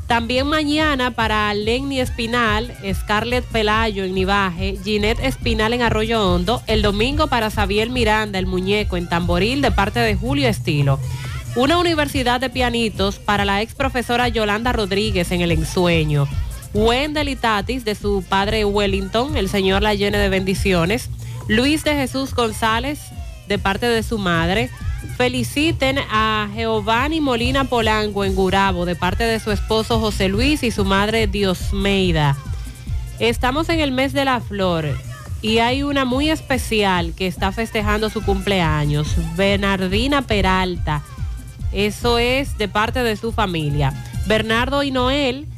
También 0.07 0.47
mañana 0.47 1.13
para 1.13 1.55
Lenny 1.55 2.01
Espinal, 2.01 2.75
Scarlett 2.93 3.45
Pelayo 3.47 4.05
en 4.05 4.15
Nivaje, 4.15 4.77
Ginette 4.85 5.25
Espinal 5.25 5.73
en 5.73 5.81
Arroyo 5.81 6.21
Hondo, 6.23 6.63
el 6.67 6.83
domingo 6.83 7.29
para 7.29 7.51
Xavier 7.51 7.89
Miranda, 7.89 8.39
el 8.39 8.47
muñeco 8.47 8.99
en 8.99 9.09
Tamboril 9.09 9.63
de 9.63 9.71
parte 9.71 10.01
de 10.01 10.15
Julio 10.15 10.49
Estilo. 10.49 11.01
Una 11.57 11.79
universidad 11.79 12.41
de 12.41 12.51
pianitos 12.51 13.21
para 13.21 13.45
la 13.45 13.63
ex 13.63 13.77
profesora 13.77 14.27
Yolanda 14.27 14.73
Rodríguez 14.73 15.31
en 15.31 15.41
El 15.41 15.53
Ensueño. 15.53 16.27
Wendell 16.73 17.39
de 17.85 17.95
su 17.95 18.25
padre 18.29 18.65
Wellington, 18.65 19.37
el 19.37 19.49
Señor 19.49 19.83
la 19.83 19.95
llene 19.95 20.19
de 20.19 20.29
bendiciones. 20.29 21.11
Luis 21.47 21.85
de 21.85 21.95
Jesús 21.95 22.35
González 22.35 22.99
de 23.47 23.59
parte 23.61 23.87
de 23.87 24.03
su 24.03 24.19
madre. 24.19 24.69
Feliciten 25.17 25.99
a 26.11 26.49
Giovanni 26.57 27.21
Molina 27.21 27.63
Polanco 27.63 28.25
en 28.25 28.35
Gurabo 28.35 28.85
de 28.85 28.97
parte 28.97 29.23
de 29.23 29.39
su 29.39 29.53
esposo 29.53 30.01
José 30.01 30.29
Luis 30.29 30.65
y 30.65 30.73
su 30.73 30.85
madre 30.85 31.29
Diosmeida. 31.29 32.37
Estamos 33.21 33.69
en 33.69 33.79
el 33.79 33.93
mes 33.93 34.13
de 34.13 34.25
la 34.25 34.41
flor 34.41 34.99
y 35.41 35.59
hay 35.59 35.85
una 35.85 36.05
muy 36.05 36.31
especial 36.31 37.13
que 37.15 37.29
está 37.29 37.53
festejando 37.53 38.11
su 38.11 38.25
cumpleaños, 38.25 39.15
Bernardina 39.37 40.23
Peralta. 40.23 41.05
Eso 41.75 42.19
es 42.19 42.57
de 42.57 42.69
parte 42.69 43.03
de 43.03 43.17
su 43.17 43.33
familia. 43.33 43.93
Bernardo 44.27 44.85
y 44.85 44.93
Noel 44.93 45.49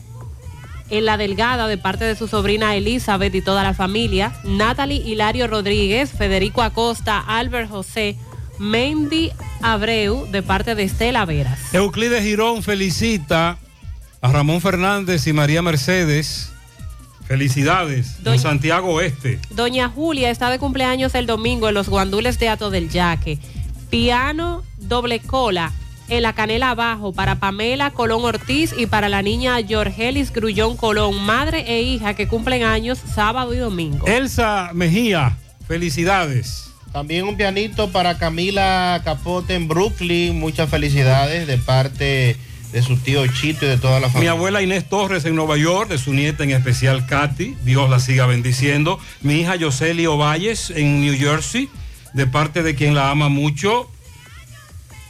en 0.89 1.05
la 1.05 1.17
delgada 1.17 1.69
de 1.69 1.79
parte 1.79 2.05
de 2.05 2.17
su 2.17 2.27
sobrina 2.27 2.75
Elizabeth 2.75 3.35
y 3.35 3.43
toda 3.43 3.63
la 3.63 3.75
familia, 3.75 4.33
Natalie 4.45 5.03
Hilario 5.05 5.47
Rodríguez, 5.47 6.13
Federico 6.13 6.63
Acosta, 6.63 7.19
Albert 7.19 7.69
José, 7.69 8.17
Mendy 8.59 9.31
Abreu 9.63 10.27
de 10.31 10.43
parte 10.43 10.75
de 10.75 10.85
Estela 10.85 11.25
Veras. 11.25 11.75
Euclides 11.75 12.23
Girón 12.23 12.63
felicita 12.63 13.59
a 14.21 14.33
Ramón 14.33 14.61
Fernández 14.61 15.27
y 15.27 15.33
María 15.33 15.61
Mercedes. 15.61 16.53
Felicidades 17.27 18.19
en 18.25 18.39
Santiago 18.39 18.95
Oeste. 18.95 19.41
Doña 19.51 19.89
Julia 19.89 20.31
está 20.31 20.49
de 20.49 20.61
cumpleaños 20.61 21.15
el 21.17 21.27
domingo 21.27 21.69
en 21.69 21.75
los 21.75 21.89
guandules 21.89 22.39
de 22.39 22.49
Ato 22.49 22.71
del 22.71 22.89
Yaque. 22.89 23.41
Piano 23.91 24.63
doble 24.79 25.19
cola 25.19 25.73
en 26.09 26.23
la 26.23 26.33
canela 26.33 26.71
abajo 26.71 27.13
para 27.13 27.37
Pamela 27.37 27.91
Colón 27.91 28.25
Ortiz 28.25 28.75
y 28.77 28.87
para 28.87 29.09
la 29.09 29.23
niña 29.23 29.57
Jorgelis 29.69 30.33
Grullón 30.33 30.77
Colón, 30.77 31.21
madre 31.25 31.65
e 31.67 31.83
hija 31.83 32.15
que 32.15 32.29
cumplen 32.29 32.63
años 32.63 32.99
sábado 33.15 33.55
y 33.55 33.59
domingo. 33.59 34.07
Elsa 34.07 34.71
Mejía, 34.73 35.37
felicidades. 35.67 36.71
También 36.93 37.27
un 37.29 37.37
pianito 37.37 37.91
para 37.91 38.17
Camila 38.17 39.03
Capote 39.05 39.55
en 39.55 39.69
Brooklyn. 39.69 40.39
Muchas 40.39 40.71
felicidades 40.71 41.47
de 41.47 41.59
parte 41.59 42.37
de 42.73 42.83
su 42.83 42.97
tío 42.97 43.27
Chito 43.27 43.67
y 43.67 43.69
de 43.69 43.77
toda 43.77 44.01
la 44.01 44.07
Mi 44.07 44.13
familia. 44.13 44.31
abuela 44.33 44.63
Inés 44.63 44.89
Torres 44.89 45.25
en 45.25 45.35
Nueva 45.35 45.57
York, 45.57 45.91
de 45.91 45.99
su 45.99 46.15
nieta 46.15 46.43
en 46.45 46.51
especial 46.51 47.07
Katy, 47.07 47.55
Dios 47.65 47.91
la 47.91 48.01
siga 48.01 48.27
bendiciendo. 48.27 48.99
Mi 49.21 49.41
hija 49.41 49.57
Yoseli 49.57 50.07
Ovalles 50.07 50.71
en 50.71 51.01
New 51.01 51.17
Jersey, 51.17 51.69
de 52.15 52.27
parte 52.27 52.63
de 52.63 52.75
quien 52.75 52.95
la 52.95 53.11
ama 53.11 53.29
mucho. 53.29 53.91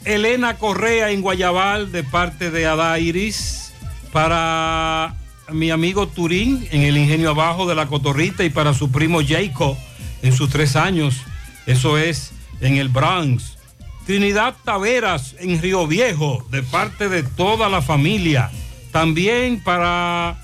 Elena 0.06 0.56
Correa 0.56 1.10
en 1.10 1.20
Guayabal, 1.20 1.90
de 1.90 2.04
parte 2.04 2.52
de 2.52 2.64
Adairis. 2.64 3.72
Para 4.12 5.14
mi 5.50 5.70
amigo 5.70 6.06
Turín 6.06 6.66
en 6.70 6.82
el 6.82 6.96
Ingenio 6.96 7.30
Abajo 7.30 7.66
de 7.66 7.74
la 7.74 7.86
Cotorrita 7.86 8.44
y 8.44 8.50
para 8.50 8.72
su 8.72 8.90
primo 8.90 9.20
Jacob 9.26 9.76
en 10.22 10.32
sus 10.32 10.48
tres 10.48 10.76
años. 10.76 11.22
Eso 11.66 11.98
es 11.98 12.32
en 12.60 12.76
el 12.76 12.88
Bronx. 12.88 13.58
Trinidad 14.06 14.54
Taveras 14.64 15.34
en 15.40 15.60
Río 15.60 15.88
Viejo, 15.88 16.46
de 16.50 16.62
parte 16.62 17.08
de 17.08 17.24
toda 17.24 17.68
la 17.68 17.82
familia. 17.82 18.50
También 18.92 19.60
para 19.60 20.38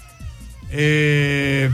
eh, 0.71 1.71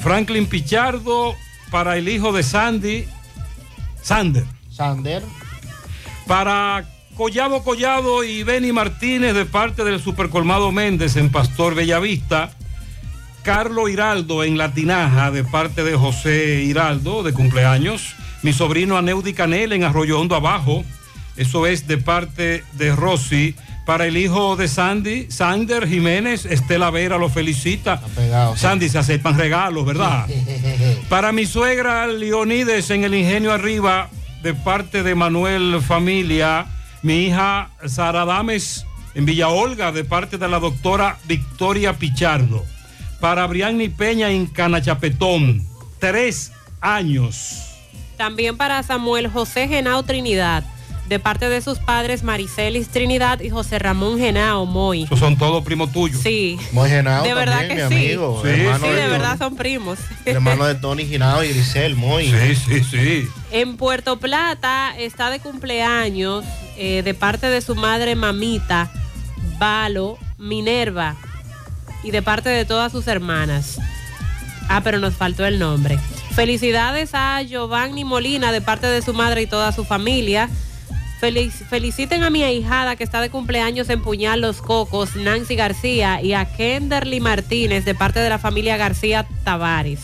Franklin 0.00 0.46
Pichardo, 0.46 1.34
para 1.72 1.96
el 1.96 2.08
hijo 2.08 2.32
de 2.32 2.44
Sandy, 2.44 3.06
Sander. 4.00 4.44
Sander. 4.70 5.24
Para 6.26 6.84
Collado 7.16 7.62
Collado 7.62 8.24
y 8.24 8.42
Benny 8.44 8.72
Martínez, 8.72 9.34
de 9.34 9.44
parte 9.44 9.84
del 9.84 10.00
Supercolmado 10.00 10.72
Méndez 10.72 11.16
en 11.16 11.30
Pastor 11.30 11.74
Bellavista. 11.74 12.50
Carlo 13.42 13.88
Hiraldo 13.88 14.44
en 14.44 14.58
La 14.58 14.72
Tinaja, 14.72 15.30
de 15.30 15.44
parte 15.44 15.82
de 15.82 15.96
José 15.96 16.62
Hiraldo, 16.62 17.22
de 17.22 17.32
cumpleaños. 17.32 18.14
Mi 18.42 18.52
sobrino 18.52 18.96
Aneudi 18.96 19.32
Canel 19.34 19.72
en 19.72 19.84
Arroyo 19.84 20.20
Hondo 20.20 20.34
Abajo. 20.34 20.84
Eso 21.36 21.66
es 21.66 21.86
de 21.86 21.98
parte 21.98 22.64
de 22.72 22.94
Rosy. 22.94 23.54
Para 23.86 24.06
el 24.06 24.16
hijo 24.16 24.56
de 24.56 24.68
Sandy, 24.68 25.30
Sander 25.30 25.88
Jiménez, 25.88 26.44
Estela 26.44 26.90
Vera 26.90 27.18
lo 27.18 27.28
felicita. 27.28 28.00
Sandy 28.56 28.88
se 28.88 28.98
aceptan 28.98 29.36
regalos, 29.36 29.84
¿verdad? 29.84 30.26
Para 31.08 31.32
mi 31.32 31.46
suegra 31.46 32.06
Leonides 32.06 32.90
en 32.90 33.04
el 33.04 33.14
Ingenio 33.14 33.52
Arriba, 33.52 34.10
de 34.42 34.54
parte 34.54 35.02
de 35.02 35.14
Manuel 35.14 35.80
Familia, 35.82 36.66
mi 37.02 37.26
hija 37.26 37.70
Sara 37.86 38.24
Dames 38.24 38.84
en 39.14 39.24
Villa 39.24 39.48
Olga, 39.48 39.92
de 39.92 40.04
parte 40.04 40.38
de 40.38 40.48
la 40.48 40.58
doctora 40.58 41.18
Victoria 41.24 41.94
Pichardo. 41.94 42.64
Para 43.20 43.46
Brianni 43.46 43.88
Peña 43.88 44.30
en 44.30 44.46
Canachapetón, 44.46 45.66
tres 45.98 46.52
años. 46.80 47.66
También 48.16 48.56
para 48.56 48.82
Samuel 48.82 49.28
José 49.28 49.68
Genao 49.68 50.02
Trinidad, 50.02 50.64
de 51.10 51.18
parte 51.18 51.48
de 51.48 51.60
sus 51.60 51.80
padres 51.80 52.22
Maricelis 52.22 52.86
Trinidad 52.88 53.40
y 53.40 53.50
José 53.50 53.80
Ramón 53.80 54.16
Genao 54.16 54.64
Moy. 54.64 55.02
Esos 55.02 55.18
son 55.18 55.36
todos 55.36 55.64
primos 55.64 55.90
tuyos. 55.90 56.22
Sí. 56.22 56.56
Muy 56.70 56.88
Genao 56.88 57.24
De 57.24 57.34
verdad 57.34 57.66
también, 57.66 57.88
que 57.88 57.94
mi 57.96 58.00
sí. 58.00 58.06
amigo. 58.06 58.40
Sí, 58.44 58.48
hermano 58.48 58.86
sí, 58.86 58.92
de 58.92 59.06
verdad 59.08 59.36
son 59.36 59.56
primos. 59.56 59.98
el 60.24 60.36
hermano 60.36 60.66
de 60.66 60.76
Tony 60.76 61.04
Ginao 61.06 61.42
y 61.42 61.48
Grisel, 61.48 61.96
muy. 61.96 62.30
Sí, 62.30 62.54
sí, 62.54 62.84
sí. 62.84 63.28
En 63.50 63.76
Puerto 63.76 64.20
Plata 64.20 64.94
está 64.96 65.30
de 65.30 65.40
cumpleaños 65.40 66.44
eh, 66.76 67.02
de 67.02 67.12
parte 67.12 67.48
de 67.48 67.60
su 67.60 67.74
madre 67.74 68.14
mamita, 68.14 68.88
Valo 69.58 70.16
Minerva, 70.38 71.16
y 72.04 72.12
de 72.12 72.22
parte 72.22 72.50
de 72.50 72.64
todas 72.64 72.92
sus 72.92 73.08
hermanas. 73.08 73.80
Ah, 74.68 74.80
pero 74.84 75.00
nos 75.00 75.14
faltó 75.14 75.44
el 75.44 75.58
nombre. 75.58 75.98
Felicidades 76.36 77.10
a 77.14 77.42
Giovanni 77.42 78.04
Molina 78.04 78.52
de 78.52 78.60
parte 78.60 78.86
de 78.86 79.02
su 79.02 79.12
madre 79.12 79.42
y 79.42 79.46
toda 79.48 79.72
su 79.72 79.84
familia. 79.84 80.48
Felic- 81.20 81.50
feliciten 81.68 82.22
a 82.22 82.30
mi 82.30 82.42
ahijada 82.42 82.96
que 82.96 83.04
está 83.04 83.20
de 83.20 83.28
cumpleaños 83.30 83.90
en 83.90 84.00
Puñal 84.00 84.40
Los 84.40 84.62
Cocos, 84.62 85.16
Nancy 85.16 85.54
García, 85.54 86.22
y 86.22 86.32
a 86.32 86.46
Kenderly 86.46 87.20
Martínez 87.20 87.84
de 87.84 87.94
parte 87.94 88.20
de 88.20 88.28
la 88.30 88.38
familia 88.38 88.76
García 88.78 89.26
Tavares. 89.44 90.00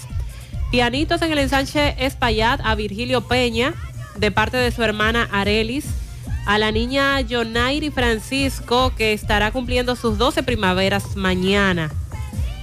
Pianitos 0.71 1.23
en 1.23 1.33
el 1.33 1.39
ensanche 1.39 1.95
Espaillat 2.05 2.61
a 2.65 2.75
Virgilio 2.75 3.23
Peña, 3.23 3.73
de 4.17 4.31
parte 4.31 4.57
de 4.59 4.71
su 4.73 4.83
hermana 4.83 5.29
Arelis. 5.33 5.85
A 6.45 6.59
la 6.59 6.71
niña 6.71 7.21
Yonairi 7.23 7.91
Francisco, 7.91 8.93
que 8.97 9.13
estará 9.13 9.51
cumpliendo 9.51 9.97
sus 9.97 10.17
12 10.17 10.43
primaveras 10.45 11.17
mañana. 11.17 11.91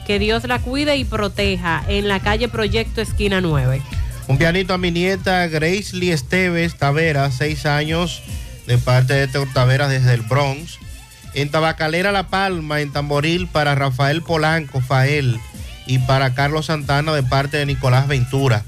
Que 0.07 0.19
Dios 0.19 0.45
la 0.45 0.59
cuide 0.59 0.95
y 0.95 1.03
proteja 1.05 1.84
en 1.89 2.07
la 2.07 2.19
calle 2.21 2.47
Proyecto 2.47 3.01
Esquina 3.01 3.41
9. 3.41 3.81
Un 4.30 4.38
pianito 4.38 4.73
a 4.73 4.77
mi 4.77 4.89
nieta 4.91 5.47
Grace 5.47 5.88
Lee 5.97 6.11
Esteves 6.11 6.77
Tavera, 6.77 7.30
seis 7.30 7.65
años, 7.65 8.21
de 8.68 8.77
parte 8.77 9.14
de 9.14 9.27
Teo 9.27 9.45
Taveras 9.53 9.90
desde 9.90 10.14
el 10.14 10.22
Bronx. 10.22 10.80
En 11.34 11.49
Tabacalera 11.49 12.11
La 12.11 12.27
Palma, 12.27 12.81
en 12.81 12.91
Tamboril, 12.91 13.48
para 13.48 13.76
Rafael 13.76 14.22
Polanco, 14.22 14.81
Fael. 14.81 15.40
Y 15.85 15.99
para 15.99 16.34
Carlos 16.34 16.68
Santana, 16.68 17.14
de 17.14 17.23
parte 17.23 17.57
de 17.57 17.65
Nicolás 17.65 18.07
Ventura. 18.07 18.64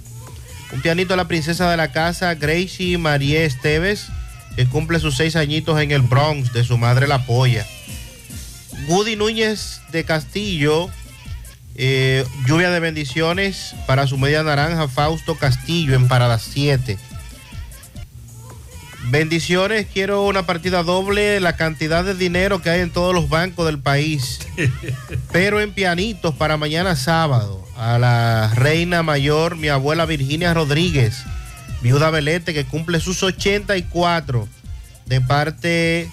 Un 0.74 0.82
pianito 0.82 1.14
a 1.14 1.18
la 1.18 1.28
princesa 1.28 1.70
de 1.70 1.78
la 1.78 1.92
casa, 1.92 2.34
Gracie 2.36 2.98
María 2.98 3.44
Esteves, 3.44 4.08
que 4.56 4.66
cumple 4.66 5.00
sus 5.00 5.16
seis 5.16 5.36
añitos 5.36 5.80
en 5.80 5.92
el 5.92 6.02
Bronx, 6.02 6.52
de 6.54 6.64
su 6.64 6.78
madre 6.78 7.08
La 7.08 7.26
Polla. 7.26 7.66
Woody 8.88 9.16
Núñez 9.16 9.82
de 9.92 10.04
Castillo, 10.04 10.90
eh, 11.76 12.26
lluvia 12.46 12.70
de 12.70 12.80
bendiciones 12.80 13.76
para 13.86 14.08
su 14.08 14.18
media 14.18 14.44
naranja 14.44 14.88
Fausto 14.88 15.36
Castillo 15.36 15.96
en 15.96 16.08
Parada 16.08 16.40
7. 16.40 16.98
Bendiciones, 19.08 19.86
quiero 19.94 20.24
una 20.24 20.46
partida 20.48 20.82
doble, 20.84 21.40
la 21.40 21.56
cantidad 21.56 22.04
de 22.04 22.16
dinero 22.16 22.62
que 22.62 22.70
hay 22.72 22.82
en 22.82 22.90
todos 22.90 23.14
los 23.14 23.30
bancos 23.30 23.66
del 23.68 23.80
país, 23.80 24.40
pero 25.32 25.62
en 25.62 25.72
pianitos 25.74 26.34
para 26.36 26.58
mañana 26.58 26.96
sábado. 26.96 27.64
A 27.78 28.00
la 28.00 28.52
reina 28.56 29.04
mayor, 29.04 29.58
mi 29.58 29.68
abuela 29.68 30.06
Virginia 30.06 30.54
Rodríguez, 30.54 31.24
viuda 31.82 32.10
Belete, 32.10 32.54
que 32.54 32.66
cumple 32.66 33.00
sus 33.00 33.22
84, 33.22 34.48
de 35.06 35.22
parte, 35.22 36.10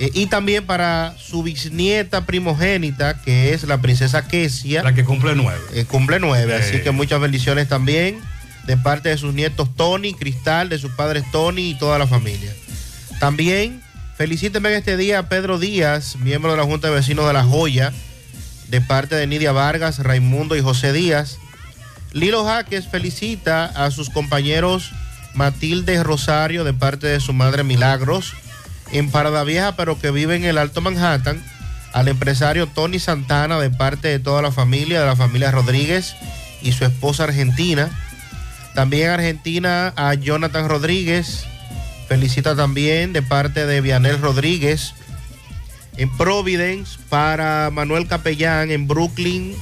eh, 0.00 0.10
y 0.14 0.26
también 0.26 0.66
para 0.66 1.14
su 1.18 1.42
bisnieta 1.44 2.26
primogénita, 2.26 3.22
que 3.22 3.54
es 3.54 3.62
la 3.64 3.78
princesa 3.78 4.26
Kesia. 4.26 4.82
La 4.82 4.94
que 4.94 5.04
cumple 5.04 5.34
nueve. 5.36 5.60
Eh, 5.74 5.84
cumple 5.84 6.18
nueve, 6.18 6.54
Eh. 6.56 6.60
así 6.60 6.80
que 6.82 6.90
muchas 6.90 7.20
bendiciones 7.20 7.68
también 7.68 8.18
de 8.66 8.76
parte 8.76 9.08
de 9.08 9.18
sus 9.18 9.34
nietos 9.34 9.68
Tony, 9.76 10.14
Cristal, 10.14 10.68
de 10.68 10.78
sus 10.78 10.92
padres 10.92 11.24
Tony 11.32 11.70
y 11.70 11.74
toda 11.74 11.98
la 11.98 12.06
familia. 12.06 12.52
También 13.18 13.82
felicíteme 14.16 14.68
en 14.70 14.76
este 14.76 14.96
día 14.96 15.20
a 15.20 15.28
Pedro 15.28 15.58
Díaz, 15.58 16.16
miembro 16.16 16.52
de 16.52 16.56
la 16.58 16.64
Junta 16.64 16.88
de 16.88 16.94
Vecinos 16.94 17.26
de 17.26 17.32
La 17.32 17.44
Joya, 17.44 17.92
de 18.68 18.80
parte 18.80 19.14
de 19.16 19.26
Nidia 19.26 19.52
Vargas, 19.52 19.98
Raimundo 19.98 20.56
y 20.56 20.60
José 20.60 20.92
Díaz. 20.92 21.38
Lilo 22.12 22.44
Jaques 22.44 22.88
felicita 22.88 23.64
a 23.64 23.90
sus 23.90 24.10
compañeros 24.10 24.92
Matilde 25.34 26.02
Rosario, 26.02 26.64
de 26.64 26.74
parte 26.74 27.06
de 27.06 27.20
su 27.20 27.32
madre 27.32 27.64
Milagros, 27.64 28.34
en 28.92 29.10
Parada 29.10 29.44
Vieja, 29.44 29.76
pero 29.76 29.98
que 29.98 30.10
vive 30.10 30.36
en 30.36 30.44
el 30.44 30.58
Alto 30.58 30.80
Manhattan, 30.80 31.42
al 31.92 32.08
empresario 32.08 32.66
Tony 32.66 32.98
Santana, 32.98 33.58
de 33.58 33.70
parte 33.70 34.08
de 34.08 34.18
toda 34.18 34.42
la 34.42 34.52
familia, 34.52 35.00
de 35.00 35.06
la 35.06 35.16
familia 35.16 35.50
Rodríguez 35.50 36.14
y 36.62 36.72
su 36.72 36.84
esposa 36.84 37.24
argentina. 37.24 37.90
También 38.74 39.10
Argentina 39.10 39.92
a 39.96 40.14
Jonathan 40.14 40.68
Rodríguez. 40.68 41.44
Felicita 42.08 42.54
también 42.56 43.12
de 43.12 43.22
parte 43.22 43.66
de 43.66 43.80
Vianel 43.80 44.18
Rodríguez. 44.20 44.94
En 45.96 46.10
Providence 46.16 46.98
para 47.08 47.70
Manuel 47.70 48.06
Capellán. 48.08 48.70
En 48.70 48.88
Brooklyn, 48.88 49.54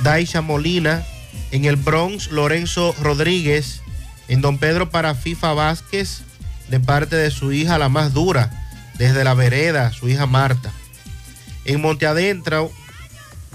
Daisha 0.00 0.40
Molina. 0.40 1.04
En 1.50 1.64
el 1.64 1.76
Bronx, 1.76 2.30
Lorenzo 2.30 2.94
Rodríguez. 3.00 3.82
En 4.28 4.40
Don 4.40 4.58
Pedro 4.58 4.90
para 4.90 5.14
FIFA 5.14 5.52
Vázquez. 5.54 6.22
De 6.68 6.80
parte 6.80 7.16
de 7.16 7.30
su 7.30 7.52
hija, 7.52 7.78
la 7.78 7.88
más 7.88 8.14
dura. 8.14 8.50
Desde 8.96 9.24
la 9.24 9.34
vereda, 9.34 9.92
su 9.92 10.08
hija 10.08 10.26
Marta. 10.26 10.72
En 11.64 11.80
Monte 11.80 12.06
Adentro, 12.06 12.72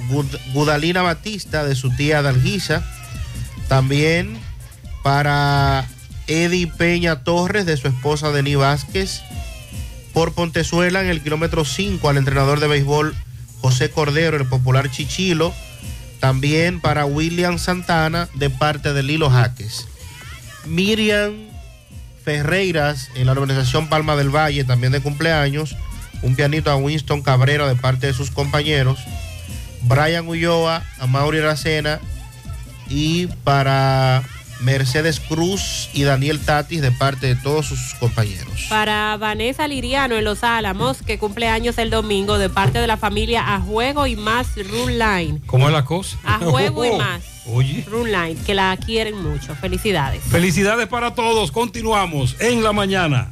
Gud- 0.09 0.39
Gudalina 0.53 1.01
Batista, 1.01 1.63
de 1.63 1.75
su 1.75 1.89
tía 1.95 2.21
Dalguisa. 2.21 2.83
También 3.67 4.37
para 5.07 5.87
Eddie 6.27 6.67
Peña 6.67 7.23
Torres, 7.23 7.65
de 7.65 7.77
su 7.77 7.87
esposa 7.87 8.33
Denis 8.33 8.57
Vázquez. 8.57 9.21
Por 10.11 10.33
Pontezuela, 10.33 10.99
en 10.99 11.07
el 11.07 11.21
kilómetro 11.21 11.63
5, 11.63 12.09
al 12.09 12.17
entrenador 12.17 12.59
de 12.59 12.67
béisbol 12.67 13.15
José 13.61 13.89
Cordero, 13.89 14.35
el 14.35 14.45
popular 14.47 14.91
Chichilo. 14.91 15.53
También 16.19 16.81
para 16.81 17.05
William 17.05 17.57
Santana, 17.57 18.27
de 18.33 18.49
parte 18.49 18.91
de 18.91 19.01
Lilo 19.01 19.29
Jaques. 19.29 19.87
Miriam 20.65 21.35
Ferreiras, 22.25 23.09
en 23.15 23.27
la 23.27 23.31
organización 23.31 23.87
Palma 23.87 24.17
del 24.17 24.35
Valle, 24.35 24.65
también 24.65 24.91
de 24.91 24.99
cumpleaños. 24.99 25.77
Un 26.21 26.35
pianito 26.35 26.69
a 26.69 26.75
Winston 26.75 27.21
Cabrera, 27.21 27.65
de 27.65 27.75
parte 27.75 28.07
de 28.07 28.13
sus 28.13 28.29
compañeros. 28.29 28.99
Brian 29.83 30.27
Ulloa, 30.27 30.83
a 30.99 31.07
Mauri 31.07 31.39
Aracena 31.39 32.01
y 32.89 33.27
para 33.45 34.21
Mercedes 34.61 35.19
Cruz 35.19 35.89
y 35.93 36.03
Daniel 36.03 36.39
Tatis 36.39 36.81
de 36.81 36.91
parte 36.91 37.27
de 37.27 37.35
todos 37.35 37.67
sus 37.67 37.93
compañeros. 37.99 38.65
Para 38.69 39.17
Vanessa 39.17 39.67
Liriano 39.67 40.15
en 40.15 40.23
Los 40.23 40.43
Álamos, 40.43 41.01
que 41.01 41.17
cumple 41.17 41.47
años 41.47 41.77
el 41.77 41.89
domingo, 41.89 42.37
de 42.37 42.49
parte 42.49 42.79
de 42.79 42.87
la 42.87 42.97
familia 42.97 43.55
A 43.55 43.59
Juego 43.59 44.07
y 44.07 44.15
Más 44.15 44.47
Run 44.55 44.97
Line. 44.97 45.41
¿Cómo 45.45 45.67
es 45.67 45.73
la 45.73 45.85
cosa? 45.85 46.17
A 46.23 46.39
Juego 46.39 46.85
y 46.85 46.91
Más 46.97 47.23
Oye. 47.49 47.85
Run 47.89 48.11
Line, 48.11 48.35
que 48.45 48.53
la 48.53 48.75
quieren 48.77 49.21
mucho. 49.21 49.55
Felicidades. 49.55 50.21
Felicidades 50.23 50.87
para 50.87 51.13
todos. 51.13 51.51
Continuamos 51.51 52.35
en 52.39 52.63
la 52.63 52.73
mañana. 52.73 53.31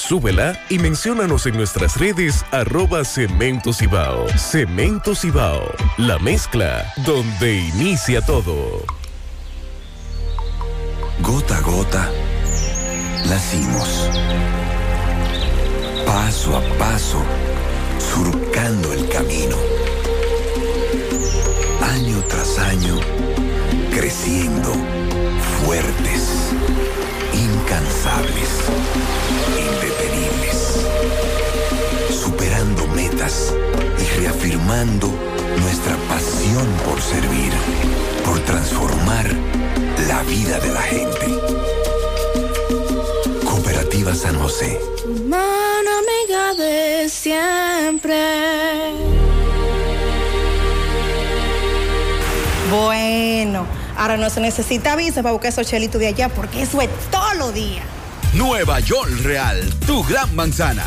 Súbela 0.00 0.58
y 0.70 0.78
menciónanos 0.78 1.44
en 1.46 1.56
nuestras 1.56 1.98
redes 1.98 2.44
arroba 2.50 3.04
Cemento 3.04 3.72
Cibao. 3.72 4.26
Cemento 4.30 5.14
Cibao, 5.14 5.70
la 5.98 6.18
mezcla 6.18 6.90
donde 7.04 7.58
inicia 7.74 8.22
todo. 8.22 8.82
Gota 11.20 11.58
a 11.58 11.60
gota, 11.60 12.10
nacimos. 13.28 14.08
Paso 16.06 16.56
a 16.56 16.62
paso, 16.78 17.22
surcando 17.98 18.94
el 18.94 19.06
camino. 19.10 19.56
Año 21.82 22.22
tras 22.26 22.58
año, 22.58 22.98
creciendo, 23.92 24.72
fuertes, 25.62 26.52
incansables, 27.34 28.48
metas 33.20 33.54
y 33.98 34.20
reafirmando 34.20 35.08
nuestra 35.60 35.96
pasión 36.08 36.66
por 36.86 37.00
servir, 37.00 37.52
por 38.24 38.38
transformar 38.40 39.26
la 40.08 40.22
vida 40.22 40.58
de 40.60 40.68
la 40.68 40.80
gente. 40.80 41.26
Cooperativa 43.44 44.14
San 44.14 44.38
José. 44.38 44.80
Mano 45.26 45.90
amiga 45.98 46.54
de 46.54 47.08
siempre. 47.08 48.16
Bueno, 52.70 53.66
ahora 53.96 54.16
no 54.16 54.30
se 54.30 54.40
necesita 54.40 54.96
visa 54.96 55.22
para 55.22 55.32
buscar 55.32 55.50
esos 55.50 55.66
chelitos 55.66 56.00
de 56.00 56.08
allá 56.08 56.28
porque 56.28 56.62
eso 56.62 56.80
es 56.80 56.88
todos 57.10 57.36
los 57.36 57.52
días. 57.52 57.84
Nueva 58.34 58.78
York 58.80 59.10
Real, 59.22 59.60
tu 59.86 60.04
gran 60.04 60.34
manzana. 60.36 60.86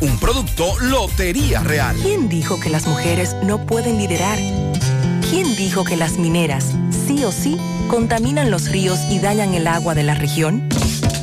Un 0.00 0.18
producto 0.18 0.78
Lotería 0.80 1.60
Real. 1.60 1.96
¿Quién 2.02 2.28
dijo 2.28 2.60
que 2.60 2.68
las 2.68 2.86
mujeres 2.86 3.34
no 3.42 3.64
pueden 3.64 3.96
liderar? 3.96 4.38
¿Quién 5.30 5.56
dijo 5.56 5.84
que 5.84 5.96
las 5.96 6.18
mineras, 6.18 6.72
sí 7.06 7.24
o 7.24 7.32
sí, 7.32 7.56
contaminan 7.88 8.50
los 8.50 8.70
ríos 8.70 9.00
y 9.10 9.20
dañan 9.20 9.54
el 9.54 9.66
agua 9.66 9.94
de 9.94 10.02
la 10.02 10.14
región? 10.14 10.68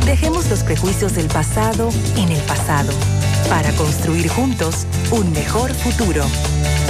Dejemos 0.06 0.50
los 0.50 0.64
prejuicios 0.64 1.14
del 1.14 1.28
pasado 1.28 1.90
en 2.18 2.30
el 2.30 2.41
pasado 2.41 2.91
para 3.49 3.72
construir 3.74 4.30
juntos 4.30 4.86
un 5.11 5.32
mejor 5.32 5.74
futuro. 5.74 6.24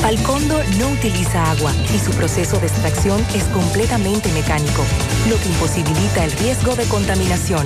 Falcondo 0.02 0.62
no 0.78 0.90
utiliza 0.90 1.52
agua 1.52 1.72
y 1.94 2.00
su 2.00 2.12
proceso 2.12 2.60
de 2.60 2.68
extracción 2.68 3.26
es 3.34 3.46
completamente 3.46 4.32
mecánico, 4.34 4.84
lo 5.30 5.38
que 5.38 5.50
imposibilita 5.50 6.26
el 6.26 6.32
riesgo 6.34 6.76
de 6.76 6.86
contaminación. 6.86 7.66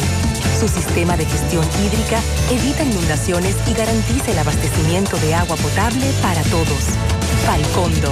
Su 0.60 0.68
sistema 0.68 1.18
de 1.18 1.26
gestión 1.26 1.66
hídrica 1.84 2.22
evita 2.52 2.84
inundaciones 2.84 3.56
y 3.68 3.74
garantiza 3.74 4.32
el 4.32 4.40
abastecimiento 4.40 5.18
de 5.18 5.36
agua 5.36 5.56
potable 5.58 6.06
para 6.22 6.42
todos. 6.44 6.84
Falcondo, 7.46 8.12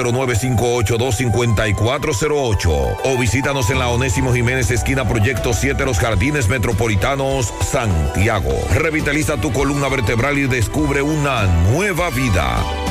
809-582-5408 0.03 2.97
o 3.03 3.17
visítanos 3.17 3.69
en 3.69 3.79
la 3.79 3.89
Onésimo 3.89 4.33
Jiménez 4.33 4.71
esquina 4.71 5.07
Proyecto 5.07 5.53
7 5.53 5.85
Los 5.85 5.99
Jardines 5.99 6.47
Metropolitanos, 6.47 7.53
Santiago. 7.61 8.53
Revitaliza 8.73 9.37
tu 9.37 9.51
columna 9.51 9.89
vertebral 9.89 10.37
y 10.37 10.47
descubre 10.47 11.01
una 11.01 11.43
nueva 11.71 12.09
vida. 12.09 12.90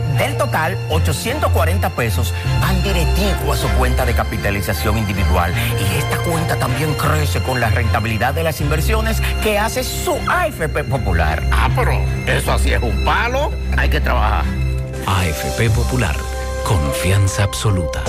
Del 0.17 0.37
total, 0.37 0.77
840 0.89 1.89
pesos 1.91 2.33
van 2.59 2.81
directivo 2.83 3.53
a 3.53 3.57
su 3.57 3.67
cuenta 3.77 4.05
de 4.05 4.13
capitalización 4.13 4.97
individual. 4.97 5.53
Y 5.79 5.97
esta 5.97 6.17
cuenta 6.17 6.57
también 6.57 6.93
crece 6.95 7.41
con 7.41 7.59
la 7.59 7.69
rentabilidad 7.69 8.33
de 8.33 8.43
las 8.43 8.61
inversiones 8.61 9.21
que 9.43 9.57
hace 9.57 9.83
su 9.83 10.17
AFP 10.29 10.83
Popular. 10.83 11.43
Ah, 11.51 11.69
pero 11.75 11.91
eso 12.27 12.51
así 12.51 12.73
es 12.73 12.81
un 12.81 13.03
palo. 13.03 13.51
Hay 13.77 13.89
que 13.89 14.01
trabajar. 14.01 14.45
AFP 15.07 15.69
Popular. 15.71 16.15
Confianza 16.71 17.43
absoluta. 17.43 18.01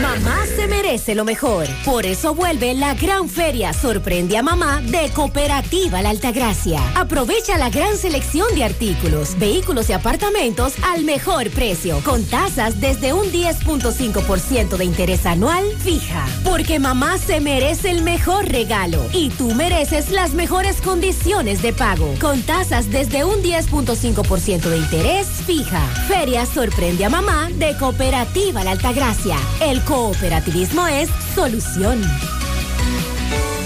Mamá 0.00 0.46
se 0.56 0.66
merece 0.66 1.14
lo 1.14 1.24
mejor. 1.24 1.68
Por 1.84 2.06
eso 2.06 2.34
vuelve 2.34 2.74
la 2.74 2.94
gran 2.94 3.28
feria 3.28 3.72
Sorprende 3.72 4.36
a 4.36 4.42
Mamá 4.42 4.80
de 4.80 5.10
Cooperativa 5.10 6.02
La 6.02 6.10
Altagracia. 6.10 6.80
Aprovecha 6.96 7.56
la 7.56 7.70
gran 7.70 7.96
selección 7.96 8.52
de 8.56 8.64
artículos, 8.64 9.38
vehículos 9.38 9.90
y 9.90 9.92
apartamentos 9.92 10.74
al 10.82 11.04
mejor 11.04 11.50
precio, 11.50 12.00
con 12.04 12.24
tasas 12.24 12.80
desde 12.80 13.12
un 13.12 13.26
10.5% 13.26 14.76
de 14.76 14.84
interés 14.84 15.24
anual 15.24 15.64
fija. 15.78 16.26
Porque 16.42 16.80
mamá 16.80 17.16
se 17.18 17.38
merece 17.38 17.92
el 17.92 18.02
mejor 18.02 18.48
regalo 18.48 19.04
y 19.12 19.30
tú 19.30 19.54
mereces 19.54 20.10
las 20.10 20.32
mejores 20.32 20.80
condiciones 20.80 21.62
de 21.62 21.72
pago, 21.72 22.12
con 22.20 22.42
tasas 22.42 22.90
desde 22.90 23.24
un 23.24 23.40
10.5% 23.40 24.62
de 24.62 24.78
interés 24.78 25.28
fija. 25.46 25.91
Feria 26.08 26.46
sorprende 26.46 27.04
a 27.04 27.10
mamá 27.10 27.48
de 27.54 27.76
Cooperativa 27.76 28.64
La 28.64 28.72
Altagracia. 28.72 29.36
El 29.60 29.82
cooperativismo 29.84 30.86
es 30.86 31.08
solución. 31.34 32.02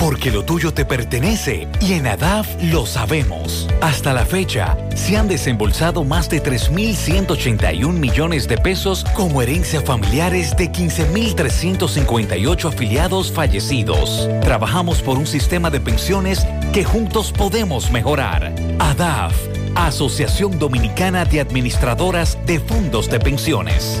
Porque 0.00 0.30
lo 0.30 0.42
tuyo 0.44 0.72
te 0.72 0.86
pertenece 0.86 1.68
y 1.78 1.92
en 1.92 2.06
ADAF 2.06 2.48
lo 2.62 2.86
sabemos. 2.86 3.68
Hasta 3.82 4.14
la 4.14 4.24
fecha, 4.24 4.78
se 4.96 5.18
han 5.18 5.28
desembolsado 5.28 6.04
más 6.04 6.30
de 6.30 6.42
3.181 6.42 7.92
millones 7.92 8.48
de 8.48 8.56
pesos 8.56 9.04
como 9.14 9.42
herencia 9.42 9.82
familiares 9.82 10.56
de 10.56 10.72
15.358 10.72 12.64
afiliados 12.68 13.30
fallecidos. 13.30 14.26
Trabajamos 14.40 15.02
por 15.02 15.18
un 15.18 15.26
sistema 15.26 15.68
de 15.68 15.80
pensiones 15.80 16.46
que 16.72 16.82
juntos 16.82 17.30
podemos 17.30 17.90
mejorar. 17.90 18.54
ADAF, 18.78 19.34
Asociación 19.74 20.58
Dominicana 20.58 21.26
de 21.26 21.40
Administradoras 21.40 22.38
de 22.46 22.58
Fondos 22.58 23.10
de 23.10 23.20
Pensiones. 23.20 24.00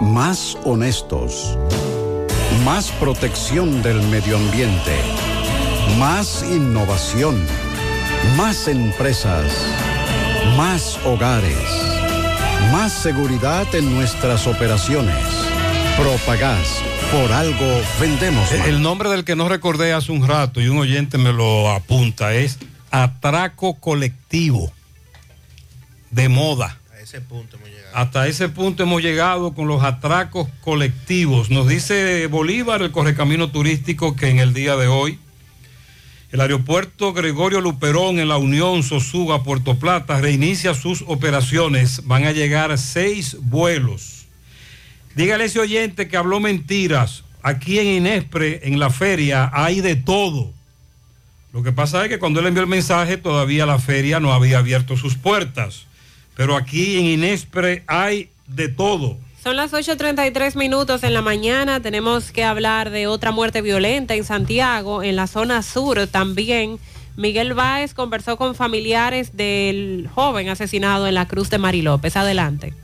Más 0.00 0.58
honestos. 0.64 1.56
Más 2.64 2.90
protección 2.98 3.84
del 3.84 4.02
medio 4.08 4.36
ambiente. 4.36 4.96
Más 5.96 6.42
innovación. 6.42 7.40
Más 8.36 8.66
empresas. 8.66 9.52
Más 10.56 10.98
hogares. 11.04 11.54
Más 12.72 12.92
seguridad 12.92 13.72
en 13.72 13.94
nuestras 13.94 14.48
operaciones. 14.48 15.24
Propagás. 15.96 16.82
Por 17.12 17.30
algo 17.30 17.80
vendemos 18.00 18.42
más. 18.58 18.66
El 18.66 18.82
nombre 18.82 19.08
del 19.08 19.24
que 19.24 19.36
no 19.36 19.48
recordé 19.48 19.92
hace 19.92 20.10
un 20.10 20.26
rato 20.26 20.60
y 20.60 20.66
un 20.66 20.78
oyente 20.78 21.16
me 21.16 21.32
lo 21.32 21.70
apunta 21.70 22.34
es 22.34 22.58
atraco 22.90 23.74
colectivo 23.74 24.72
de 26.10 26.28
moda. 26.28 26.78
A 26.92 27.00
ese 27.00 27.20
punto 27.20 27.56
hemos 27.56 27.68
llegado. 27.68 27.96
Hasta 27.96 28.28
ese 28.28 28.48
punto 28.48 28.82
hemos 28.82 29.02
llegado 29.02 29.54
con 29.54 29.66
los 29.68 29.82
atracos 29.82 30.48
colectivos. 30.60 31.50
Nos 31.50 31.68
dice 31.68 32.26
Bolívar, 32.26 32.82
el 32.82 32.92
correcamino 32.92 33.50
turístico, 33.50 34.16
que 34.16 34.28
en 34.28 34.38
el 34.38 34.52
día 34.52 34.76
de 34.76 34.86
hoy 34.86 35.18
el 36.32 36.40
aeropuerto 36.40 37.12
Gregorio 37.12 37.60
Luperón 37.60 38.20
en 38.20 38.28
la 38.28 38.38
Unión 38.38 38.84
Sosuga, 38.84 39.42
Puerto 39.42 39.80
Plata, 39.80 40.20
reinicia 40.20 40.74
sus 40.74 41.02
operaciones. 41.08 42.06
Van 42.06 42.24
a 42.24 42.30
llegar 42.30 42.78
seis 42.78 43.36
vuelos. 43.40 44.26
Dígale 45.16 45.42
a 45.42 45.46
ese 45.46 45.58
oyente 45.58 46.06
que 46.06 46.16
habló 46.16 46.38
mentiras. 46.38 47.24
Aquí 47.42 47.80
en 47.80 47.86
Inespre, 47.88 48.60
en 48.62 48.78
la 48.78 48.90
feria, 48.90 49.50
hay 49.52 49.80
de 49.80 49.96
todo. 49.96 50.52
Lo 51.52 51.64
que 51.64 51.72
pasa 51.72 52.04
es 52.04 52.08
que 52.08 52.20
cuando 52.20 52.38
él 52.38 52.46
envió 52.46 52.62
el 52.62 52.68
mensaje, 52.68 53.16
todavía 53.16 53.66
la 53.66 53.80
feria 53.80 54.20
no 54.20 54.32
había 54.32 54.58
abierto 54.58 54.96
sus 54.96 55.16
puertas. 55.16 55.86
Pero 56.40 56.56
aquí 56.56 56.98
en 56.98 57.04
Inespre 57.04 57.84
hay 57.86 58.30
de 58.46 58.68
todo. 58.68 59.18
Son 59.44 59.56
las 59.56 59.74
8.33 59.74 60.56
minutos 60.56 61.02
en 61.02 61.12
la 61.12 61.20
mañana. 61.20 61.82
Tenemos 61.82 62.32
que 62.32 62.44
hablar 62.44 62.88
de 62.88 63.06
otra 63.06 63.30
muerte 63.30 63.60
violenta 63.60 64.14
en 64.14 64.24
Santiago, 64.24 65.02
en 65.02 65.16
la 65.16 65.26
zona 65.26 65.62
sur 65.62 66.06
también. 66.06 66.78
Miguel 67.16 67.54
Báez 67.54 67.94
conversó 67.94 68.36
con 68.36 68.54
familiares 68.54 69.36
del 69.36 70.08
joven 70.14 70.48
asesinado 70.48 71.06
en 71.06 71.14
la 71.14 71.26
Cruz 71.26 71.50
de 71.50 71.58
Mari 71.58 71.82
López. 71.82 72.16
Adelante. 72.16 72.74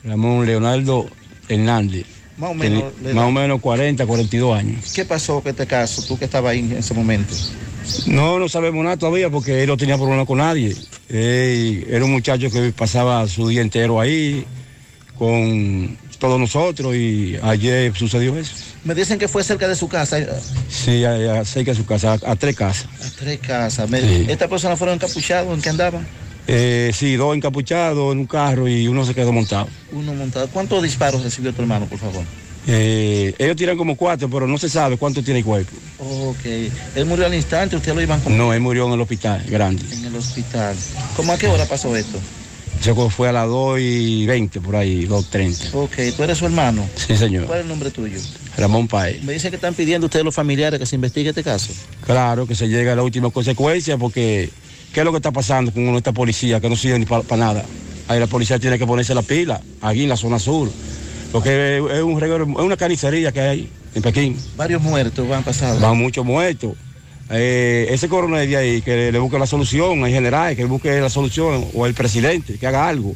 Ramón 0.04 0.48
Leonardo 0.48 1.06
Hernández. 1.48 2.21
Más 2.38 2.52
o 2.52 2.54
menos, 2.54 2.84
más 3.14 3.26
o 3.26 3.32
menos 3.32 3.60
40, 3.62 4.06
42 4.06 4.58
años. 4.58 4.92
¿Qué 4.94 5.06
pasó 5.06 5.42
con 5.42 5.50
este 5.52 5.68
caso? 5.68 6.02
Tú 6.04 6.18
que 6.18 6.26
estabas 6.26 6.52
ahí 6.54 6.60
en 6.60 6.72
ese 6.78 6.94
momento. 6.94 7.34
No, 8.08 8.40
no 8.40 8.48
sabemos 8.50 8.84
nada 8.84 8.98
todavía 8.98 9.30
porque 9.30 9.62
él 9.64 9.68
no 9.68 9.78
tenía 9.78 9.98
problema 9.98 10.26
con 10.26 10.38
nadie. 10.40 10.76
Era 11.10 12.06
un 12.06 12.12
muchacho 12.12 12.50
que 12.50 12.72
pasaba 12.72 13.28
su 13.28 13.48
día 13.48 13.62
entero 13.62 14.00
ahí 14.00 14.46
con 15.18 15.98
todos 16.20 16.40
nosotros 16.40 16.96
y 16.96 17.38
ayer 17.42 17.96
sucedió 17.96 18.38
eso. 18.38 18.54
Me 18.84 18.96
dicen 18.96 19.20
que 19.20 19.28
fue 19.28 19.44
cerca 19.44 19.68
de 19.68 19.76
su 19.76 19.88
casa, 19.88 20.18
a, 20.18 20.22
Sí, 20.70 21.04
a- 21.04 21.42
a- 21.42 21.46
cerca 21.46 21.72
de 21.72 21.78
su 21.78 21.86
casa, 21.86 22.14
a, 22.14 22.32
a 22.32 22.36
tres 22.36 22.56
casas. 22.56 22.88
tres 23.20 23.40
casas. 23.40 23.90
Sí. 23.90 24.26
¿Estas 24.28 24.48
personas 24.50 24.78
fueron 24.80 24.96
encapuchados? 24.96 25.54
¿En 25.54 25.62
qué 25.62 25.70
andaban? 25.70 26.08
Eh, 26.48 26.92
sí, 26.94 27.16
dos 27.16 27.36
encapuchados 27.36 28.12
en 28.12 28.20
un 28.20 28.26
carro 28.26 28.68
y 28.68 28.88
uno 28.88 29.06
se 29.06 29.14
quedó 29.14 29.32
montado. 29.32 29.68
Uno 29.92 30.14
montado. 30.14 30.48
¿Cuántos 30.50 30.82
disparos 30.84 31.24
recibió 31.24 31.54
tu 31.54 31.62
hermano, 31.62 31.86
por 31.86 32.00
favor? 32.00 32.24
Eh, 32.68 33.34
ellos 33.40 33.56
tiran 33.56 33.78
como 33.78 33.96
cuatro, 33.96 34.30
pero 34.30 34.48
no 34.48 34.58
se 34.58 34.70
sabe 34.70 34.98
cuánto 34.98 35.24
tiene 35.24 35.40
el 35.40 35.46
cuerpo. 35.46 35.72
Ok. 36.00 36.46
Él 36.96 37.06
murió 37.06 37.26
al 37.26 37.34
instante, 37.34 37.76
usted 37.76 37.94
lo 37.94 38.02
iban 38.02 38.20
con... 38.22 38.38
No, 38.38 38.54
él 38.54 38.60
murió 38.60 38.88
en 38.88 38.94
el 38.94 39.02
hospital, 39.02 39.44
grande. 39.50 39.84
En 39.92 40.06
el 40.06 40.16
hospital. 40.16 40.76
¿Cómo 41.16 41.34
a 41.34 41.38
qué 41.38 41.48
hora 41.48 41.66
pasó 41.66 41.96
esto? 41.96 42.20
Eso 42.80 43.10
fue 43.12 43.30
a 43.30 43.32
las 43.32 43.48
2 43.48 43.80
y 43.80 44.26
20 44.26 44.60
por 44.60 44.76
ahí, 44.76 45.06
2.30. 45.06 45.70
Ok, 45.74 46.16
tú 46.18 46.24
eres 46.24 46.40
su 46.40 46.46
hermano. 46.46 46.88
Sí, 46.96 47.16
señor. 47.16 47.46
¿Cuál 47.46 47.60
es 47.60 47.64
el 47.64 47.70
nombre 47.70 47.92
tuyo? 47.92 48.20
Ramón 48.58 48.88
Paez. 48.88 49.22
Me 49.24 49.34
dicen 49.34 49.52
que 49.52 49.58
están 49.58 49.76
pidiendo 49.76 50.08
ustedes 50.08 50.26
los 50.26 50.34
familiares 50.34 50.80
que 50.80 50.88
se 50.88 50.96
investigue 50.96 51.30
este 51.30 51.44
caso. 51.44 51.72
Claro, 52.06 52.48
que 52.48 52.56
se 52.56 52.68
llegue 52.68 52.90
a 52.90 52.96
la 52.96 53.04
última 53.04 53.30
consecuencia 53.30 53.98
porque 53.98 54.50
¿qué 54.94 55.02
es 55.02 55.06
lo 55.06 55.12
que 55.12 55.18
está 55.18 55.32
pasando 55.32 55.72
con 55.72 55.84
esta 55.96 56.12
policía 56.12 56.60
que 56.60 56.70
no 56.70 56.76
sirve 56.76 57.00
ni 57.00 57.06
para 57.06 57.24
nada? 57.38 57.66
Ahí 58.08 58.20
la 58.20 58.28
policía 58.28 58.60
tiene 58.60 58.78
que 58.78 58.86
ponerse 58.86 59.16
la 59.16 59.22
pila, 59.22 59.62
aquí 59.82 60.04
en 60.04 60.10
la 60.10 60.18
zona 60.18 60.40
sur, 60.40 60.70
porque 61.32 61.78
es 61.78 61.98
es 61.98 62.04
un 62.04 62.20
reguero, 62.20 62.44
es 62.44 62.66
una 62.66 62.78
carnicería 62.78 63.32
que 63.32 63.42
hay 63.42 63.70
en 63.96 64.02
Pekín. 64.02 64.38
Varios 64.56 64.82
muertos 64.82 65.28
van 65.28 65.44
pasados. 65.44 65.82
Van 65.82 65.98
muchos 65.98 66.26
muertos. 66.26 66.74
Eh, 67.30 67.88
ese 67.90 68.10
coronel 68.10 68.50
de 68.50 68.58
ahí, 68.58 68.82
que 68.82 69.12
le 69.12 69.20
busque 69.20 69.40
la 69.40 69.48
solución 69.48 70.06
en 70.06 70.12
general, 70.12 70.56
que 70.56 70.66
busque 70.66 71.00
la 71.00 71.10
solución, 71.10 71.66
o 71.74 71.86
el 71.86 71.94
presidente, 71.94 72.58
que 72.58 72.68
haga 72.68 72.88
algo. 72.88 73.16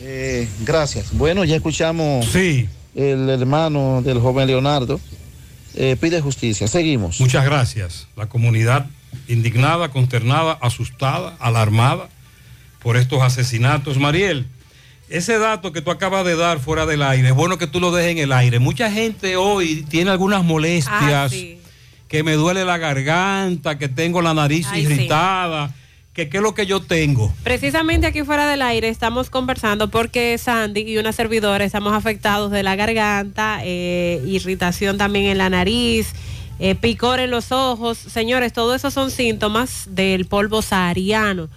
Eh, 0.00 0.48
gracias. 0.64 1.12
Bueno, 1.12 1.44
ya 1.44 1.56
escuchamos 1.56 2.26
sí. 2.26 2.68
el 2.94 3.28
hermano 3.28 4.02
del 4.02 4.20
joven 4.20 4.46
Leonardo. 4.46 5.00
Eh, 5.74 5.96
pide 6.00 6.20
justicia. 6.20 6.68
Seguimos. 6.68 7.20
Muchas 7.20 7.44
gracias. 7.44 8.06
La 8.16 8.28
comunidad 8.28 8.86
indignada, 9.28 9.88
consternada, 9.88 10.58
asustada, 10.60 11.36
alarmada 11.38 12.08
por 12.80 12.96
estos 12.96 13.22
asesinatos. 13.22 13.98
Mariel, 13.98 14.46
ese 15.08 15.38
dato 15.38 15.72
que 15.72 15.82
tú 15.82 15.90
acabas 15.90 16.24
de 16.24 16.36
dar 16.36 16.58
fuera 16.58 16.86
del 16.86 17.02
aire, 17.02 17.28
es 17.28 17.34
bueno 17.34 17.58
que 17.58 17.66
tú 17.66 17.80
lo 17.80 17.92
dejes 17.92 18.12
en 18.12 18.18
el 18.18 18.32
aire. 18.32 18.58
Mucha 18.58 18.90
gente 18.90 19.36
hoy 19.36 19.84
tiene 19.88 20.10
algunas 20.10 20.42
molestias, 20.42 20.94
Ah, 21.02 21.28
sí. 21.30 21.58
que 22.08 22.22
me 22.22 22.32
duele 22.32 22.64
la 22.64 22.78
garganta, 22.78 23.78
que 23.78 23.88
tengo 23.88 24.22
la 24.22 24.34
nariz 24.34 24.66
Ay, 24.70 24.84
sí. 24.86 24.92
irritada, 24.92 25.74
que 26.14 26.28
qué 26.28 26.38
es 26.38 26.42
lo 26.42 26.54
que 26.54 26.66
yo 26.66 26.80
tengo. 26.80 27.32
Precisamente 27.42 28.06
aquí 28.06 28.22
fuera 28.22 28.46
del 28.46 28.60
aire 28.62 28.88
estamos 28.88 29.30
conversando 29.30 29.88
porque 29.90 30.36
Sandy 30.38 30.80
y 30.82 30.98
una 30.98 31.12
servidora 31.12 31.64
estamos 31.64 31.94
afectados 31.94 32.50
de 32.50 32.62
la 32.62 32.76
garganta, 32.76 33.60
eh, 33.64 34.20
irritación 34.26 34.98
también 34.98 35.26
en 35.26 35.38
la 35.38 35.48
nariz, 35.48 36.12
eh, 36.58 36.74
picor 36.74 37.20
en 37.20 37.30
los 37.30 37.52
ojos. 37.52 37.98
Señores, 37.98 38.52
todo 38.52 38.74
eso 38.74 38.90
son 38.90 39.10
síntomas 39.10 39.84
del 39.90 40.26
polvo 40.26 40.62
sahariano 40.62 41.48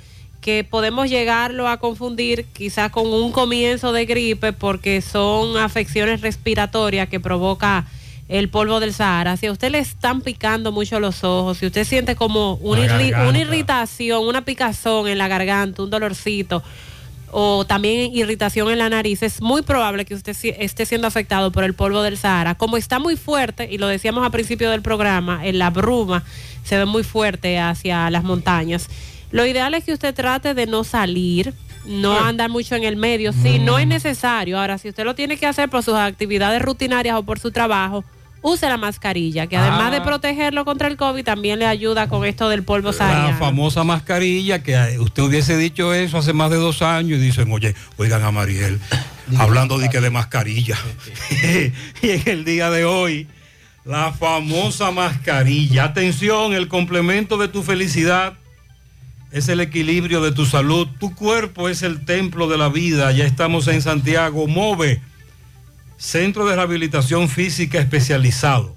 que 0.41 0.63
podemos 0.63 1.09
llegarlo 1.09 1.67
a 1.67 1.77
confundir 1.77 2.45
quizás 2.53 2.91
con 2.91 3.07
un 3.11 3.31
comienzo 3.31 3.91
de 3.91 4.05
gripe 4.05 4.53
porque 4.53 5.01
son 5.01 5.57
afecciones 5.57 6.21
respiratorias 6.21 7.09
que 7.09 7.19
provoca 7.19 7.85
el 8.27 8.49
polvo 8.49 8.79
del 8.79 8.93
Sahara. 8.93 9.37
Si 9.37 9.47
a 9.47 9.51
usted 9.51 9.71
le 9.71 9.79
están 9.79 10.21
picando 10.21 10.71
mucho 10.71 10.99
los 10.99 11.23
ojos, 11.23 11.57
si 11.59 11.65
usted 11.65 11.83
siente 11.83 12.15
como 12.15 12.55
una, 12.55 12.81
irri- 12.85 13.27
una 13.29 13.39
irritación, 13.39 14.23
una 14.23 14.43
picazón 14.45 15.07
en 15.07 15.17
la 15.17 15.27
garganta, 15.27 15.81
un 15.81 15.89
dolorcito 15.89 16.61
o 17.37 17.65
también 17.65 18.15
irritación 18.15 18.71
en 18.71 18.77
la 18.77 18.87
nariz, 18.87 19.21
es 19.21 19.41
muy 19.41 19.61
probable 19.61 20.05
que 20.05 20.15
usted 20.15 20.33
esté 20.57 20.85
siendo 20.85 21.05
afectado 21.05 21.51
por 21.51 21.65
el 21.65 21.73
polvo 21.73 22.01
del 22.01 22.17
Sahara. 22.17 22.55
Como 22.55 22.77
está 22.77 22.97
muy 22.97 23.17
fuerte, 23.17 23.67
y 23.69 23.77
lo 23.77 23.87
decíamos 23.87 24.23
al 24.23 24.31
principio 24.31 24.71
del 24.71 24.81
programa, 24.81 25.45
en 25.45 25.59
la 25.59 25.69
bruma 25.69 26.23
se 26.63 26.77
ve 26.77 26.85
muy 26.85 27.03
fuerte 27.03 27.59
hacia 27.59 28.09
las 28.09 28.23
montañas. 28.23 28.87
Lo 29.31 29.45
ideal 29.45 29.73
es 29.73 29.83
que 29.83 29.91
usted 29.91 30.15
trate 30.15 30.53
de 30.53 30.65
no 30.65 30.85
salir, 30.85 31.53
no 31.85 32.17
andar 32.17 32.49
mucho 32.49 32.73
en 32.75 32.85
el 32.85 32.95
medio, 32.95 33.33
si 33.33 33.59
no 33.59 33.79
es 33.79 33.85
necesario. 33.85 34.57
Ahora, 34.57 34.77
si 34.77 34.87
usted 34.87 35.03
lo 35.03 35.13
tiene 35.13 35.35
que 35.35 35.45
hacer 35.45 35.69
por 35.69 35.83
sus 35.83 35.95
actividades 35.95 36.61
rutinarias 36.61 37.17
o 37.17 37.23
por 37.23 37.39
su 37.39 37.51
trabajo, 37.51 38.05
use 38.47 38.67
la 38.69 38.77
mascarilla, 38.77 39.47
que 39.47 39.57
además 39.57 39.87
Ah. 39.87 39.91
de 39.91 40.01
protegerlo 40.01 40.65
contra 40.65 40.87
el 40.87 40.97
COVID, 40.97 41.23
también 41.23 41.57
le 41.57 41.65
ayuda 41.65 42.07
con 42.07 42.25
esto 42.25 42.47
del 42.47 42.63
polvo 42.63 42.89
La 42.91 42.93
sahariano. 42.97 43.39
famosa 43.39 43.83
mascarilla, 43.83 44.61
que 44.61 44.73
eh, 44.75 44.99
usted 44.99 45.23
hubiese 45.23 45.57
dicho 45.57 45.93
eso 45.95 46.19
hace 46.19 46.31
más 46.33 46.51
de 46.51 46.57
dos 46.57 46.81
años 46.83 47.19
y 47.19 47.21
dicen, 47.23 47.51
oye, 47.51 47.73
oigan 47.97 48.23
a 48.23 48.31
Mariel, 48.31 48.79
hablando 49.39 49.79
de 49.79 49.89
que 49.89 49.99
de 49.99 50.11
mascarilla. 50.11 50.77
y 52.01 52.09
en 52.09 52.21
el 52.27 52.45
día 52.45 52.69
de 52.69 52.85
hoy, 52.85 53.27
la 53.83 54.13
famosa 54.13 54.91
mascarilla. 54.91 55.85
Atención, 55.85 56.53
el 56.53 56.67
complemento 56.67 57.37
de 57.37 57.47
tu 57.47 57.63
felicidad 57.63 58.33
es 59.31 59.49
el 59.49 59.59
equilibrio 59.59 60.21
de 60.21 60.31
tu 60.31 60.45
salud. 60.45 60.87
Tu 60.99 61.13
cuerpo 61.13 61.67
es 61.67 61.83
el 61.83 62.05
templo 62.05 62.47
de 62.47 62.57
la 62.57 62.69
vida. 62.69 63.11
Ya 63.11 63.25
estamos 63.25 63.67
en 63.67 63.81
Santiago. 63.81 64.47
Move, 64.47 65.01
Centro 66.05 66.45
de 66.45 66.55
Rehabilitación 66.55 67.29
Física 67.29 67.79
Especializado. 67.79 68.75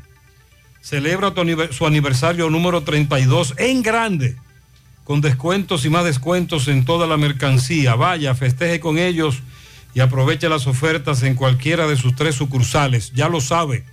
celebra 0.82 1.34
su 1.72 1.86
aniversario 1.86 2.50
número 2.50 2.84
32 2.84 3.54
en 3.58 3.84
grande, 3.84 4.36
con 5.04 5.22
descuentos 5.22 5.86
y 5.86 5.90
más 5.90 6.04
descuentos 6.04 6.68
en 6.68 6.86
toda 6.86 7.08
la 7.08 7.18
mercancía. 7.18 7.96
Vaya, 7.96 8.36
festeje 8.36 8.80
con 8.80 8.98
ellos 8.98 9.42
y 9.94 10.00
aproveche 10.00 10.50
las 10.50 10.68
ofertas 10.68 11.24
en 11.24 11.36
cualquiera 11.36 11.88
de 11.88 11.98
sus 11.98 12.16
tres 12.16 12.36
sucursales. 12.36 13.12
Ya 13.14 13.30
lo 13.30 13.42
sabe. 13.42 13.84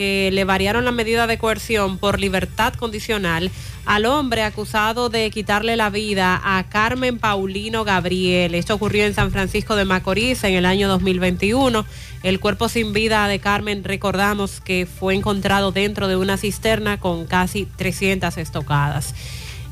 que 0.00 0.30
le 0.32 0.44
variaron 0.44 0.86
la 0.86 0.92
medida 0.92 1.26
de 1.26 1.36
coerción 1.36 1.98
por 1.98 2.20
libertad 2.20 2.72
condicional 2.72 3.50
al 3.84 4.06
hombre 4.06 4.44
acusado 4.44 5.10
de 5.10 5.30
quitarle 5.30 5.76
la 5.76 5.90
vida 5.90 6.40
a 6.42 6.66
Carmen 6.70 7.18
Paulino 7.18 7.84
Gabriel. 7.84 8.54
Esto 8.54 8.76
ocurrió 8.76 9.04
en 9.04 9.12
San 9.12 9.30
Francisco 9.30 9.76
de 9.76 9.84
Macorís 9.84 10.42
en 10.44 10.54
el 10.54 10.64
año 10.64 10.88
2021. 10.88 11.84
El 12.22 12.40
cuerpo 12.40 12.70
sin 12.70 12.94
vida 12.94 13.28
de 13.28 13.40
Carmen, 13.40 13.84
recordamos 13.84 14.62
que 14.62 14.86
fue 14.86 15.14
encontrado 15.14 15.70
dentro 15.70 16.08
de 16.08 16.16
una 16.16 16.38
cisterna 16.38 16.98
con 16.98 17.26
casi 17.26 17.66
300 17.66 18.38
estocadas. 18.38 19.14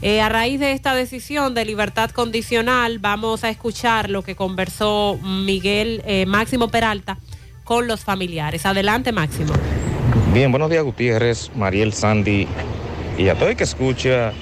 Eh, 0.02 0.20
a 0.20 0.28
raíz 0.28 0.60
de 0.60 0.72
esta 0.72 0.94
decisión 0.94 1.54
de 1.54 1.64
libertad 1.64 2.10
condicional, 2.10 2.98
vamos 2.98 3.44
a 3.44 3.48
escuchar 3.48 4.10
lo 4.10 4.20
que 4.20 4.36
conversó 4.36 5.18
Miguel 5.22 6.02
eh, 6.04 6.26
Máximo 6.26 6.68
Peralta 6.68 7.16
con 7.64 7.88
los 7.88 8.04
familiares. 8.04 8.66
Adelante, 8.66 9.10
Máximo. 9.10 9.54
Bien, 10.32 10.50
buenos 10.52 10.68
días 10.68 10.84
Gutiérrez, 10.84 11.50
Mariel 11.56 11.94
Sandy 11.94 12.46
y 13.16 13.28
a 13.28 13.34
todo 13.34 13.48
el 13.48 13.56
que 13.56 13.64
escucha 13.64 14.32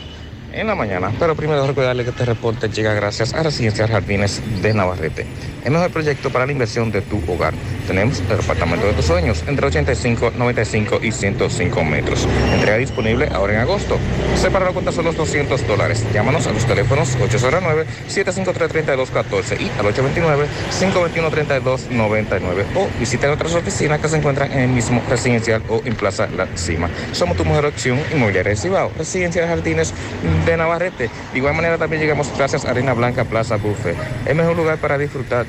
en 0.52 0.66
la 0.66 0.74
mañana. 0.74 1.12
Pero 1.18 1.36
primero 1.36 1.64
recordarle 1.64 2.02
que 2.02 2.10
este 2.10 2.24
reporte 2.24 2.68
llega 2.68 2.92
gracias 2.92 3.32
a 3.34 3.42
Residencias 3.44 3.88
Jardines 3.88 4.42
de 4.62 4.74
Navarrete. 4.74 5.26
El 5.66 5.72
mejor 5.72 5.90
proyecto 5.90 6.30
para 6.30 6.46
la 6.46 6.52
inversión 6.52 6.92
de 6.92 7.02
tu 7.02 7.20
hogar. 7.26 7.52
Tenemos 7.88 8.22
el 8.30 8.38
apartamento 8.38 8.86
de 8.86 8.92
tus 8.92 9.06
sueños 9.06 9.42
entre 9.48 9.66
85, 9.66 10.34
95 10.38 11.00
y 11.02 11.10
105 11.10 11.82
metros. 11.82 12.28
Entrega 12.54 12.76
disponible 12.76 13.28
ahora 13.32 13.54
en 13.54 13.58
agosto. 13.58 13.98
Separa 14.36 14.66
la 14.66 14.70
cuenta 14.70 14.92
solo 14.92 15.12
200 15.12 15.66
dólares. 15.66 16.06
Llámanos 16.14 16.46
a 16.46 16.52
los 16.52 16.64
teléfonos 16.66 17.18
809-753-3214 17.18 19.60
y 19.60 19.68
al 19.76 19.86
829-521-3299 19.86 22.64
o 22.76 22.86
visita 23.00 23.26
nuestras 23.26 23.56
oficinas 23.56 24.00
que 24.00 24.08
se 24.08 24.18
encuentran 24.18 24.52
en 24.52 24.60
el 24.60 24.68
mismo 24.68 25.02
residencial 25.10 25.64
o 25.68 25.82
en 25.84 25.96
Plaza 25.96 26.28
La 26.28 26.46
Cima. 26.54 26.88
Somos 27.10 27.36
tu 27.36 27.44
mejor 27.44 27.66
opción 27.66 27.98
inmobiliaria 28.12 28.50
de 28.50 28.56
Cibao. 28.56 28.92
Residencia 28.96 29.48
Jardines 29.48 29.92
de 30.46 30.56
Navarrete. 30.56 31.10
De 31.32 31.38
igual 31.38 31.54
manera 31.54 31.76
también 31.76 32.02
llegamos 32.02 32.30
gracias 32.38 32.64
a 32.64 32.70
Arena 32.70 32.94
Blanca 32.94 33.24
Plaza 33.24 33.56
Buffet. 33.56 33.96
El 34.26 34.36
mejor 34.36 34.56
lugar 34.56 34.78
para 34.78 34.96
disfrutar 34.96 35.44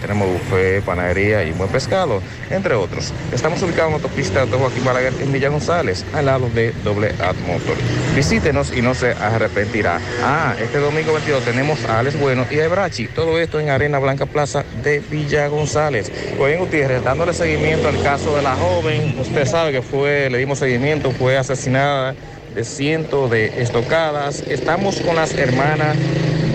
Tenemos 0.00 0.26
buffet, 0.26 0.82
panadería 0.84 1.44
y 1.44 1.52
buen 1.52 1.68
pescado, 1.68 2.22
entre 2.48 2.74
otros. 2.74 3.12
Estamos 3.30 3.62
ubicados 3.62 3.90
en 3.90 3.94
autopista 3.94 4.46
de 4.46 4.56
Joaquín 4.56 4.84
Balaguer 4.84 5.12
en 5.20 5.32
Villa 5.32 5.50
González, 5.50 6.02
al 6.14 6.26
lado 6.26 6.48
de 6.48 6.72
Doble 6.82 7.08
Ad 7.20 7.36
Motor. 7.46 7.76
Visítenos 8.16 8.74
y 8.74 8.80
no 8.80 8.94
se 8.94 9.12
arrepentirá. 9.12 10.00
Ah, 10.22 10.54
este 10.58 10.78
domingo 10.78 11.12
22 11.12 11.44
tenemos 11.44 11.84
a 11.84 11.98
Alex 11.98 12.18
Bueno 12.18 12.46
y 12.50 12.58
a 12.58 12.64
Ebrachi. 12.64 13.08
Todo 13.08 13.38
esto 13.38 13.60
en 13.60 13.68
Arena 13.68 13.98
Blanca 13.98 14.24
Plaza 14.24 14.64
de 14.82 15.00
Villa 15.00 15.48
González. 15.48 16.10
Bien, 16.38 16.58
Gutiérrez, 16.58 17.04
dándole 17.04 17.34
seguimiento 17.34 17.88
al 17.88 18.02
caso 18.02 18.34
de 18.36 18.42
la 18.42 18.54
joven, 18.54 19.14
usted 19.20 19.44
sabe 19.46 19.72
que 19.72 19.82
fue, 19.82 20.30
le 20.30 20.38
dimos 20.38 20.58
seguimiento, 20.58 21.10
fue 21.10 21.36
asesinada 21.36 22.14
de 22.54 22.64
cientos 22.64 23.30
de 23.30 23.60
estocadas. 23.62 24.42
Estamos 24.48 25.00
con 25.00 25.16
las 25.16 25.34
hermanas 25.34 25.96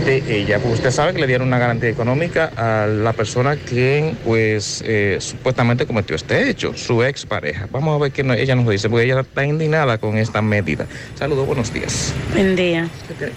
de 0.05 0.23
ella. 0.29 0.59
Pues 0.59 0.75
usted 0.75 0.91
sabe 0.91 1.13
que 1.13 1.19
le 1.19 1.27
dieron 1.27 1.47
una 1.47 1.59
garantía 1.59 1.89
económica 1.89 2.51
a 2.55 2.87
la 2.87 3.13
persona 3.13 3.55
quien 3.57 4.17
pues 4.23 4.81
eh, 4.85 5.17
supuestamente 5.19 5.85
cometió 5.85 6.15
este 6.15 6.49
hecho, 6.49 6.73
su 6.75 7.03
ex 7.03 7.25
pareja. 7.25 7.67
Vamos 7.71 7.95
a 7.95 8.01
ver 8.03 8.11
qué 8.11 8.23
no- 8.23 8.33
ella 8.33 8.55
nos 8.55 8.67
dice, 8.69 8.89
porque 8.89 9.05
ella 9.05 9.19
está 9.19 9.43
indignada 9.45 9.97
con 9.97 10.17
esta 10.17 10.41
medida. 10.41 10.85
Saludos, 11.15 11.45
buenos 11.45 11.73
días. 11.73 12.13
Buen 12.33 12.55
día. 12.55 12.87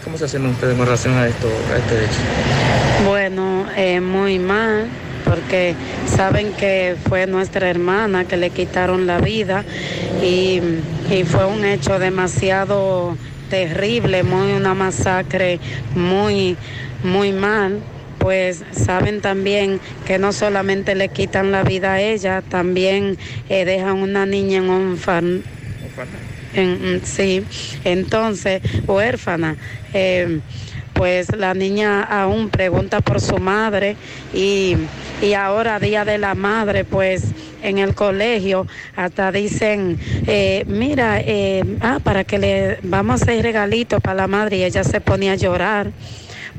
¿Cómo 0.05 0.17
se 0.17 0.27
hacen 0.27 0.47
ustedes 0.47 0.79
en 0.79 0.85
relación 0.85 1.15
a 1.19 1.27
esto, 1.27 1.49
a 1.73 1.77
este 1.79 2.05
hecho? 2.05 3.07
Bueno, 3.09 3.67
eh, 3.77 4.01
muy 4.01 4.39
mal, 4.39 4.87
porque 5.24 5.74
saben 6.07 6.53
que 6.53 6.97
fue 7.09 7.27
nuestra 7.27 7.69
hermana 7.70 8.24
que 8.27 8.36
le 8.36 8.51
quitaron 8.51 9.07
la 9.07 9.19
vida 9.20 9.65
y, 10.23 10.61
y 11.11 11.24
fue 11.24 11.47
un 11.47 11.65
hecho 11.65 11.99
demasiado 11.99 13.16
terrible, 13.49 14.23
muy 14.23 14.53
una 14.53 14.74
masacre 14.74 15.59
muy, 15.94 16.57
muy 17.05 17.32
mal. 17.32 17.81
Pues 18.19 18.65
saben 18.70 19.20
también 19.20 19.81
que 20.07 20.19
no 20.19 20.32
solamente 20.32 20.94
le 20.94 21.09
quitan 21.09 21.51
la 21.51 21.65
vida 21.65 21.94
a 21.94 22.01
ella, 22.01 22.40
también 22.40 23.19
eh, 23.49 23.65
dejan 23.65 23.99
una 23.99 24.27
niña 24.27 24.59
en 24.59 24.70
un 24.70 24.97
fan, 24.97 25.43
en- 26.55 26.97
mm, 26.97 27.01
sí, 27.03 27.44
entonces, 27.85 28.62
huérfana. 28.86 29.57
Eh, 29.93 30.40
pues 30.93 31.35
la 31.36 31.55
niña 31.55 32.02
aún 32.02 32.48
pregunta 32.48 33.01
por 33.01 33.20
su 33.20 33.39
madre 33.39 33.97
y, 34.35 34.77
y 35.20 35.35
ahora 35.35 35.78
Día 35.78 36.05
de 36.05 36.19
la 36.19 36.35
Madre, 36.35 36.85
pues 36.85 37.32
en 37.62 37.78
el 37.78 37.94
colegio 37.94 38.66
hasta 38.97 39.32
dicen, 39.32 39.98
eh, 40.27 40.64
mira, 40.66 41.20
eh, 41.20 41.64
ah, 41.81 42.01
para 42.02 42.24
que 42.24 42.39
le 42.39 42.78
vamos 42.82 43.20
a 43.20 43.24
hacer 43.24 43.43
regalito 43.43 44.01
para 44.01 44.14
la 44.14 44.27
madre 44.27 44.59
y 44.59 44.64
ella 44.64 44.85
se 44.85 45.01
ponía 45.01 45.32
a 45.32 45.36
llorar. 45.36 45.93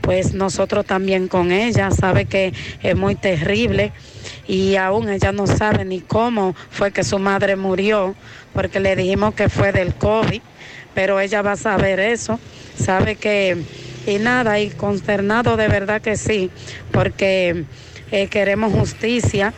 Pues 0.02 0.34
nosotros 0.34 0.86
también 0.86 1.30
con 1.30 1.52
ella, 1.52 1.90
sabe 1.92 2.26
que 2.26 2.54
es 2.82 2.96
muy 2.96 3.16
terrible 3.16 3.94
y 4.48 4.76
aún 4.76 5.10
ella 5.10 5.32
no 5.32 5.48
sabe 5.48 5.86
ni 5.86 6.02
cómo 6.02 6.56
fue 6.70 6.92
que 6.92 7.04
su 7.04 7.20
madre 7.20 7.56
murió, 7.56 8.16
porque 8.54 8.80
le 8.80 8.96
dijimos 8.96 9.34
que 9.34 9.48
fue 9.48 9.72
del 9.72 9.94
COVID, 9.94 10.42
pero 10.94 11.20
ella 11.20 11.42
va 11.42 11.54
a 11.54 11.58
saber 11.58 12.00
eso, 12.02 12.40
sabe 12.78 13.16
que, 13.16 13.64
y 14.06 14.18
nada, 14.20 14.60
y 14.60 14.70
consternado 14.70 15.58
de 15.58 15.68
verdad 15.68 16.02
que 16.02 16.18
sí, 16.18 16.50
porque 16.92 17.66
eh, 18.12 18.28
queremos 18.28 18.74
justicia. 18.74 19.54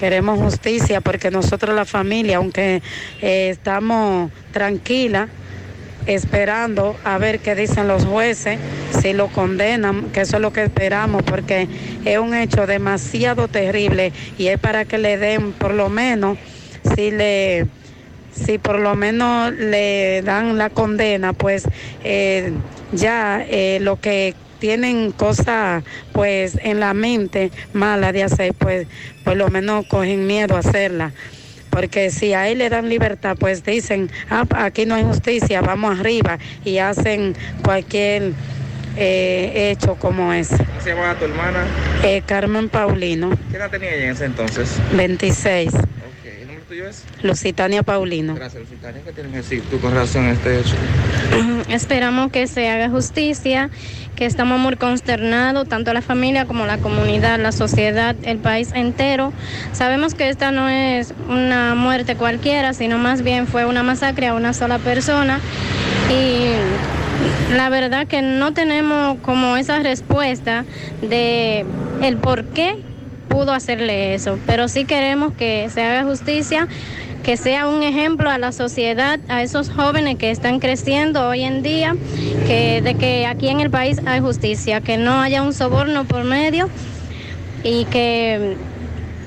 Queremos 0.00 0.38
justicia 0.38 1.00
porque 1.00 1.30
nosotros 1.30 1.74
la 1.74 1.84
familia, 1.84 2.38
aunque 2.38 2.82
eh, 3.22 3.48
estamos 3.50 4.30
tranquilas, 4.52 5.28
esperando 6.06 6.96
a 7.04 7.16
ver 7.18 7.38
qué 7.38 7.54
dicen 7.54 7.88
los 7.88 8.04
jueces, 8.04 8.58
si 9.00 9.12
lo 9.12 9.28
condenan, 9.28 10.10
que 10.10 10.22
eso 10.22 10.36
es 10.36 10.42
lo 10.42 10.52
que 10.52 10.64
esperamos, 10.64 11.22
porque 11.22 11.68
es 12.04 12.18
un 12.18 12.34
hecho 12.34 12.66
demasiado 12.66 13.48
terrible 13.48 14.12
y 14.36 14.48
es 14.48 14.58
para 14.58 14.84
que 14.84 14.98
le 14.98 15.16
den 15.16 15.52
por 15.52 15.72
lo 15.72 15.88
menos, 15.88 16.38
si 16.94 17.10
le 17.10 17.66
si 18.32 18.58
por 18.58 18.80
lo 18.80 18.96
menos 18.96 19.52
le 19.52 20.22
dan 20.22 20.58
la 20.58 20.68
condena, 20.68 21.32
pues 21.32 21.68
eh, 22.02 22.52
ya 22.94 23.44
eh, 23.48 23.78
lo 23.80 24.00
que 24.00 24.34
tienen 24.58 25.12
cosas 25.12 25.84
pues 26.12 26.58
en 26.62 26.80
la 26.80 26.94
mente 26.94 27.50
mala 27.72 28.12
de 28.12 28.22
hacer, 28.22 28.54
pues 28.54 28.86
por 29.22 29.36
lo 29.36 29.48
menos 29.48 29.86
cogen 29.86 30.26
miedo 30.26 30.56
a 30.56 30.60
hacerla 30.60 31.12
porque 31.74 32.12
si 32.12 32.34
a 32.34 32.48
él 32.48 32.58
le 32.58 32.70
dan 32.70 32.88
libertad, 32.88 33.36
pues 33.36 33.64
dicen, 33.64 34.08
ah, 34.30 34.44
aquí 34.54 34.86
no 34.86 34.94
hay 34.94 35.02
justicia, 35.02 35.60
vamos 35.60 35.98
arriba 35.98 36.38
y 36.64 36.78
hacen 36.78 37.34
cualquier 37.64 38.32
eh, 38.96 39.72
hecho 39.72 39.96
como 39.96 40.32
ese. 40.32 40.56
¿Cómo 40.56 40.80
se 40.80 40.90
llamaba 40.90 41.18
tu 41.18 41.24
hermana? 41.24 41.64
Eh, 42.04 42.22
Carmen 42.24 42.68
Paulino, 42.68 43.30
¿Qué 43.50 43.56
edad 43.56 43.70
tenía 43.70 43.92
ella 43.92 44.04
en 44.04 44.10
ese 44.12 44.24
entonces? 44.26 44.76
26. 44.92 45.72
¿El 46.64 46.76
nombre 46.76 46.76
tuyo 46.76 46.88
es? 46.88 47.04
Lucitania 47.22 47.82
Paulino. 47.82 48.34
Gracias, 48.34 48.62
Lucitania. 48.62 49.02
¿Qué 49.04 49.12
tienes 49.12 49.32
que 49.32 49.38
decir 49.38 49.62
tú 49.70 49.80
con 49.80 49.92
relación 49.92 50.24
a 50.26 50.32
este 50.32 50.60
hecho? 50.60 50.74
Esperamos 51.68 52.30
que 52.30 52.46
se 52.46 52.68
haga 52.68 52.88
justicia, 52.88 53.70
que 54.16 54.24
estamos 54.24 54.58
muy 54.58 54.76
consternados, 54.76 55.68
tanto 55.68 55.92
la 55.92 56.00
familia 56.00 56.46
como 56.46 56.66
la 56.66 56.78
comunidad, 56.78 57.38
la 57.38 57.52
sociedad, 57.52 58.16
el 58.22 58.38
país 58.38 58.70
entero. 58.74 59.32
Sabemos 59.72 60.14
que 60.14 60.28
esta 60.28 60.52
no 60.52 60.68
es 60.68 61.12
una 61.28 61.74
muerte 61.74 62.16
cualquiera, 62.16 62.72
sino 62.72 62.98
más 62.98 63.22
bien 63.22 63.46
fue 63.46 63.66
una 63.66 63.82
masacre 63.82 64.28
a 64.28 64.34
una 64.34 64.52
sola 64.54 64.78
persona 64.78 65.40
y 66.10 67.54
la 67.54 67.68
verdad 67.68 68.06
que 68.06 68.22
no 68.22 68.52
tenemos 68.52 69.18
como 69.20 69.56
esa 69.56 69.80
respuesta 69.80 70.64
de 71.02 71.64
el 72.02 72.16
por 72.16 72.44
qué 72.46 72.76
pudo 73.34 73.52
hacerle 73.52 74.14
eso, 74.14 74.38
pero 74.46 74.68
sí 74.68 74.84
queremos 74.84 75.32
que 75.32 75.68
se 75.68 75.82
haga 75.82 76.04
justicia 76.04 76.68
que 77.24 77.36
sea 77.36 77.66
un 77.66 77.82
ejemplo 77.82 78.30
a 78.30 78.38
la 78.38 78.52
sociedad, 78.52 79.18
a 79.28 79.42
esos 79.42 79.70
jóvenes 79.70 80.18
que 80.18 80.30
están 80.30 80.60
creciendo 80.60 81.26
hoy 81.26 81.42
en 81.42 81.62
día, 81.64 81.96
que 82.46 82.80
de 82.80 82.94
que 82.94 83.26
aquí 83.26 83.48
en 83.48 83.58
el 83.58 83.70
país 83.70 83.98
hay 84.06 84.20
justicia, 84.20 84.80
que 84.80 84.98
no 84.98 85.20
haya 85.20 85.42
un 85.42 85.52
soborno 85.52 86.04
por 86.04 86.22
medio 86.22 86.68
y 87.64 87.86
que 87.86 88.56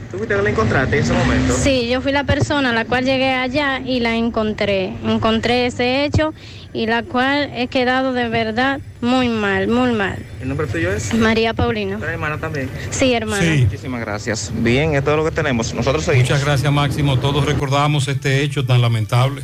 ¿Tú 0.10 0.18
fuiste 0.20 0.36
que 0.36 0.42
la 0.42 0.50
encontraste 0.52 0.96
en 0.96 1.04
ese 1.04 1.14
momento? 1.14 1.54
sí, 1.54 1.90
yo 1.90 2.00
fui 2.00 2.14
la 2.14 2.24
persona 2.24 2.70
a 2.70 2.74
la 2.74 2.86
cual 2.86 3.04
llegué 3.04 3.34
allá 3.34 3.82
y 3.86 4.00
la 4.00 4.16
encontré, 4.16 4.94
encontré 5.06 5.66
ese 5.66 6.06
hecho 6.06 6.34
y 6.78 6.86
la 6.86 7.02
cual 7.02 7.50
he 7.56 7.68
quedado 7.70 8.14
de 8.14 8.30
verdad 8.30 8.80
muy 9.02 9.30
mal, 9.30 9.68
muy 9.68 9.94
mal. 9.94 10.24
¿El 10.40 10.50
nombre 10.50 10.68
tuyo 10.68 10.92
es? 10.92 11.12
María 11.12 11.56
Paulino. 11.56 11.98
¿La 11.98 12.12
hermana 12.12 12.38
también? 12.38 12.70
Sí, 12.92 13.14
hermana. 13.14 13.44
Muchísimas 13.64 14.00
gracias. 14.02 14.52
Bien, 14.54 14.94
es 14.94 15.04
todo 15.04 15.18
lo 15.18 15.26
que 15.26 15.32
tenemos. 15.32 15.74
Nosotros 15.74 16.06
seguimos. 16.06 16.30
Muchas 16.30 16.46
gracias, 16.46 16.72
Máximo. 16.72 17.18
Todos 17.18 17.46
recordamos 17.46 18.08
este 18.08 18.44
hecho 18.44 18.64
tan 18.64 18.82
lamentable 18.82 19.42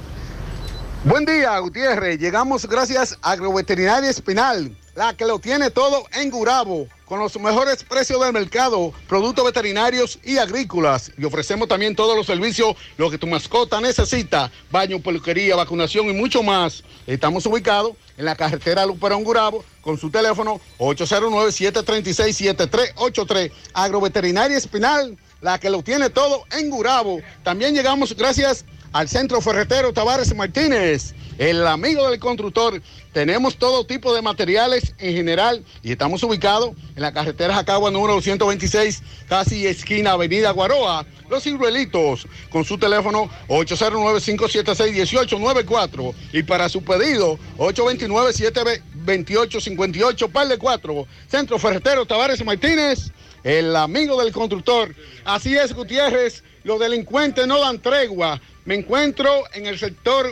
Buen 1.05 1.27
día, 1.27 1.59
Gutiérrez. 1.59 2.19
Llegamos 2.19 2.67
gracias 2.67 3.19
a 3.23 3.33
Agroveterinaria 3.33 4.09
Espinal, 4.11 4.75
la 4.97 5.15
que 5.15 5.27
lo 5.27 5.39
tiene 5.39 5.71
todo 5.71 6.05
en 6.13 6.31
Gurabo, 6.31 6.89
con 7.05 7.21
los 7.21 7.39
mejores 7.39 7.85
precios 7.85 8.21
del 8.21 8.33
mercado, 8.33 8.93
productos 9.07 9.45
veterinarios 9.45 10.19
y 10.25 10.39
agrícolas. 10.39 11.13
Y 11.19 11.25
ofrecemos 11.25 11.69
también 11.69 11.95
todos 11.95 12.17
los 12.17 12.27
servicios, 12.27 12.75
lo 12.97 13.11
que 13.11 13.19
tu 13.19 13.27
mascota 13.27 13.79
necesita, 13.81 14.51
baño, 14.71 15.01
peluquería, 15.01 15.55
vacunación 15.55 16.09
y 16.09 16.15
mucho 16.15 16.43
más. 16.43 16.83
Estamos 17.07 17.45
ubicados 17.47 17.93
en 18.17 18.25
la 18.25 18.37
carretera 18.37 18.87
Luperón 18.87 19.23
Gurabo, 19.23 19.65
con 19.83 19.99
su 19.99 20.11
teléfono 20.11 20.61
809-736-7383. 20.79 23.53
Agroveterinaria 23.73 24.57
Espinal, 24.57 25.17
la 25.41 25.59
que 25.59 25.71
lo 25.71 25.83
tiene 25.83 26.11
todo 26.11 26.45
en 26.59 26.69
Gurabo. 26.71 27.21
También 27.43 27.75
llegamos 27.75 28.15
gracias 28.17 28.65
al 28.93 29.09
Centro 29.09 29.41
Ferretero 29.41 29.93
Tavares 29.93 30.35
Martínez, 30.35 31.15
el 31.37 31.65
amigo 31.67 32.11
del 32.11 32.19
constructor. 32.19 32.81
Tenemos 33.13 33.57
todo 33.57 33.85
tipo 33.85 34.15
de 34.15 34.23
materiales 34.23 34.95
en 34.99 35.15
general 35.15 35.63
y 35.83 35.93
estamos 35.93 36.23
ubicados 36.23 36.71
en 36.97 37.03
la 37.03 37.13
carretera 37.13 37.55
Jacagua 37.55 37.91
número 37.91 38.15
226, 38.15 39.03
casi 39.29 39.67
esquina 39.67 40.13
Avenida 40.13 40.53
Guaroa. 40.53 41.05
Los 41.29 41.43
Ciruelitos, 41.43 42.27
con 42.51 42.65
su 42.65 42.79
teléfono 42.79 43.29
809-576-1894 43.49 46.15
y 46.33 46.43
para 46.43 46.71
su 46.71 46.83
pedido 46.83 47.39
829-728-58, 47.59 50.33
par 50.33 50.49
de 50.49 50.57
4. 50.57 51.07
Centro 51.29 51.59
Ferretero 51.59 52.07
Tavares 52.07 52.43
Martínez, 52.43 53.13
el 53.45 53.75
amigo 53.77 54.23
del 54.23 54.33
constructor. 54.33 54.95
Así 55.25 55.57
es, 55.57 55.73
Gutiérrez, 55.73 56.43
los 56.65 56.81
delincuentes 56.81 57.47
no 57.47 57.61
dan 57.61 57.81
tregua. 57.81 58.41
Me 58.65 58.75
encuentro 58.75 59.45
en 59.55 59.67
el 59.67 59.79
sector 59.79 60.27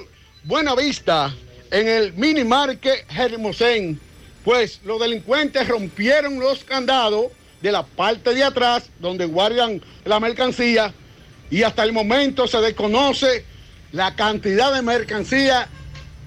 Buenavista, 0.44 1.34
en 1.70 1.88
el 1.88 2.12
mini 2.12 2.44
market 2.44 3.04
Hermosén. 3.10 4.00
Pues 4.44 4.80
los 4.84 5.00
delincuentes 5.00 5.66
rompieron 5.66 6.38
los 6.38 6.62
candados 6.64 7.26
de 7.60 7.72
la 7.72 7.84
parte 7.84 8.34
de 8.34 8.44
atrás 8.44 8.90
donde 9.00 9.26
guardan 9.26 9.82
la 10.04 10.20
mercancía 10.20 10.92
y 11.50 11.62
hasta 11.62 11.82
el 11.84 11.92
momento 11.92 12.46
se 12.46 12.58
desconoce 12.58 13.44
la 13.92 14.14
cantidad 14.14 14.72
de 14.72 14.82
mercancía 14.82 15.68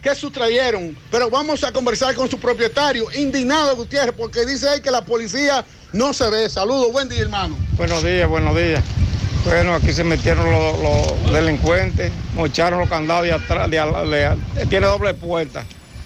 que 0.02 0.16
sustrayeron. 0.16 0.96
Pero 1.12 1.30
vamos 1.30 1.64
a 1.64 1.72
conversar 1.72 2.16
con 2.16 2.30
su 2.30 2.40
propietario, 2.40 3.06
indignado 3.16 3.76
Gutiérrez, 3.76 4.14
porque 4.18 4.46
dice 4.46 4.68
él 4.74 4.82
que 4.82 4.92
la 4.92 5.02
policía 5.04 5.64
no 5.94 6.14
se 6.14 6.30
ve. 6.30 6.50
Saludos, 6.50 6.92
buen 6.92 7.10
día 7.10 7.22
hermano. 7.22 7.58
Buenos 7.78 8.04
días, 8.04 8.28
buenos 8.30 8.56
días. 8.56 8.84
Bueno, 9.46 9.74
aquí 9.74 9.94
se 9.94 10.04
metieron 10.04 10.52
los, 10.52 11.34
delincuentes, 11.34 12.12
mocharon 12.36 12.80
los 12.80 12.90
candados 12.90 13.24
de 13.24 13.32
atrás, 13.34 13.70
de 13.70 13.78
de- 13.78 14.66
tiene 14.66 14.86
doble 14.88 15.14
puerta. 15.14 15.64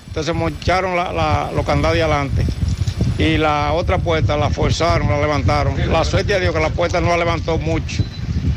Entonces 0.08 0.34
mocharon 0.36 0.96
la- 0.96 1.12
la- 1.12 1.52
los 1.54 1.66
candados 1.66 1.96
de 1.98 2.04
adelante. 2.04 2.46
Y 3.18 3.38
la 3.38 3.74
otra 3.74 3.98
puerta 4.00 4.38
la 4.38 4.50
forzaron, 4.50 5.10
la 5.10 5.20
levantaron. 5.20 5.76
La 5.92 6.04
suerte 6.04 6.34
de 6.34 6.40
Dios 6.42 6.54
que 6.54 6.60
la 6.60 6.70
puerta 6.70 7.00
no 7.02 7.10
la 7.10 7.18
levantó 7.18 7.58
mucho. 7.58 8.04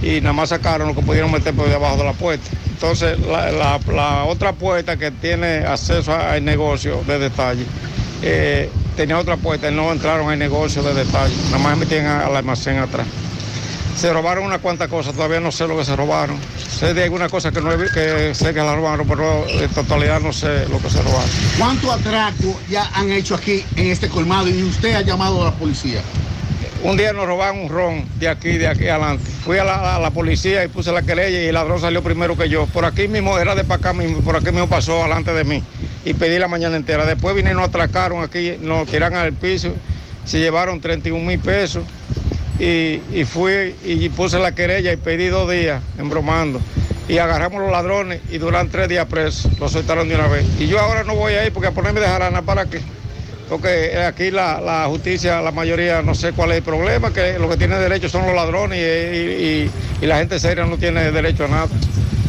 Y 0.02 0.20
nada 0.20 0.32
más 0.32 0.50
sacaron 0.50 0.88
lo 0.88 0.94
que 0.94 1.02
pudieron 1.02 1.30
meter 1.32 1.54
por 1.54 1.68
debajo 1.68 1.96
de 1.96 2.04
la 2.04 2.12
puerta. 2.12 2.48
Entonces 2.70 3.18
la, 3.20 4.24
otra 4.26 4.52
puerta 4.52 4.96
que 4.96 5.10
tiene 5.10 5.58
acceso 5.66 6.14
al 6.14 6.44
negocio 6.44 7.02
de 7.06 7.18
detalle, 7.18 7.64
eh, 8.22 8.70
tenía 8.96 9.18
otra 9.18 9.36
puerta 9.36 9.70
y 9.70 9.74
no 9.74 9.90
entraron 9.92 10.30
al 10.30 10.38
negocio 10.38 10.82
de 10.82 10.94
detalle. 10.94 11.34
Nada 11.46 11.58
más 11.58 11.78
metían 11.78 12.06
al 12.06 12.36
almacén 12.36 12.78
atrás. 12.78 13.06
Se 13.96 14.12
robaron 14.12 14.44
unas 14.44 14.58
cuantas 14.58 14.88
cosas, 14.88 15.14
todavía 15.14 15.40
no 15.40 15.50
sé 15.50 15.66
lo 15.66 15.74
que 15.78 15.84
se 15.84 15.96
robaron. 15.96 16.36
Sé 16.78 16.92
de 16.92 17.04
alguna 17.04 17.30
cosa 17.30 17.50
que, 17.50 17.62
que 17.94 18.34
sé 18.34 18.52
que 18.52 18.60
la 18.60 18.76
robaron, 18.76 19.08
pero 19.08 19.48
en 19.48 19.70
totalidad 19.70 20.20
no 20.20 20.34
sé 20.34 20.68
lo 20.68 20.78
que 20.78 20.90
se 20.90 21.00
robaron. 21.00 21.30
¿Cuántos 21.56 21.90
atracos 21.90 22.56
ya 22.68 22.90
han 22.92 23.10
hecho 23.10 23.34
aquí 23.34 23.64
en 23.76 23.86
este 23.86 24.10
colmado 24.10 24.48
y 24.48 24.62
usted 24.64 24.94
ha 24.94 25.00
llamado 25.00 25.40
a 25.40 25.46
la 25.46 25.52
policía? 25.52 26.02
Un 26.82 26.96
día 26.96 27.12
nos 27.12 27.26
robaron 27.26 27.62
un 27.62 27.68
ron 27.68 28.04
de 28.18 28.28
aquí, 28.28 28.58
de 28.58 28.68
aquí 28.68 28.86
adelante. 28.88 29.24
Fui 29.44 29.58
a 29.58 29.64
la, 29.64 30.10
policía 30.10 30.64
y 30.64 30.68
puse 30.68 30.92
la 30.92 31.02
querella 31.02 31.40
y 31.40 31.46
el 31.46 31.54
ladrón 31.54 31.80
salió 31.80 32.02
primero 32.02 32.36
que 32.36 32.48
yo. 32.48 32.66
Por 32.66 32.84
aquí 32.84 33.08
mismo, 33.08 33.38
era 33.38 33.54
de 33.54 33.64
para 33.64 33.78
acá 33.78 33.92
mismo, 33.92 34.20
por 34.20 34.36
aquí 34.36 34.46
mismo 34.46 34.68
pasó 34.68 35.02
delante 35.02 35.32
de 35.32 35.44
mí. 35.44 35.62
Y 36.04 36.14
pedí 36.14 36.38
la 36.38 36.48
mañana 36.48 36.76
entera. 36.76 37.06
Después 37.06 37.34
vinieron, 37.34 37.60
nos 37.60 37.70
atracaron 37.70 38.22
aquí, 38.22 38.56
nos 38.60 38.86
tiraron 38.88 39.18
al 39.18 39.32
piso, 39.32 39.72
se 40.24 40.38
llevaron 40.38 40.80
31 40.80 41.24
mil 41.24 41.38
pesos. 41.38 41.84
Y, 42.58 43.00
y 43.12 43.24
fui 43.24 43.74
y 43.84 44.08
puse 44.10 44.38
la 44.38 44.52
querella 44.52 44.92
y 44.92 44.96
pedí 44.96 45.26
dos 45.26 45.50
días 45.50 45.82
embromando. 45.98 46.60
Y 47.08 47.18
agarramos 47.18 47.60
los 47.62 47.70
ladrones 47.70 48.20
y 48.30 48.38
duran 48.38 48.68
tres 48.68 48.88
días 48.88 49.06
presos. 49.06 49.58
Los 49.58 49.72
soltaron 49.72 50.08
de 50.08 50.14
una 50.14 50.28
vez. 50.28 50.44
Y 50.58 50.66
yo 50.66 50.78
ahora 50.78 51.04
no 51.04 51.14
voy 51.14 51.34
a 51.34 51.46
ir 51.46 51.52
porque 51.52 51.68
a 51.68 51.72
ponerme 51.72 52.00
de 52.00 52.06
jarana 52.06 52.42
para 52.42 52.66
qué. 52.66 52.80
Porque 53.48 53.96
aquí 53.98 54.30
la, 54.30 54.60
la 54.60 54.86
justicia, 54.86 55.40
la 55.40 55.52
mayoría, 55.52 56.02
no 56.02 56.14
sé 56.14 56.32
cuál 56.32 56.50
es 56.52 56.58
el 56.58 56.62
problema, 56.64 57.12
que 57.12 57.38
lo 57.38 57.48
que 57.48 57.56
tiene 57.56 57.76
derecho 57.76 58.08
son 58.08 58.26
los 58.26 58.34
ladrones 58.34 58.78
y, 58.78 58.82
y- 58.82 59.46
y- 60.00 60.04
y 60.04 60.06
la 60.06 60.18
gente 60.18 60.38
seria 60.40 60.64
no 60.66 60.76
tiene 60.76 61.12
derecho 61.12 61.44
a 61.44 61.48
nada. 61.48 61.68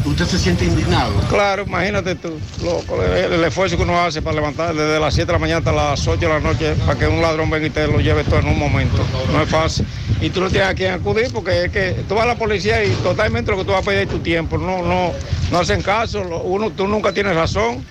¿Usted 0.04 0.26
se 0.26 0.38
siente 0.38 0.64
indignado? 0.64 1.12
Claro, 1.28 1.64
imagínate 1.66 2.14
tú, 2.14 2.38
lo- 2.62 3.04
el, 3.04 3.32
el 3.32 3.44
esfuerzo 3.44 3.76
que 3.76 3.82
uno 3.82 4.00
hace 4.00 4.22
para 4.22 4.36
levantar 4.36 4.74
desde 4.74 5.00
las 5.00 5.12
7 5.12 5.26
de 5.26 5.32
la 5.32 5.38
mañana 5.40 5.58
hasta 5.58 5.72
las 5.72 6.06
8 6.06 6.20
de 6.20 6.28
la 6.28 6.40
noche 6.40 6.74
para 6.86 6.98
que 6.98 7.06
un 7.08 7.20
ladrón 7.20 7.50
venga 7.50 7.66
y 7.66 7.70
te 7.70 7.86
lo 7.88 8.00
lleve 8.00 8.22
todo 8.24 8.38
en 8.38 8.48
un 8.48 8.58
momento. 8.58 8.98
No 9.32 9.42
es 9.42 9.48
fácil. 9.48 9.84
Y 10.20 10.30
tú 10.30 10.40
no 10.40 10.48
tienes 10.50 10.68
a 10.70 10.74
quién 10.74 10.92
acudir 10.92 11.30
porque 11.32 11.64
es 11.64 11.70
que 11.70 12.04
tú 12.08 12.14
vas 12.14 12.24
a 12.24 12.28
la 12.28 12.38
policía 12.38 12.82
y 12.84 12.94
totalmente 12.94 13.50
lo 13.50 13.58
que 13.58 13.64
tú 13.64 13.72
vas 13.72 13.82
a 13.82 13.84
pedir 13.84 14.00
es 14.02 14.08
tu 14.08 14.18
tiempo. 14.20 14.56
No, 14.56 14.82
no, 14.82 15.12
no 15.50 15.58
hacen 15.58 15.82
caso, 15.82 16.20
uno, 16.44 16.70
tú 16.70 16.86
nunca 16.86 17.12
tienes 17.12 17.34
razón. 17.34 17.84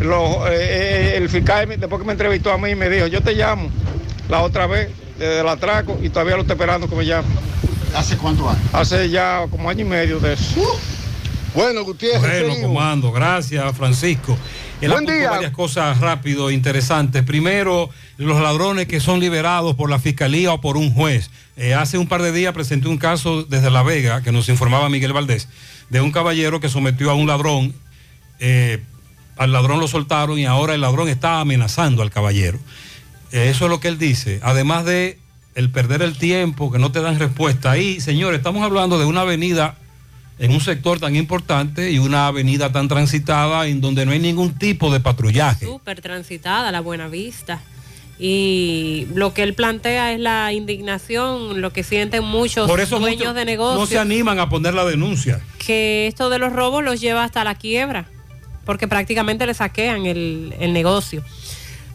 Lo- 0.00 0.46
eh, 0.48 0.52
eh, 0.54 1.16
el 1.16 1.28
fiscal, 1.28 1.68
después 1.68 2.00
que 2.00 2.06
me 2.06 2.12
entrevistó 2.12 2.52
a 2.52 2.58
mí, 2.58 2.74
me 2.74 2.88
dijo, 2.88 3.06
yo 3.06 3.20
te 3.22 3.34
llamo 3.34 3.70
la 4.28 4.42
otra 4.42 4.66
vez 4.66 4.88
desde 5.18 5.40
el 5.40 5.48
atraco 5.48 5.98
y 6.02 6.08
todavía 6.08 6.34
lo 6.34 6.40
estoy 6.42 6.54
esperando 6.54 6.88
que 6.88 6.96
me 6.96 7.06
llame. 7.06 7.28
¿Hace 7.94 8.16
cuánto 8.16 8.48
años? 8.48 8.62
Hace 8.72 9.08
ya 9.08 9.46
como 9.50 9.70
año 9.70 9.82
y 9.82 9.88
medio 9.88 10.18
de 10.18 10.32
eso. 10.32 10.60
Bueno, 11.54 11.84
Gutiérrez. 11.84 12.44
Bueno, 12.48 12.66
comando, 12.66 13.12
gracias 13.12 13.76
Francisco. 13.76 14.36
Él 14.80 14.90
Buen 14.90 15.06
día. 15.06 15.30
varias 15.30 15.52
cosas 15.52 16.00
rápido, 16.00 16.50
interesantes. 16.50 17.22
Primero, 17.22 17.88
los 18.18 18.40
ladrones 18.40 18.88
que 18.88 18.98
son 18.98 19.20
liberados 19.20 19.76
por 19.76 19.88
la 19.88 20.00
fiscalía 20.00 20.52
o 20.52 20.60
por 20.60 20.76
un 20.76 20.92
juez. 20.92 21.30
Eh, 21.56 21.72
hace 21.74 21.96
un 21.96 22.08
par 22.08 22.20
de 22.22 22.32
días 22.32 22.52
presenté 22.52 22.88
un 22.88 22.98
caso 22.98 23.44
desde 23.44 23.70
La 23.70 23.84
Vega, 23.84 24.20
que 24.22 24.32
nos 24.32 24.48
informaba 24.48 24.88
Miguel 24.88 25.12
Valdés, 25.12 25.48
de 25.90 26.00
un 26.00 26.10
caballero 26.10 26.58
que 26.58 26.68
sometió 26.68 27.10
a 27.12 27.14
un 27.14 27.28
ladrón. 27.28 27.72
eh, 28.40 28.82
al 29.36 29.52
ladrón 29.52 29.80
lo 29.80 29.88
soltaron 29.88 30.38
y 30.38 30.46
ahora 30.46 30.74
el 30.74 30.80
ladrón 30.80 31.08
está 31.08 31.40
amenazando 31.40 32.02
al 32.02 32.10
caballero. 32.10 32.58
Eh, 33.32 33.48
eso 33.50 33.64
es 33.64 33.70
lo 33.70 33.80
que 33.80 33.88
él 33.88 33.98
dice. 33.98 34.40
Además 34.42 34.84
de 34.84 35.18
el 35.54 35.70
perder 35.70 36.02
el 36.02 36.16
tiempo, 36.18 36.72
que 36.72 36.78
no 36.78 36.92
te 36.92 37.00
dan 37.00 37.18
respuesta. 37.18 37.70
Ahí, 37.70 38.00
señores, 38.00 38.38
estamos 38.38 38.62
hablando 38.62 38.98
de 38.98 39.04
una 39.04 39.22
avenida 39.22 39.76
en 40.38 40.52
un 40.52 40.60
sector 40.60 40.98
tan 40.98 41.14
importante 41.14 41.92
y 41.92 41.98
una 41.98 42.26
avenida 42.26 42.72
tan 42.72 42.88
transitada 42.88 43.66
en 43.68 43.80
donde 43.80 44.04
no 44.04 44.12
hay 44.12 44.18
ningún 44.18 44.58
tipo 44.58 44.92
de 44.92 45.00
patrullaje. 45.00 45.66
súper 45.66 46.00
transitada, 46.00 46.72
la 46.72 46.80
Buena 46.80 47.08
Vista. 47.08 47.60
Y 48.18 49.06
lo 49.14 49.34
que 49.34 49.42
él 49.42 49.54
plantea 49.54 50.12
es 50.12 50.20
la 50.20 50.52
indignación, 50.52 51.60
lo 51.60 51.72
que 51.72 51.82
sienten 51.82 52.22
muchos 52.22 52.68
Por 52.68 52.80
eso 52.80 53.00
dueños 53.00 53.18
muchos 53.18 53.34
de 53.34 53.40
no 53.40 53.50
negocios, 53.50 53.88
se 53.88 53.98
animan 53.98 54.38
a 54.38 54.48
poner 54.48 54.74
la 54.74 54.84
denuncia. 54.84 55.40
que 55.58 56.06
esto 56.06 56.30
de 56.30 56.38
los 56.38 56.52
robos 56.52 56.84
los 56.84 57.00
lleva 57.00 57.24
hasta 57.24 57.42
la 57.42 57.56
quiebra, 57.56 58.06
porque 58.64 58.88
prácticamente 58.88 59.46
le 59.46 59.54
saquean 59.54 60.06
el, 60.06 60.54
el 60.58 60.72
negocio. 60.72 61.22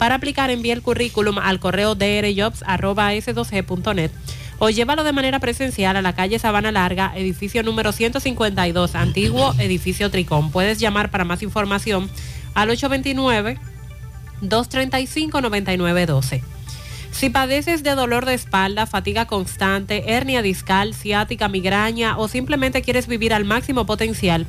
Para 0.00 0.14
aplicar, 0.14 0.48
envía 0.48 0.72
el 0.72 0.80
currículum 0.80 1.38
al 1.38 1.60
correo 1.60 1.94
drjobs.s2g.net 1.94 4.10
o 4.58 4.70
llévalo 4.70 5.04
de 5.04 5.12
manera 5.12 5.40
presencial 5.40 5.94
a 5.94 6.00
la 6.00 6.14
calle 6.14 6.38
Sabana 6.38 6.72
Larga, 6.72 7.12
edificio 7.16 7.62
número 7.62 7.92
152, 7.92 8.94
antiguo 8.94 9.54
edificio 9.58 10.10
Tricón. 10.10 10.50
Puedes 10.52 10.80
llamar 10.80 11.10
para 11.10 11.26
más 11.26 11.42
información 11.42 12.08
al 12.54 12.70
829-235-9912. 14.40 16.40
Si 17.12 17.28
padeces 17.28 17.82
de 17.82 17.94
dolor 17.94 18.24
de 18.24 18.32
espalda, 18.32 18.86
fatiga 18.86 19.26
constante, 19.26 20.14
hernia 20.14 20.40
discal, 20.40 20.94
ciática, 20.94 21.48
migraña 21.48 22.16
o 22.16 22.26
simplemente 22.26 22.80
quieres 22.80 23.06
vivir 23.06 23.34
al 23.34 23.44
máximo 23.44 23.84
potencial, 23.84 24.46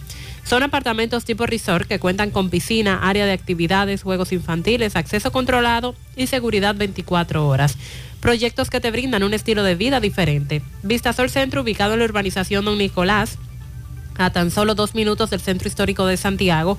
Son 0.45 0.63
apartamentos 0.63 1.25
tipo 1.25 1.45
resort 1.45 1.89
que 1.89 1.99
cuentan 1.99 2.31
con 2.31 2.51
piscina, 2.51 3.01
área 3.03 3.27
de 3.27 3.33
actividades, 3.33 4.05
juegos 4.05 4.31
infantiles, 4.31 4.95
acceso 4.95 5.33
controlado 5.33 5.97
y 6.15 6.29
seguridad 6.29 6.77
24 6.77 7.49
horas. 7.49 7.77
Proyectos 8.21 8.71
que 8.71 8.81
te 8.81 8.93
brindan 8.93 9.25
un 9.25 9.35
estilo 9.35 9.65
de 9.65 9.75
vida 9.75 9.99
diferente. 9.99 10.63
Vistasol 10.85 11.31
Centro, 11.31 11.63
ubicado 11.63 11.95
en 11.95 11.99
la 11.99 12.05
urbanización 12.05 12.65
Don 12.65 12.79
Nicolás, 12.79 13.39
a 14.19 14.31
tan 14.31 14.51
solo 14.51 14.77
dos 14.77 14.95
minutos 14.95 15.31
del 15.31 15.41
centro 15.41 15.69
histórico 15.69 16.07
de 16.07 16.17
Santiago. 16.17 16.79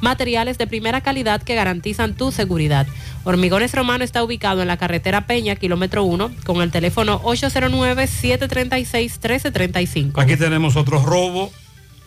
Materiales 0.00 0.58
de 0.58 0.66
primera 0.66 1.00
calidad 1.00 1.40
que 1.42 1.54
garantizan 1.54 2.14
tu 2.14 2.32
seguridad. 2.32 2.86
Hormigones 3.24 3.74
Romano 3.74 4.04
está 4.04 4.22
ubicado 4.22 4.60
en 4.62 4.68
la 4.68 4.76
carretera 4.76 5.26
Peña, 5.26 5.56
kilómetro 5.56 6.04
1, 6.04 6.30
con 6.44 6.62
el 6.62 6.70
teléfono 6.70 7.20
809-736-1335. 7.22 10.22
Aquí 10.22 10.36
tenemos 10.36 10.76
otro 10.76 11.04
robo 11.04 11.50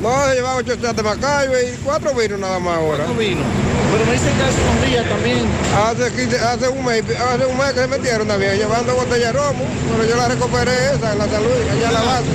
No, 0.00 0.30
he 0.30 0.34
llevado 0.34 0.58
ocho 0.58 0.76
de 0.76 1.02
Macayo 1.02 1.52
y 1.60 1.76
cuatro 1.84 2.14
vinos 2.14 2.40
nada 2.40 2.58
más 2.58 2.78
ahora. 2.78 3.04
Cuatro 3.04 3.14
vinos. 3.16 3.44
Pero 3.92 4.06
me 4.06 4.12
dicen 4.12 4.34
que 4.34 4.42
hace 4.42 4.62
unos 4.62 4.86
días 4.86 5.08
también. 5.08 5.46
Hace, 5.76 6.16
15 6.16 6.38
hace 6.38 6.68
un 6.68 6.84
mes, 6.84 7.04
hace 7.18 7.44
un 7.44 7.58
mes 7.58 7.72
que 7.72 7.80
se 7.80 7.86
metieron 7.86 8.26
también, 8.26 8.56
llevando 8.56 8.94
botella 8.94 9.26
de 9.26 9.32
romo, 9.32 9.64
pero 9.90 10.08
yo 10.08 10.16
la 10.16 10.28
recuperé 10.28 10.72
esa 10.94 11.12
en 11.12 11.18
la 11.18 11.28
salud, 11.28 11.50
allá 11.70 11.88
en 11.88 11.94
la 11.94 12.00
base. 12.00 12.28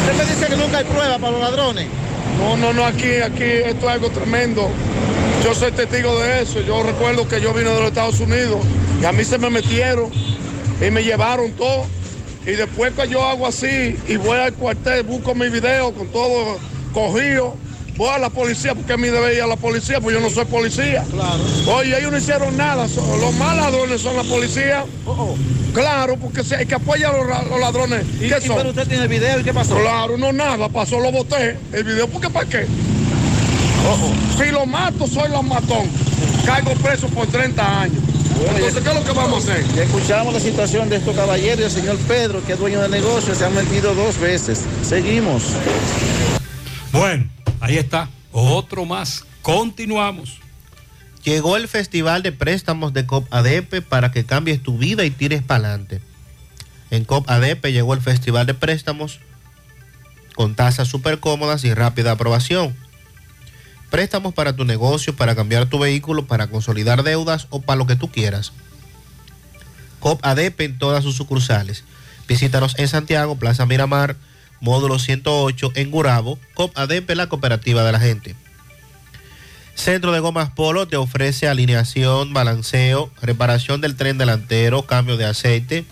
Usted 0.00 0.18
me 0.18 0.34
dice 0.34 0.46
que 0.48 0.56
nunca 0.56 0.78
hay 0.78 0.84
prueba 0.84 1.18
para 1.18 1.30
los 1.32 1.40
ladrones. 1.40 1.86
No, 2.38 2.56
no, 2.56 2.72
no, 2.72 2.84
aquí, 2.84 3.16
aquí 3.24 3.44
esto 3.44 3.86
es 3.86 3.92
algo 3.92 4.10
tremendo. 4.10 4.68
Yo 5.44 5.54
soy 5.54 5.72
testigo 5.72 6.20
de 6.20 6.42
eso. 6.42 6.60
Yo 6.60 6.82
recuerdo 6.82 7.26
que 7.26 7.40
yo 7.40 7.54
vine 7.54 7.70
de 7.70 7.76
los 7.76 7.88
Estados 7.88 8.20
Unidos 8.20 8.58
y 9.00 9.04
a 9.06 9.12
mí 9.12 9.24
se 9.24 9.38
me 9.38 9.48
metieron 9.48 10.10
y 10.80 10.90
me 10.90 11.02
llevaron 11.02 11.52
todo. 11.52 11.86
Y 12.50 12.56
después 12.56 12.92
que 12.94 13.08
yo 13.08 13.22
hago 13.24 13.46
así 13.46 13.96
y 14.08 14.16
voy 14.16 14.36
al 14.36 14.52
cuartel, 14.54 15.04
busco 15.04 15.36
mi 15.36 15.48
video 15.48 15.92
con 15.92 16.08
todo 16.08 16.58
cogido, 16.92 17.54
voy 17.96 18.08
a 18.08 18.18
la 18.18 18.28
policía 18.28 18.74
porque 18.74 18.96
mi 18.96 19.06
deber 19.06 19.34
ir 19.34 19.42
a 19.42 19.46
la 19.46 19.54
policía, 19.54 20.00
pues 20.00 20.16
yo 20.16 20.20
no 20.20 20.30
soy 20.30 20.46
policía. 20.46 21.04
Oye, 21.68 21.96
ellos 21.96 22.10
no 22.10 22.18
hicieron 22.18 22.56
nada. 22.56 22.88
los 22.88 23.34
más 23.34 23.56
ladrones 23.56 24.00
son 24.00 24.16
la 24.16 24.24
policía. 24.24 24.84
Claro, 25.72 26.16
porque 26.16 26.42
si 26.42 26.54
hay 26.56 26.66
que 26.66 26.74
apoyar 26.74 27.14
a 27.14 27.44
los, 27.44 27.60
ladrones. 27.60 28.04
¿Y, 28.16 28.28
¿Qué 28.28 28.38
y 28.42 28.46
son? 28.48 28.56
pero 28.56 28.70
usted 28.70 28.88
tiene 28.88 29.04
el 29.04 29.08
video 29.08 29.38
y 29.38 29.44
qué 29.44 29.54
pasó? 29.54 29.76
Claro, 29.76 30.18
no 30.18 30.32
nada, 30.32 30.68
pasó, 30.68 30.98
lo 30.98 31.12
boté. 31.12 31.56
El 31.72 31.84
video, 31.84 32.08
¿por 32.08 32.20
qué 32.20 32.30
para 32.30 32.48
qué? 32.48 32.66
Si 34.38 34.50
lo 34.50 34.66
mato, 34.66 35.06
soy 35.06 35.30
los 35.30 35.44
matón. 35.44 35.88
Caigo 36.44 36.72
preso 36.72 37.06
por 37.06 37.28
30 37.28 37.80
años. 37.82 38.09
Entonces, 38.38 38.82
¿qué 38.82 38.88
es 38.88 38.94
lo 38.94 39.04
que 39.04 39.12
vamos 39.12 39.48
a 39.48 39.52
hacer? 39.52 39.66
Ya 39.74 39.82
escuchamos 39.82 40.32
la 40.32 40.40
situación 40.40 40.88
de 40.88 40.96
estos 40.96 41.14
caballeros 41.14 41.60
y 41.60 41.64
el 41.64 41.70
señor 41.70 41.96
Pedro, 41.98 42.44
que 42.44 42.52
es 42.52 42.58
dueño 42.58 42.80
del 42.80 42.90
negocio, 42.90 43.34
se 43.34 43.44
han 43.44 43.54
metido 43.54 43.94
dos 43.94 44.18
veces. 44.18 44.64
Seguimos. 44.82 45.42
Bueno, 46.92 47.28
ahí 47.60 47.76
está. 47.76 48.08
Otro 48.32 48.84
más. 48.84 49.24
Continuamos. 49.42 50.40
Llegó 51.24 51.56
el 51.56 51.68
Festival 51.68 52.22
de 52.22 52.32
Préstamos 52.32 52.92
de 52.92 53.04
COP 53.04 53.32
ADP 53.32 53.82
para 53.86 54.10
que 54.10 54.24
cambies 54.24 54.62
tu 54.62 54.78
vida 54.78 55.04
y 55.04 55.10
tires 55.10 55.42
para 55.42 55.68
adelante. 55.68 56.00
En 56.90 57.04
COP 57.04 57.28
ADP 57.28 57.66
llegó 57.66 57.94
el 57.94 58.00
Festival 58.00 58.46
de 58.46 58.54
Préstamos 58.54 59.20
con 60.34 60.54
tasas 60.54 60.88
súper 60.88 61.20
cómodas 61.20 61.64
y 61.64 61.74
rápida 61.74 62.12
aprobación. 62.12 62.74
Préstamos 63.90 64.32
para 64.32 64.54
tu 64.54 64.64
negocio, 64.64 65.14
para 65.16 65.34
cambiar 65.34 65.66
tu 65.66 65.78
vehículo, 65.78 66.26
para 66.26 66.46
consolidar 66.46 67.02
deudas 67.02 67.48
o 67.50 67.60
para 67.60 67.76
lo 67.76 67.86
que 67.86 67.96
tú 67.96 68.10
quieras. 68.10 68.52
COP 69.98 70.24
ADP 70.24 70.60
en 70.60 70.78
todas 70.78 71.04
sus 71.04 71.16
sucursales. 71.16 71.84
Visítanos 72.28 72.78
en 72.78 72.88
Santiago, 72.88 73.36
Plaza 73.36 73.66
Miramar, 73.66 74.16
módulo 74.60 74.98
108 74.98 75.72
en 75.74 75.90
Gurabo. 75.90 76.38
COP 76.54 76.76
ADP, 76.78 77.10
la 77.14 77.28
cooperativa 77.28 77.84
de 77.84 77.92
la 77.92 78.00
gente. 78.00 78.36
Centro 79.74 80.12
de 80.12 80.20
Gomas 80.20 80.50
Polo 80.50 80.86
te 80.86 80.96
ofrece 80.96 81.48
alineación, 81.48 82.32
balanceo, 82.32 83.10
reparación 83.22 83.80
del 83.80 83.96
tren 83.96 84.18
delantero, 84.18 84.82
cambio 84.82 85.16
de 85.16 85.24
aceite, 85.24 85.86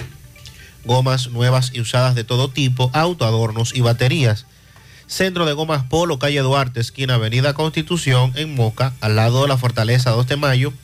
gomas 0.84 1.28
nuevas 1.28 1.70
y 1.72 1.80
usadas 1.80 2.14
de 2.14 2.24
todo 2.24 2.50
tipo, 2.50 2.90
autoadornos 2.92 3.74
y 3.74 3.80
baterías. 3.80 4.46
Centro 5.08 5.44
de 5.46 5.54
Gomas 5.54 5.84
Polo, 5.84 6.18
calle 6.18 6.40
Duarte, 6.40 6.80
esquina 6.80 7.14
Avenida 7.14 7.54
Constitución, 7.54 8.34
en 8.36 8.54
Moca, 8.54 8.92
al 9.00 9.16
lado 9.16 9.40
de 9.40 9.48
la 9.48 9.56
Fortaleza 9.56 10.10
2 10.10 10.28
de 10.28 10.36
Mayo, 10.36 10.74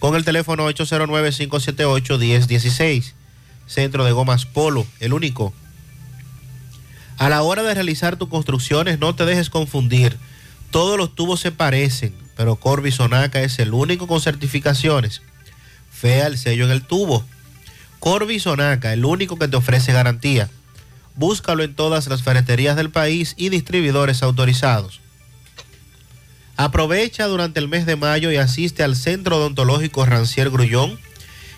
con 0.00 0.16
el 0.16 0.24
teléfono 0.24 0.68
809-578-1016. 0.70 3.12
Centro 3.66 4.04
de 4.04 4.10
Gomas 4.10 4.44
Polo, 4.44 4.84
el 4.98 5.12
único. 5.12 5.54
A 7.16 7.28
la 7.28 7.42
hora 7.42 7.62
de 7.62 7.74
realizar 7.74 8.16
tus 8.16 8.28
construcciones, 8.28 8.98
no 8.98 9.14
te 9.14 9.24
dejes 9.24 9.50
confundir. 9.50 10.16
Todos 10.72 10.98
los 10.98 11.14
tubos 11.14 11.38
se 11.38 11.52
parecen, 11.52 12.12
pero 12.36 12.56
Corby 12.56 12.90
Sonaca 12.90 13.40
es 13.40 13.60
el 13.60 13.72
único 13.72 14.08
con 14.08 14.20
certificaciones. 14.20 15.22
Fea 15.92 16.26
el 16.26 16.38
sello 16.38 16.64
en 16.64 16.72
el 16.72 16.82
tubo. 16.82 17.24
Corby 18.00 18.40
Sonaca, 18.40 18.92
el 18.92 19.04
único 19.04 19.38
que 19.38 19.46
te 19.46 19.56
ofrece 19.56 19.92
garantía. 19.92 20.50
Búscalo 21.16 21.62
en 21.62 21.74
todas 21.74 22.06
las 22.08 22.22
ferreterías 22.22 22.76
del 22.76 22.90
país 22.90 23.34
y 23.36 23.48
distribuidores 23.48 24.22
autorizados. 24.22 25.00
Aprovecha 26.56 27.26
durante 27.26 27.60
el 27.60 27.68
mes 27.68 27.86
de 27.86 27.96
mayo 27.96 28.30
y 28.30 28.36
asiste 28.36 28.82
al 28.82 28.96
Centro 28.96 29.36
Odontológico 29.36 30.06
Rancier 30.06 30.50
Grullón 30.50 30.98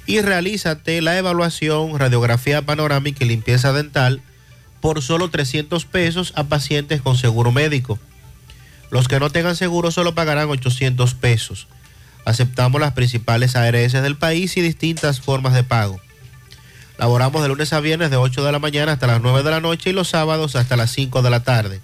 y 0.07 0.21
realízate 0.21 1.03
la 1.03 1.19
evaluación, 1.19 1.99
radiografía 1.99 2.63
panorámica 2.63 3.25
y 3.25 3.29
limpieza 3.29 3.73
dental 3.73 4.23
por 4.81 5.03
solo 5.03 5.29
300 5.29 5.85
pesos 5.85 6.33
a 6.37 6.45
pacientes 6.45 7.03
con 7.03 7.17
seguro 7.17 7.53
médico. 7.53 7.99
Los 8.91 9.09
que 9.09 9.19
no 9.19 9.31
tengan 9.31 9.57
seguro 9.57 9.91
solo 9.91 10.15
pagarán 10.15 10.49
800 10.49 11.15
pesos. 11.15 11.67
Aceptamos 12.25 12.81
las 12.81 12.93
principales 12.93 13.57
ARS 13.57 13.93
del 13.93 14.17
país 14.17 14.57
y 14.57 14.61
distintas 14.61 15.21
formas 15.21 15.55
de 15.55 15.65
pago. 15.65 16.01
Laboramos 16.99 17.43
de 17.43 17.49
lunes 17.49 17.73
a 17.73 17.81
viernes 17.81 18.11
de 18.11 18.17
8 18.17 18.45
de 18.45 18.53
la 18.53 18.59
mañana 18.59 18.93
hasta 18.93 19.07
las 19.07 19.21
9 19.21 19.43
de 19.43 19.51
la 19.51 19.61
noche 19.61 19.91
y 19.91 19.93
los 19.93 20.09
sábados 20.09 20.57
hasta 20.57 20.77
las 20.77 20.91
5 20.93 21.23
de 21.23 21.31
la 21.31 21.43
tarde. 21.43 21.81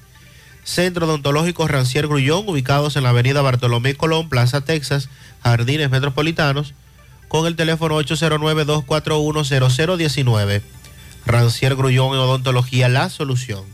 Centro 0.64 1.06
Odontológico 1.06 1.68
Rancier 1.68 2.06
Grullón, 2.06 2.48
ubicados 2.48 2.96
en 2.96 3.02
la 3.02 3.10
avenida 3.10 3.42
Bartolomé 3.42 3.94
Colón, 3.94 4.28
Plaza 4.28 4.62
Texas, 4.62 5.08
Jardines 5.42 5.90
Metropolitanos, 5.90 6.74
con 7.28 7.46
el 7.46 7.56
teléfono 7.56 8.00
809-241-0019. 8.00 10.62
Rancier 11.26 11.76
Grullón 11.76 12.14
en 12.14 12.20
Odontología, 12.20 12.88
la 12.88 13.10
solución. 13.10 13.64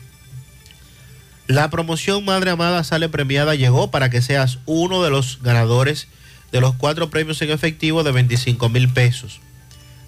La 1.47 1.71
promoción 1.71 2.25
Madre 2.25 2.51
Amada 2.51 2.83
sale 2.85 3.09
premiada 3.09 3.55
llegó 3.55 3.91
para 3.91 4.11
que 4.11 4.23
seas 4.23 4.59
uno 4.67 5.03
de 5.03 5.11
los 5.11 5.39
ganadores 5.43 6.09
de 6.53 6.61
los 6.61 6.75
cuatro 6.75 7.11
premios 7.11 7.41
en 7.43 7.51
efectivo 7.51 8.03
de 8.03 8.13
25 8.13 8.69
mil 8.69 8.89
pesos. 8.89 9.41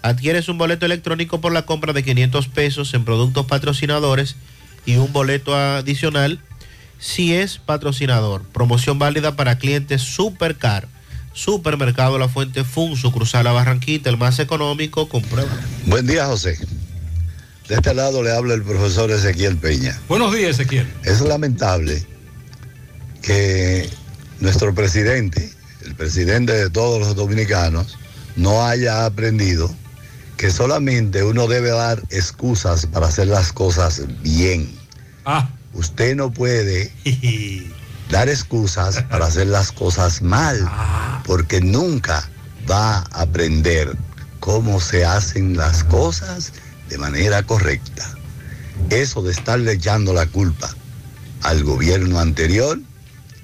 Adquieres 0.03 0.49
un 0.49 0.59
boleto 0.59 0.87
electrónico 0.87 1.41
por 1.41 1.53
la 1.53 1.63
compra 1.63 1.93
de 1.93 2.03
500 2.03 2.49
pesos 2.49 2.95
en 2.95 3.05
productos 3.05 3.47
patrocinadores 3.47 4.37
y 4.87 4.97
un 4.97 5.13
boleto 5.13 5.55
adicional 5.55 6.41
si 6.99 7.35
es 7.35 7.59
patrocinador. 7.59 8.43
Promoción 8.45 8.99
válida 8.99 9.37
para 9.37 9.59
clientes 9.59 10.03
Supercar. 10.03 10.89
Supermercado 11.33 12.19
La 12.19 12.29
Fuente 12.29 12.65
Fun, 12.65 12.97
sucursal 12.97 13.45
La 13.45 13.53
Barranquita, 13.53 14.11
el 14.11 14.17
más 14.17 14.39
económico, 14.39 15.09
comprueba. 15.09 15.51
Buen 15.87 16.07
día, 16.07 16.27
José. 16.27 16.59
De 17.69 17.77
este 17.77 17.95
lado 17.95 18.23
le 18.23 18.33
habla 18.33 18.55
el 18.55 18.63
profesor 18.63 19.11
Ezequiel 19.11 19.57
Peña. 19.57 19.99
Buenos 20.09 20.35
días, 20.35 20.59
Ezequiel. 20.59 20.89
Es 21.05 21.21
lamentable 21.21 22.05
que 23.23 23.89
nuestro 24.41 24.75
presidente, 24.75 25.53
el 25.85 25.95
presidente 25.95 26.53
de 26.53 26.69
todos 26.69 26.99
los 26.99 27.15
dominicanos, 27.15 27.97
no 28.35 28.65
haya 28.65 29.07
aprendido 29.07 29.73
que 30.41 30.51
solamente 30.51 31.23
uno 31.23 31.47
debe 31.49 31.69
dar 31.69 32.03
excusas 32.09 32.87
para 32.87 33.09
hacer 33.09 33.27
las 33.27 33.53
cosas 33.53 34.01
bien. 34.23 34.75
Usted 35.75 36.17
no 36.17 36.33
puede 36.33 36.91
dar 38.11 38.31
excusas 38.31 39.03
para 39.11 39.27
hacer 39.27 39.49
las 39.49 39.71
cosas 39.71 40.23
mal, 40.23 40.59
porque 41.27 41.61
nunca 41.61 42.27
va 42.71 43.01
a 43.01 43.21
aprender 43.21 43.95
cómo 44.39 44.81
se 44.81 45.05
hacen 45.05 45.59
las 45.59 45.85
cosas 45.85 46.55
de 46.89 46.97
manera 46.97 47.43
correcta. 47.43 48.11
Eso 48.89 49.21
de 49.21 49.33
estarle 49.33 49.73
echando 49.73 50.15
la 50.15 50.25
culpa 50.25 50.75
al 51.43 51.65
gobierno 51.65 52.19
anterior 52.19 52.81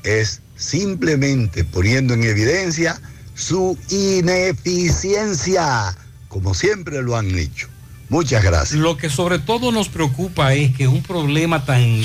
es 0.03 0.41
simplemente 0.57 1.63
poniendo 1.63 2.15
en 2.15 2.23
evidencia 2.23 2.99
su 3.35 3.77
ineficiencia, 3.91 5.95
como 6.29 6.55
siempre 6.55 7.03
lo 7.03 7.17
han 7.17 7.37
hecho. 7.39 7.69
Muchas 8.09 8.43
gracias. 8.43 8.81
Lo 8.81 8.97
que 8.97 9.11
sobre 9.11 9.39
todo 9.39 9.73
nos 9.73 9.89
preocupa 9.89 10.55
es 10.55 10.75
que 10.77 10.87
un 10.87 11.03
problema 11.03 11.65
tan 11.65 12.01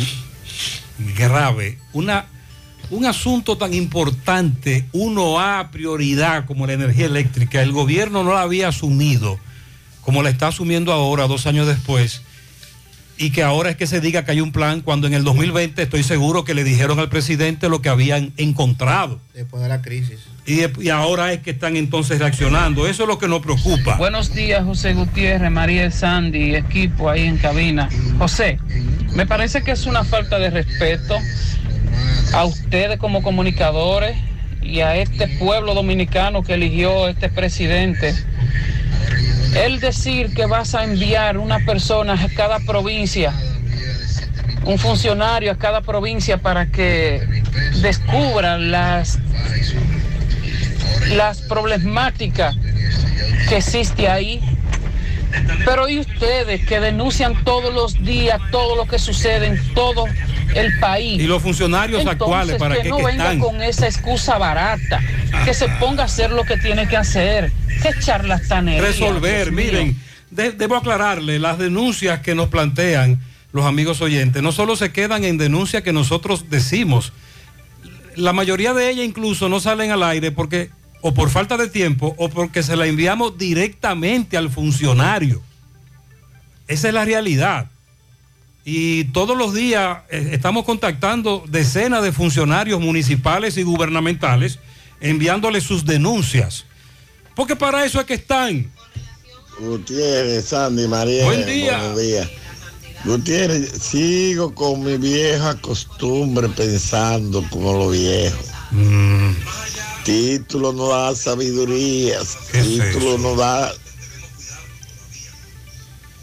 grave, 1.15 1.77
una, 1.93 2.25
un 2.89 3.05
asunto 3.05 3.57
tan 3.57 3.73
importante, 3.73 4.85
uno 4.93 5.39
a 5.39 5.69
prioridad 5.71 6.45
como 6.45 6.65
la 6.65 6.73
energía 6.73 7.05
eléctrica, 7.05 7.61
el 7.61 7.71
gobierno 7.71 8.23
no 8.23 8.33
la 8.33 8.41
había 8.41 8.67
asumido 8.67 9.39
como 10.01 10.23
la 10.23 10.29
está 10.29 10.47
asumiendo 10.47 10.91
ahora, 10.91 11.27
dos 11.27 11.45
años 11.45 11.67
después, 11.67 12.21
y 13.17 13.29
que 13.31 13.43
ahora 13.43 13.69
es 13.69 13.75
que 13.75 13.85
se 13.87 14.01
diga 14.01 14.25
que 14.25 14.31
hay 14.31 14.41
un 14.41 14.51
plan, 14.51 14.81
cuando 14.81 15.05
en 15.07 15.13
el 15.13 15.23
2020 15.23 15.81
estoy 15.83 16.03
seguro 16.03 16.43
que 16.43 16.53
le 16.55 16.63
dijeron 16.63 16.99
al 16.99 17.09
presidente 17.09 17.69
lo 17.69 17.81
que 17.81 17.89
habían 17.89 18.33
encontrado. 18.37 19.19
Después 19.33 19.61
de 19.61 19.69
la 19.69 19.81
crisis. 19.81 20.19
Y, 20.45 20.55
de- 20.55 20.71
y 20.81 20.89
ahora 20.89 21.31
es 21.33 21.39
que 21.41 21.51
están 21.51 21.77
entonces 21.77 22.17
reaccionando. 22.19 22.87
Eso 22.87 23.03
es 23.03 23.07
lo 23.09 23.19
que 23.19 23.27
nos 23.27 23.41
preocupa. 23.41 23.97
Buenos 23.97 24.33
días, 24.33 24.63
José 24.63 24.93
Gutiérrez, 24.95 25.51
María 25.51 25.91
Sandy, 25.91 26.55
equipo 26.55 27.09
ahí 27.09 27.27
en 27.27 27.37
cabina. 27.37 27.89
José, 28.17 28.57
me 29.15 29.27
parece 29.27 29.61
que 29.63 29.71
es 29.71 29.85
una 29.85 30.03
falta 30.03 30.39
de 30.39 30.49
respeto 30.49 31.15
a 32.33 32.45
ustedes 32.45 32.97
como 32.97 33.21
comunicadores 33.21 34.15
y 34.63 34.79
a 34.79 34.95
este 34.95 35.27
pueblo 35.39 35.73
dominicano 35.73 36.43
que 36.43 36.53
eligió 36.55 37.07
este 37.07 37.29
presidente 37.29 38.15
el 39.55 39.79
decir 39.79 40.33
que 40.33 40.45
vas 40.45 40.75
a 40.75 40.83
enviar 40.83 41.37
una 41.37 41.59
persona 41.59 42.13
a 42.13 42.29
cada 42.29 42.59
provincia, 42.59 43.33
un 44.63 44.77
funcionario 44.77 45.51
a 45.51 45.57
cada 45.57 45.81
provincia 45.81 46.37
para 46.37 46.67
que 46.67 47.43
descubra 47.81 48.57
las, 48.57 49.19
las 51.15 51.41
problemáticas 51.41 52.55
que 53.49 53.57
existe 53.57 54.07
ahí. 54.07 54.41
Pero 55.65 55.87
y 55.87 55.99
ustedes 55.99 56.65
que 56.65 56.79
denuncian 56.79 57.43
todos 57.45 57.73
los 57.73 58.03
días 58.03 58.39
todo 58.51 58.75
lo 58.75 58.85
que 58.85 58.99
sucede 58.99 59.47
en 59.47 59.73
todo 59.73 60.05
el 60.55 60.77
país. 60.79 61.21
Y 61.21 61.27
los 61.27 61.41
funcionarios 61.41 61.99
Entonces, 62.01 62.21
actuales, 62.21 62.55
¿para 62.57 62.81
que 62.81 62.89
no 62.89 62.97
que 62.97 63.05
venga 63.05 63.23
están? 63.25 63.39
con 63.39 63.61
esa 63.61 63.87
excusa 63.87 64.37
barata, 64.37 64.99
que 65.45 65.53
se 65.53 65.67
ponga 65.79 66.03
a 66.03 66.05
hacer 66.05 66.31
lo 66.31 66.43
que 66.43 66.57
tiene 66.57 66.87
que 66.87 66.97
hacer. 66.97 67.51
Qué 67.81 67.89
charlatanería. 67.99 68.81
resolver. 68.81 69.51
Miren, 69.51 69.97
de- 70.29 70.51
debo 70.51 70.75
aclararle, 70.75 71.39
las 71.39 71.57
denuncias 71.57 72.19
que 72.19 72.35
nos 72.35 72.49
plantean 72.49 73.19
los 73.53 73.65
amigos 73.65 73.99
oyentes 74.01 74.41
no 74.41 74.51
solo 74.53 74.75
se 74.77 74.91
quedan 74.93 75.25
en 75.25 75.37
denuncias 75.37 75.83
que 75.83 75.91
nosotros 75.91 76.45
decimos, 76.49 77.11
la 78.15 78.31
mayoría 78.33 78.73
de 78.73 78.89
ellas 78.89 79.05
incluso 79.05 79.49
no 79.49 79.59
salen 79.59 79.91
al 79.91 80.03
aire 80.03 80.31
porque 80.31 80.69
o 81.01 81.13
por 81.13 81.29
falta 81.29 81.57
de 81.57 81.67
tiempo 81.67 82.13
o 82.17 82.29
porque 82.29 82.61
se 82.61 82.75
la 82.75 82.85
enviamos 82.85 83.37
directamente 83.37 84.37
al 84.37 84.49
funcionario. 84.49 85.41
Esa 86.67 86.89
es 86.89 86.93
la 86.93 87.03
realidad. 87.05 87.70
Y 88.63 89.05
todos 89.05 89.37
los 89.37 89.53
días 89.53 89.99
eh, 90.09 90.29
estamos 90.33 90.65
contactando 90.65 91.43
decenas 91.47 92.03
de 92.03 92.11
funcionarios 92.11 92.79
municipales 92.79 93.57
y 93.57 93.63
gubernamentales 93.63 94.59
enviándoles 94.99 95.63
sus 95.63 95.85
denuncias. 95.85 96.65
Porque 97.35 97.55
para 97.55 97.85
eso 97.85 97.99
es 97.99 98.05
que 98.05 98.13
están. 98.13 98.71
Gutiérrez, 99.59 100.45
Sandy, 100.45 100.87
María. 100.87 101.25
Buen 101.25 101.45
día. 101.45 101.77
Buenos 101.77 101.99
días. 101.99 102.29
Gutiérrez, 103.03 103.71
sigo 103.81 104.53
con 104.53 104.83
mi 104.83 104.97
vieja 104.97 105.55
costumbre 105.55 106.47
pensando 106.49 107.43
como 107.49 107.73
los 107.73 107.91
viejos. 107.93 108.45
Mm. 108.71 109.31
Título 110.03 110.71
no 110.73 110.87
da 110.89 111.15
sabiduría, 111.15 112.19
título 112.51 113.19
no 113.19 113.35
da, 113.35 113.71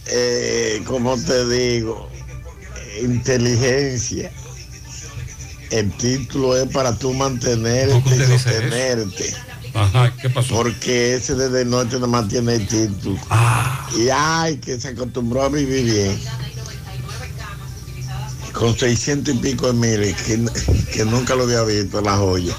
eh, 0.07 0.83
¿cómo 0.85 1.17
te 1.17 1.47
digo? 1.49 2.11
Inteligencia. 3.03 4.31
El 5.71 5.91
título 5.93 6.57
es 6.57 6.69
para 6.69 6.97
tú 6.97 7.13
mantenerte 7.13 8.17
y 8.17 8.19
sostenerte. 8.27 9.35
Ajá, 9.75 10.15
¿qué 10.21 10.31
pasó? 10.31 10.55
Porque 10.55 11.15
ese 11.15 11.35
desde 11.35 11.65
norte 11.65 11.99
nomás 11.99 12.29
tiene 12.29 12.55
el 12.55 12.67
título. 12.67 13.19
Y 13.97 14.09
ay, 14.09 14.57
que 14.57 14.81
se 14.81 14.89
acostumbró 14.89 15.43
a 15.43 15.49
vivir 15.49 15.85
bien. 15.85 16.21
Con 18.53 18.77
600 18.77 19.35
y 19.35 19.39
pico 19.39 19.73
de 19.73 19.75
miles, 19.75 20.17
que, 20.23 20.45
que 20.93 21.05
nunca 21.05 21.35
lo 21.35 21.45
había 21.45 21.63
visto, 21.63 22.01
la 22.01 22.17
joya. 22.17 22.55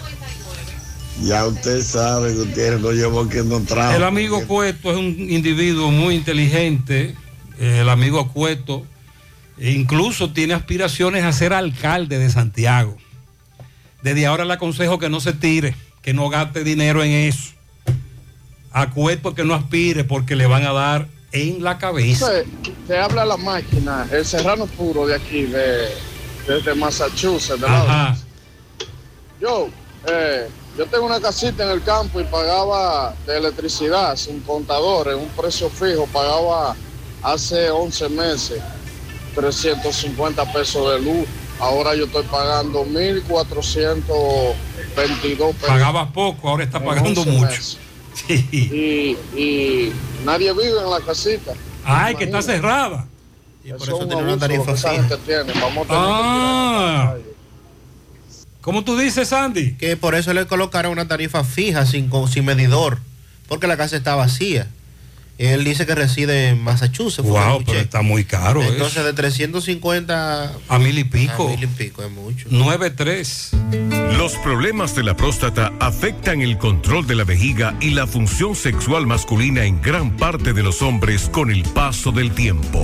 Ya 1.23 1.45
usted 1.45 1.83
sabe, 1.83 2.33
Gutiérrez, 2.33 2.79
no 2.79 2.91
llevó 2.91 3.27
que 3.27 3.43
no 3.43 3.59
trajo. 3.61 3.93
El 3.93 4.03
amigo 4.03 4.45
Cueto 4.47 4.91
es 4.91 4.97
un 4.97 5.29
individuo 5.29 5.91
muy 5.91 6.15
inteligente. 6.15 7.15
El 7.59 7.89
amigo 7.89 8.31
Cueto 8.31 8.85
e 9.59 9.71
incluso 9.71 10.31
tiene 10.31 10.53
aspiraciones 10.53 11.23
a 11.23 11.31
ser 11.33 11.53
alcalde 11.53 12.17
de 12.17 12.29
Santiago. 12.29 12.97
Desde 14.01 14.25
ahora 14.25 14.45
le 14.45 14.53
aconsejo 14.53 14.97
que 14.99 15.09
no 15.09 15.19
se 15.19 15.33
tire, 15.33 15.75
que 16.01 16.13
no 16.13 16.29
gaste 16.29 16.63
dinero 16.63 17.03
en 17.03 17.11
eso. 17.11 17.51
A 18.71 18.89
Cueto 18.91 19.33
que 19.35 19.43
no 19.43 19.53
aspire 19.55 20.03
porque 20.03 20.35
le 20.35 20.45
van 20.45 20.65
a 20.65 20.71
dar 20.71 21.07
en 21.31 21.63
la 21.63 21.77
cabeza. 21.77 22.29
Te, 22.31 22.45
te 22.87 22.97
habla 22.97 23.25
la 23.25 23.37
máquina, 23.37 24.07
el 24.11 24.25
serrano 24.25 24.65
puro 24.67 25.05
de 25.05 25.15
aquí, 25.15 25.43
de, 25.43 25.89
desde 26.47 26.75
Massachusetts. 26.75 27.59
de 27.59 27.67
la- 27.67 27.81
Ajá. 27.81 28.17
Yo, 29.41 29.69
eh, 30.07 30.47
yo 30.77 30.85
tengo 30.85 31.05
una 31.05 31.19
casita 31.19 31.63
en 31.63 31.71
el 31.71 31.83
campo 31.83 32.19
y 32.21 32.23
pagaba 32.25 33.13
de 33.25 33.37
electricidad 33.37 34.15
sin 34.15 34.39
contadores, 34.41 35.15
un 35.15 35.27
precio 35.29 35.69
fijo, 35.69 36.05
pagaba 36.07 36.75
hace 37.23 37.69
11 37.69 38.09
meses 38.09 38.61
350 39.35 40.51
pesos 40.51 40.91
de 40.91 40.99
luz. 41.01 41.27
Ahora 41.59 41.95
yo 41.95 42.05
estoy 42.05 42.23
pagando 42.23 42.85
1.422 42.85 44.53
pesos. 44.95 45.67
Pagaba 45.67 46.11
poco, 46.11 46.49
ahora 46.49 46.63
está 46.63 46.83
pagando 46.83 47.21
11 47.21 47.31
mucho. 47.31 47.53
Y, 48.27 49.15
y 49.35 49.93
nadie 50.25 50.51
vive 50.51 50.77
en 50.83 50.89
la 50.89 50.99
casita. 50.99 51.53
Ay, 51.85 52.15
que 52.15 52.25
está 52.25 52.41
cerrada. 52.41 53.07
Y 53.63 53.71
por 53.71 53.81
eso 53.87 54.07
tiene 54.07 54.23
una 54.23 54.37
tarifa 54.37 54.75
fija. 54.75 54.91
Vamos 54.91 55.11
a 55.11 55.17
tener 55.17 55.45
que 55.45 55.53
Ah. 55.89 57.15
¿Cómo 58.61 58.83
tú 58.83 58.97
dices, 58.97 59.29
Sandy? 59.29 59.75
Que 59.77 59.95
por 59.95 60.15
eso 60.15 60.33
le 60.33 60.45
colocaron 60.45 60.91
una 60.91 61.07
tarifa 61.07 61.43
fija 61.43 61.85
sin, 61.85 62.11
sin 62.27 62.45
medidor, 62.45 62.99
porque 63.47 63.67
la 63.67 63.77
casa 63.77 63.95
está 63.95 64.15
vacía. 64.15 64.67
Él 65.39 65.63
dice 65.63 65.85
que 65.85 65.95
reside 65.95 66.49
en 66.49 66.61
Massachusetts. 66.61 67.25
Wow, 67.27 67.63
pero 67.65 67.79
está 67.79 68.01
muy 68.01 68.25
caro. 68.25 68.61
eso. 68.61 68.73
Entonces 68.73 69.05
de 69.05 69.13
350 69.13 70.53
A 70.67 70.79
mil 70.79 70.97
y 70.99 71.05
pico. 71.05 71.47
a 71.47 71.51
mil 71.51 71.63
y 71.63 71.67
pico 71.67 72.03
es 72.03 72.11
mucho. 72.11 72.49
9-3. 72.49 74.17
Los 74.17 74.33
problemas 74.43 74.95
de 74.95 75.03
la 75.03 75.15
próstata 75.15 75.71
afectan 75.79 76.41
el 76.41 76.57
control 76.57 77.07
de 77.07 77.15
la 77.15 77.23
vejiga 77.23 77.73
y 77.79 77.91
la 77.91 78.05
función 78.05 78.53
sexual 78.53 79.07
masculina 79.07 79.63
en 79.63 79.81
gran 79.81 80.17
parte 80.17 80.51
de 80.51 80.61
los 80.61 80.81
hombres 80.81 81.29
con 81.29 81.49
el 81.51 81.63
paso 81.63 82.11
del 82.11 82.31
tiempo. 82.31 82.83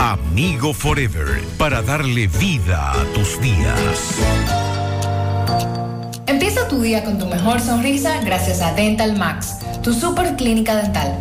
Amigo 0.00 0.72
Forever, 0.72 1.42
para 1.58 1.82
darle 1.82 2.28
vida 2.28 2.92
a 2.92 3.04
tus 3.12 3.38
días. 3.40 4.18
Empieza 6.26 6.66
tu 6.68 6.80
día 6.80 7.04
con 7.04 7.18
tu 7.18 7.26
mejor 7.26 7.60
sonrisa 7.60 8.20
gracias 8.24 8.62
a 8.62 8.72
Dental 8.72 9.18
Max, 9.18 9.56
tu 9.82 9.92
super 9.92 10.36
clínica 10.36 10.76
dental. 10.76 11.14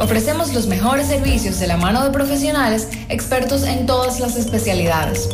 Ofrecemos 0.00 0.52
los 0.52 0.66
mejores 0.66 1.06
servicios 1.06 1.60
de 1.60 1.68
la 1.68 1.76
mano 1.76 2.04
de 2.04 2.10
profesionales 2.10 2.88
expertos 3.08 3.62
en 3.62 3.86
todas 3.86 4.20
las 4.20 4.36
especialidades. 4.36 5.28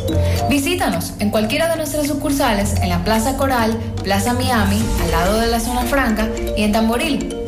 Visítanos 0.49 1.13
en 1.19 1.31
cualquiera 1.31 1.67
de 1.69 1.75
nuestras 1.75 2.07
sucursales 2.07 2.75
en 2.81 2.89
la 2.89 3.03
Plaza 3.03 3.35
Coral, 3.35 3.77
Plaza 4.03 4.33
Miami, 4.33 4.81
al 5.03 5.11
lado 5.11 5.39
de 5.39 5.47
la 5.47 5.59
Zona 5.59 5.81
Franca 5.81 6.29
y 6.55 6.63
en 6.63 6.71
Tamboril. 6.71 7.40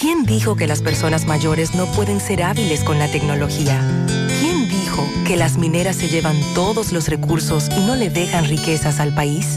¿Quién 0.00 0.24
dijo 0.24 0.56
que 0.56 0.66
las 0.66 0.80
personas 0.80 1.26
mayores 1.26 1.74
no 1.74 1.84
pueden 1.92 2.20
ser 2.20 2.42
hábiles 2.42 2.84
con 2.84 2.98
la 2.98 3.12
tecnología? 3.12 3.82
¿Quién 4.40 4.66
dijo 4.66 5.06
que 5.26 5.36
las 5.36 5.58
mineras 5.58 5.96
se 5.96 6.08
llevan 6.08 6.40
todos 6.54 6.90
los 6.90 7.08
recursos 7.08 7.68
y 7.76 7.80
no 7.80 7.96
le 7.96 8.08
dejan 8.08 8.46
riquezas 8.46 8.98
al 8.98 9.14
país? 9.14 9.56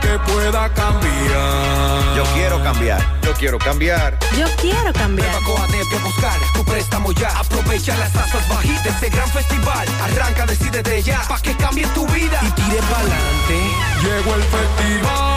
que 0.00 0.18
pueda 0.32 0.68
cambiar. 0.72 2.16
Yo 2.16 2.24
quiero 2.34 2.62
cambiar. 2.62 3.20
Yo 3.22 3.32
quiero 3.34 3.58
cambiar. 3.58 4.18
Yo 4.36 4.46
quiero 4.60 4.92
cambiar. 4.92 5.42
Coatete 5.42 5.96
a 5.96 6.04
buscar 6.04 6.38
tu 6.54 6.64
préstamo 6.64 7.12
ya. 7.12 7.38
Aprovecha 7.38 7.96
las 7.96 8.12
tasas 8.12 8.48
bajitas 8.48 8.84
de 8.84 8.90
este 8.90 9.10
gran 9.10 9.28
festival. 9.28 9.86
Arranca, 10.02 10.46
decide 10.46 10.82
de 10.82 11.02
ya, 11.02 11.22
pa' 11.28 11.40
que 11.40 11.56
cambie 11.56 11.86
tu 11.88 12.06
vida 12.08 12.40
y 12.42 12.50
tire 12.52 12.80
pa'lante. 12.90 13.58
Llegó 14.02 14.34
el 14.34 14.42
festival 14.42 15.34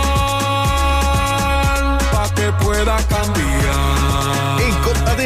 pa' 2.12 2.30
que 2.36 2.52
pueda 2.64 2.98
cambiar. 3.08 3.66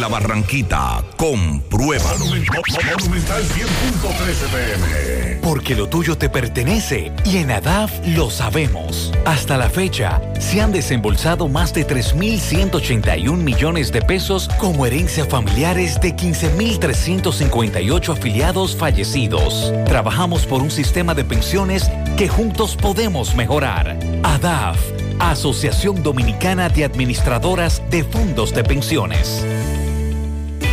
En 0.00 0.04
la 0.04 0.08
Barranquita, 0.08 1.04
compruébalo. 1.18 2.20
Monumental 2.20 2.62
100.13 2.64 4.48
pm. 4.48 5.40
Porque 5.42 5.74
lo 5.74 5.90
tuyo 5.90 6.16
te 6.16 6.30
pertenece 6.30 7.12
y 7.26 7.36
en 7.36 7.50
ADAF 7.50 7.92
lo 8.06 8.30
sabemos. 8.30 9.12
Hasta 9.26 9.58
la 9.58 9.68
fecha, 9.68 10.22
se 10.38 10.62
han 10.62 10.72
desembolsado 10.72 11.48
más 11.48 11.74
de 11.74 11.86
3.181 11.86 13.36
millones 13.36 13.92
de 13.92 14.00
pesos 14.00 14.48
como 14.58 14.86
herencia 14.86 15.26
familiares 15.26 16.00
de 16.00 16.16
15.358 16.16 18.12
afiliados 18.14 18.74
fallecidos. 18.74 19.70
Trabajamos 19.84 20.46
por 20.46 20.62
un 20.62 20.70
sistema 20.70 21.14
de 21.14 21.26
pensiones 21.26 21.90
que 22.16 22.26
juntos 22.26 22.74
podemos 22.74 23.34
mejorar. 23.34 23.98
ADAF, 24.22 24.78
Asociación 25.18 26.02
Dominicana 26.02 26.70
de 26.70 26.86
Administradoras 26.86 27.82
de 27.90 28.02
Fondos 28.02 28.54
de 28.54 28.64
Pensiones. 28.64 29.44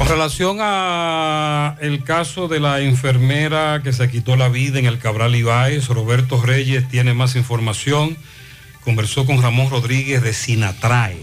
Con 0.00 0.08
relación 0.08 0.56
a 0.62 1.76
el 1.82 2.04
caso 2.04 2.48
de 2.48 2.58
la 2.58 2.80
enfermera 2.80 3.82
que 3.84 3.92
se 3.92 4.10
quitó 4.10 4.34
la 4.34 4.48
vida 4.48 4.78
en 4.78 4.86
el 4.86 4.98
Cabral 4.98 5.36
Ibáez, 5.36 5.88
Roberto 5.88 6.40
Reyes 6.40 6.88
tiene 6.88 7.12
más 7.12 7.36
información. 7.36 8.16
Conversó 8.84 9.26
con 9.26 9.42
Ramón 9.42 9.68
Rodríguez 9.70 10.22
de 10.22 10.32
Sinatrae. 10.32 11.16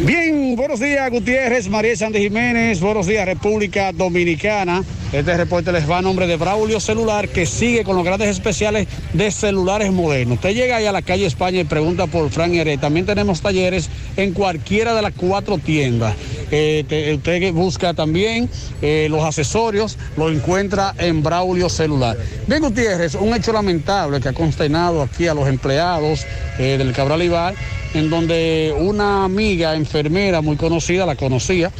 Bien, 0.00 0.54
buenos 0.56 0.78
días 0.80 1.10
Gutiérrez, 1.10 1.68
María 1.68 1.96
Sandy 1.96 2.20
Jiménez, 2.20 2.80
buenos 2.80 3.06
días 3.06 3.24
República 3.26 3.90
Dominicana. 3.92 4.82
Este 5.12 5.36
reporte 5.36 5.70
les 5.70 5.88
va 5.88 5.98
a 5.98 6.02
nombre 6.02 6.26
de 6.26 6.36
Braulio 6.36 6.80
Celular 6.80 7.28
que 7.28 7.46
sigue 7.46 7.84
con 7.84 7.94
los 7.94 8.04
grandes 8.04 8.28
especiales 8.28 8.88
de 9.12 9.30
celulares 9.30 9.92
modernos. 9.92 10.36
Usted 10.36 10.54
llega 10.54 10.76
ahí 10.76 10.86
a 10.86 10.92
la 10.92 11.02
calle 11.02 11.26
España 11.26 11.60
y 11.60 11.64
pregunta 11.64 12.06
por 12.08 12.30
Fran 12.30 12.52
Heré. 12.54 12.78
También 12.78 13.06
tenemos 13.06 13.40
talleres 13.40 13.88
en 14.16 14.32
cualquiera 14.32 14.92
de 14.94 15.02
las 15.02 15.12
cuatro 15.16 15.58
tiendas. 15.58 16.14
Eh, 16.50 16.84
te- 16.88 17.14
usted 17.14 17.52
busca 17.52 17.94
también 17.94 18.50
eh, 18.82 19.06
los 19.08 19.22
accesorios, 19.22 19.98
lo 20.16 20.30
encuentra 20.30 20.94
en 20.98 21.22
Braulio 21.22 21.68
Celular. 21.68 22.16
Bien, 22.48 22.60
Gutiérrez, 22.60 23.14
un 23.14 23.34
hecho 23.34 23.52
lamentable 23.52 24.20
que 24.20 24.28
ha 24.30 24.32
consternado 24.32 25.00
aquí 25.02 25.28
a 25.28 25.34
los 25.34 25.48
empleados 25.48 26.26
eh, 26.58 26.76
del 26.84 26.94
Cabral 26.94 27.22
Ibar, 27.22 27.54
en 27.94 28.10
donde 28.10 28.74
una 28.76 29.24
amiga 29.24 29.74
enfermera 29.74 30.40
muy 30.40 30.56
conocida, 30.56 31.06
la 31.06 31.16
conocía, 31.16 31.70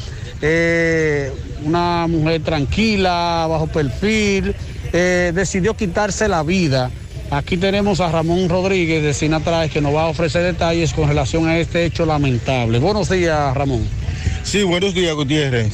eh, 0.43 1.32
una 1.64 2.06
mujer 2.06 2.43
tranquila, 2.43 3.47
bajo 3.48 3.66
perfil, 3.66 4.55
eh, 4.93 5.32
decidió 5.35 5.74
quitarse 5.74 6.28
la 6.28 6.43
vida. 6.43 6.90
Aquí 7.31 7.56
tenemos 7.56 8.01
a 8.01 8.10
Ramón 8.10 8.48
Rodríguez 8.48 9.02
de 9.02 9.14
Sinatraes 9.14 9.72
que 9.72 9.81
nos 9.81 9.94
va 9.94 10.02
a 10.02 10.06
ofrecer 10.06 10.43
detalles 10.43 10.93
con 10.93 11.09
relación 11.09 11.48
a 11.48 11.59
este 11.59 11.85
hecho 11.85 12.06
lamentable. 12.06 12.78
Buenos 12.78 13.09
días, 13.09 13.55
Ramón. 13.55 13.86
Sí, 14.43 14.62
buenos 14.62 14.94
días, 14.94 15.14
Gutiérrez. 15.14 15.72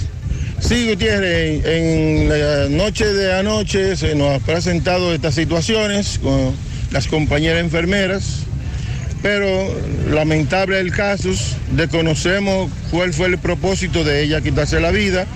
Sí, 0.61 0.89
Gutiérrez, 0.89 1.65
en 1.65 2.29
la 2.29 2.69
noche 2.69 3.07
de 3.07 3.33
anoche 3.33 3.97
se 3.97 4.15
nos 4.15 4.37
ha 4.41 4.45
presentado 4.45 5.13
estas 5.13 5.35
situaciones 5.35 6.19
con 6.19 6.55
las 6.93 7.07
compañeras 7.09 7.61
enfermeras, 7.61 8.45
pero 9.23 9.69
lamentable 10.11 10.81
el 10.81 10.93
caso, 10.93 11.31
desconocemos 11.73 12.71
cuál 12.91 13.13
fue 13.13 13.29
el 13.29 13.39
propósito 13.39 14.05
de 14.05 14.23
ella 14.23 14.41
quitarse 14.41 14.81
la 14.81 14.91
vida. 14.91 15.27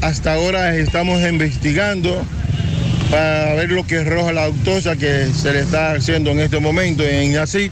Hasta 0.00 0.34
ahora 0.34 0.76
estamos 0.76 1.20
investigando 1.22 2.24
para 3.10 3.54
ver 3.54 3.70
lo 3.70 3.86
que 3.86 3.98
arroja 3.98 4.32
la 4.32 4.44
autopsia 4.44 4.96
que 4.96 5.26
se 5.34 5.52
le 5.52 5.60
está 5.60 5.92
haciendo 5.92 6.30
en 6.30 6.40
este 6.40 6.60
momento 6.60 7.02
en 7.04 7.36
así. 7.36 7.70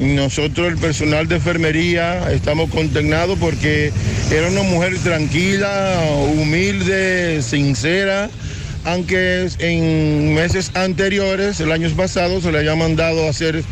Nosotros, 0.00 0.72
el 0.72 0.78
personal 0.78 1.28
de 1.28 1.36
enfermería, 1.36 2.30
estamos 2.32 2.68
consternados 2.70 3.38
porque 3.38 3.92
era 4.32 4.48
una 4.48 4.62
mujer 4.62 4.98
tranquila, 4.98 6.00
humilde, 6.36 7.40
sincera, 7.42 8.28
aunque 8.84 9.48
en 9.60 10.34
meses 10.34 10.72
anteriores, 10.74 11.60
el 11.60 11.70
año 11.70 11.88
pasado, 11.90 12.40
se 12.40 12.50
le 12.50 12.58
había 12.58 12.74
mandado 12.74 13.26
a 13.26 13.30
hacer 13.30 13.62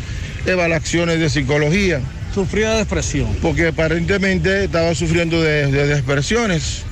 evaluaciones 0.45 1.19
de 1.19 1.29
psicología. 1.29 2.01
Sufría 2.33 2.71
de 2.71 2.77
depresión. 2.77 3.29
Porque 3.41 3.67
aparentemente 3.67 4.65
estaba 4.65 4.95
sufriendo 4.95 5.41
de, 5.41 5.71
de 5.71 5.87
depresiones, 5.87 6.83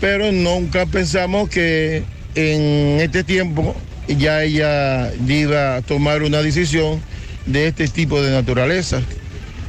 pero 0.00 0.32
nunca 0.32 0.86
pensamos 0.86 1.48
que 1.50 2.02
en 2.34 3.00
este 3.00 3.24
tiempo 3.24 3.76
ya 4.06 4.42
ella 4.42 5.12
iba 5.26 5.76
a 5.76 5.82
tomar 5.82 6.22
una 6.22 6.40
decisión 6.40 7.00
de 7.46 7.66
este 7.68 7.88
tipo 7.88 8.22
de 8.22 8.30
naturaleza. 8.32 9.02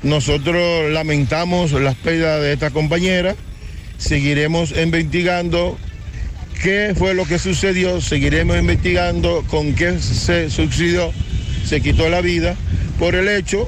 Nosotros 0.04 0.92
lamentamos 0.92 1.72
las 1.74 1.96
pérdidas 1.96 2.42
de 2.42 2.54
esta 2.54 2.70
compañera, 2.72 3.36
seguiremos 3.98 4.72
investigando 4.72 5.78
qué 6.62 6.94
fue 6.98 7.14
lo 7.14 7.26
que 7.26 7.40
sucedió, 7.40 8.00
seguiremos 8.00 8.58
investigando 8.58 9.44
con 9.48 9.74
qué 9.76 10.00
se 10.00 10.50
sucedió, 10.50 11.12
se 11.66 11.82
quitó 11.82 12.10
la 12.10 12.22
vida, 12.22 12.56
por 12.98 13.16
el 13.16 13.28
hecho 13.28 13.66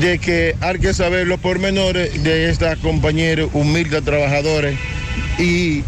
de 0.00 0.18
que 0.18 0.54
hay 0.60 0.78
que 0.78 0.94
saber 0.94 1.26
los 1.26 1.40
pormenores 1.40 2.22
de 2.22 2.50
esta 2.50 2.76
compañera 2.76 3.46
humilde 3.52 4.00
trabajadora 4.02 4.70
y, 5.38 5.82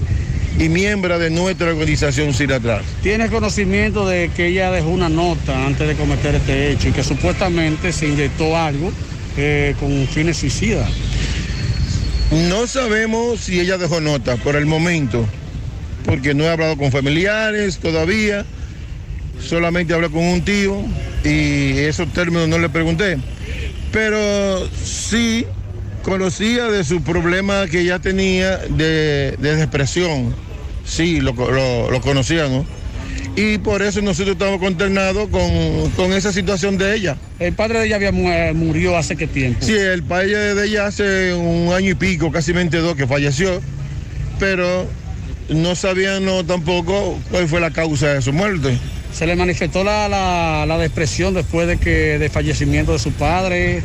y 0.58 0.68
miembro 0.68 1.18
de 1.18 1.30
nuestra 1.30 1.68
organización 1.68 2.34
Sinatras. 2.34 2.82
¿Tiene 3.02 3.28
conocimiento 3.28 4.06
de 4.08 4.30
que 4.34 4.46
ella 4.46 4.70
dejó 4.70 4.88
una 4.88 5.08
nota 5.08 5.66
antes 5.66 5.86
de 5.86 5.94
cometer 5.94 6.34
este 6.34 6.72
hecho 6.72 6.88
y 6.88 6.92
que 6.92 7.04
supuestamente 7.04 7.92
se 7.92 8.08
inyectó 8.08 8.56
algo 8.56 8.92
eh, 9.36 9.74
con 9.78 10.06
fines 10.08 10.38
suicidas? 10.38 10.90
No 12.30 12.66
sabemos 12.66 13.40
si 13.40 13.58
ella 13.58 13.76
dejó 13.76 14.00
nota 14.00 14.36
por 14.36 14.54
el 14.54 14.66
momento, 14.66 15.26
porque 16.04 16.32
no 16.32 16.44
he 16.44 16.48
hablado 16.48 16.76
con 16.76 16.92
familiares 16.92 17.78
todavía, 17.78 18.44
solamente 19.42 19.94
hablé 19.94 20.10
con 20.10 20.22
un 20.24 20.44
tío 20.44 20.82
y 21.24 21.78
esos 21.78 22.12
términos 22.12 22.48
no 22.48 22.58
le 22.58 22.68
pregunté. 22.68 23.18
Pero 23.92 24.68
sí 24.84 25.46
conocía 26.02 26.64
de 26.66 26.84
su 26.84 27.02
problema 27.02 27.66
que 27.66 27.80
ella 27.80 27.98
tenía 27.98 28.58
de, 28.58 29.36
de 29.38 29.56
depresión, 29.56 30.34
sí, 30.84 31.20
lo, 31.20 31.32
lo- 31.32 31.90
lo 31.90 32.00
conocía, 32.00 32.48
¿no? 32.48 32.64
Y 33.36 33.58
por 33.58 33.82
eso 33.82 34.00
nosotros 34.02 34.34
estamos 34.34 34.58
consternados 34.60 35.28
con, 35.28 35.90
con 35.96 36.12
esa 36.12 36.32
situación 36.32 36.78
de 36.78 36.94
ella. 36.96 37.16
El 37.38 37.52
padre 37.54 37.80
de 37.80 37.86
ella 37.86 37.96
había 37.96 38.10
eh, 38.10 38.52
murió 38.54 38.96
hace 38.96 39.16
qué 39.16 39.26
tiempo. 39.26 39.64
Sí, 39.64 39.72
el 39.74 40.02
padre 40.02 40.54
de 40.54 40.66
ella 40.66 40.86
hace 40.86 41.34
un 41.34 41.72
año 41.72 41.90
y 41.90 41.94
pico, 41.94 42.30
casi 42.32 42.52
dos, 42.52 42.96
que 42.96 43.06
falleció, 43.06 43.60
pero 44.38 44.86
no 45.48 45.74
sabían 45.74 46.24
no, 46.24 46.44
tampoco 46.44 47.20
cuál 47.30 47.48
fue 47.48 47.60
la 47.60 47.70
causa 47.70 48.14
de 48.14 48.22
su 48.22 48.32
muerte. 48.32 48.78
Se 49.12 49.26
le 49.26 49.36
manifestó 49.36 49.84
la, 49.84 50.08
la- 50.08 50.64
la 50.66 50.78
depresión 50.78 51.34
después 51.34 51.66
de 51.66 51.78
que 51.78 52.18
del 52.18 52.30
fallecimiento 52.30 52.92
de 52.92 52.98
su 52.98 53.12
padre. 53.12 53.82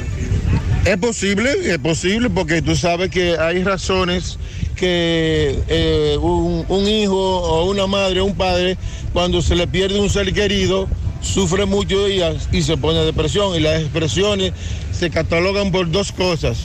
Es 0.85 0.97
posible, 0.97 1.51
es 1.65 1.77
posible, 1.79 2.29
porque 2.29 2.61
tú 2.61 2.75
sabes 2.75 3.09
que 3.09 3.37
hay 3.37 3.63
razones 3.63 4.37
que 4.75 5.57
eh, 5.67 6.17
un, 6.21 6.63
un 6.69 6.87
hijo 6.87 7.15
o 7.17 7.69
una 7.71 7.87
madre 7.87 8.19
o 8.19 8.25
un 8.25 8.35
padre, 8.35 8.77
cuando 9.13 9.41
se 9.41 9.55
le 9.55 9.67
pierde 9.67 9.99
un 9.99 10.09
ser 10.09 10.31
querido, 10.33 10.87
sufre 11.21 11.65
mucho 11.65 12.05
ellas 12.05 12.47
y 12.51 12.61
se 12.61 12.77
pone 12.77 12.99
depresión. 13.03 13.55
Y 13.55 13.61
las 13.61 13.81
depresiones 13.81 14.53
se 14.91 15.09
catalogan 15.09 15.71
por 15.71 15.89
dos 15.89 16.11
cosas. 16.11 16.59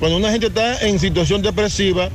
Cuando 0.00 0.16
una 0.16 0.32
gente 0.32 0.48
está 0.48 0.80
en 0.80 0.98
situación 0.98 1.40
depresiva, 1.42 2.08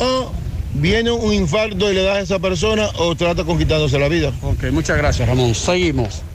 o 0.00 0.32
viene 0.74 1.10
un 1.10 1.32
infarto 1.32 1.90
y 1.90 1.94
le 1.94 2.02
da 2.02 2.14
a 2.14 2.20
esa 2.20 2.38
persona, 2.38 2.88
o 2.98 3.14
trata 3.14 3.44
con 3.44 3.58
quitándose 3.58 3.98
la 3.98 4.08
vida. 4.08 4.32
Ok, 4.42 4.64
muchas 4.72 4.96
gracias, 4.96 5.28
Ramón. 5.28 5.54
Seguimos. 5.54 6.22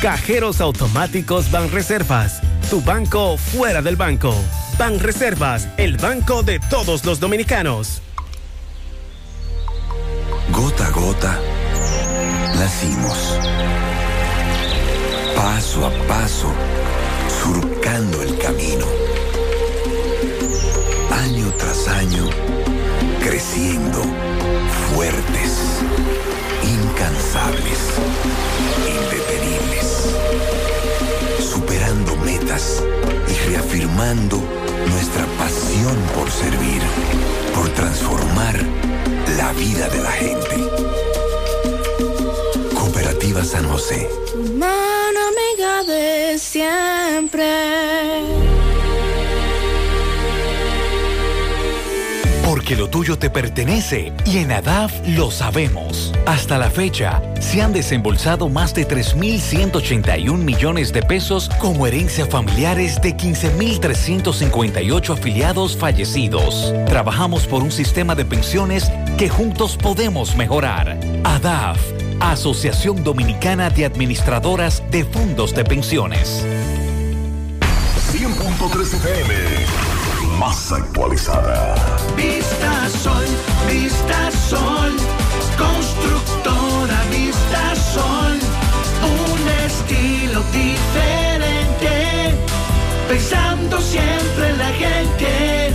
Cajeros 0.00 0.62
automáticos 0.62 1.50
Banreservas, 1.50 2.40
tu 2.70 2.80
banco 2.80 3.36
fuera 3.36 3.82
del 3.82 3.96
banco. 3.96 4.34
Banreservas, 4.78 5.68
el 5.76 5.98
banco 5.98 6.42
de 6.42 6.58
todos 6.58 7.04
los 7.04 7.20
dominicanos. 7.20 8.00
Gota 10.50 10.86
a 10.86 10.90
gota, 10.90 11.38
nacimos. 12.54 13.38
Paso 15.36 15.86
a 15.86 15.90
paso, 16.08 16.50
surcando 17.42 18.22
el 18.22 18.38
camino. 18.38 18.86
Año 21.10 21.52
tras 21.58 21.88
año, 21.88 22.24
creciendo, 23.22 24.02
fuertes, 24.94 25.82
incansables, 26.64 27.78
indetenibles. 28.88 29.79
Superando 31.70 32.16
metas 32.16 32.82
y 33.28 33.48
reafirmando 33.48 34.42
nuestra 34.88 35.24
pasión 35.38 35.96
por 36.16 36.28
servir, 36.28 36.82
por 37.54 37.68
transformar 37.68 38.56
la 39.38 39.52
vida 39.52 39.88
de 39.88 40.02
la 40.02 40.10
gente. 40.10 40.68
Cooperativa 42.74 43.44
San 43.44 43.68
José. 43.68 44.10
Mano 44.56 45.20
amiga 45.28 45.84
de 45.84 46.38
siempre. 46.40 47.46
Porque 52.60 52.76
lo 52.76 52.90
tuyo 52.90 53.16
te 53.18 53.30
pertenece 53.30 54.12
y 54.26 54.36
en 54.36 54.52
ADAF 54.52 54.92
lo 55.16 55.30
sabemos. 55.30 56.12
Hasta 56.26 56.58
la 56.58 56.68
fecha, 56.68 57.22
se 57.40 57.62
han 57.62 57.72
desembolsado 57.72 58.50
más 58.50 58.74
de 58.74 58.86
3.181 58.86 60.36
millones 60.36 60.92
de 60.92 61.00
pesos 61.00 61.48
como 61.58 61.86
herencia 61.86 62.26
familiares 62.26 63.00
de 63.00 63.16
15.358 63.16 65.14
afiliados 65.14 65.74
fallecidos. 65.74 66.74
Trabajamos 66.84 67.46
por 67.46 67.62
un 67.62 67.72
sistema 67.72 68.14
de 68.14 68.26
pensiones 68.26 68.92
que 69.16 69.30
juntos 69.30 69.78
podemos 69.78 70.36
mejorar. 70.36 71.00
ADAF, 71.24 71.80
Asociación 72.20 73.02
Dominicana 73.02 73.70
de 73.70 73.86
Administradoras 73.86 74.82
de 74.90 75.06
Fondos 75.06 75.54
de 75.54 75.64
Pensiones. 75.64 76.44
100.3 78.12 78.94
FM. 78.96 79.89
Más 80.40 80.72
actualizada. 80.72 81.74
Vista 82.16 82.88
Sol, 82.88 83.26
Vista 83.68 84.30
Sol, 84.48 84.96
constructora 85.58 86.98
Vista 87.10 87.76
Sol, 87.76 88.38
un 89.04 89.48
estilo 89.66 90.42
diferente, 90.50 91.92
pensando 93.06 93.78
siempre 93.82 94.48
en 94.48 94.58
la 94.58 94.72
gente, 94.72 95.74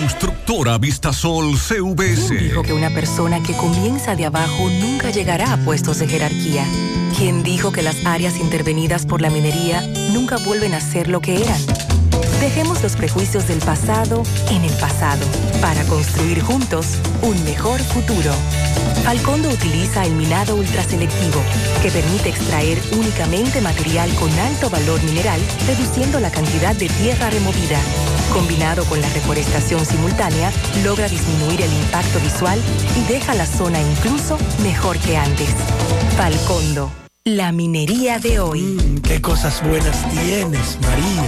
Constructora 0.00 0.78
Vistasol 0.78 1.58
CVS. 1.58 2.28
¿Quién 2.28 2.48
dijo 2.48 2.62
que 2.62 2.72
una 2.72 2.88
persona 2.88 3.42
que 3.42 3.54
comienza 3.54 4.16
de 4.16 4.24
abajo 4.24 4.70
nunca 4.80 5.10
llegará 5.10 5.52
a 5.52 5.56
puestos 5.58 5.98
de 5.98 6.08
jerarquía? 6.08 6.64
¿Quién 7.18 7.42
dijo 7.42 7.70
que 7.70 7.82
las 7.82 8.06
áreas 8.06 8.38
intervenidas 8.38 9.04
por 9.04 9.20
la 9.20 9.28
minería 9.28 9.82
nunca 10.14 10.38
vuelven 10.38 10.72
a 10.72 10.80
ser 10.80 11.08
lo 11.08 11.20
que 11.20 11.42
eran? 11.42 11.60
Dejemos 12.40 12.82
los 12.82 12.96
prejuicios 12.96 13.46
del 13.46 13.58
pasado 13.58 14.22
en 14.50 14.64
el 14.64 14.72
pasado 14.78 15.26
para 15.60 15.84
construir 15.84 16.40
juntos 16.40 16.96
un 17.20 17.44
mejor 17.44 17.78
futuro. 17.80 18.32
Falcondo 19.04 19.48
utiliza 19.48 20.04
el 20.04 20.14
minado 20.14 20.56
ultraselectivo, 20.56 21.42
que 21.82 21.90
permite 21.90 22.28
extraer 22.28 22.80
únicamente 22.92 23.60
material 23.60 24.12
con 24.14 24.30
alto 24.38 24.70
valor 24.70 25.02
mineral, 25.02 25.40
reduciendo 25.66 26.20
la 26.20 26.30
cantidad 26.30 26.74
de 26.76 26.88
tierra 26.88 27.30
removida. 27.30 27.78
Combinado 28.32 28.84
con 28.84 29.00
la 29.00 29.08
reforestación 29.08 29.84
simultánea, 29.84 30.52
logra 30.84 31.08
disminuir 31.08 31.62
el 31.62 31.72
impacto 31.72 32.20
visual 32.20 32.60
y 32.96 33.12
deja 33.12 33.34
la 33.34 33.46
zona 33.46 33.80
incluso 33.80 34.38
mejor 34.62 34.98
que 34.98 35.16
antes. 35.16 35.48
Falcondo, 36.16 36.92
la 37.24 37.50
minería 37.50 38.18
de 38.18 38.38
hoy. 38.38 39.00
Qué 39.02 39.20
cosas 39.20 39.62
buenas 39.66 40.08
tienes, 40.10 40.78
María. 40.82 41.24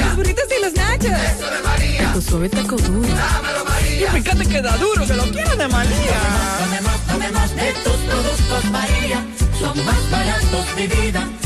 Los 0.00 0.16
burritos 0.16 0.44
y 0.58 0.62
los 0.62 0.72
nachos. 0.74 1.12
Eso 1.12 1.50
de 1.50 1.62
María. 1.62 2.12
Tu 2.12 2.22
suave 2.22 2.48
taco 2.48 2.76
duro. 2.76 3.08
Dámelo, 3.08 3.65
María. 3.96 4.18
Y 4.18 4.22
fíjate 4.22 4.46
que 4.46 4.62
da 4.62 4.76
duro, 4.76 5.06
que 5.06 5.14
lo 5.14 5.24
quiero 5.24 5.56
de 5.56 5.68
María. 5.68 6.20
Tomemos, 6.58 7.00
tomemos 7.06 7.56
de 7.56 7.72
tus 7.84 7.96
productos 7.96 8.64
María, 8.70 9.24
son 9.58 9.84
más 9.84 10.10
baratos 10.10 10.76
de 10.76 10.86
vida 10.88 11.45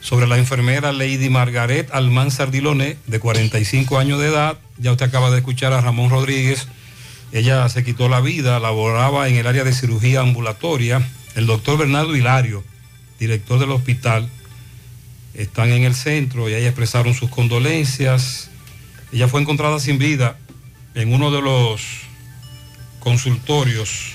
sobre 0.00 0.26
la 0.26 0.38
enfermera 0.38 0.92
Lady 0.92 1.28
Margaret 1.28 1.88
Almanzar 1.92 2.50
Diloné, 2.50 2.96
de 3.06 3.20
45 3.20 3.98
años 3.98 4.18
de 4.18 4.28
edad. 4.28 4.58
Ya 4.78 4.92
usted 4.92 5.06
acaba 5.06 5.30
de 5.30 5.38
escuchar 5.38 5.72
a 5.72 5.80
Ramón 5.80 6.10
Rodríguez. 6.10 6.68
Ella 7.32 7.68
se 7.68 7.84
quitó 7.84 8.08
la 8.08 8.20
vida, 8.20 8.58
laboraba 8.60 9.28
en 9.28 9.36
el 9.36 9.46
área 9.46 9.62
de 9.62 9.72
cirugía 9.72 10.20
ambulatoria. 10.20 11.06
El 11.36 11.46
doctor 11.46 11.78
Bernardo 11.78 12.16
Hilario, 12.16 12.64
director 13.18 13.58
del 13.58 13.70
hospital, 13.70 14.28
están 15.34 15.70
en 15.70 15.84
el 15.84 15.94
centro 15.94 16.48
y 16.48 16.54
ahí 16.54 16.64
expresaron 16.64 17.14
sus 17.14 17.30
condolencias. 17.30 18.50
Ella 19.12 19.28
fue 19.28 19.40
encontrada 19.40 19.78
sin 19.78 19.98
vida 19.98 20.38
en 20.94 21.12
uno 21.12 21.30
de 21.30 21.42
los 21.42 22.09
consultorios 23.00 24.14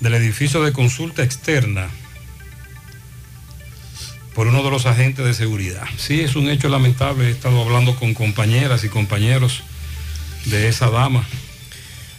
del 0.00 0.14
edificio 0.14 0.62
de 0.62 0.72
consulta 0.72 1.22
externa 1.22 1.88
por 4.34 4.46
uno 4.46 4.62
de 4.62 4.70
los 4.70 4.86
agentes 4.86 5.24
de 5.24 5.34
seguridad. 5.34 5.84
Sí, 5.96 6.20
es 6.20 6.36
un 6.36 6.48
hecho 6.50 6.68
lamentable. 6.68 7.28
He 7.28 7.30
estado 7.30 7.62
hablando 7.62 7.96
con 7.96 8.12
compañeras 8.14 8.84
y 8.84 8.88
compañeros 8.88 9.62
de 10.44 10.68
esa 10.68 10.90
dama. 10.90 11.24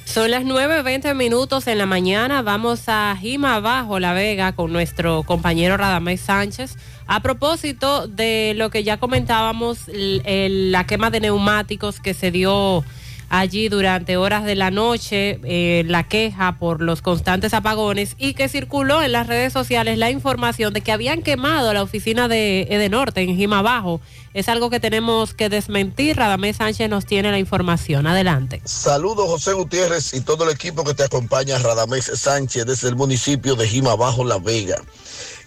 Son 0.03 0.31
las 0.31 0.43
9.20 0.43 1.13
minutos 1.13 1.67
en 1.67 1.77
la 1.77 1.85
mañana. 1.85 2.41
Vamos 2.41 2.83
a 2.87 3.15
Jima 3.19 3.55
Abajo, 3.55 3.99
La 3.99 4.13
Vega, 4.13 4.53
con 4.53 4.73
nuestro 4.73 5.23
compañero 5.23 5.77
Radamés 5.77 6.21
Sánchez. 6.21 6.77
A 7.05 7.21
propósito 7.21 8.07
de 8.07 8.53
lo 8.55 8.71
que 8.71 8.83
ya 8.83 8.97
comentábamos, 8.97 9.81
la 9.87 10.87
quema 10.87 11.11
de 11.11 11.19
neumáticos 11.19 11.99
que 11.99 12.13
se 12.13 12.31
dio 12.31 12.83
allí 13.29 13.69
durante 13.69 14.17
horas 14.17 14.45
de 14.45 14.55
la 14.55 14.71
noche, 14.71 15.39
eh, 15.43 15.83
la 15.85 16.07
queja 16.07 16.57
por 16.59 16.81
los 16.81 17.01
constantes 17.01 17.53
apagones 17.53 18.15
y 18.17 18.33
que 18.33 18.49
circuló 18.49 19.01
en 19.01 19.11
las 19.11 19.27
redes 19.27 19.53
sociales 19.53 19.97
la 19.97 20.11
información 20.11 20.73
de 20.73 20.81
que 20.81 20.91
habían 20.91 21.21
quemado 21.21 21.73
la 21.73 21.83
oficina 21.83 22.27
de 22.27 22.67
Edenorte 22.69 23.21
en 23.21 23.35
Jima 23.35 23.59
Abajo. 23.59 24.01
Es 24.33 24.49
algo 24.49 24.69
que 24.69 24.79
tenemos 24.79 25.33
que 25.33 25.49
desmentir. 25.49 26.17
Radamés 26.17 26.57
Sánchez 26.57 26.89
nos 26.89 27.05
tiene 27.05 27.31
la 27.31 27.39
información. 27.39 28.05
Adelante. 28.07 28.61
Saludos 28.65 29.27
José 29.27 29.53
Gutiérrez 29.53 30.13
y 30.13 30.21
todo 30.21 30.43
el 30.43 30.51
equipo 30.51 30.83
que 30.83 30.93
te 30.93 31.03
acompaña, 31.03 31.57
Radamés 31.57 32.11
Sánchez, 32.13 32.65
desde 32.65 32.89
el 32.89 32.95
municipio 32.95 33.55
de 33.55 33.67
Jima 33.67 33.95
Bajo 33.95 34.23
La 34.23 34.37
Vega. 34.37 34.77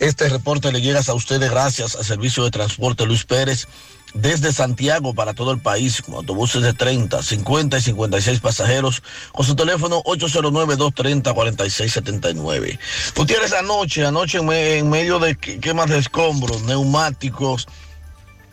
Este 0.01 0.29
reporte 0.29 0.73
le 0.73 0.81
llega 0.81 1.01
a 1.07 1.15
ustedes 1.15 1.49
gracias 1.51 1.95
al 1.95 2.05
Servicio 2.05 2.43
de 2.45 2.51
Transporte 2.51 3.07
Luis 3.07 3.25
Pérez 3.25 3.69
desde 4.15 4.53
Santiago 4.53 5.15
para 5.15 5.35
todo 5.35 5.53
el 5.53 5.61
país, 5.61 6.03
con 6.03 6.15
autobuses 6.17 6.63
de 6.63 6.73
30, 6.73 7.23
50 7.23 7.79
y 7.79 7.83
56 7.83 8.41
pasajeros, 8.41 9.03
con 9.31 9.47
su 9.47 9.55
teléfono 9.55 10.03
809-230-4679. 10.05 12.79
Gutiérrez, 13.15 13.53
anoche, 13.53 14.05
anoche 14.05 14.39
en, 14.39 14.47
me- 14.47 14.79
en 14.79 14.91
medio 14.91 15.19
de 15.21 15.37
que- 15.37 15.61
quemas 15.61 15.91
de 15.91 15.99
escombros, 15.99 16.63
neumáticos, 16.63 17.69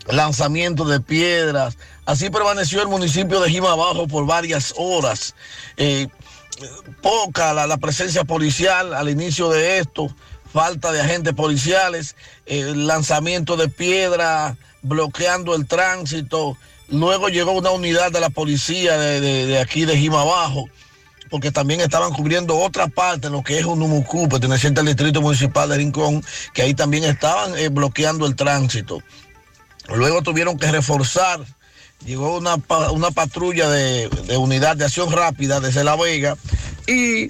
lanzamiento 0.09 0.84
de 0.85 1.00
piedras. 1.00 1.77
Así 2.06 2.30
permaneció 2.30 2.82
el 2.82 2.88
municipio 2.90 3.40
de 3.40 3.50
Jima 3.50 3.72
Abajo 3.72 4.08
por 4.08 4.26
varias 4.26 4.74
horas. 4.77 5.34
Eh, 5.77 6.08
poca 7.01 7.53
la 7.53 7.77
presencia 7.77 8.24
policial 8.26 8.93
al 8.93 9.09
inicio 9.09 9.50
de 9.50 9.80
esto, 9.80 10.14
falta 10.58 10.92
de 10.92 11.02
agentes 11.02 11.34
policiales, 11.36 12.16
eh, 12.48 12.74
lanzamiento 12.76 13.58
de 13.58 13.69
piedra, 13.69 14.58
bloqueando 14.82 15.53
el 15.53 15.68
tránsito. 15.68 16.58
Luego 16.90 17.30
llegó 17.30 17.52
una 17.52 17.69
unidad 17.69 18.11
de 18.11 18.19
la 18.19 18.32
policía 18.32 18.98
de, 18.98 19.22
de- 19.22 19.45
de 19.45 19.60
aquí 19.60 19.86
de 19.86 19.95
porque 21.30 21.52
también 21.52 21.82
estaban 21.82 22.11
cubriendo 22.11 22.58
otra 22.58 22.88
parte, 22.88 23.30
lo 23.30 23.44
que 23.44 23.60
es 23.60 23.66
Unumucú, 23.66 24.27
perteneciente 24.30 24.80
al 24.80 24.88
distrito 24.88 25.22
municipal 25.22 25.69
de 25.69 25.77
Rincón, 25.77 26.24
que 26.56 26.64
ahí 26.64 26.74
también 26.74 27.03
estaban 27.03 27.56
eh, 27.56 27.69
bloqueando 27.69 28.26
el 28.26 28.36
tránsito. 28.36 29.03
Luego 29.94 30.24
tuvieron 30.24 30.58
que 30.58 30.72
reforzar. 30.72 31.42
Llegó 32.03 32.38
una, 32.38 32.56
una 32.92 33.11
patrulla 33.11 33.69
de, 33.69 34.10
de 34.10 34.38
unidad 34.38 34.76
de 34.76 34.86
acción 34.86 35.11
rápida 35.11 35.60
desde 35.60 35.84
La 35.84 35.95
Vega 35.95 36.36
y 36.88 37.30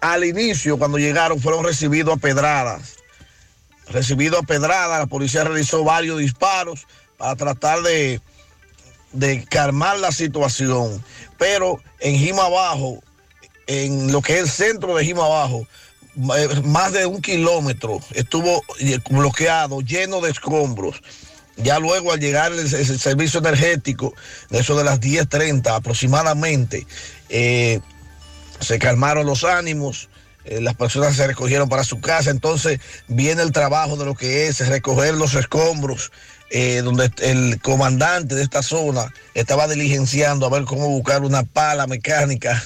al 0.00 0.24
inicio, 0.24 0.78
cuando 0.78 0.98
llegaron, 0.98 1.40
fueron 1.40 1.64
recibidos 1.64 2.16
a 2.16 2.20
pedradas. 2.20 2.96
Recibidos 3.88 4.42
a 4.42 4.46
pedradas, 4.46 4.98
la 4.98 5.06
policía 5.06 5.44
realizó 5.44 5.84
varios 5.84 6.18
disparos 6.18 6.86
para 7.16 7.36
tratar 7.36 7.82
de, 7.82 8.20
de 9.12 9.44
calmar 9.44 9.98
la 9.98 10.12
situación. 10.12 11.02
Pero 11.38 11.80
en 12.00 12.16
Jima 12.16 12.44
Abajo, 12.44 13.02
en 13.66 14.12
lo 14.12 14.22
que 14.22 14.34
es 14.34 14.40
el 14.40 14.48
centro 14.48 14.96
de 14.96 15.04
Jima 15.04 15.24
Abajo, 15.24 15.66
eh, 16.16 16.62
más 16.64 16.92
de 16.92 17.04
un 17.04 17.20
kilómetro 17.20 18.00
estuvo 18.14 18.62
eh, 18.80 18.98
bloqueado, 19.10 19.80
lleno 19.80 20.20
de 20.20 20.30
escombros. 20.30 21.02
Ya 21.56 21.78
luego 21.78 22.12
al 22.12 22.20
llegar 22.20 22.52
el, 22.52 22.68
servicio 22.68 23.40
energético, 23.40 24.14
eso 24.50 24.76
de 24.76 24.84
las 24.84 25.00
10.30 25.00 25.74
aproximadamente, 25.74 26.86
eh, 27.30 27.80
se 28.60 28.78
calmaron 28.78 29.26
los 29.26 29.44
ánimos, 29.44 30.08
eh, 30.46 30.60
las 30.60 30.74
personas 30.74 31.16
se 31.16 31.26
recogieron 31.26 31.68
para 31.68 31.84
su 31.84 32.00
casa, 32.00 32.30
entonces 32.30 32.78
viene 33.08 33.42
el 33.42 33.52
trabajo 33.52 33.96
de 33.96 34.04
lo 34.04 34.14
que 34.14 34.46
es 34.46 34.66
recoger 34.68 35.14
los 35.14 35.34
escombros, 35.34 36.12
eh, 36.50 36.82
donde 36.84 37.10
el 37.22 37.60
comandante 37.60 38.36
de 38.36 38.42
esta 38.44 38.62
zona 38.62 39.12
estaba 39.34 39.66
diligenciando 39.66 40.46
a 40.46 40.50
ver 40.50 40.62
cómo 40.62 40.88
buscar 40.88 41.22
una 41.22 41.42
pala 41.42 41.88
mecánica 41.88 42.62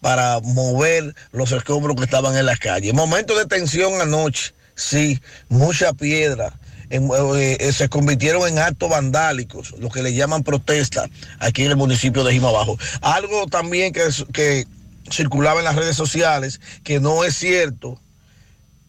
para 0.00 0.40
mover 0.40 1.14
los 1.30 1.52
escombros 1.52 1.96
que 1.96 2.04
estaban 2.04 2.36
en 2.36 2.46
la 2.46 2.56
calle. 2.56 2.92
Momento 2.92 3.38
de 3.38 3.46
tensión 3.46 4.00
anoche, 4.00 4.52
sí, 4.74 5.20
mucha 5.48 5.92
piedra. 5.92 6.58
eh, 6.90 7.72
se 7.72 7.88
convirtieron 7.88 8.48
en 8.48 8.58
actos 8.58 8.90
vandálicos, 8.90 9.76
lo 9.78 9.88
que 9.90 10.02
le 10.02 10.12
llaman 10.12 10.42
protesta 10.42 11.08
aquí 11.38 11.62
en 11.62 11.70
el 11.70 11.76
municipio 11.76 12.24
de 12.24 12.32
Jimabajo. 12.32 12.76
Algo 13.00 13.46
también 13.46 13.92
que 13.92 14.66
circulaba 15.10 15.60
en 15.60 15.64
las 15.64 15.76
redes 15.76 15.96
sociales, 15.96 16.60
que 16.84 17.00
no 17.00 17.24
es 17.24 17.36
cierto, 17.36 18.00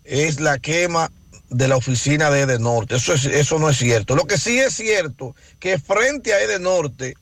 es 0.04 0.40
la 0.40 0.60
quema 0.60 1.12
de 1.50 1.68
la 1.68 1.76
oficina 1.76 2.30
de 2.30 2.42
Edenorte. 2.42 2.96
Eso, 2.96 3.14
es, 3.14 3.26
eso 3.26 3.60
no 3.60 3.70
es 3.70 3.78
cierto. 3.78 4.16
Lo 4.16 4.26
que 4.26 4.38
sí 4.38 4.60
es 4.60 4.74
cierto, 4.74 5.36
que 5.60 5.78
frente 5.78 6.34
a 6.34 6.42
Edenorte, 6.42 7.16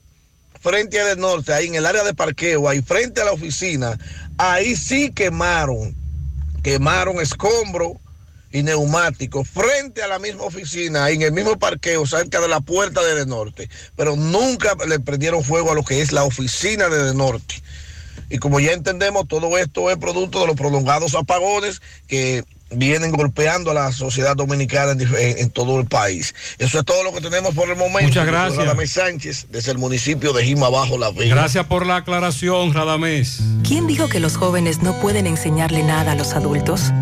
frente 0.60 1.00
a 1.00 1.04
Edenorte, 1.04 1.52
ahí 1.52 1.66
en 1.66 1.74
el 1.74 1.86
área 1.86 2.04
de 2.04 2.14
parqueo, 2.14 2.68
ahí 2.68 2.80
frente 2.80 3.20
a 3.20 3.24
la 3.24 3.32
oficina, 3.32 3.98
ahí 4.38 4.76
sí 4.76 5.10
quemaron, 5.10 5.94
quemaron 6.62 7.20
escombro 7.20 8.00
y 8.52 8.62
neumáticos 8.62 9.48
frente 9.48 10.02
a 10.02 10.08
la 10.08 10.18
misma 10.18 10.44
oficina, 10.44 11.08
en 11.10 11.22
el 11.22 11.32
mismo 11.32 11.58
parqueo, 11.58 12.06
cerca 12.06 12.40
de 12.40 12.48
la 12.48 12.60
puerta 12.60 13.02
de 13.02 13.12
Edenorte. 13.12 13.68
Pero 13.96 14.16
nunca 14.16 14.76
le 14.86 15.00
prendieron 15.00 15.44
fuego 15.44 15.72
a 15.72 15.74
lo 15.74 15.84
que 15.84 16.02
es 16.02 16.12
la 16.12 16.24
oficina 16.24 16.88
de 16.88 16.96
Edenorte. 16.96 17.62
Y 18.28 18.38
como 18.38 18.60
ya 18.60 18.72
entendemos, 18.72 19.26
todo 19.28 19.56
esto 19.58 19.90
es 19.90 19.96
producto 19.96 20.40
de 20.40 20.46
los 20.48 20.56
prolongados 20.56 21.14
apagones 21.14 21.80
que 22.06 22.44
vienen 22.72 23.10
golpeando 23.10 23.72
a 23.72 23.74
la 23.74 23.90
sociedad 23.92 24.36
dominicana 24.36 24.92
en, 24.92 25.00
dif- 25.00 25.18
en- 25.18 25.38
en 25.38 25.50
todo 25.50 25.80
el 25.80 25.86
país. 25.86 26.34
Eso 26.58 26.78
es 26.78 26.84
todo 26.84 27.02
lo 27.02 27.12
que 27.12 27.20
tenemos 27.20 27.52
por 27.54 27.68
el 27.68 27.76
momento. 27.76 28.08
Muchas 28.08 28.26
gracias. 28.26 28.58
Radamés 28.58 28.92
Sánchez, 28.92 29.46
desde 29.50 29.72
el 29.72 29.78
municipio 29.78 30.32
de 30.32 30.44
Jima 30.44 30.68
Bajo 30.68 30.96
La 30.96 31.10
Vega. 31.10 31.34
Gracias 31.34 31.66
por 31.66 31.84
la 31.84 31.96
aclaración, 31.96 32.72
Radamés. 32.72 33.40
¿Quién 33.66 33.88
dijo 33.88 34.08
que 34.08 34.20
los 34.20 34.36
jóvenes 34.36 34.82
no 34.82 35.00
pueden 35.00 35.26
enseñarle 35.26 35.82
nada 35.82 36.12
a 36.12 36.14
los 36.14 36.34
adultos? 36.34 36.92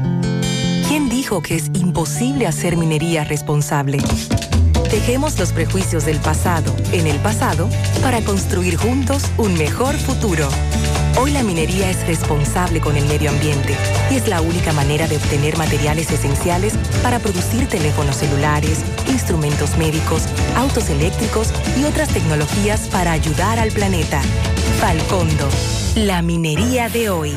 ¿Quién 0.88 1.10
dijo 1.10 1.42
que 1.42 1.56
es 1.56 1.64
imposible 1.74 2.46
hacer 2.46 2.78
minería 2.78 3.24
responsable? 3.24 3.98
Dejemos 4.90 5.38
los 5.38 5.52
prejuicios 5.52 6.06
del 6.06 6.16
pasado 6.18 6.74
en 6.92 7.06
el 7.06 7.18
pasado 7.18 7.68
para 8.00 8.22
construir 8.22 8.76
juntos 8.78 9.22
un 9.36 9.52
mejor 9.58 9.94
futuro. 9.96 10.48
Hoy 11.16 11.32
la 11.32 11.42
minería 11.42 11.90
es 11.90 12.06
responsable 12.06 12.80
con 12.80 12.96
el 12.96 13.04
medio 13.06 13.30
ambiente 13.30 13.76
y 14.10 14.16
es 14.16 14.28
la 14.28 14.40
única 14.40 14.72
manera 14.72 15.08
de 15.08 15.16
obtener 15.16 15.56
materiales 15.56 16.10
esenciales 16.10 16.74
para 17.02 17.18
producir 17.18 17.66
teléfonos 17.68 18.16
celulares, 18.16 18.84
instrumentos 19.08 19.76
médicos, 19.78 20.24
autos 20.56 20.90
eléctricos 20.90 21.52
y 21.78 21.84
otras 21.84 22.08
tecnologías 22.10 22.88
para 22.88 23.12
ayudar 23.12 23.58
al 23.58 23.70
planeta. 23.70 24.20
Falcondo, 24.80 25.48
la 25.96 26.22
minería 26.22 26.88
de 26.88 27.10
hoy. 27.10 27.34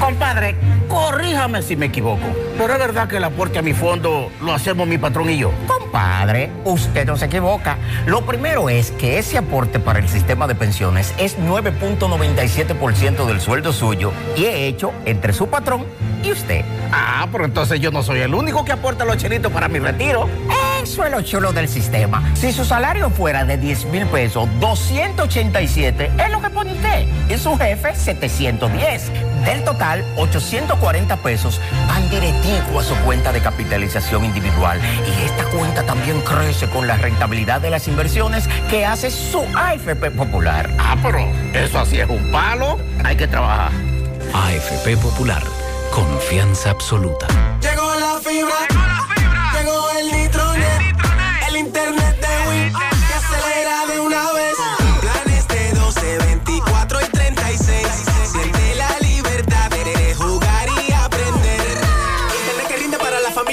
Compadre, 0.00 0.54
corríjame 0.88 1.62
si 1.62 1.74
me 1.74 1.86
equivoco, 1.86 2.26
pero 2.58 2.74
es 2.74 2.78
verdad 2.78 3.08
que 3.08 3.16
el 3.16 3.24
aporte 3.24 3.58
a 3.58 3.62
mi 3.62 3.72
fondo 3.72 4.30
lo 4.42 4.52
hacemos 4.52 4.86
mi 4.86 4.98
patrón 4.98 5.30
y 5.30 5.38
yo. 5.38 5.52
Compadre, 5.66 6.50
usted 6.64 7.06
no 7.06 7.16
se 7.16 7.26
equivoca. 7.26 7.78
Lo 8.06 8.22
primero 8.26 8.68
es 8.68 8.90
que 8.92 9.18
ese 9.18 9.38
aporte 9.38 9.80
para 9.80 9.98
el 9.98 10.08
sistema 10.08 10.46
de 10.46 10.54
pensiones 10.54 11.14
es 11.18 11.38
9.97% 11.38 13.26
del 13.26 13.40
sueldo 13.40 13.72
suyo 13.72 14.12
y 14.36 14.44
he 14.44 14.66
hecho 14.66 14.92
entre 15.06 15.32
su 15.32 15.48
patrón 15.48 15.86
y 16.22 16.32
usted. 16.32 16.64
Ah, 16.92 17.26
pero 17.32 17.44
entonces 17.44 17.80
yo 17.80 17.90
no 17.90 18.02
soy 18.02 18.20
el 18.20 18.34
único 18.34 18.64
que 18.64 18.72
aporta 18.72 19.04
los 19.04 19.16
chelitos 19.16 19.50
para 19.50 19.68
mi 19.68 19.78
retiro. 19.78 20.28
Eso 20.86 21.04
es 21.04 21.10
lo 21.10 21.20
chulo 21.20 21.52
del 21.52 21.68
sistema. 21.68 22.22
Si 22.36 22.52
su 22.52 22.64
salario 22.64 23.10
fuera 23.10 23.44
de 23.44 23.58
10 23.58 23.86
mil 23.86 24.06
pesos, 24.06 24.48
287 24.60 26.12
es 26.16 26.30
lo 26.30 26.40
que 26.40 26.48
pone 26.48 26.74
usted. 26.74 27.08
Y 27.28 27.36
su 27.36 27.58
jefe, 27.58 27.92
710. 27.92 29.10
Del 29.44 29.64
total, 29.64 30.04
840 30.16 31.16
pesos 31.16 31.60
van 31.88 32.08
directivo 32.08 32.78
a 32.78 32.84
su 32.84 32.94
cuenta 32.98 33.32
de 33.32 33.40
capitalización 33.40 34.26
individual. 34.26 34.80
Y 35.04 35.24
esta 35.24 35.42
cuenta 35.46 35.82
también 35.82 36.20
crece 36.20 36.68
con 36.68 36.86
la 36.86 36.96
rentabilidad 36.96 37.60
de 37.60 37.70
las 37.70 37.88
inversiones 37.88 38.48
que 38.70 38.86
hace 38.86 39.10
su 39.10 39.44
AFP 39.56 40.12
Popular. 40.12 40.70
Ah, 40.78 40.96
pero 41.02 41.18
eso 41.52 41.80
así 41.80 41.98
es 41.98 42.08
un 42.08 42.30
palo. 42.30 42.78
Hay 43.02 43.16
que 43.16 43.26
trabajar. 43.26 43.72
AFP 44.32 44.96
Popular, 44.98 45.42
confianza 45.90 46.70
absoluta. 46.70 47.26
Llegó 47.60 47.92
la 47.96 48.20
fibra. 48.20 48.54
Llegó 49.58 49.90
el 49.98 50.25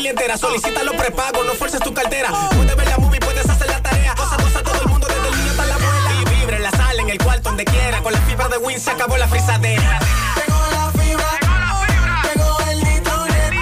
familia 0.04 0.12
entera. 0.12 0.38
Solicita 0.38 0.84
los 0.84 0.96
prepagos, 0.96 1.46
no 1.46 1.54
fuerces 1.54 1.80
tu 1.80 1.94
cartera. 1.94 2.30
Puedes 2.56 2.76
ver 2.76 2.88
la 2.90 2.98
movie, 2.98 3.20
puedes 3.20 3.48
hacer 3.50 3.70
la 3.70 3.82
tarea. 3.82 4.14
Cosa, 4.16 4.36
cosa, 4.36 4.62
todo 4.62 4.82
el 4.82 4.90
mundo, 4.90 5.08
desde 5.08 5.30
el 5.30 5.38
niño 5.38 5.52
hasta 5.52 5.66
la 5.66 5.76
abuela. 5.76 6.12
Y 6.20 6.40
vibre 6.40 6.56
en 6.58 6.64
la 6.64 6.72
sala, 6.72 7.02
en 7.02 7.10
el 7.10 7.18
cuarto, 7.18 7.50
donde 7.50 7.64
quiera. 7.64 8.02
Con 8.02 8.12
la 8.12 8.20
fibra 8.22 8.50
de 8.50 8.58
Win 8.58 8.80
se 8.80 8.92
acabó 8.92 9.16
la 9.18 9.28
frisadera. 9.28 10.00
Llegó 10.36 10.60
la 10.72 10.92
fibra. 10.92 11.30
Llegó 12.24 12.60
el 12.70 12.84
nitronet. 12.84 13.54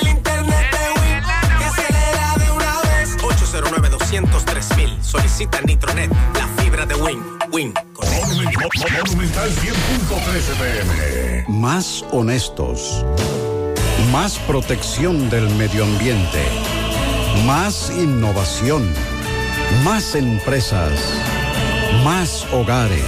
El 0.00 0.08
internet 0.08 0.70
de 0.70 1.00
Win. 1.00 1.22
Que 1.58 1.64
acelera 1.64 2.34
de 2.38 2.50
una 2.52 2.80
vez. 2.82 3.16
809 3.24 3.88
203 3.90 4.68
Solicita 5.02 5.60
Nitronet. 5.62 6.12
La 6.34 6.62
fibra 6.62 6.86
de 6.86 6.94
Win. 6.94 7.24
Win. 7.50 7.74
Monumental 9.04 9.50
100.13 9.50 10.54
pm. 10.58 11.44
Más 11.48 12.04
honestos. 12.12 13.04
Más 14.12 14.38
protección 14.40 15.30
del 15.30 15.48
medio 15.54 15.84
ambiente. 15.84 16.42
Más 17.46 17.90
innovación. 17.96 18.86
Más 19.84 20.14
empresas. 20.14 20.92
Más 22.04 22.46
hogares. 22.52 23.02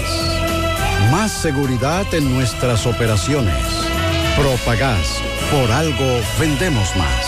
Más 1.10 1.30
seguridad 1.30 2.06
en 2.14 2.34
nuestras 2.34 2.86
operaciones. 2.86 3.54
Propagás. 4.34 5.20
Por 5.50 5.70
algo 5.70 6.20
vendemos 6.40 6.96
más. 6.96 7.26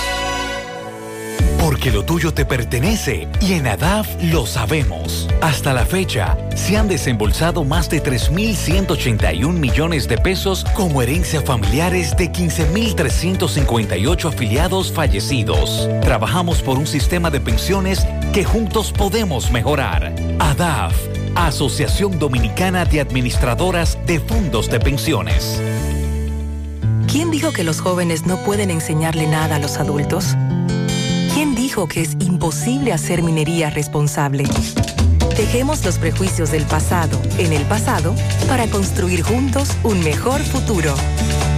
Porque 1.60 1.92
lo 1.92 2.02
tuyo 2.02 2.32
te 2.32 2.46
pertenece 2.46 3.28
y 3.42 3.52
en 3.52 3.66
ADAF 3.66 4.08
lo 4.22 4.46
sabemos. 4.46 5.25
Hasta 5.40 5.72
la 5.74 5.84
fecha, 5.84 6.36
se 6.54 6.76
han 6.76 6.88
desembolsado 6.88 7.64
más 7.64 7.88
de 7.90 8.02
3.181 8.02 9.52
millones 9.52 10.08
de 10.08 10.18
pesos 10.18 10.64
como 10.74 11.02
herencia 11.02 11.40
familiares 11.42 12.16
de 12.16 12.32
15.358 12.32 14.28
afiliados 14.28 14.90
fallecidos. 14.92 15.88
Trabajamos 16.02 16.62
por 16.62 16.78
un 16.78 16.86
sistema 16.86 17.30
de 17.30 17.40
pensiones 17.40 18.06
que 18.32 18.44
juntos 18.44 18.92
podemos 18.92 19.50
mejorar. 19.50 20.14
ADAF, 20.38 20.94
Asociación 21.34 22.18
Dominicana 22.18 22.84
de 22.84 23.00
Administradoras 23.00 23.98
de 24.06 24.20
Fondos 24.20 24.70
de 24.70 24.80
Pensiones. 24.80 25.60
¿Quién 27.10 27.30
dijo 27.30 27.52
que 27.52 27.62
los 27.62 27.80
jóvenes 27.80 28.26
no 28.26 28.42
pueden 28.44 28.70
enseñarle 28.70 29.26
nada 29.26 29.56
a 29.56 29.58
los 29.58 29.76
adultos? 29.76 30.34
¿Quién 31.34 31.54
dijo 31.54 31.86
que 31.86 32.00
es 32.00 32.16
imposible 32.20 32.92
hacer 32.92 33.22
minería 33.22 33.70
responsable. 33.70 34.44
Dejemos 35.36 35.84
los 35.84 35.98
prejuicios 35.98 36.50
del 36.50 36.64
pasado 36.64 37.20
en 37.36 37.52
el 37.52 37.62
pasado 37.66 38.14
para 38.48 38.66
construir 38.68 39.22
juntos 39.22 39.68
un 39.82 40.02
mejor 40.02 40.40
futuro. 40.42 40.94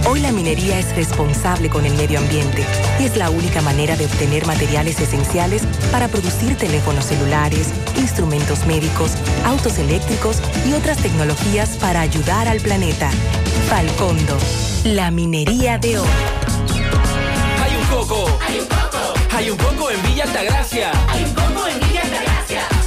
Hoy 0.05 0.19
la 0.19 0.33
minería 0.33 0.79
es 0.79 0.93
responsable 0.97 1.69
con 1.69 1.85
el 1.85 1.93
medio 1.93 2.19
ambiente 2.19 2.65
y 2.99 3.05
es 3.05 3.15
la 3.15 3.29
única 3.29 3.61
manera 3.61 3.95
de 3.95 4.05
obtener 4.05 4.45
materiales 4.45 4.99
esenciales 4.99 5.63
para 5.93 6.09
producir 6.09 6.57
teléfonos 6.57 7.05
celulares, 7.05 7.69
instrumentos 7.97 8.65
médicos, 8.65 9.11
autos 9.45 9.77
eléctricos 9.77 10.41
y 10.67 10.73
otras 10.73 10.97
tecnologías 10.97 11.77
para 11.77 12.01
ayudar 12.01 12.49
al 12.49 12.59
planeta. 12.59 13.09
Falcondo, 13.69 14.37
la 14.83 15.09
minería 15.09 15.77
de 15.77 15.99
oro. 15.99 16.09
Hay 17.63 17.75
un 17.77 17.87
coco. 17.87 18.39
Hay 18.45 18.59
un 18.59 18.67
coco. 18.67 19.13
Hay 19.37 19.49
un 19.51 19.57
coco 19.57 19.91
en 19.91 20.01
Villa 20.03 20.25
Altagracia. 20.25 20.91
Hay 21.07 21.23
un 21.23 21.33
coco 21.33 21.67
en 21.67 21.79
Villa 21.79 21.85
Altagracia. 21.85 21.88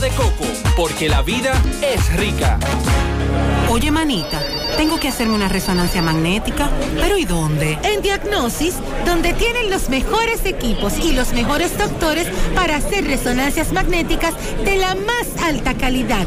agua 0.00 0.08
de 0.08 0.10
coco, 0.10 0.44
porque 0.76 1.08
la 1.08 1.22
vida 1.22 1.52
es 1.82 2.12
rica. 2.16 2.58
Oye, 3.68 3.90
manita, 3.90 4.40
tengo 4.76 4.98
que 4.98 5.08
hacerme 5.08 5.34
una 5.34 5.48
resonancia 5.48 6.02
magnética. 6.02 6.70
¿Pero 7.00 7.16
y 7.16 7.24
dónde? 7.24 7.78
En 7.82 8.02
Diagnosis, 8.02 8.74
donde 9.04 9.32
tienen 9.34 9.70
los 9.70 9.88
mejores 9.88 10.44
equipos 10.44 10.98
y 10.98 11.12
los 11.12 11.32
mejores 11.32 11.76
doctores 11.78 12.26
para 12.54 12.76
hacer 12.76 13.04
resonancias 13.06 13.72
magnéticas 13.72 14.34
de 14.64 14.76
la 14.76 14.94
más 14.94 15.26
alta 15.42 15.74
calidad 15.74 16.26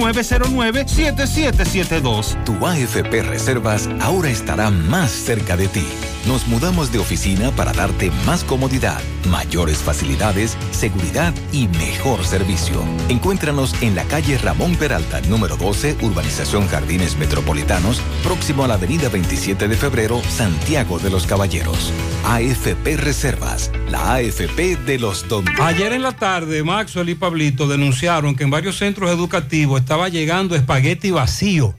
829-909-7772. 0.00 2.44
Tu 2.44 2.66
AFP 2.66 3.22
Reservas 3.22 3.88
ahora 4.00 4.30
estará 4.30 4.70
más 4.70 5.10
cerca 5.10 5.56
de 5.56 5.68
ti. 5.68 5.86
Nos 6.26 6.46
mudamos 6.46 6.92
de 6.92 6.98
oficina 6.98 7.50
para 7.52 7.72
darte 7.72 8.10
más 8.26 8.44
comodidad, 8.44 9.00
mayores 9.30 9.78
facilidades, 9.78 10.56
seguridad 10.70 11.32
y 11.50 11.66
mejor 11.68 12.24
servicio. 12.24 12.84
Encuéntranos 13.08 13.74
en 13.82 13.94
la 13.94 14.04
calle 14.04 14.36
Ramón 14.36 14.76
Peralta, 14.76 15.22
número 15.22 15.56
12, 15.56 15.96
Urbanización 16.02 16.68
Jardines 16.68 17.16
Metropolitanos, 17.16 18.02
próximo 18.22 18.64
a 18.64 18.68
la 18.68 18.74
avenida 18.74 19.08
27 19.08 19.66
de 19.66 19.76
febrero, 19.76 20.20
Santiago 20.28 20.98
de 20.98 21.08
los 21.08 21.26
Caballeros. 21.26 21.90
AFP 22.26 22.98
Reservas, 22.98 23.72
la 23.88 24.14
AFP 24.14 24.76
de 24.76 24.98
los 24.98 25.26
domingos. 25.26 25.64
Ayer 25.64 25.94
en 25.94 26.02
la 26.02 26.12
tarde, 26.12 26.62
Maxwell 26.62 27.08
y 27.08 27.14
Pablito 27.14 27.66
denunciaron 27.66 28.36
que 28.36 28.44
en 28.44 28.50
varios 28.50 28.76
centros 28.76 29.10
educativos 29.10 29.80
estaba 29.80 30.10
llegando 30.10 30.54
espagueti 30.54 31.10
vacío. 31.10 31.74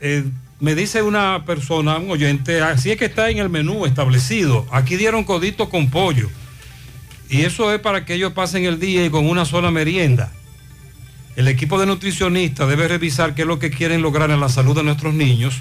Eh, 0.00 0.24
me 0.58 0.74
dice 0.74 1.02
una 1.02 1.44
persona, 1.44 1.98
un 1.98 2.10
oyente, 2.10 2.62
así 2.62 2.90
es 2.90 2.96
que 2.96 3.06
está 3.06 3.30
en 3.30 3.38
el 3.38 3.50
menú 3.50 3.84
establecido. 3.84 4.66
Aquí 4.70 4.96
dieron 4.96 5.24
codito 5.24 5.68
con 5.68 5.90
pollo. 5.90 6.30
Y 7.28 7.42
eso 7.42 7.72
es 7.72 7.80
para 7.80 8.04
que 8.04 8.14
ellos 8.14 8.32
pasen 8.32 8.64
el 8.64 8.78
día 8.78 9.04
y 9.04 9.10
con 9.10 9.28
una 9.28 9.44
sola 9.44 9.70
merienda. 9.70 10.32
El 11.34 11.48
equipo 11.48 11.78
de 11.78 11.86
nutricionistas 11.86 12.68
debe 12.68 12.88
revisar 12.88 13.34
qué 13.34 13.42
es 13.42 13.48
lo 13.48 13.58
que 13.58 13.70
quieren 13.70 14.00
lograr 14.00 14.30
en 14.30 14.40
la 14.40 14.48
salud 14.48 14.74
de 14.74 14.82
nuestros 14.82 15.12
niños 15.12 15.60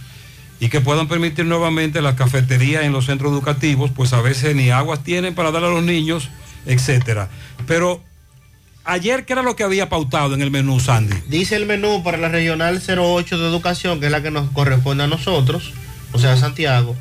y 0.59 0.69
que 0.69 0.80
puedan 0.80 1.09
permitir 1.09 1.45
nuevamente 1.45 2.01
las 2.01 2.15
cafeterías 2.15 2.83
en 2.83 2.93
los 2.93 3.07
centros 3.07 3.33
educativos, 3.33 3.91
pues 3.93 4.14
a 4.14 4.22
veces 4.22 4.56
ni 4.56 4.69
aguas 4.69 5.03
tienen 5.03 5.35
para 5.35 5.51
dar 5.51 5.65
a 5.65 5.69
los 5.69 5.83
niños, 5.83 6.30
etcétera. 6.65 7.30
Pero 7.67 8.01
ayer, 8.86 9.26
¿qué 9.26 9.34
era 9.34 9.42
lo 9.42 9.56
que 9.56 9.64
había 9.64 9.90
pautado 9.90 10.34
en 10.34 10.42
el 10.42 10.52
menú, 10.52 10.80
Sandy? 10.80 11.16
Dice 11.28 11.56
el 11.56 11.66
menú 11.66 12.04
para 12.04 12.18
la 12.18 12.30
regional 12.30 12.82
08 12.86 13.38
de 13.38 13.48
educación, 13.48 14.00
que 14.00 14.08
es 14.08 14.12
la 14.12 14.22
que 14.22 14.32
nos 14.32 14.50
corresponde 14.52 15.04
a 15.04 15.08
nosotros, 15.08 15.74
o 16.14 16.20
sea, 16.20 16.38
Santiago, 16.38 16.96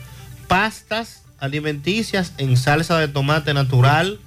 pastas 0.49 1.23
alimenticias 1.39 2.33
en 2.39 2.57
salsa 2.57 2.99
de 2.99 3.09
tomate 3.09 3.55
natural 3.55 4.19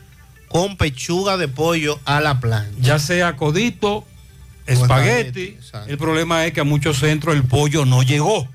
con 0.48 0.78
pechuga 0.78 1.38
de 1.38 1.48
pollo 1.48 2.00
a 2.06 2.22
la 2.22 2.40
plancha. 2.40 2.80
Ya 2.80 3.00
sea 3.00 3.36
codito, 3.36 4.06
espagueti. 4.66 5.58
El 5.88 5.98
problema 5.98 6.46
es 6.46 6.54
que 6.54 6.62
a 6.62 6.64
muchos 6.64 7.00
centros 7.00 7.36
el 7.36 7.44
pollo 7.44 7.86
no 7.86 8.04
llegó. 8.04 8.48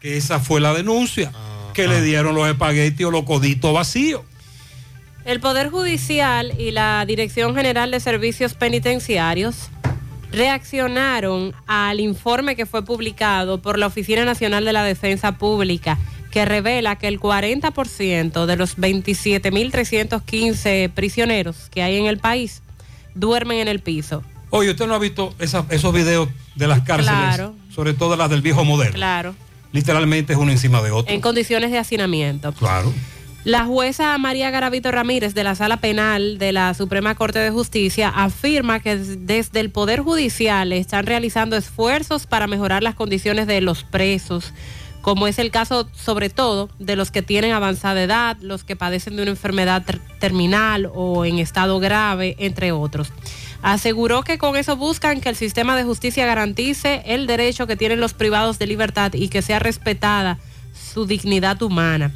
Que 0.00 0.16
esa 0.16 0.40
fue 0.40 0.60
la 0.60 0.72
denuncia. 0.72 1.32
que 1.74 1.86
le 1.86 2.02
dieron 2.02 2.34
los 2.34 2.48
espaguetis 2.48 3.06
o 3.06 3.10
los 3.10 3.24
coditos 3.24 3.72
vacíos. 3.72 4.22
El 5.24 5.40
Poder 5.40 5.70
Judicial 5.70 6.52
y 6.58 6.70
la 6.70 7.04
Dirección 7.06 7.54
General 7.54 7.90
de 7.90 8.00
Servicios 8.00 8.54
Penitenciarios 8.54 9.68
reaccionaron 10.32 11.54
al 11.66 12.00
informe 12.00 12.56
que 12.56 12.64
fue 12.66 12.84
publicado 12.84 13.60
por 13.60 13.78
la 13.78 13.86
Oficina 13.88 14.24
Nacional 14.24 14.64
de 14.64 14.72
la 14.72 14.84
Defensa 14.84 15.36
Pública, 15.38 15.98
que 16.30 16.44
revela 16.44 16.96
que 16.96 17.08
el 17.08 17.18
40% 17.20 18.46
de 18.46 18.56
los 18.56 18.78
27.315 18.78 20.90
prisioneros 20.92 21.68
que 21.70 21.82
hay 21.82 21.96
en 21.96 22.06
el 22.06 22.18
país 22.18 22.62
duermen 23.14 23.58
en 23.58 23.68
el 23.68 23.80
piso. 23.80 24.22
Oye, 24.50 24.70
¿usted 24.70 24.86
no 24.86 24.94
ha 24.94 24.98
visto 24.98 25.34
esa- 25.38 25.66
esos 25.70 25.92
videos 25.92 26.28
de 26.54 26.66
las 26.68 26.80
cárceles? 26.82 27.10
Claro. 27.12 27.54
Sobre 27.74 27.92
todo 27.94 28.16
las 28.16 28.30
del 28.30 28.42
viejo 28.42 28.64
modelo. 28.64 28.92
Claro, 28.94 29.34
Literalmente 29.72 30.32
es 30.32 30.38
uno 30.38 30.50
encima 30.50 30.82
de 30.82 30.90
otro. 30.90 31.14
en 31.14 31.20
condiciones 31.20 31.70
de 31.70 31.78
hacinamiento. 31.78 32.52
Claro. 32.54 32.92
La 33.44 33.64
jueza 33.64 34.16
María 34.18 34.50
Garavito 34.50 34.90
Ramírez 34.90 35.32
de 35.32 35.44
la 35.44 35.54
Sala 35.54 35.78
Penal 35.78 36.38
de 36.38 36.52
la 36.52 36.74
Suprema 36.74 37.14
Corte 37.14 37.38
de 37.38 37.50
Justicia 37.50 38.10
afirma 38.14 38.80
que 38.80 38.96
desde 38.96 39.60
el 39.60 39.70
Poder 39.70 40.00
Judicial 40.00 40.72
están 40.74 41.06
realizando 41.06 41.56
esfuerzos 41.56 42.26
para 42.26 42.46
mejorar 42.46 42.82
las 42.82 42.94
condiciones 42.96 43.46
de 43.46 43.62
los 43.62 43.82
presos, 43.82 44.52
como 45.00 45.26
es 45.26 45.38
el 45.38 45.50
caso 45.50 45.88
sobre 45.94 46.28
todo 46.28 46.68
de 46.78 46.96
los 46.96 47.10
que 47.10 47.22
tienen 47.22 47.52
avanzada 47.52 48.02
edad, 48.02 48.36
los 48.42 48.62
que 48.62 48.76
padecen 48.76 49.16
de 49.16 49.22
una 49.22 49.30
enfermedad 49.30 49.84
ter- 49.86 50.00
terminal 50.18 50.90
o 50.94 51.24
en 51.24 51.38
estado 51.38 51.80
grave, 51.80 52.36
entre 52.40 52.72
otros. 52.72 53.10
Aseguró 53.62 54.22
que 54.22 54.36
con 54.36 54.56
eso 54.56 54.76
buscan 54.76 55.22
que 55.22 55.30
el 55.30 55.36
sistema 55.36 55.76
de 55.76 55.84
justicia 55.84 56.26
garantice 56.26 57.02
el 57.06 57.26
derecho 57.26 57.66
que 57.66 57.76
tienen 57.76 58.00
los 58.00 58.12
privados 58.12 58.58
de 58.58 58.66
libertad 58.66 59.14
y 59.14 59.28
que 59.28 59.40
sea 59.40 59.60
respetada 59.60 60.38
su 60.74 61.06
dignidad 61.06 61.62
humana. 61.62 62.12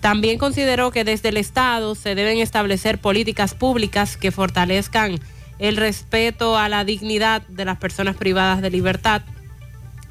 También 0.00 0.38
consideró 0.38 0.90
que 0.90 1.04
desde 1.04 1.30
el 1.30 1.36
Estado 1.36 1.94
se 1.94 2.14
deben 2.14 2.38
establecer 2.38 2.98
políticas 2.98 3.54
públicas 3.54 4.16
que 4.16 4.30
fortalezcan 4.30 5.18
el 5.58 5.76
respeto 5.76 6.56
a 6.56 6.68
la 6.68 6.84
dignidad 6.84 7.42
de 7.48 7.64
las 7.64 7.78
personas 7.78 8.16
privadas 8.16 8.62
de 8.62 8.70
libertad 8.70 9.22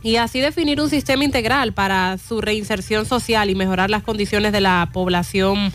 y 0.04 0.18
así 0.18 0.40
definir 0.40 0.80
un 0.80 0.90
sistema 0.90 1.24
integral 1.24 1.74
para 1.74 2.18
su 2.18 2.42
reinserción 2.42 3.06
social 3.06 3.50
y 3.50 3.56
mejorar 3.56 3.90
las 3.90 4.04
condiciones 4.04 4.52
de 4.52 4.62
la 4.62 4.90
población 4.94 5.74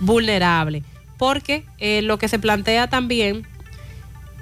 vulnerable. 0.00 0.82
Porque 1.18 1.64
eh, 1.78 2.02
lo 2.02 2.18
que 2.18 2.28
se 2.28 2.38
plantea 2.38 2.88
también 2.88 3.46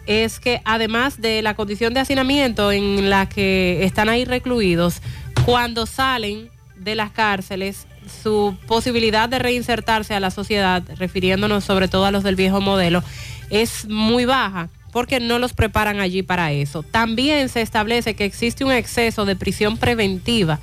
es 0.07 0.41
que 0.41 0.61
además 0.65 1.21
de 1.21 1.43
la 1.43 1.55
condición 1.55 1.95
de 1.95 2.01
hacinamiento 2.01 2.73
en 2.73 3.09
la 3.09 3.29
que 3.29 3.85
están 3.85 4.09
ahí 4.09 4.25
recluidos, 4.25 5.01
cuando 5.45 5.87
salen 5.87 6.51
de 6.77 6.95
las 6.95 7.11
cárceles, 7.11 7.87
su 8.23 8.57
posibilidad 8.67 9.29
de 9.29 9.39
reinsertarse 9.39 10.15
a 10.15 10.21
la 10.21 10.31
sociedad, 10.31 10.83
refiriéndonos 10.99 11.65
sobre 11.65 11.89
todo 11.89 12.05
a 12.05 12.11
los 12.11 12.23
del 12.23 12.37
viejo 12.37 12.61
modelo, 12.61 13.03
es 13.51 13.87
muy 13.89 14.25
baja 14.25 14.69
porque 14.93 15.21
no 15.21 15.39
los 15.39 15.53
preparan 15.55 16.01
allí 16.01 16.23
para 16.23 16.53
eso. 16.53 16.83
También 16.83 17.49
se 17.49 17.63
establece 17.63 18.15
que 18.15 18.25
existe 18.25 18.65
un 18.65 18.73
exceso 18.73 19.25
de 19.25 19.37
prisión 19.37 19.79
preventiva. 19.79 20.59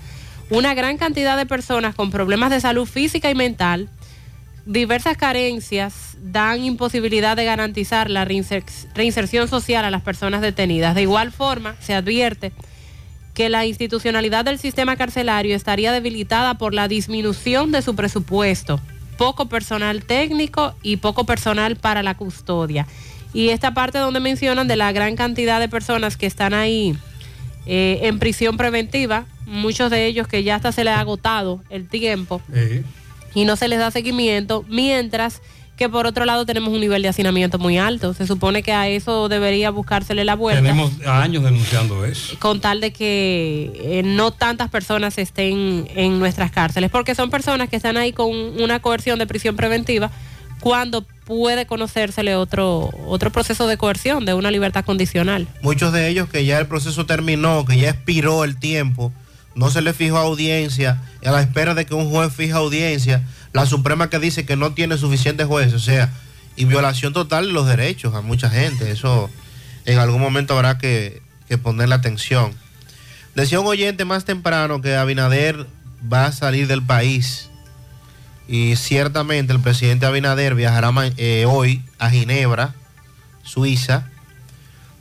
Una 0.52 0.74
gran 0.74 0.98
cantidad 0.98 1.38
de 1.38 1.46
personas 1.46 1.96
con 1.96 2.12
problemas 2.12 2.50
de 2.52 2.62
salud 2.62 2.86
física 2.86 3.30
y 3.30 3.36
mental 3.36 3.90
diversas 4.66 5.18
carencias 5.18 6.16
dan 6.22 6.64
imposibilidad 6.64 7.36
de 7.36 7.46
garantizar 7.46 8.10
la 8.10 8.24
reinser- 8.24 8.64
reinserción 8.94 9.48
social 9.48 9.84
a 9.84 9.90
las 9.90 10.04
personas 10.04 10.42
detenidas. 10.42 10.94
De 10.94 11.02
igual 11.02 11.32
forma, 11.32 11.76
se 11.80 11.96
advierte 11.96 12.52
que 13.40 13.48
la 13.48 13.66
institucionalidad 13.66 14.44
del 14.44 14.60
sistema 14.60 14.98
carcelario 14.98 15.56
estaría 15.56 15.94
debilitada 15.94 16.56
por 16.56 16.74
la 16.74 16.90
disminución 16.90 17.72
de 17.72 17.82
su 17.82 17.96
presupuesto, 17.96 18.82
poco 19.18 19.48
personal 19.48 20.04
técnico 20.04 20.76
y 20.84 20.98
poco 20.98 21.24
personal 21.24 21.78
para 21.78 22.04
la 22.04 22.18
custodia. 22.18 22.86
Y 23.34 23.52
esta 23.52 23.74
parte 23.74 23.98
donde 23.98 24.20
mencionan 24.20 24.68
de 24.68 24.76
la 24.76 24.92
gran 24.92 25.16
cantidad 25.16 25.62
de 25.62 25.70
personas 25.70 26.18
que 26.18 26.26
están 26.26 26.54
ahí 26.54 26.98
eh, 27.66 28.00
en 28.02 28.20
prisión 28.20 28.58
preventiva, 28.58 29.26
muchos 29.46 29.90
de 29.90 30.06
ellos 30.06 30.28
que 30.28 30.44
ya 30.44 30.56
hasta 30.56 30.74
se 30.74 30.84
les 30.84 30.94
ha 30.94 31.00
agotado 31.00 31.64
el 31.70 31.88
tiempo 31.88 32.42
y 33.34 33.46
no 33.46 33.56
se 33.56 33.70
les 33.70 33.80
da 33.80 33.90
seguimiento, 33.90 34.66
mientras 34.68 35.42
que 35.80 35.88
por 35.88 36.06
otro 36.06 36.26
lado 36.26 36.46
tenemos 36.46 36.74
un 36.74 36.82
nivel 36.82 37.02
de 37.02 37.08
hacinamiento 37.08 37.58
muy 37.58 37.78
alto. 37.78 38.14
Se 38.14 38.28
supone 38.28 38.64
que 38.64 38.74
a 38.74 38.90
eso 38.90 39.30
debería 39.30 39.72
buscársele 39.72 40.26
la 40.26 40.36
vuelta 40.36 40.62
Tenemos 40.62 40.92
años 41.08 41.42
denunciando 41.42 42.04
eso. 42.04 42.38
con 42.38 42.60
tal 42.60 42.82
de 42.82 42.92
que 42.92 43.72
eh, 43.76 44.02
no 44.04 44.32
tantas 44.32 44.70
personas 44.70 45.18
estén 45.18 45.88
en 45.96 46.20
nuestras 46.20 46.52
cárceles, 46.52 46.92
porque 46.92 47.16
son 47.16 47.30
personas 47.30 47.70
que 47.70 47.78
están 47.78 47.96
ahí 47.96 48.12
con 48.12 48.30
una 48.30 48.82
coerción 48.82 49.20
de 49.20 49.26
prisión 49.26 49.56
preventiva 49.56 50.12
cuando 50.60 51.06
puede 51.24 51.66
conocérsele 51.66 52.36
otro, 52.36 52.90
otro 53.08 53.32
proceso 53.32 53.66
de 53.66 53.78
coerción, 53.78 54.26
de 54.26 54.34
una 54.34 54.52
libertad 54.52 54.84
condicional. 54.84 55.48
Muchos 55.62 55.94
de 55.94 56.10
ellos 56.10 56.28
que 56.28 56.44
ya 56.44 56.60
el 56.60 56.68
proceso 56.68 57.06
terminó, 57.06 57.64
que 57.64 57.80
ya 57.80 57.92
expiró 57.92 58.44
el 58.44 58.60
tiempo, 58.60 59.14
no 59.56 59.70
se 59.70 59.82
les 59.82 59.96
fijó 59.96 60.18
audiencia, 60.18 61.02
y 61.22 61.28
a 61.28 61.32
la 61.32 61.42
espera 61.42 61.74
de 61.74 61.86
que 61.86 61.94
un 61.94 62.10
juez 62.10 62.34
fija 62.34 62.58
audiencia, 62.58 63.24
la 63.54 63.66
Suprema 63.66 64.10
que 64.10 64.20
dice 64.20 64.46
que 64.46 64.56
no 64.56 64.74
tiene 64.74 64.98
suficientes 64.98 65.48
jueces, 65.48 65.74
o 65.74 65.80
sea, 65.80 66.12
y 66.56 66.66
violación 66.66 67.14
total 67.14 67.48
de 67.48 67.54
los 67.54 67.68
derechos 67.68 68.14
a 68.14 68.22
mucha 68.22 68.50
gente. 68.50 68.92
Eso 68.92 69.30
en 69.86 69.98
algún 69.98 70.22
momento 70.22 70.56
habrá 70.56 70.78
que, 70.78 71.22
ponerle 71.64 71.96
atención. 71.96 72.54
Decía 73.34 73.60
un 73.60 73.68
oyente 73.68 74.06
más 74.06 74.26
temprano 74.26 74.82
que 74.82 74.96
Abinader 74.96 75.66
va 76.12 76.26
a 76.26 76.32
salir 76.32 76.68
del 76.68 76.84
país 76.84 77.50
y 78.48 78.76
ciertamente 78.76 79.54
el 79.54 79.62
presidente 79.62 80.06
Abinader 80.06 80.54
viajará 80.54 80.92
eh, 81.18 81.46
hoy 81.48 81.82
a 81.98 82.10
Ginebra, 82.10 82.76
Suiza, 83.44 84.08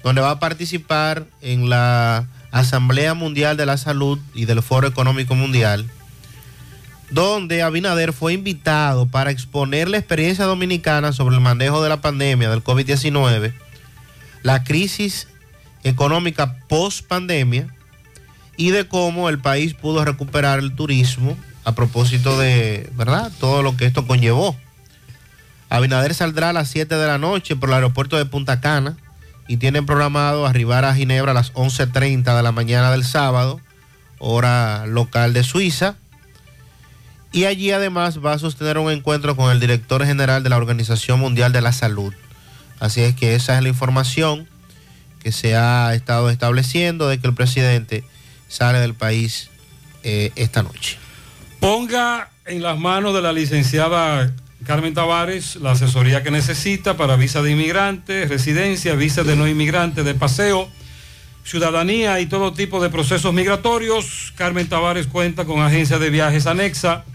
donde 0.05 0.21
va 0.21 0.31
a 0.31 0.39
participar 0.39 1.27
en 1.43 1.69
la 1.69 2.27
Asamblea 2.51 3.15
Mundial 3.15 3.57
de 3.57 3.67
la 3.67 3.77
Salud 3.77 4.19
y 4.35 4.45
del 4.45 4.63
Foro 4.63 4.89
Económico 4.89 5.35
Mundial, 5.35 5.89
donde 7.11 7.63
Abinader 7.63 8.13
fue 8.13 8.33
invitado 8.33 9.07
para 9.07 9.31
exponer 9.31 9.89
la 9.89 9.99
experiencia 9.99 10.45
dominicana 10.45 11.13
sobre 11.13 11.37
el 11.37 11.41
manejo 11.41 11.83
de 11.83 11.89
la 11.89 12.01
pandemia 12.01 12.51
del 12.51 12.65
COVID-19, 12.65 13.53
la 14.43 14.65
crisis 14.65 15.29
económica 15.85 16.57
post 16.69 17.07
pandemia 17.07 17.69
y 18.57 18.71
de 18.71 18.87
cómo 18.89 19.29
el 19.29 19.39
país 19.39 19.75
pudo 19.75 20.05
recuperar 20.05 20.59
el 20.59 20.75
turismo 20.75 21.37
a 21.65 21.75
propósito 21.75 22.39
de, 22.39 22.91
¿verdad? 22.95 23.31
Todo 23.39 23.63
lo 23.63 23.77
que 23.77 23.87
esto 23.87 24.07
conllevó. 24.07 24.57
Abinader 25.69 26.15
saldrá 26.15 26.51
a 26.51 26.53
las 26.55 26.71
7 26.71 26.95
de 26.95 27.07
la 27.07 27.19
noche 27.19 27.57
por 27.57 27.69
el 27.69 27.75
aeropuerto 27.75 28.17
de 28.17 28.25
Punta 28.25 28.61
Cana 28.61 28.97
y 29.49 29.57
tiene 29.57 29.83
programado 29.83 30.47
arribar 30.47 30.85
a 30.85 30.95
Ginebra 30.95 31.33
a 31.33 31.35
las 31.35 31.53
11.30 31.55 32.37
de 32.37 32.43
la 32.43 32.53
mañana 32.53 32.93
del 32.93 33.03
sábado, 33.03 33.61
hora 34.19 34.87
local 34.87 35.33
de 35.33 35.43
Suiza. 35.43 35.97
Y 37.33 37.47
allí 37.47 37.73
además 37.73 38.25
va 38.25 38.35
a 38.35 38.39
sostener 38.39 38.79
un 38.79 38.93
encuentro 38.93 39.37
con 39.37 39.51
el 39.51 39.59
director 39.59 40.05
general 40.05 40.43
de 40.43 40.51
la 40.51 40.59
Organización 40.59 41.19
Mundial 41.19 41.53
de 41.53 41.63
la 41.63 41.73
Salud. 41.73 42.15
Así 42.79 43.01
es 43.01 43.15
que 43.15 43.35
esa 43.35 43.57
es 43.57 43.63
la 43.63 43.69
información 43.69 44.47
que 45.23 45.33
se 45.33 45.57
ha 45.57 45.95
estado 45.95 46.31
estableciendo 46.31 47.09
de 47.09 47.19
que 47.19 47.27
el 47.27 47.35
presidente 47.35 48.05
sale 48.49 48.79
del 48.79 48.95
país 48.95 49.51
eh, 50.05 50.31
esta 50.37 50.63
noche. 50.63 50.99
Ponga 51.59 52.31
en 52.45 52.63
las 52.63 52.79
manos 52.79 53.15
de 53.15 53.23
la 53.23 53.33
licenciada 53.33 54.33
Carmen 54.69 54.93
Tavares 54.93 55.57
la 55.57 55.71
asesoría 55.71 56.23
que 56.23 56.31
necesita 56.31 56.95
para 56.99 57.17
visa 57.17 57.41
de 57.41 57.53
inmigrante, 57.53 58.27
residencia, 58.27 58.95
visa 58.97 59.25
de 59.25 59.35
no 59.35 59.49
inmigrante, 59.49 60.03
de 60.03 60.13
paseo, 60.15 60.69
ciudadanía 61.43 62.21
y 62.21 62.27
todo 62.27 62.53
tipo 62.53 62.79
de 62.79 62.91
procesos 62.91 63.33
migratorios. 63.33 64.35
Carmen 64.37 64.69
Tavares 64.69 65.07
cuenta 65.07 65.47
con 65.47 65.63
agencia 65.63 65.99
de 65.99 66.11
viajes 66.11 66.47
anexa. 66.47 67.07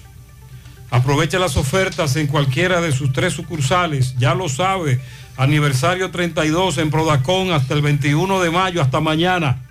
Aproveche 0.90 1.38
las 1.38 1.56
ofertas 1.56 2.16
en 2.16 2.28
cualquiera 2.28 2.80
de 2.80 2.92
sus 2.92 3.12
tres 3.12 3.34
sucursales, 3.34 4.16
ya 4.18 4.34
lo 4.34 4.48
sabe. 4.48 5.00
Aniversario 5.36 6.10
32 6.10 6.78
en 6.78 6.90
Prodacon 6.90 7.52
hasta 7.52 7.74
el 7.74 7.82
21 7.82 8.40
de 8.40 8.50
mayo, 8.50 8.80
hasta 8.80 9.00
mañana. 9.00 9.62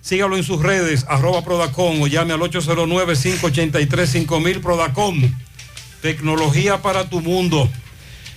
Sígalo 0.00 0.38
en 0.38 0.42
sus 0.42 0.62
redes, 0.62 1.04
arroba 1.06 1.44
Prodacon 1.44 2.00
o 2.00 2.06
llame 2.06 2.32
al 2.32 2.40
809-583-5000 2.40 4.62
Prodacon. 4.62 5.36
Tecnología 6.00 6.80
para 6.80 7.10
tu 7.10 7.20
mundo. 7.20 7.68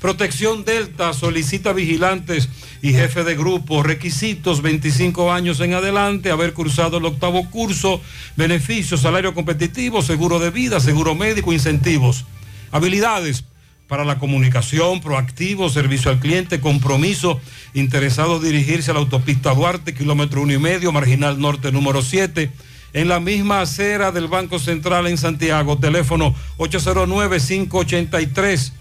Protección 0.00 0.64
Delta 0.64 1.12
solicita 1.12 1.74
vigilantes 1.74 2.48
y 2.80 2.94
jefe 2.94 3.22
de 3.22 3.36
grupo. 3.36 3.82
Requisitos 3.82 4.62
25 4.62 5.30
años 5.30 5.60
en 5.60 5.74
adelante, 5.74 6.30
haber 6.30 6.54
cursado 6.54 6.96
el 6.96 7.04
octavo 7.04 7.50
curso, 7.50 8.00
beneficios, 8.34 9.02
salario 9.02 9.34
competitivo, 9.34 10.00
seguro 10.00 10.38
de 10.38 10.50
vida, 10.50 10.80
seguro 10.80 11.14
médico, 11.14 11.52
incentivos. 11.52 12.24
Habilidades 12.72 13.44
para 13.88 14.06
la 14.06 14.18
comunicación, 14.18 15.02
proactivo, 15.02 15.68
servicio 15.68 16.10
al 16.10 16.18
cliente, 16.18 16.60
compromiso, 16.60 17.38
interesado 17.74 18.40
dirigirse 18.40 18.92
a 18.92 18.94
la 18.94 19.00
autopista 19.00 19.52
Duarte, 19.52 19.92
kilómetro 19.92 20.40
uno 20.40 20.54
y 20.54 20.58
medio, 20.58 20.92
marginal 20.92 21.38
norte 21.38 21.72
número 21.72 22.00
7 22.00 22.50
en 22.92 23.08
la 23.08 23.20
misma 23.20 23.60
acera 23.60 24.10
del 24.12 24.28
Banco 24.28 24.58
Central 24.58 25.06
en 25.06 25.18
Santiago, 25.18 25.78
teléfono 25.78 26.34
809-583. 26.58 28.72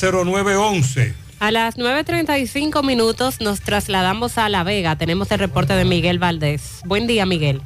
0911. 0.00 1.14
A 1.38 1.50
las 1.50 1.78
9.35 1.78 2.84
minutos 2.84 3.40
nos 3.40 3.60
trasladamos 3.60 4.38
a 4.38 4.48
La 4.48 4.64
Vega. 4.64 4.96
Tenemos 4.96 5.30
el 5.32 5.38
reporte 5.38 5.74
de 5.74 5.84
Miguel 5.84 6.18
Valdés. 6.18 6.82
Buen 6.86 7.06
día, 7.06 7.26
Miguel. 7.26 7.60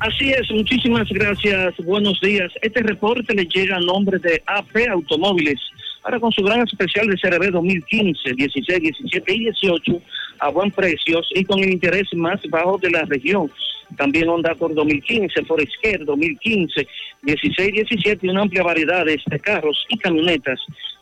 Así 0.00 0.30
es, 0.30 0.50
muchísimas 0.50 1.08
gracias. 1.10 1.74
Buenos 1.84 2.18
días. 2.20 2.50
Este 2.62 2.82
reporte 2.82 3.34
le 3.34 3.44
llega 3.44 3.76
a 3.76 3.80
nombre 3.80 4.18
de 4.18 4.42
AP 4.46 4.88
Automóviles. 4.90 5.60
Ahora 6.02 6.18
con 6.18 6.32
su 6.32 6.42
gran 6.42 6.62
especial 6.66 7.06
de 7.06 7.16
CRB 7.16 7.50
2015, 7.50 8.32
16, 8.32 8.80
17 8.80 9.34
y 9.34 9.38
18 9.40 10.02
a 10.38 10.48
buen 10.48 10.70
precios 10.70 11.28
y 11.34 11.44
con 11.44 11.58
el 11.58 11.70
interés 11.70 12.08
más 12.14 12.40
bajo 12.48 12.78
de 12.78 12.90
la 12.90 13.02
región. 13.02 13.50
También 13.96 14.28
Honda 14.28 14.54
por 14.54 14.74
2015, 14.74 15.44
Forester 15.44 16.04
2015, 16.04 16.86
16, 17.22 17.72
17 17.72 18.26
y 18.26 18.30
una 18.30 18.42
amplia 18.42 18.62
variedad 18.62 19.04
de 19.04 19.14
este, 19.14 19.38
carros 19.38 19.84
y 19.88 19.98
camionetas, 19.98 20.60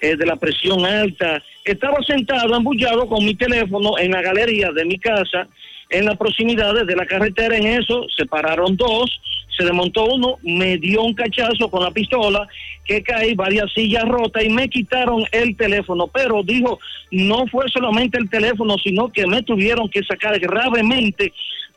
eh, 0.00 0.14
de 0.16 0.26
la 0.26 0.36
presión 0.36 0.84
alta. 0.86 1.42
Estaba 1.64 2.00
sentado, 2.06 2.54
embullado 2.54 3.08
con 3.08 3.24
mi 3.24 3.34
teléfono 3.34 3.98
en 3.98 4.12
la 4.12 4.22
galería 4.22 4.70
de 4.70 4.84
mi 4.84 4.98
casa, 4.98 5.48
en 5.90 6.04
las 6.04 6.16
proximidades 6.16 6.86
de 6.86 6.94
la 6.94 7.06
carretera. 7.06 7.56
En 7.56 7.66
eso 7.66 8.06
se 8.16 8.24
pararon 8.26 8.76
dos, 8.76 9.20
se 9.58 9.64
desmontó 9.64 10.04
uno, 10.04 10.38
me 10.42 10.78
dio 10.78 11.02
un 11.02 11.14
cachazo 11.14 11.68
con 11.68 11.82
la 11.82 11.90
pistola, 11.90 12.46
que 12.84 13.02
caí, 13.02 13.34
varias 13.34 13.72
sillas 13.74 14.04
rotas 14.04 14.44
y 14.44 14.48
me 14.48 14.68
quitaron 14.68 15.24
el 15.32 15.56
teléfono. 15.56 16.06
Pero 16.06 16.42
dijo, 16.44 16.78
no 17.10 17.46
fue 17.48 17.68
solamente 17.68 18.18
el 18.18 18.30
teléfono, 18.30 18.78
sino 18.78 19.08
que 19.12 19.26
me 19.26 19.42
tuvieron 19.42 19.88
que 19.90 20.02
sacar 20.04 20.38
gravemente 20.38 21.32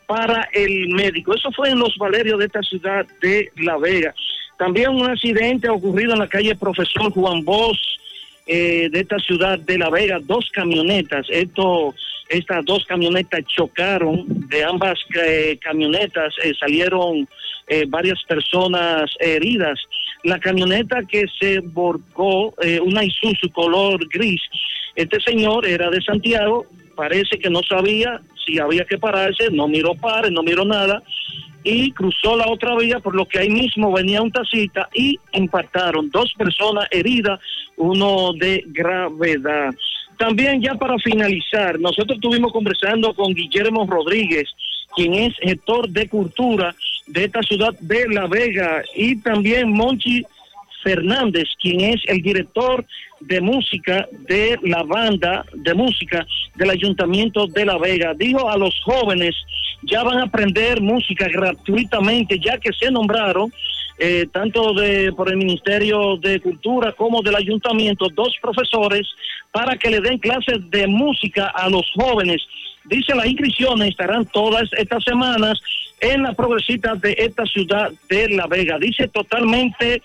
para 0.06 0.48
el 0.53 0.90
médico. 0.90 1.34
Eso 1.34 1.51
fue 1.51 1.69
en 1.69 1.80
Los 1.80 1.98
Valerios 1.98 2.38
de 2.38 2.45
esta 2.45 2.61
ciudad 2.61 3.06
de 3.22 3.51
La 3.58 3.77
Vega. 3.77 4.14
También 4.58 4.92
un 4.92 5.10
accidente 5.10 5.69
ocurrido 5.69 6.14
en 6.14 6.19
la 6.19 6.27
calle 6.27 6.56
Profesor 6.56 7.11
Juan 7.11 7.43
Bosch 7.43 7.80
eh, 8.45 8.90
de 8.92 9.00
esta 9.00 9.18
ciudad 9.19 9.58
de 9.58 9.77
La 9.77 9.90
Vega, 9.90 10.19
dos 10.22 10.50
camionetas. 10.51 11.26
Esto, 11.30 11.95
estas 12.27 12.66
dos 12.66 12.85
camionetas 12.85 13.45
chocaron, 13.45 14.26
de 14.50 14.64
ambas 14.64 15.00
eh, 15.26 15.58
camionetas 15.61 16.34
eh, 16.43 16.53
salieron 16.60 17.27
eh, 17.72 17.85
varias 17.88 18.22
personas 18.27 19.09
heridas. 19.17 19.80
La 20.24 20.40
camioneta 20.40 21.03
que 21.03 21.24
se 21.40 21.61
volcó, 21.61 22.53
eh, 22.61 22.82
una 22.82 23.06
Isuzu 23.06 23.50
color 23.53 24.06
gris, 24.09 24.41
este 24.93 25.22
señor 25.22 25.66
era 25.66 25.90
de 25.90 26.01
Santiago, 26.01 26.66
parece 26.98 27.40
que 27.40 27.50
no 27.50 27.64
sabía 27.64 28.19
si 28.45 28.59
había 28.59 28.83
que 28.83 28.98
pararse, 28.98 29.50
no 29.51 29.69
miró 29.69 29.95
pares, 29.95 30.33
no 30.33 30.43
miró 30.43 30.66
nada 30.66 31.01
y 31.64 31.93
cruzó 31.93 32.35
la 32.35 32.50
otra 32.50 32.75
vía, 32.75 33.00
por 33.00 33.16
lo 33.16 33.25
que 33.25 33.40
ahí 33.40 33.50
mismo 33.50 33.90
venía 33.93 34.22
un 34.22 34.32
tacita 34.32 34.90
y 34.93 35.17
impactaron 35.32 36.09
dos 36.09 36.33
personas 36.33 36.90
heridas, 36.91 37.40
uno 37.77 38.33
de 38.33 38.66
gravedad. 38.67 39.74
También 40.17 40.61
ya 40.61 40.75
para 40.75 40.98
finalizar, 40.98 41.80
nosotros 41.80 42.17
estuvimos 42.17 42.51
conversando 42.51 43.14
con 43.14 43.33
Guillermo 43.33 43.88
Rodríguez, 43.88 44.50
quien 44.93 45.14
es 45.14 45.33
gestor 45.38 45.88
de 45.88 46.09
cultura 46.09 46.75
de 47.11 47.25
esta 47.25 47.41
ciudad 47.41 47.73
de 47.80 48.07
La 48.09 48.27
Vega, 48.27 48.83
y 48.95 49.17
también 49.17 49.72
Monchi 49.72 50.23
Fernández, 50.83 51.45
quien 51.61 51.81
es 51.81 52.01
el 52.07 52.22
director 52.22 52.85
de 53.19 53.40
música 53.40 54.07
de 54.27 54.57
la 54.64 54.83
banda 54.83 55.45
de 55.53 55.73
música 55.73 56.25
del 56.56 56.72
Ayuntamiento 56.72 57.48
de 57.48 57.65
La 57.65 57.77
Vega. 57.77 58.14
Dijo 58.15 58.49
a 58.49 58.57
los 58.57 58.80
jóvenes, 58.83 59.35
ya 59.83 60.03
van 60.03 60.19
a 60.19 60.23
aprender 60.23 60.81
música 60.81 61.27
gratuitamente, 61.27 62.40
ya 62.40 62.57
que 62.57 62.72
se 62.73 62.90
nombraron 62.90 63.51
eh, 63.99 64.27
tanto 64.31 64.73
de 64.73 65.11
por 65.14 65.30
el 65.30 65.38
Ministerio 65.38 66.17
de 66.17 66.40
Cultura 66.40 66.91
como 66.93 67.22
del 67.22 67.35
Ayuntamiento, 67.35 68.07
dos 68.15 68.33
profesores 68.41 69.07
para 69.51 69.77
que 69.77 69.91
le 69.91 69.99
den 69.99 70.17
clases 70.17 70.57
de 70.72 70.88
música 70.88 71.48
a 71.48 71.69
los 71.69 71.85
jóvenes. 71.93 72.41
Dice 72.85 73.14
las 73.14 73.27
inscripciones 73.27 73.90
estarán 73.90 74.25
todas 74.25 74.67
estas 74.73 75.03
semanas 75.03 75.59
en 76.01 76.23
la 76.23 76.33
progresita 76.33 76.95
de 76.95 77.15
esta 77.17 77.45
ciudad 77.45 77.91
de 78.09 78.30
La 78.30 78.47
Vega. 78.47 78.77
Dice 78.80 79.07
totalmente 79.07 80.01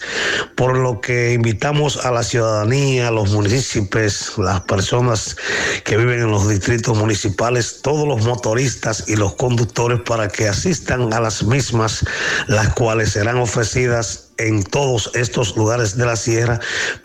por 0.56 0.76
lo 0.76 1.02
que 1.02 1.34
invitamos 1.34 2.04
a 2.04 2.12
la 2.12 2.24
ciudadanía, 2.24 3.10
a 3.10 3.12
los 3.12 3.30
municipios, 3.32 4.34
las 4.40 4.62
personas 4.62 5.38
que 5.84 5.98
viven 5.98 6.22
en 6.22 6.32
los 6.32 6.50
distritos 6.50 6.98
municipales, 6.98 7.82
todos 7.84 8.08
los 8.08 8.26
motoristas 8.26 9.04
y 9.08 9.16
los 9.16 9.36
conductores 9.36 10.02
para 10.02 10.30
que 10.30 10.48
asistan 10.48 11.14
a 11.14 11.20
las 11.20 11.44
mismas, 11.44 12.04
las 12.48 12.70
cuales 12.74 13.12
serán 13.12 13.38
ofrecidas 13.38 14.29
en 14.40 14.64
todos 14.64 15.12
estos 15.14 15.56
lugares 15.56 15.96
de 15.98 16.06
la 16.06 16.16
sierra 16.16 16.60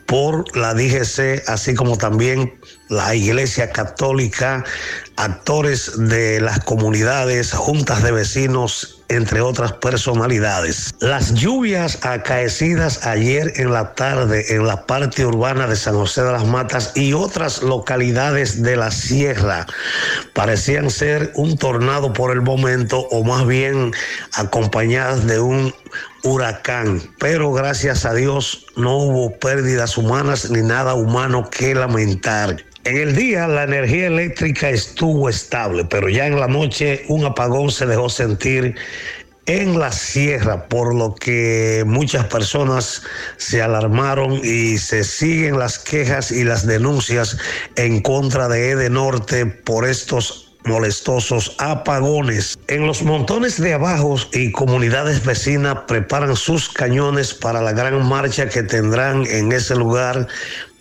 por 0.07 0.57
la 0.57 0.75
DGC, 0.75 1.49
así 1.49 1.75
como 1.75 1.99
también 1.99 2.55
la 2.89 3.15
Iglesia 3.15 3.71
Católica, 3.71 4.65
actores 5.17 5.93
de 5.97 6.41
las 6.41 6.61
comunidades, 6.61 7.53
juntas 7.53 8.03
de 8.03 8.13
vecinos, 8.13 9.03
entre 9.09 9.41
otras 9.41 9.73
personalidades. 9.73 10.95
Las 11.01 11.35
lluvias 11.35 11.99
acaecidas 12.03 13.07
ayer 13.07 13.53
en 13.57 13.73
la 13.73 13.95
tarde 13.95 14.55
en 14.55 14.67
la 14.67 14.87
parte 14.87 15.27
urbana 15.27 15.67
de 15.67 15.77
San 15.77 15.95
José 15.95 16.23
de 16.23 16.33
las 16.33 16.47
Matas 16.47 16.93
y 16.95 17.13
otras 17.13 17.63
localidades 17.63 18.63
de 18.63 18.77
la 18.77 18.91
sierra 18.91 19.67
parecían 20.33 20.91
ser 20.91 21.33
un 21.35 21.57
tornado 21.57 22.13
por 22.13 22.33
el 22.33 22.43
momento 22.43 23.01
o 23.11 23.25
más 23.25 23.47
bien 23.47 23.93
acompañadas 24.33 25.27
de 25.27 25.41
un 25.41 25.75
huracán, 26.25 27.01
pero 27.19 27.53
gracias 27.53 28.05
a 28.05 28.15
Dios 28.15 28.67
no 28.77 28.97
hubo 28.97 29.39
pérdidas 29.39 29.97
humanas 29.97 30.51
ni 30.51 30.63
nada 30.63 30.95
humano 30.95 31.49
que 31.51 31.75
lamentar. 31.75 32.57
En 32.85 32.97
el 32.97 33.15
día 33.15 33.47
la 33.47 33.65
energía 33.65 34.09
eléctrica 34.09 34.71
estuvo 34.71 35.29
estable, 35.29 35.85
pero 35.85 36.09
ya 36.09 36.27
en 36.27 36.41
la 36.41 36.49
noche 36.49 37.05
un 37.09 37.25
apagón 37.25 37.71
se 37.71 37.87
dejó 37.87 38.09
sentir 38.09 38.75
en 39.47 39.79
la 39.79 39.93
sierra, 39.93 40.69
por 40.69 40.95
lo 40.95 41.15
que 41.15 41.85
muchas 41.87 42.27
personas 42.27 43.03
se 43.37 43.61
alarmaron 43.61 44.41
y 44.43 44.79
se 44.79 45.05
siguen 45.05 45.59
las 45.59 45.79
quejas 45.79 46.31
y 46.31 46.45
las 46.45 46.67
denuncias 46.67 47.37
en 47.77 48.01
contra 48.01 48.49
de 48.49 48.71
Ede 48.71 48.91
Norte 48.91 49.45
por 49.47 49.87
estos 49.87 50.44
molestosos 50.65 51.55
apagones. 51.59 52.59
En 52.69 52.87
los 52.87 53.03
montones 53.03 53.61
de 53.61 53.75
abajo 53.75 54.17
y 54.33 54.53
comunidades 54.53 55.25
vecinas 55.25 55.79
preparan 55.87 56.37
sus 56.37 56.69
cañones 56.69 57.35
para 57.35 57.61
la 57.61 57.73
gran 57.73 58.07
marcha 58.07 58.49
que 58.49 58.63
tendrán 58.63 59.27
en 59.27 59.53
ese 59.53 59.75
lugar 59.75 60.27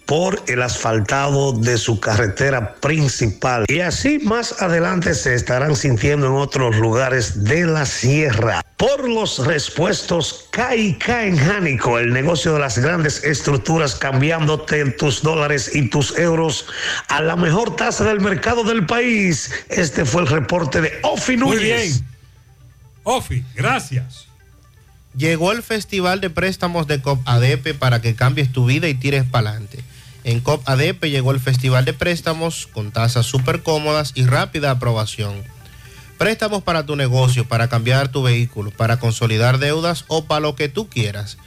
por 0.05 0.41
el 0.47 0.61
asfaltado 0.61 1.53
de 1.53 1.77
su 1.77 1.99
carretera 1.99 2.75
principal. 2.75 3.65
Y 3.67 3.79
así 3.79 4.19
más 4.19 4.61
adelante 4.61 5.13
se 5.15 5.33
estarán 5.33 5.75
sintiendo 5.75 6.27
en 6.27 6.33
otros 6.33 6.75
lugares 6.75 7.43
de 7.43 7.65
la 7.65 7.85
sierra. 7.85 8.61
Por 8.77 9.07
los 9.07 9.45
respuestos 9.45 10.49
KIK 10.51 11.07
en 11.07 11.37
Jánico, 11.37 11.99
el 11.99 12.11
negocio 12.11 12.53
de 12.53 12.59
las 12.59 12.77
grandes 12.77 13.23
estructuras 13.23 13.95
cambiándote 13.95 14.83
tus 14.91 15.21
dólares 15.21 15.71
y 15.73 15.89
tus 15.89 16.17
euros 16.17 16.65
a 17.07 17.21
la 17.21 17.35
mejor 17.35 17.75
tasa 17.75 18.03
del 18.03 18.19
mercado 18.19 18.63
del 18.63 18.85
país. 18.85 19.51
Este 19.69 20.05
fue 20.05 20.23
el 20.23 20.27
reporte 20.27 20.81
de 20.81 20.99
Ofi 21.03 21.37
Núñez. 21.37 21.55
Muy 21.55 21.63
bien. 21.63 22.05
Ofi, 23.03 23.43
gracias. 23.55 24.27
Llegó 25.15 25.51
el 25.51 25.61
Festival 25.61 26.21
de 26.21 26.29
Préstamos 26.29 26.87
de 26.87 27.01
COP 27.01 27.21
ADP 27.25 27.77
para 27.77 28.01
que 28.01 28.15
cambies 28.15 28.51
tu 28.51 28.65
vida 28.65 28.87
y 28.87 28.95
tires 28.95 29.23
para 29.23 29.51
adelante. 29.51 29.83
En 30.23 30.39
COP 30.39 30.67
ADP 30.67 31.05
llegó 31.05 31.31
el 31.31 31.39
Festival 31.39 31.83
de 31.83 31.93
Préstamos 31.93 32.67
con 32.71 32.91
tasas 32.91 33.25
súper 33.25 33.61
cómodas 33.61 34.13
y 34.15 34.25
rápida 34.25 34.71
aprobación. 34.71 35.35
Préstamos 36.17 36.63
para 36.63 36.85
tu 36.85 36.95
negocio, 36.95 37.45
para 37.45 37.67
cambiar 37.67 38.07
tu 38.07 38.23
vehículo, 38.23 38.71
para 38.71 38.97
consolidar 38.97 39.57
deudas 39.57 40.05
o 40.07 40.23
para 40.25 40.39
lo 40.39 40.55
que 40.55 40.69
tú 40.69 40.87
quieras. 40.87 41.37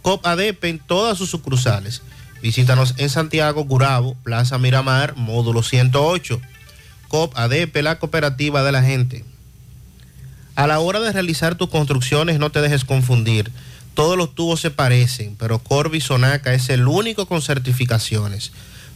COP 0.00 0.26
ADP 0.26 0.64
en 0.64 0.78
todas 0.78 1.18
sus 1.18 1.28
sucursales. 1.30 2.02
Visítanos 2.40 2.94
en 2.96 3.10
Santiago, 3.10 3.64
Gurabo, 3.64 4.14
Plaza 4.22 4.58
Miramar, 4.58 5.14
módulo 5.16 5.62
108. 5.62 6.40
COP 7.08 7.36
ADP, 7.36 7.82
la 7.82 7.98
cooperativa 7.98 8.62
de 8.62 8.72
la 8.72 8.82
gente. 8.82 9.24
A 10.54 10.66
la 10.66 10.80
hora 10.80 11.00
de 11.00 11.12
realizar 11.12 11.54
tus 11.54 11.68
construcciones 11.68 12.38
no 12.38 12.50
te 12.50 12.62
dejes 12.62 12.84
confundir. 12.84 13.52
Todos 13.94 14.16
los 14.16 14.34
tubos 14.34 14.60
se 14.60 14.70
parecen, 14.70 15.36
pero 15.38 15.58
Corby 15.58 16.00
Sonaca 16.00 16.54
es 16.54 16.70
el 16.70 16.88
único 16.88 17.26
con 17.26 17.42
certificaciones. 17.42 18.52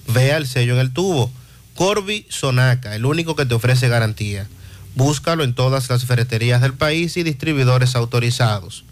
Vea 0.09 0.37
el 0.39 0.47
sello 0.47 0.75
en 0.75 0.81
el 0.81 0.93
tubo. 0.93 1.31
Corby 1.75 2.27
Sonaca, 2.31 2.95
el 2.95 3.05
único 3.05 3.37
que 3.37 3.45
te 3.45 3.55
ofrece 3.55 3.89
garantía. 3.89 4.49
Búscalo 4.95 5.45
en 5.45 5.55
todas 5.55 5.91
las 5.91 6.07
ferreterías 6.07 6.63
del 6.63 6.73
país 6.73 7.19
y 7.19 7.23
distribuidores 7.23 7.95
autorizados. 7.97 8.85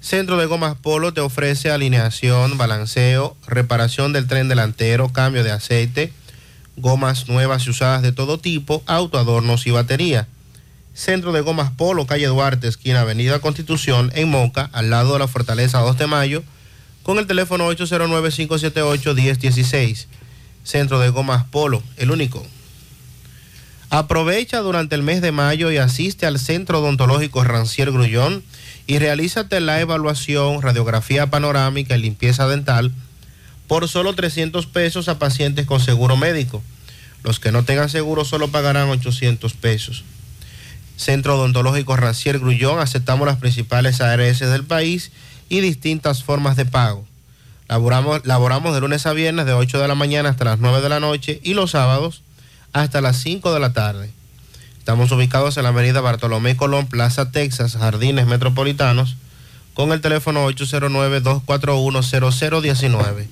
Centro 0.00 0.38
de 0.38 0.46
Gomas 0.46 0.76
Polo 0.76 1.12
te 1.12 1.20
ofrece 1.20 1.70
alineación, 1.70 2.56
balanceo, 2.56 3.36
reparación 3.46 4.12
del 4.14 4.26
tren 4.26 4.48
delantero, 4.48 5.12
cambio 5.12 5.44
de 5.44 5.50
aceite, 5.50 6.12
gomas 6.76 7.28
nuevas 7.28 7.66
y 7.66 7.70
usadas 7.70 8.02
de 8.02 8.12
todo 8.12 8.38
tipo, 8.38 8.82
autoadornos 8.86 9.66
y 9.66 9.72
batería. 9.72 10.28
Centro 10.96 11.30
de 11.32 11.42
Gomas 11.42 11.70
Polo, 11.72 12.06
calle 12.06 12.26
Duarte, 12.26 12.68
esquina 12.68 13.02
Avenida 13.02 13.40
Constitución, 13.40 14.10
en 14.14 14.30
Moca, 14.30 14.70
al 14.72 14.88
lado 14.88 15.12
de 15.12 15.18
la 15.18 15.28
Fortaleza 15.28 15.80
2 15.80 15.98
de 15.98 16.06
Mayo, 16.06 16.42
con 17.02 17.18
el 17.18 17.26
teléfono 17.26 17.70
809-578-1016. 17.70 20.06
Centro 20.64 20.98
de 20.98 21.10
Gomas 21.10 21.44
Polo, 21.44 21.82
el 21.98 22.10
único. 22.10 22.46
Aprovecha 23.90 24.60
durante 24.60 24.94
el 24.94 25.02
mes 25.02 25.20
de 25.20 25.32
mayo 25.32 25.70
y 25.70 25.76
asiste 25.76 26.24
al 26.24 26.38
Centro 26.38 26.80
Odontológico 26.80 27.44
Rancier 27.44 27.92
Grullón 27.92 28.42
y 28.86 28.98
realízate 28.98 29.60
la 29.60 29.78
evaluación, 29.82 30.62
radiografía 30.62 31.26
panorámica 31.26 31.94
y 31.94 32.00
limpieza 32.00 32.48
dental 32.48 32.90
por 33.68 33.86
solo 33.86 34.14
300 34.14 34.64
pesos 34.64 35.10
a 35.10 35.18
pacientes 35.18 35.66
con 35.66 35.78
seguro 35.78 36.16
médico. 36.16 36.62
Los 37.22 37.38
que 37.38 37.52
no 37.52 37.64
tengan 37.64 37.90
seguro 37.90 38.24
solo 38.24 38.48
pagarán 38.48 38.88
800 38.88 39.52
pesos. 39.52 40.02
Centro 40.96 41.36
Odontológico 41.36 41.96
Rancier 41.96 42.38
Grullón, 42.38 42.80
aceptamos 42.80 43.26
las 43.26 43.36
principales 43.36 44.00
ARS 44.00 44.40
del 44.40 44.64
país 44.64 45.12
y 45.48 45.60
distintas 45.60 46.22
formas 46.22 46.56
de 46.56 46.64
pago. 46.64 47.04
Laboramos, 47.68 48.24
laboramos 48.24 48.74
de 48.74 48.80
lunes 48.80 49.06
a 49.06 49.12
viernes 49.12 49.46
de 49.46 49.52
8 49.52 49.78
de 49.78 49.88
la 49.88 49.94
mañana 49.94 50.30
hasta 50.30 50.44
las 50.44 50.58
9 50.58 50.80
de 50.80 50.88
la 50.88 51.00
noche 51.00 51.40
y 51.42 51.54
los 51.54 51.72
sábados 51.72 52.22
hasta 52.72 53.00
las 53.00 53.16
5 53.18 53.52
de 53.52 53.60
la 53.60 53.72
tarde. 53.72 54.10
Estamos 54.78 55.10
ubicados 55.10 55.56
en 55.56 55.64
la 55.64 55.70
avenida 55.70 56.00
Bartolomé 56.00 56.56
Colón, 56.56 56.86
Plaza 56.86 57.32
Texas, 57.32 57.76
Jardines 57.76 58.26
Metropolitanos, 58.26 59.16
con 59.74 59.92
el 59.92 60.00
teléfono 60.00 60.48
809-241-0019. 60.48 63.26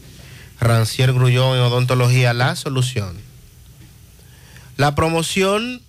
Rancier 0.60 1.12
Grullón 1.12 1.56
en 1.56 1.62
Odontología, 1.62 2.34
la 2.34 2.56
solución. 2.56 3.16
La 4.76 4.96
promoción 4.96 5.80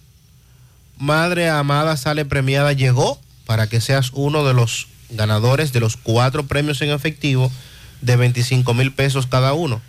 Madre 0.98 1.50
Amada 1.50 1.98
Sale 1.98 2.26
Premiada 2.26 2.74
llegó 2.74 3.20
para 3.46 3.68
que 3.68 3.82
seas 3.82 4.12
uno 4.14 4.46
de 4.46 4.54
los 4.54 4.88
ganadores 5.10 5.74
de 5.74 5.80
los 5.80 5.98
cuatro 5.98 6.46
premios 6.48 6.82
en 6.82 6.92
efectivo 6.92 7.52
de 8.02 8.16
25 8.16 8.74
mil 8.74 8.92
pesos 8.92 9.28
cada 9.28 9.54
uno. 9.54 9.82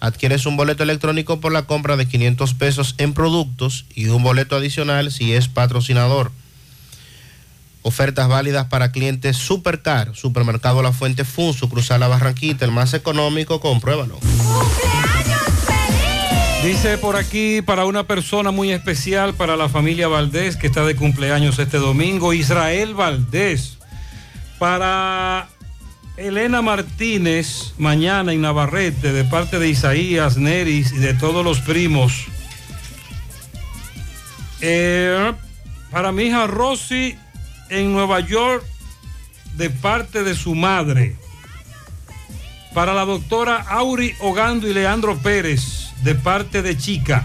Adquieres 0.00 0.46
un 0.46 0.56
boleto 0.56 0.82
electrónico 0.82 1.40
por 1.40 1.52
la 1.52 1.62
compra 1.62 1.96
de 1.96 2.06
500 2.06 2.54
pesos 2.54 2.94
en 2.98 3.14
productos 3.14 3.86
y 3.94 4.06
un 4.06 4.22
boleto 4.22 4.56
adicional 4.56 5.10
si 5.10 5.32
es 5.32 5.48
patrocinador. 5.48 6.32
Ofertas 7.82 8.28
válidas 8.28 8.66
para 8.66 8.90
clientes 8.90 9.36
Supercar, 9.36 10.14
Supermercado 10.14 10.82
La 10.82 10.92
Fuente 10.92 11.24
Funso, 11.24 11.68
Cruzar 11.68 12.00
la 12.00 12.08
Barranquita, 12.08 12.64
el 12.64 12.72
más 12.72 12.94
económico, 12.94 13.60
compruébalo. 13.60 14.18
Dice 16.62 16.98
por 16.98 17.16
aquí 17.16 17.62
para 17.62 17.84
una 17.84 18.04
persona 18.04 18.50
muy 18.50 18.72
especial, 18.72 19.34
para 19.34 19.56
la 19.56 19.68
familia 19.68 20.08
Valdés, 20.08 20.56
que 20.56 20.66
está 20.66 20.84
de 20.84 20.96
cumpleaños 20.96 21.58
este 21.58 21.78
domingo, 21.78 22.32
Israel 22.32 22.94
Valdés. 22.94 23.78
Para 24.58 25.48
Elena 26.16 26.62
Martínez, 26.62 27.74
mañana 27.78 28.32
en 28.32 28.40
Navarrete, 28.40 29.12
de 29.12 29.24
parte 29.24 29.58
de 29.58 29.68
Isaías, 29.68 30.38
Neris 30.38 30.92
y 30.92 30.96
de 30.96 31.14
todos 31.14 31.44
los 31.44 31.60
primos. 31.60 32.24
Eh, 34.60 35.32
para 35.90 36.10
mi 36.12 36.24
hija 36.24 36.46
Rosy 36.46 37.16
en 37.68 37.92
Nueva 37.92 38.20
York, 38.20 38.64
de 39.56 39.70
parte 39.70 40.22
de 40.24 40.34
su 40.34 40.54
madre. 40.54 41.16
Para 42.74 42.94
la 42.94 43.04
doctora 43.04 43.64
Auri 43.68 44.14
Ogando 44.20 44.68
y 44.68 44.74
Leandro 44.74 45.16
Pérez, 45.18 45.85
de 46.02 46.14
parte 46.14 46.62
de 46.62 46.76
Chica. 46.76 47.24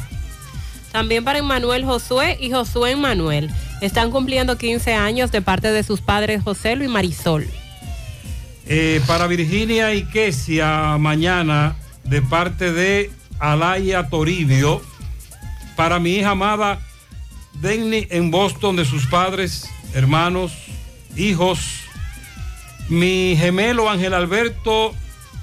También 0.91 1.23
para 1.23 1.39
Emmanuel 1.39 1.85
Josué 1.85 2.37
y 2.39 2.51
Josué 2.51 2.91
Emmanuel. 2.91 3.49
Están 3.81 4.11
cumpliendo 4.11 4.57
15 4.57 4.93
años 4.93 5.31
de 5.31 5.41
parte 5.41 5.71
de 5.71 5.83
sus 5.83 6.01
padres 6.01 6.43
José 6.43 6.73
y 6.73 6.87
Marisol. 6.87 7.47
Eh, 8.67 9.01
para 9.07 9.27
Virginia 9.27 9.93
y 9.93 10.03
Kesia, 10.03 10.97
mañana, 10.97 11.75
de 12.03 12.21
parte 12.21 12.71
de 12.71 13.11
Alaya 13.39 14.09
Toribio. 14.09 14.81
Para 15.75 15.99
mi 15.99 16.15
hija 16.15 16.31
amada 16.31 16.79
Denny 17.53 18.07
en 18.09 18.31
Boston, 18.31 18.75
de 18.75 18.85
sus 18.85 19.07
padres, 19.07 19.69
hermanos, 19.93 20.51
hijos. 21.15 21.59
Mi 22.89 23.35
gemelo 23.37 23.89
Ángel 23.89 24.13
Alberto 24.13 24.93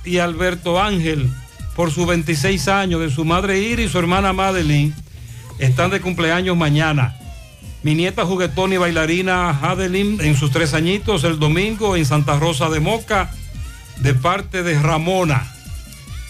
y 0.05 0.19
Alberto 0.19 0.81
Ángel, 0.81 1.31
por 1.79 1.93
sus 1.93 2.09
26 2.09 2.67
años, 2.67 3.01
de 3.01 3.09
su 3.09 3.25
madre 3.25 3.61
Iris 3.61 3.87
y 3.87 3.89
su 3.89 4.01
hermana 4.01 4.33
Madeline, 4.33 4.93
están 5.61 5.93
de 5.93 6.01
cumpleaños 6.01 6.57
mañana. 6.57 7.17
Mi 7.85 7.95
nieta 7.95 8.27
juguetona 8.27 8.75
y 8.75 8.79
bailarina 8.79 9.51
Adeline 9.63 10.21
en 10.21 10.35
sus 10.35 10.51
tres 10.51 10.75
añitos 10.75 11.23
el 11.23 11.39
domingo 11.39 11.95
en 11.95 12.05
Santa 12.05 12.37
Rosa 12.37 12.69
de 12.69 12.81
Moca 12.81 13.31
de 13.99 14.13
parte 14.13 14.65
de 14.65 14.77
Ramona. 14.77 15.47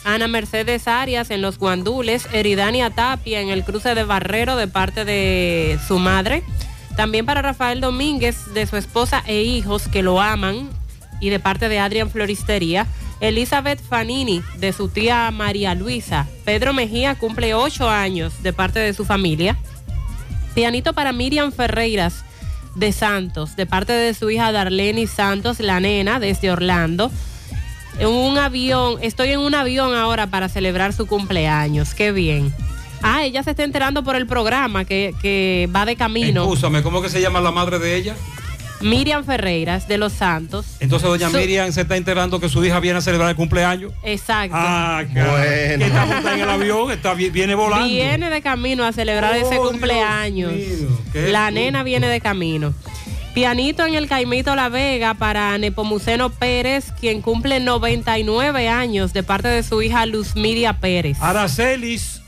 Ana 0.05 0.29
Mercedes 0.29 0.87
Arias 0.87 1.31
en 1.31 1.41
Los 1.41 1.57
Guandules, 1.57 2.29
Eridania 2.31 2.91
Tapia 2.91 3.41
en 3.41 3.49
el 3.49 3.65
cruce 3.65 3.95
de 3.95 4.05
Barrero 4.05 4.55
de 4.55 4.69
parte 4.69 5.07
de 5.07 5.79
su 5.89 5.99
madre. 5.99 6.43
También 6.95 7.25
para 7.25 7.41
Rafael 7.41 7.81
Domínguez 7.81 8.53
de 8.53 8.67
su 8.67 8.77
esposa 8.77 9.23
e 9.27 9.41
hijos 9.41 9.89
que 9.89 10.03
lo 10.03 10.21
aman 10.21 10.69
y 11.21 11.31
de 11.31 11.41
parte 11.41 11.69
de 11.69 11.79
Adrián 11.79 12.11
Floristería. 12.11 12.87
Elizabeth 13.21 13.81
Fanini 13.81 14.43
de 14.59 14.73
su 14.73 14.89
tía 14.89 15.31
María 15.31 15.75
Luisa. 15.75 16.27
Pedro 16.45 16.73
Mejía 16.73 17.17
cumple 17.17 17.55
ocho 17.55 17.89
años 17.89 18.43
de 18.43 18.53
parte 18.53 18.79
de 18.79 18.95
su 18.95 19.05
familia. 19.05 19.59
Pianito 20.55 20.93
para 20.93 21.13
Miriam 21.13 21.53
Ferreiras 21.53 22.25
de 22.75 22.93
Santos, 22.93 23.57
de 23.57 23.67
parte 23.67 23.93
de 23.93 24.15
su 24.15 24.31
hija 24.31 24.53
Darlene 24.53 25.07
Santos, 25.07 25.61
la 25.61 25.81
nena, 25.81 26.21
desde 26.21 26.51
Orlando. 26.51 27.11
En 27.99 28.09
un 28.09 28.39
avión, 28.39 28.99
estoy 29.03 29.31
en 29.31 29.41
un 29.41 29.55
avión 29.55 29.95
ahora 29.95 30.29
para 30.29 30.49
celebrar 30.49 30.93
su 30.93 31.07
cumpleaños. 31.07 31.95
Qué 31.95 32.13
bien. 32.13 32.55
Ah, 33.03 33.25
ella 33.25 33.43
se 33.43 33.51
está 33.51 33.65
enterando 33.65 34.05
por 34.05 34.17
el 34.17 34.27
programa 34.27 34.85
que, 34.85 35.15
que 35.21 35.69
va 35.75 35.85
de 35.85 35.97
camino. 35.97 36.43
Escúchame, 36.43 36.83
¿cómo 36.83 37.03
que 37.03 37.09
se 37.09 37.21
llama 37.21 37.41
la 37.41 37.51
madre 37.51 37.79
de 37.79 37.97
ella? 37.97 38.17
Miriam 38.81 39.25
Ferreiras 39.25 39.89
de 39.89 39.99
Los 39.99 40.13
Santos. 40.13 40.67
Entonces 40.81 41.09
doña 41.09 41.31
Su- 41.31 41.37
Miriam 41.37 41.73
se 41.73 41.81
está 41.81 41.97
enterando 41.97 42.39
que 42.41 42.49
su 42.49 42.65
hija 42.65 42.79
viene 42.81 42.99
a 42.99 43.01
celebrar 43.03 43.31
el 43.31 43.37
cumpleaños. 43.37 43.93
Exacto. 44.05 44.57
Ah, 44.57 45.03
bueno. 45.13 45.33
Que 45.39 45.85
está 45.87 46.07
montada 46.07 46.35
en 46.35 46.41
el 46.43 46.51
avión, 46.51 46.91
está, 46.93 47.15
vi- 47.15 47.31
viene 47.31 47.55
volando. 47.55 47.89
Viene 47.89 48.31
de 48.31 48.41
camino 48.43 48.85
a 48.85 48.93
celebrar 48.93 49.33
Oh, 49.33 49.37
ese 49.47 49.55
Dios 49.55 49.71
cumpleaños. 49.71 50.53
La 51.15 51.51
nena 51.51 51.83
viene 51.83 52.07
de 52.09 52.21
camino. 52.21 52.73
Pianito 53.35 53.87
en 53.87 53.95
el 53.95 54.09
Caimito 54.09 54.57
La 54.57 54.69
Vega 54.69 55.15
para 55.15 55.57
Nepomuceno 55.59 56.31
Pérez, 56.31 56.87
quien 56.99 57.21
cumple 57.21 57.61
99 57.61 58.69
años 58.69 59.13
de 59.13 59.23
parte 59.23 59.47
de 59.49 59.63
su 59.63 59.81
hija 59.83 60.07
Luz 60.07 60.35
Miria 60.35 60.81
Pérez. 60.81 61.19
Aracelis 61.21 62.21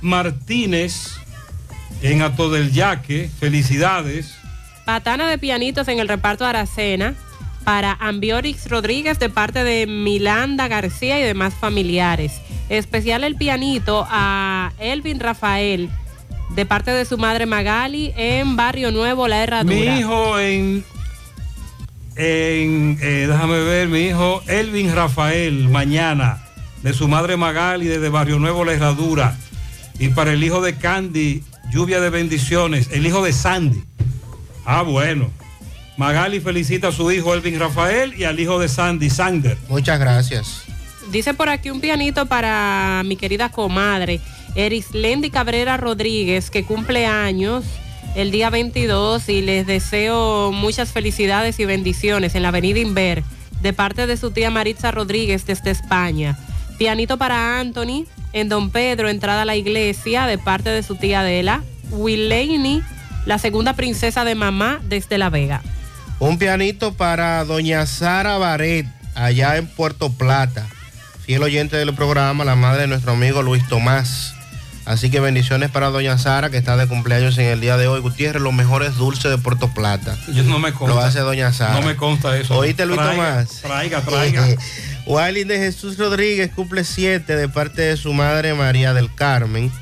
Martínez 0.00 1.12
en 2.02 2.20
Ato 2.22 2.50
del 2.50 2.72
Yaque, 2.72 3.30
felicidades. 3.40 4.34
Patana 4.84 5.28
de 5.28 5.38
pianitos 5.38 5.88
en 5.88 5.98
el 5.98 6.08
reparto 6.08 6.44
Aracena 6.44 7.14
para 7.64 7.92
Ambiorix 7.92 8.68
Rodríguez 8.68 9.18
de 9.18 9.30
parte 9.30 9.64
de 9.64 9.86
Milanda 9.86 10.68
García 10.68 11.18
y 11.18 11.22
demás 11.22 11.54
familiares. 11.54 12.40
Especial 12.68 13.24
el 13.24 13.36
pianito 13.36 14.06
a 14.10 14.72
Elvin 14.78 15.20
Rafael 15.20 15.90
de 16.50 16.66
parte 16.66 16.90
de 16.90 17.04
su 17.04 17.18
madre 17.18 17.46
Magali 17.46 18.12
en 18.16 18.56
Barrio 18.56 18.90
Nuevo 18.90 19.26
La 19.28 19.42
Herradura. 19.42 19.76
Mi 19.76 19.98
hijo 19.98 20.38
en, 20.38 20.84
en 22.16 22.98
eh, 23.00 23.26
déjame 23.28 23.60
ver, 23.60 23.88
mi 23.88 24.00
hijo 24.00 24.42
Elvin 24.46 24.94
Rafael, 24.94 25.68
mañana, 25.68 26.44
de 26.82 26.92
su 26.92 27.08
madre 27.08 27.36
Magali, 27.36 27.86
desde 27.86 28.08
Barrio 28.08 28.38
Nuevo 28.38 28.64
La 28.64 28.74
Herradura. 28.74 29.36
Y 29.98 30.08
para 30.08 30.32
el 30.32 30.44
hijo 30.44 30.60
de 30.60 30.76
Candy, 30.76 31.42
lluvia 31.72 32.00
de 32.00 32.10
bendiciones, 32.10 32.88
el 32.92 33.06
hijo 33.06 33.24
de 33.24 33.32
Sandy. 33.32 33.82
Ah, 34.64 34.82
bueno. 34.82 35.30
Magali 35.96 36.40
felicita 36.40 36.88
a 36.88 36.92
su 36.92 37.10
hijo 37.12 37.34
Elvin 37.34 37.58
Rafael 37.58 38.14
y 38.18 38.24
al 38.24 38.38
hijo 38.40 38.58
de 38.58 38.68
Sandy, 38.68 39.10
Sander. 39.10 39.56
Muchas 39.68 40.00
gracias. 40.00 40.64
Dice 41.10 41.34
por 41.34 41.48
aquí 41.48 41.70
un 41.70 41.80
pianito 41.80 42.26
para 42.26 43.02
mi 43.04 43.16
querida 43.16 43.50
comadre, 43.50 44.20
Erislendi 44.56 45.30
Cabrera 45.30 45.76
Rodríguez, 45.76 46.50
que 46.50 46.64
cumple 46.64 47.06
años 47.06 47.64
el 48.14 48.30
día 48.30 48.50
22 48.50 49.28
y 49.28 49.42
les 49.42 49.66
deseo 49.66 50.52
muchas 50.52 50.92
felicidades 50.92 51.58
y 51.60 51.64
bendiciones 51.64 52.34
en 52.34 52.42
la 52.42 52.48
avenida 52.48 52.78
Inver, 52.78 53.22
de 53.60 53.72
parte 53.72 54.06
de 54.06 54.16
su 54.16 54.30
tía 54.30 54.50
Maritza 54.50 54.90
Rodríguez 54.90 55.46
desde 55.46 55.70
España. 55.70 56.38
Pianito 56.78 57.18
para 57.18 57.60
Anthony 57.60 58.06
en 58.32 58.48
Don 58.48 58.70
Pedro, 58.70 59.08
entrada 59.08 59.42
a 59.42 59.44
la 59.44 59.56
iglesia, 59.56 60.26
de 60.26 60.38
parte 60.38 60.70
de 60.70 60.82
su 60.82 60.96
tía 60.96 61.20
Adela. 61.20 61.62
Willaney, 61.90 62.82
la 63.26 63.38
segunda 63.38 63.74
princesa 63.74 64.24
de 64.24 64.34
mamá 64.34 64.80
desde 64.84 65.18
La 65.18 65.30
Vega. 65.30 65.62
Un 66.18 66.38
pianito 66.38 66.94
para 66.94 67.44
doña 67.44 67.86
Sara 67.86 68.38
Baret, 68.38 68.86
allá 69.14 69.56
en 69.56 69.66
Puerto 69.66 70.12
Plata. 70.12 70.66
Fiel 71.24 71.42
oyente 71.42 71.76
del 71.76 71.94
programa, 71.94 72.44
la 72.44 72.54
madre 72.54 72.82
de 72.82 72.86
nuestro 72.88 73.12
amigo 73.12 73.42
Luis 73.42 73.66
Tomás. 73.68 74.34
Así 74.84 75.10
que 75.10 75.18
bendiciones 75.18 75.70
para 75.70 75.88
doña 75.88 76.18
Sara, 76.18 76.50
que 76.50 76.58
está 76.58 76.76
de 76.76 76.86
cumpleaños 76.86 77.38
en 77.38 77.46
el 77.46 77.60
día 77.60 77.78
de 77.78 77.88
hoy. 77.88 78.00
Gutiérrez, 78.00 78.42
los 78.42 78.52
mejores 78.52 78.96
dulces 78.96 79.30
de 79.30 79.38
Puerto 79.38 79.72
Plata. 79.72 80.18
Yo 80.28 80.42
no 80.42 80.58
me 80.58 80.72
consta. 80.72 80.94
Lo 80.94 81.00
hace 81.00 81.20
doña 81.20 81.52
Sara. 81.52 81.80
No 81.80 81.86
me 81.86 81.96
consta 81.96 82.36
eso. 82.36 82.58
¿Oíste, 82.58 82.84
Luis 82.84 82.98
Traiga, 82.98 83.14
Tomás? 83.14 83.60
Traiga, 83.62 84.00
traiga. 84.02 84.46
Wiley 85.06 85.44
de 85.44 85.58
Jesús 85.58 85.96
Rodríguez 85.96 86.50
cumple 86.54 86.84
siete 86.84 87.36
de 87.36 87.48
parte 87.48 87.82
de 87.82 87.96
su 87.96 88.12
madre 88.12 88.52
María 88.54 88.92
del 88.92 89.14
Carmen. 89.14 89.72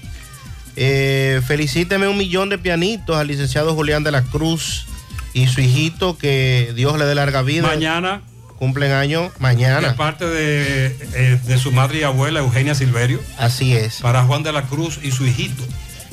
Eh, 0.77 1.41
felicíteme 1.47 2.09
un 2.09 2.17
millón 2.17 2.49
de 2.49 2.59
pianitos 2.59 3.17
al 3.17 3.27
licenciado 3.29 3.75
Julián 3.75 4.05
de 4.05 4.11
la 4.11 4.23
Cruz 4.23 4.87
y 5.35 5.47
su 5.47 5.61
hijito, 5.61 6.17
que 6.17 6.73
Dios 6.75 6.99
le 6.99 7.05
dé 7.05 7.15
larga 7.15 7.43
vida. 7.43 7.67
Mañana. 7.67 8.23
Cumplen 8.59 8.93
año 8.93 9.23
De 9.25 9.31
mañana. 9.41 9.97
parte 9.97 10.25
de, 10.25 10.97
eh, 11.15 11.41
de 11.45 11.59
su 11.59 11.73
madre 11.73 11.99
y 11.99 12.03
abuela, 12.05 12.39
Eugenia 12.41 12.77
Silverio. 12.77 13.21
Así 13.37 13.73
es. 13.75 13.97
Para 14.01 14.23
Juan 14.23 14.45
de 14.45 14.53
la 14.53 14.63
Cruz 14.63 15.01
y 15.03 15.11
su 15.11 15.27
hijito. 15.27 15.65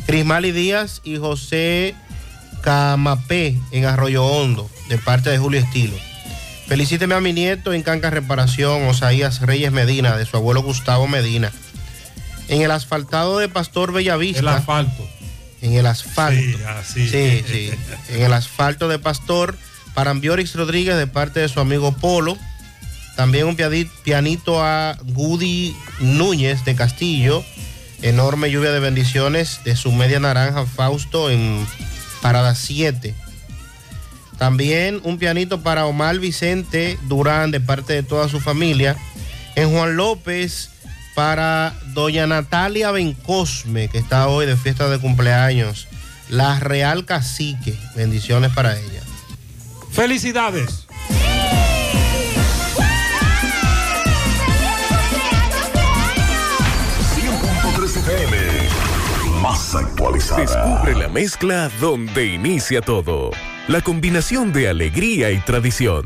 Crismali 0.07 0.51
Díaz 0.51 1.01
y 1.03 1.17
José 1.17 1.93
Camapé 2.61 3.55
en 3.71 3.85
Arroyo 3.85 4.25
Hondo, 4.25 4.67
de 4.89 4.97
parte 4.97 5.29
de 5.29 5.37
Julio 5.37 5.59
Estilo. 5.59 5.95
Felicíteme 6.67 7.13
a 7.15 7.21
mi 7.21 7.33
nieto 7.33 7.71
en 7.73 7.83
Canca 7.83 8.09
Reparación, 8.09 8.87
Osaías 8.87 9.41
Reyes 9.41 9.71
Medina, 9.71 10.17
de 10.17 10.25
su 10.25 10.35
abuelo 10.35 10.61
Gustavo 10.63 11.07
Medina. 11.07 11.51
En 12.49 12.61
el 12.61 12.71
asfaltado 12.71 13.37
de 13.37 13.47
Pastor 13.47 13.93
Bellavista. 13.93 14.39
El 14.39 14.47
asfalto. 14.49 15.07
En 15.61 15.73
el 15.73 15.85
asfalto. 15.85 16.41
Sí, 16.41 16.55
así. 16.67 17.09
Sí, 17.09 17.43
sí. 17.47 17.71
En 18.09 18.23
el 18.23 18.33
asfalto 18.33 18.87
de 18.87 18.99
Pastor, 18.99 19.57
para 19.93 20.11
Ambiorix 20.11 20.55
Rodríguez, 20.55 20.97
de 20.97 21.07
parte 21.07 21.39
de 21.39 21.47
su 21.47 21.59
amigo 21.59 21.91
Polo. 21.93 22.37
También 23.15 23.47
un 23.47 23.57
pianito 24.03 24.63
a 24.63 24.97
Goody 25.03 25.75
Núñez 25.99 26.65
de 26.65 26.75
Castillo. 26.75 27.43
Enorme 28.01 28.49
lluvia 28.49 28.71
de 28.71 28.79
bendiciones 28.79 29.59
de 29.65 29.75
su 29.75 29.91
media 29.91 30.19
naranja 30.19 30.65
Fausto 30.65 31.29
en 31.29 31.67
Parada 32.21 32.55
7. 32.55 33.13
También 34.37 35.01
un 35.03 35.17
pianito 35.17 35.61
para 35.61 35.85
Omar 35.85 36.17
Vicente 36.17 36.97
Durán 37.09 37.51
de 37.51 37.59
parte 37.59 37.91
de 37.91 38.03
toda 38.03 38.29
su 38.29 38.39
familia 38.39 38.95
En 39.55 39.69
Juan 39.71 39.97
López, 39.97 40.69
para 41.19 41.73
doña 41.87 42.27
Natalia 42.27 42.91
Bencosme, 42.91 43.89
que 43.89 43.97
está 43.97 44.29
hoy 44.29 44.45
de 44.45 44.55
fiesta 44.55 44.87
de 44.87 44.99
cumpleaños. 44.99 45.89
La 46.29 46.61
Real 46.61 47.03
Cacique. 47.03 47.77
Bendiciones 47.93 48.53
para 48.53 48.79
ella. 48.79 49.01
Felicidades. 49.91 50.87
Más 59.41 59.75
actualizada. 59.75 60.39
Descubre 60.39 60.95
la 60.95 61.09
mezcla 61.09 61.69
donde 61.81 62.27
inicia 62.27 62.79
todo. 62.79 63.31
La 63.67 63.81
combinación 63.81 64.53
de 64.53 64.69
alegría 64.69 65.31
y 65.31 65.39
tradición. 65.39 66.05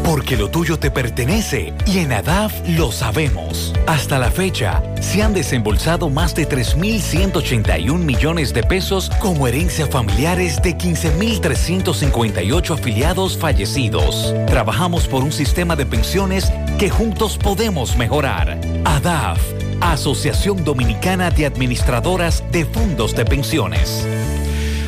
Porque 0.04 0.38
lo 0.38 0.50
tuyo 0.50 0.80
te 0.80 0.90
pertenece 0.90 1.74
y 1.86 2.00
en 2.00 2.12
ADAF 2.12 2.52
lo 2.70 2.92
sabemos. 2.92 3.76
Hasta 3.86 4.18
la 4.18 4.32
fecha, 4.32 4.82
se 5.02 5.22
han 5.22 5.34
desembolsado 5.34 6.10
más 6.10 6.34
de 6.34 6.50
3.181 6.50 8.00
millones 8.00 8.52
de 8.54 8.64
pesos 8.64 9.12
como 9.20 9.48
herencia 9.48 9.86
familiares 9.88 10.60
de 10.64 10.76
15.358 10.76 12.74
afiliados 12.74 13.38
fallecidos. 13.38 14.34
Trabajamos 14.48 15.08
por 15.08 15.24
un 15.24 15.32
sistema 15.32 15.76
de 15.76 15.86
pensiones 15.86 16.52
que 16.78 16.90
juntos 16.90 17.38
podemos 17.38 17.96
mejorar. 17.98 18.60
ADAF, 18.86 19.40
Asociación 19.82 20.64
Dominicana 20.64 21.30
de 21.30 21.46
Administradoras 21.46 22.44
de 22.52 22.66
Fondos 22.66 23.16
de 23.16 23.26
Pensiones. 23.26 24.06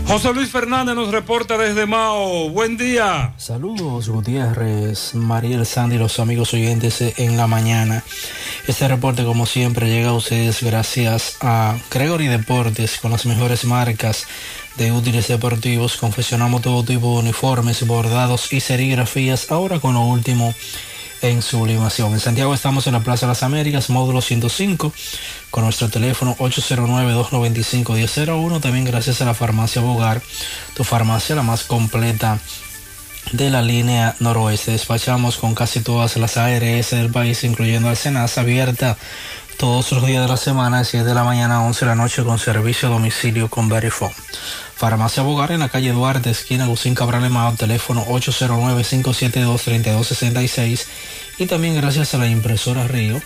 José 0.07 0.33
Luis 0.33 0.49
Fernández 0.49 0.95
nos 0.95 1.11
reporta 1.11 1.57
desde 1.57 1.85
Mao. 1.85 2.49
Buen 2.49 2.75
día. 2.75 3.33
Saludos 3.37 4.09
Gutiérrez, 4.09 5.15
Mariel 5.15 5.65
Sandy 5.65 5.95
y 5.95 5.99
los 5.99 6.19
amigos 6.19 6.53
oyentes 6.53 7.01
en 7.17 7.37
la 7.37 7.47
mañana. 7.47 8.03
Este 8.67 8.87
reporte 8.87 9.23
como 9.23 9.45
siempre 9.45 9.87
llega 9.87 10.09
a 10.09 10.13
ustedes 10.13 10.61
gracias 10.63 11.37
a 11.39 11.77
Gregory 11.89 12.27
Deportes 12.27 12.99
con 12.99 13.11
las 13.11 13.25
mejores 13.25 13.63
marcas 13.63 14.27
de 14.75 14.91
útiles 14.91 15.29
deportivos. 15.29 15.95
Confeccionamos 15.95 16.61
todo 16.61 16.83
tipo 16.83 17.13
de 17.13 17.19
uniformes, 17.19 17.87
bordados 17.87 18.51
y 18.51 18.59
serigrafías 18.59 19.49
ahora 19.49 19.79
con 19.79 19.93
lo 19.93 20.01
último 20.01 20.53
en 21.21 21.41
sublimación. 21.41 22.11
En 22.13 22.19
Santiago 22.19 22.53
estamos 22.53 22.85
en 22.87 22.93
la 22.93 22.99
Plaza 23.01 23.25
de 23.25 23.31
las 23.31 23.43
Américas, 23.43 23.89
módulo 23.89 24.21
105, 24.21 24.93
con 25.49 25.63
nuestro 25.63 25.89
teléfono 25.89 26.35
809-295-1001. 26.37 28.61
También 28.61 28.85
gracias 28.85 29.21
a 29.21 29.25
la 29.25 29.33
farmacia 29.33 29.81
Bogar, 29.81 30.21
tu 30.75 30.83
farmacia 30.83 31.35
la 31.35 31.43
más 31.43 31.63
completa 31.63 32.39
de 33.31 33.49
la 33.49 33.61
línea 33.61 34.15
noroeste. 34.19 34.71
Despachamos 34.71 35.37
con 35.37 35.55
casi 35.55 35.81
todas 35.81 36.17
las 36.17 36.37
ARS 36.37 36.91
del 36.91 37.11
país, 37.11 37.43
incluyendo 37.43 37.89
Alcenas, 37.89 38.37
abierta 38.37 38.97
todos 39.61 39.91
los 39.91 40.05
días 40.07 40.23
de 40.23 40.27
la 40.27 40.37
semana, 40.37 40.79
de 40.79 40.85
7 40.85 41.05
de 41.05 41.13
la 41.13 41.23
mañana 41.23 41.57
a 41.57 41.61
11 41.61 41.85
de 41.85 41.91
la 41.91 41.95
noche, 41.95 42.23
con 42.23 42.39
servicio 42.39 42.87
a 42.87 42.91
domicilio 42.91 43.47
con 43.47 43.69
Verifone. 43.69 44.15
Farmacia 44.75 45.21
Bogar 45.21 45.51
en 45.51 45.59
la 45.59 45.69
calle 45.69 45.91
Duarte, 45.91 46.31
esquina 46.31 46.65
Lucín 46.65 46.95
Cabral 46.95 47.31
teléfono 47.57 48.03
809-572-3266 48.07 50.87
y 51.37 51.45
también 51.45 51.75
gracias 51.75 52.15
a 52.15 52.17
la 52.17 52.27
impresora 52.27 52.87
Río, 52.87 53.21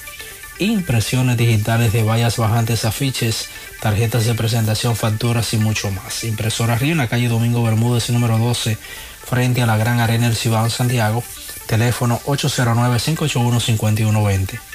impresiones 0.59 1.37
digitales 1.37 1.93
de 1.93 2.03
vallas 2.03 2.35
bajantes, 2.35 2.83
afiches, 2.83 3.47
tarjetas 3.79 4.25
de 4.25 4.35
presentación, 4.35 4.97
facturas 4.97 5.53
y 5.53 5.57
mucho 5.57 5.89
más. 5.91 6.25
Impresora 6.25 6.75
Río 6.75 6.91
en 6.91 6.97
la 6.97 7.07
calle 7.07 7.29
Domingo 7.29 7.63
Bermúdez, 7.63 8.09
número 8.09 8.37
12, 8.37 8.77
frente 9.25 9.61
a 9.61 9.67
la 9.67 9.77
Gran 9.77 10.01
Arena 10.01 10.27
El 10.27 10.35
Cibao, 10.35 10.69
Santiago, 10.69 11.23
teléfono 11.65 12.19
809-581-5120. 12.25 14.74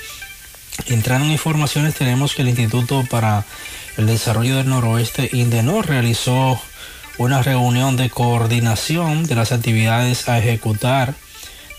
Entrando 0.87 1.27
en 1.27 1.33
informaciones 1.33 1.95
tenemos 1.95 2.35
que 2.35 2.43
el 2.43 2.49
Instituto 2.49 3.05
para 3.11 3.45
el 3.97 4.07
Desarrollo 4.07 4.57
del 4.57 4.69
Noroeste, 4.69 5.29
INDENOR, 5.33 5.87
realizó 5.87 6.61
una 7.19 7.43
reunión 7.43 7.97
de 7.97 8.11
coordinación 8.11 9.27
de 9.27 9.35
las 9.35 9.53
actividades 9.53 10.29
a 10.29 10.39
ejecutar 10.39 11.15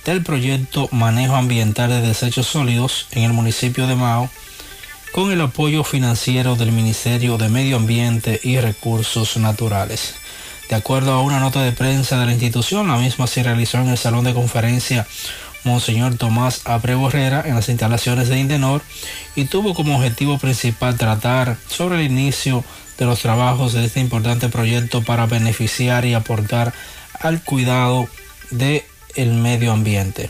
del 0.05 0.23
proyecto 0.23 0.87
Manejo 0.91 1.35
Ambiental 1.35 1.89
de 1.89 2.01
Desechos 2.01 2.47
Sólidos 2.47 3.07
en 3.11 3.23
el 3.23 3.33
municipio 3.33 3.87
de 3.87 3.95
Mao 3.95 4.29
con 5.11 5.31
el 5.31 5.41
apoyo 5.41 5.83
financiero 5.83 6.55
del 6.55 6.71
Ministerio 6.71 7.37
de 7.37 7.49
Medio 7.49 7.77
Ambiente 7.77 8.39
y 8.43 8.59
Recursos 8.59 9.35
Naturales. 9.37 10.15
De 10.69 10.75
acuerdo 10.75 11.11
a 11.11 11.21
una 11.21 11.39
nota 11.39 11.61
de 11.61 11.73
prensa 11.73 12.17
de 12.17 12.25
la 12.25 12.31
institución, 12.31 12.87
la 12.87 12.97
misma 12.97 13.27
se 13.27 13.43
realizó 13.43 13.77
en 13.79 13.89
el 13.89 13.97
Salón 13.97 14.23
de 14.23 14.33
Conferencia 14.33 15.05
Monseñor 15.63 16.15
Tomás 16.15 16.61
Abreu 16.65 17.07
Herrera 17.07 17.43
en 17.45 17.55
las 17.55 17.69
instalaciones 17.69 18.29
de 18.29 18.39
Indenor 18.39 18.81
y 19.35 19.45
tuvo 19.45 19.73
como 19.73 19.95
objetivo 19.95 20.37
principal 20.37 20.97
tratar 20.97 21.57
sobre 21.67 21.97
el 21.97 22.11
inicio 22.11 22.63
de 22.97 23.05
los 23.05 23.19
trabajos 23.19 23.73
de 23.73 23.85
este 23.85 23.99
importante 23.99 24.49
proyecto 24.49 25.01
para 25.01 25.25
beneficiar 25.25 26.05
y 26.05 26.13
aportar 26.13 26.73
al 27.19 27.43
cuidado 27.43 28.07
del 28.49 28.83
el 29.15 29.33
medio 29.33 29.71
ambiente. 29.71 30.29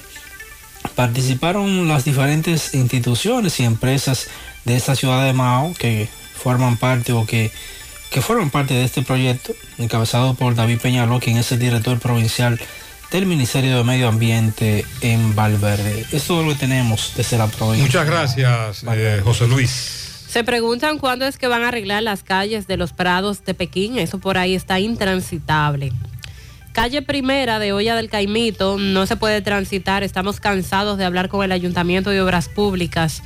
Participaron 0.95 1.87
las 1.87 2.03
diferentes 2.03 2.73
instituciones 2.73 3.59
y 3.59 3.63
empresas 3.63 4.27
de 4.65 4.75
esta 4.75 4.95
ciudad 4.95 5.23
de 5.23 5.33
Mao 5.33 5.73
que 5.77 6.09
forman 6.35 6.77
parte 6.77 7.13
o 7.13 7.25
que, 7.25 7.51
que 8.09 8.21
forman 8.21 8.49
parte 8.49 8.73
de 8.73 8.83
este 8.83 9.01
proyecto, 9.01 9.53
encabezado 9.77 10.33
por 10.33 10.55
David 10.55 10.79
Peñaló, 10.79 11.19
quien 11.19 11.37
es 11.37 11.51
el 11.51 11.59
director 11.59 11.99
provincial 11.99 12.59
del 13.11 13.25
Ministerio 13.25 13.77
de 13.77 13.83
Medio 13.83 14.07
Ambiente 14.07 14.85
en 15.01 15.35
Valverde. 15.35 16.05
Esto 16.11 16.39
es 16.39 16.47
lo 16.47 16.53
que 16.53 16.59
tenemos 16.59 17.13
desde 17.15 17.37
la 17.37 17.47
provincia. 17.47 17.85
Muchas 17.85 18.05
gracias, 18.05 18.85
eh, 18.89 19.21
José 19.23 19.47
Luis. 19.47 19.69
Se 20.29 20.45
preguntan 20.45 20.97
cuándo 20.97 21.25
es 21.25 21.37
que 21.37 21.47
van 21.47 21.63
a 21.63 21.67
arreglar 21.67 22.03
las 22.03 22.23
calles 22.23 22.65
de 22.65 22.77
los 22.77 22.93
prados 22.93 23.43
de 23.43 23.53
Pekín. 23.53 23.99
Eso 23.99 24.19
por 24.19 24.37
ahí 24.37 24.55
está 24.55 24.79
intransitable. 24.79 25.91
Calle 26.71 27.01
primera 27.01 27.59
de 27.59 27.73
Olla 27.73 27.97
del 27.97 28.09
Caimito 28.09 28.77
no 28.77 29.05
se 29.05 29.17
puede 29.17 29.41
transitar. 29.41 30.03
Estamos 30.03 30.39
cansados 30.39 30.97
de 30.97 31.03
hablar 31.03 31.27
con 31.27 31.43
el 31.43 31.51
Ayuntamiento 31.51 32.11
de 32.11 32.21
Obras 32.21 32.47
Públicas. 32.47 33.23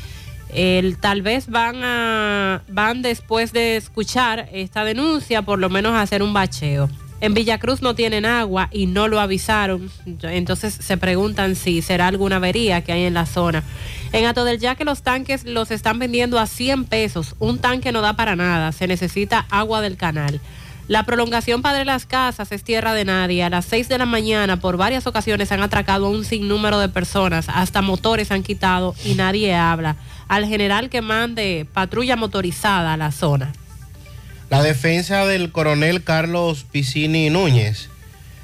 El, 0.51 0.97
tal 0.97 1.21
vez 1.21 1.47
van 1.47 1.83
a 1.83 2.63
van 2.69 3.03
después 3.03 3.53
de 3.53 3.77
escuchar 3.77 4.49
esta 4.51 4.83
denuncia 4.83 5.43
por 5.43 5.59
lo 5.59 5.69
menos 5.69 5.93
a 5.93 6.01
hacer 6.01 6.23
un 6.23 6.33
bacheo. 6.33 6.89
En 7.21 7.33
Villacruz 7.33 7.81
no 7.81 7.95
tienen 7.95 8.25
agua 8.25 8.69
y 8.71 8.87
no 8.87 9.07
lo 9.07 9.19
avisaron. 9.19 9.89
Entonces 10.23 10.73
se 10.73 10.97
preguntan 10.97 11.55
si 11.55 11.81
será 11.81 12.07
alguna 12.07 12.35
avería 12.37 12.83
que 12.83 12.91
hay 12.91 13.03
en 13.03 13.13
la 13.13 13.25
zona. 13.25 13.63
En 14.11 14.25
Ato 14.25 14.43
del 14.43 14.59
Yaque 14.59 14.83
los 14.85 15.01
tanques 15.01 15.45
los 15.45 15.71
están 15.71 15.97
vendiendo 15.97 16.39
a 16.39 16.45
100 16.45 16.85
pesos. 16.85 17.35
Un 17.39 17.59
tanque 17.59 17.91
no 17.91 18.01
da 18.01 18.15
para 18.15 18.35
nada. 18.35 18.71
Se 18.71 18.87
necesita 18.87 19.45
agua 19.49 19.81
del 19.81 19.97
canal. 19.97 20.41
La 20.87 21.01
prolongación 21.01 21.63
Padre 21.63 21.83
Las 21.83 22.05
Casas 22.05 22.51
es 22.51 22.63
tierra 22.63 22.93
de 22.93 23.05
nadie. 23.05 23.43
A 23.43 23.49
las 23.49 23.65
6 23.65 23.89
de 23.89 23.97
la 23.97 24.05
mañana 24.05 24.59
por 24.59 24.77
varias 24.77 25.07
ocasiones 25.07 25.51
han 25.51 25.63
atracado 25.63 26.05
a 26.05 26.09
un 26.09 26.25
sinnúmero 26.25 26.79
de 26.79 26.89
personas. 26.89 27.47
Hasta 27.49 27.81
motores 27.81 28.29
han 28.29 28.43
quitado 28.43 28.93
y 29.03 29.15
nadie 29.15 29.55
habla. 29.55 29.95
Al 30.27 30.45
general 30.45 30.89
que 30.89 31.01
mande 31.01 31.65
patrulla 31.73 32.17
motorizada 32.17 32.93
a 32.93 32.97
la 32.97 33.11
zona. 33.11 33.53
La 34.55 34.63
defensa 34.63 35.25
del 35.25 35.51
coronel 35.51 36.01
Carlos 36.01 36.65
Piscini 36.71 37.29
Núñez, 37.29 37.89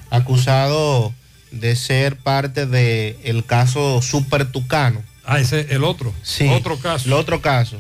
acusado 0.10 1.14
de 1.52 1.74
ser 1.78 2.18
parte 2.18 2.66
del 2.66 3.46
caso 3.46 4.02
Super 4.02 4.44
Tucano, 4.52 5.02
Ah, 5.24 5.40
ese 5.40 5.62
es 5.62 5.72
el 5.72 5.86
otro. 5.86 6.14
Sí, 6.22 6.50
Otro 6.50 6.78
caso. 6.78 7.06
El 7.08 7.14
otro 7.14 7.40
caso. 7.40 7.80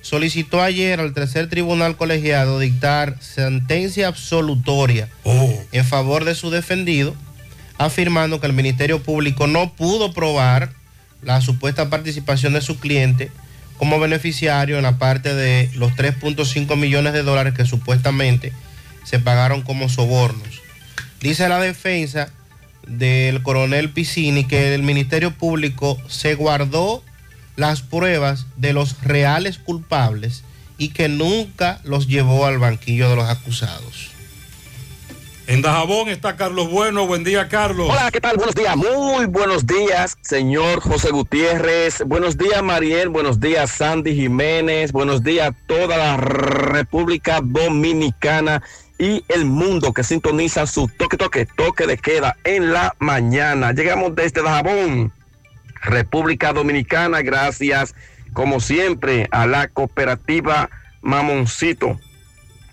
Solicitó 0.00 0.62
ayer 0.62 1.00
al 1.00 1.12
tercer 1.12 1.48
tribunal 1.48 1.96
colegiado 1.96 2.60
dictar 2.60 3.16
sentencia 3.20 4.06
absolutoria 4.06 5.08
Oh. 5.24 5.60
en 5.72 5.84
favor 5.84 6.24
de 6.24 6.36
su 6.36 6.50
defendido, 6.50 7.16
afirmando 7.78 8.38
que 8.40 8.46
el 8.46 8.52
Ministerio 8.52 9.02
Público 9.02 9.48
no 9.48 9.72
pudo 9.72 10.12
probar 10.12 10.70
la 11.20 11.40
supuesta 11.40 11.90
participación 11.90 12.52
de 12.52 12.60
su 12.60 12.78
cliente 12.78 13.32
como 13.78 14.00
beneficiario 14.00 14.76
en 14.76 14.82
la 14.84 14.98
parte 14.98 15.34
de 15.34 15.70
los 15.74 15.92
3.5 15.92 16.76
millones 16.76 17.12
de 17.12 17.22
dólares 17.22 17.54
que 17.54 17.64
supuestamente 17.64 18.52
se 19.04 19.18
pagaron 19.18 19.62
como 19.62 19.88
sobornos. 19.88 20.62
Dice 21.20 21.48
la 21.48 21.60
defensa 21.60 22.30
del 22.86 23.42
coronel 23.42 23.90
Piscini 23.90 24.44
que 24.44 24.74
el 24.74 24.82
Ministerio 24.82 25.32
Público 25.32 26.00
se 26.08 26.34
guardó 26.34 27.02
las 27.56 27.82
pruebas 27.82 28.46
de 28.56 28.72
los 28.72 29.02
reales 29.02 29.58
culpables 29.58 30.44
y 30.78 30.88
que 30.88 31.08
nunca 31.08 31.80
los 31.84 32.06
llevó 32.06 32.46
al 32.46 32.58
banquillo 32.58 33.08
de 33.08 33.16
los 33.16 33.28
acusados. 33.28 34.15
En 35.48 35.62
Dajabón 35.62 36.08
está 36.08 36.34
Carlos 36.36 36.68
Bueno. 36.70 37.06
Buen 37.06 37.22
día, 37.22 37.48
Carlos. 37.48 37.88
Hola, 37.88 38.10
¿qué 38.10 38.20
tal? 38.20 38.36
Buenos 38.36 38.56
días. 38.56 38.76
Muy 38.76 39.26
buenos 39.26 39.64
días, 39.64 40.18
señor 40.20 40.80
José 40.80 41.10
Gutiérrez. 41.10 42.02
Buenos 42.04 42.36
días, 42.36 42.64
Mariel. 42.64 43.10
Buenos 43.10 43.38
días, 43.38 43.70
Sandy 43.70 44.16
Jiménez. 44.16 44.90
Buenos 44.90 45.22
días 45.22 45.50
a 45.50 45.66
toda 45.68 45.96
la 45.96 46.16
República 46.16 47.40
Dominicana 47.40 48.60
y 48.98 49.24
el 49.28 49.44
mundo 49.44 49.92
que 49.92 50.02
sintoniza 50.02 50.66
su 50.66 50.88
toque, 50.88 51.16
toque, 51.16 51.46
toque 51.46 51.86
de 51.86 51.96
queda 51.96 52.36
en 52.42 52.72
la 52.72 52.96
mañana. 52.98 53.72
Llegamos 53.72 54.16
desde 54.16 54.42
Dajabón, 54.42 55.12
República 55.82 56.52
Dominicana, 56.52 57.22
gracias, 57.22 57.94
como 58.32 58.58
siempre, 58.58 59.28
a 59.30 59.46
la 59.46 59.68
cooperativa 59.68 60.70
Mamoncito 61.02 62.00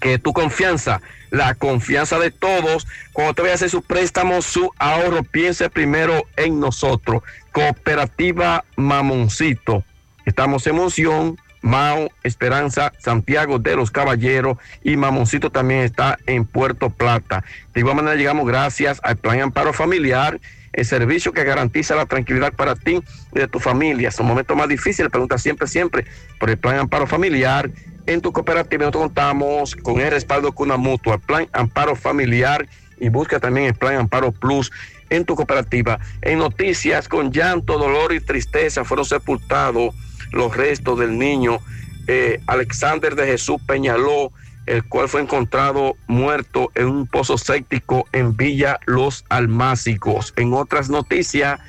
que 0.04 0.20
tu 0.20 0.34
confianza, 0.34 1.02
la 1.34 1.56
confianza 1.56 2.20
de 2.20 2.30
todos, 2.30 2.86
cuando 3.12 3.34
te 3.34 3.42
vaya 3.42 3.54
a 3.54 3.56
hacer 3.56 3.72
su 3.72 3.82
préstamo, 3.82 4.44
su 4.44 4.72
ahorro, 4.78 5.24
piense 5.24 5.68
primero 5.68 6.28
en 6.38 6.60
nosotros. 6.60 7.24
Cooperativa 7.52 8.64
Mamoncito. 8.76 9.84
Estamos 10.26 10.66
en 10.68 10.76
Monción, 10.76 11.38
Mao, 11.64 12.12
Esperanza, 12.22 12.94
Santiago 13.00 13.58
de 13.58 13.76
los 13.76 13.90
Caballeros 13.90 14.58
y 14.84 14.96
Mamoncito 14.96 15.50
también 15.50 15.82
está 15.82 16.20
en 16.28 16.46
Puerto 16.46 16.92
Plata. 16.92 17.44
De 17.74 17.80
igual 17.80 17.96
manera 17.96 18.16
llegamos 18.16 18.46
gracias 18.46 19.00
al 19.02 19.18
Plan 19.18 19.42
Amparo 19.42 19.74
Familiar, 19.74 20.40
el 20.72 20.86
servicio 20.86 21.34
que 21.34 21.44
garantiza 21.44 21.96
la 21.96 22.06
tranquilidad 22.06 22.54
para 22.54 22.76
ti 22.76 23.02
y 23.34 23.40
de 23.40 23.48
tu 23.48 23.60
familia. 23.60 24.10
Es 24.10 24.20
un 24.20 24.28
momento 24.28 24.56
más 24.56 24.70
difícil, 24.70 25.10
pregunta 25.10 25.40
siempre, 25.40 25.68
siempre 25.68 26.06
por 26.40 26.52
el 26.52 26.58
Plan 26.58 26.78
Amparo 26.78 27.08
Familiar. 27.08 27.72
En 28.06 28.22
tu 28.22 28.34
cooperativa 28.34 28.82
nosotros 28.82 29.04
contamos 29.04 29.76
con 29.76 30.02
el 30.02 30.12
respaldo 30.12 30.52
con 30.52 30.68
una 30.68 30.78
mutua, 30.78 31.18
Plan 31.18 31.48
Amparo 31.54 31.96
Familiar 31.96 32.68
y 33.00 33.10
busca 33.10 33.40
también 33.40 33.68
el 33.68 33.76
Plan 33.76 33.96
Amparo 33.96 34.32
Plus 34.32 34.72
en 35.10 35.26
tu 35.26 35.36
cooperativa. 35.36 36.00
En 36.22 36.40
noticias 36.40 37.08
con 37.08 37.32
llanto, 37.32 37.78
dolor 37.78 38.14
y 38.14 38.20
tristeza 38.20 38.84
fueron 38.84 39.06
sepultados 39.06 39.96
los 40.32 40.56
restos 40.56 41.00
del 41.00 41.18
niño 41.18 41.60
eh, 42.08 42.42
Alexander 42.48 43.16
de 43.16 43.26
Jesús 43.26 43.62
Peñaló, 43.66 44.32
el 44.66 44.84
cual 44.84 45.08
fue 45.08 45.22
encontrado 45.22 45.96
muerto 46.08 46.72
en 46.76 46.88
un 46.88 47.08
pozo 47.08 47.38
séptico 47.38 48.06
en 48.12 48.36
Villa 48.36 48.80
Los 48.86 49.24
Almácigos. 49.30 50.34
En 50.36 50.54
otras 50.54 50.90
noticias, 50.90 51.60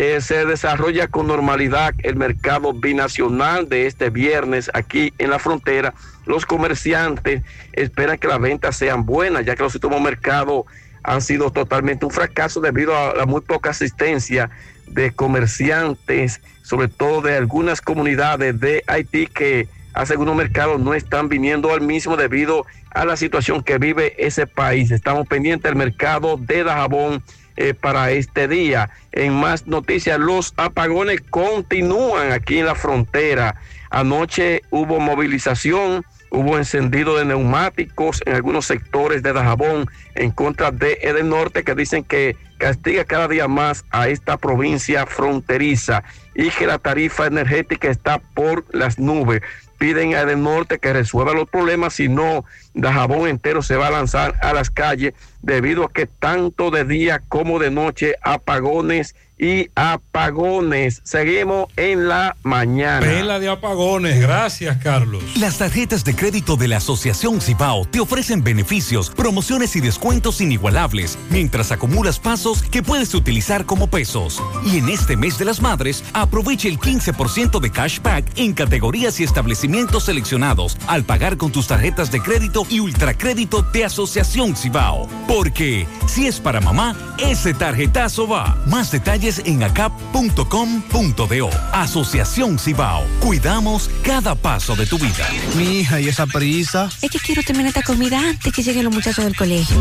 eh, 0.00 0.20
se 0.20 0.44
desarrolla 0.44 1.08
con 1.08 1.26
normalidad 1.26 1.92
el 2.04 2.14
mercado 2.14 2.72
binacional 2.72 3.68
de 3.68 3.88
este 3.88 4.10
viernes 4.10 4.70
aquí 4.72 5.12
en 5.18 5.28
la 5.28 5.40
frontera. 5.40 5.92
Los 6.24 6.46
comerciantes 6.46 7.42
esperan 7.72 8.16
que 8.16 8.28
las 8.28 8.38
ventas 8.40 8.76
sean 8.76 9.04
buenas, 9.04 9.44
ya 9.44 9.56
que 9.56 9.64
los 9.64 9.74
últimos 9.74 10.00
mercados 10.00 10.66
han 11.02 11.20
sido 11.20 11.50
totalmente 11.50 12.06
un 12.06 12.12
fracaso 12.12 12.60
debido 12.60 12.96
a 12.96 13.12
la 13.12 13.26
muy 13.26 13.40
poca 13.40 13.70
asistencia 13.70 14.50
de 14.86 15.10
comerciantes, 15.10 16.42
sobre 16.62 16.86
todo 16.86 17.20
de 17.20 17.36
algunas 17.36 17.80
comunidades 17.80 18.60
de 18.60 18.84
Haití 18.86 19.26
que 19.26 19.66
hace 19.94 20.12
algunos 20.12 20.36
mercados 20.36 20.78
no 20.78 20.94
están 20.94 21.28
viniendo 21.28 21.74
al 21.74 21.80
mismo 21.80 22.16
debido 22.16 22.66
a 22.92 23.04
la 23.04 23.16
situación 23.16 23.64
que 23.64 23.78
vive 23.78 24.14
ese 24.24 24.46
país. 24.46 24.92
Estamos 24.92 25.26
pendientes 25.26 25.68
del 25.68 25.76
mercado 25.76 26.36
de 26.36 26.62
Dajabón 26.62 27.20
eh, 27.60 27.74
para 27.74 28.12
este 28.12 28.46
día. 28.46 28.88
En 29.10 29.34
más 29.34 29.66
noticias, 29.66 30.16
los 30.20 30.54
apagones 30.56 31.20
continúan 31.28 32.30
aquí 32.30 32.60
en 32.60 32.66
la 32.66 32.76
frontera. 32.76 33.56
Anoche 33.90 34.62
hubo 34.70 35.00
movilización, 35.00 36.04
hubo 36.30 36.56
encendido 36.56 37.16
de 37.16 37.24
neumáticos 37.24 38.22
en 38.26 38.36
algunos 38.36 38.64
sectores 38.66 39.24
de 39.24 39.32
Dajabón 39.32 39.88
en 40.14 40.30
contra 40.30 40.70
de 40.70 40.98
Eden 41.02 41.30
Norte 41.30 41.64
que 41.64 41.74
dicen 41.74 42.04
que 42.04 42.36
castiga 42.58 43.04
cada 43.04 43.26
día 43.26 43.48
más 43.48 43.84
a 43.90 44.06
esta 44.06 44.36
provincia 44.36 45.04
fronteriza 45.06 46.04
y 46.36 46.50
que 46.50 46.68
la 46.68 46.78
tarifa 46.78 47.26
energética 47.26 47.90
está 47.90 48.18
por 48.18 48.66
las 48.72 49.00
nubes. 49.00 49.42
Piden 49.78 50.14
a 50.14 50.22
Eden 50.22 50.42
Norte 50.42 50.78
que 50.78 50.92
resuelva 50.92 51.32
los 51.32 51.48
problemas, 51.48 51.94
si 51.94 52.08
no, 52.08 52.44
Dajabón 52.74 53.28
entero 53.28 53.62
se 53.62 53.76
va 53.76 53.86
a 53.86 53.92
lanzar 53.92 54.34
a 54.42 54.52
las 54.52 54.70
calles 54.70 55.14
debido 55.40 55.84
a 55.84 55.92
que 55.92 56.06
tanto 56.06 56.70
de 56.70 56.84
día 56.84 57.22
como 57.28 57.58
de 57.58 57.70
noche 57.70 58.16
apagones 58.22 59.14
y 59.38 59.70
apagones. 59.74 61.00
Seguimos 61.04 61.68
en 61.76 62.08
la 62.08 62.36
mañana. 62.42 63.06
Vela 63.06 63.38
de 63.38 63.48
apagones. 63.48 64.20
Gracias, 64.20 64.76
Carlos. 64.78 65.22
Las 65.38 65.58
tarjetas 65.58 66.04
de 66.04 66.14
crédito 66.14 66.56
de 66.56 66.68
la 66.68 66.78
Asociación 66.78 67.40
Cibao 67.40 67.86
te 67.86 68.00
ofrecen 68.00 68.42
beneficios, 68.42 69.10
promociones 69.10 69.76
y 69.76 69.80
descuentos 69.80 70.40
inigualables 70.40 71.18
mientras 71.30 71.70
acumulas 71.72 72.18
pasos 72.18 72.62
que 72.62 72.82
puedes 72.82 73.14
utilizar 73.14 73.64
como 73.64 73.88
pesos. 73.88 74.42
Y 74.66 74.78
en 74.78 74.88
este 74.88 75.16
mes 75.16 75.38
de 75.38 75.44
las 75.44 75.62
madres, 75.62 76.02
aprovecha 76.12 76.68
el 76.68 76.78
15% 76.78 77.60
de 77.60 77.70
cashback 77.70 78.24
en 78.36 78.54
categorías 78.54 79.20
y 79.20 79.24
establecimientos 79.24 80.04
seleccionados 80.04 80.76
al 80.86 81.04
pagar 81.04 81.36
con 81.36 81.52
tus 81.52 81.68
tarjetas 81.68 82.10
de 82.10 82.20
crédito 82.20 82.66
y 82.68 82.80
ultracrédito 82.80 83.62
de 83.62 83.84
Asociación 83.84 84.56
Cibao. 84.56 85.08
Porque 85.26 85.86
si 86.06 86.26
es 86.26 86.40
para 86.40 86.60
mamá, 86.60 86.96
ese 87.18 87.54
tarjetazo 87.54 88.26
va. 88.26 88.56
Más 88.66 88.90
detalles 88.90 89.27
en 89.44 89.62
acap.com.do. 89.62 91.50
Asociación 91.72 92.58
Cibao. 92.58 93.04
Cuidamos 93.20 93.90
cada 94.02 94.34
paso 94.34 94.74
de 94.74 94.86
tu 94.86 94.98
vida. 94.98 95.28
Mi 95.54 95.80
hija, 95.80 96.00
¿y 96.00 96.08
esa 96.08 96.26
prisa? 96.26 96.88
Es 97.02 97.10
que 97.10 97.18
quiero 97.18 97.42
terminar 97.42 97.68
esta 97.68 97.82
comida 97.82 98.18
antes 98.18 98.52
que 98.52 98.62
lleguen 98.62 98.84
los 98.84 98.94
muchachos 98.94 99.24
del 99.24 99.36
colegio. 99.36 99.76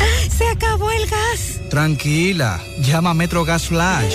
¡Ah! 0.00 0.30
¡Se 0.36 0.48
acabó 0.48 0.90
el 0.90 1.06
gas! 1.06 1.60
Tranquila, 1.70 2.60
llama 2.80 3.10
a 3.10 3.14
Metro 3.14 3.44
Gas 3.44 3.66
Flash. 3.66 4.14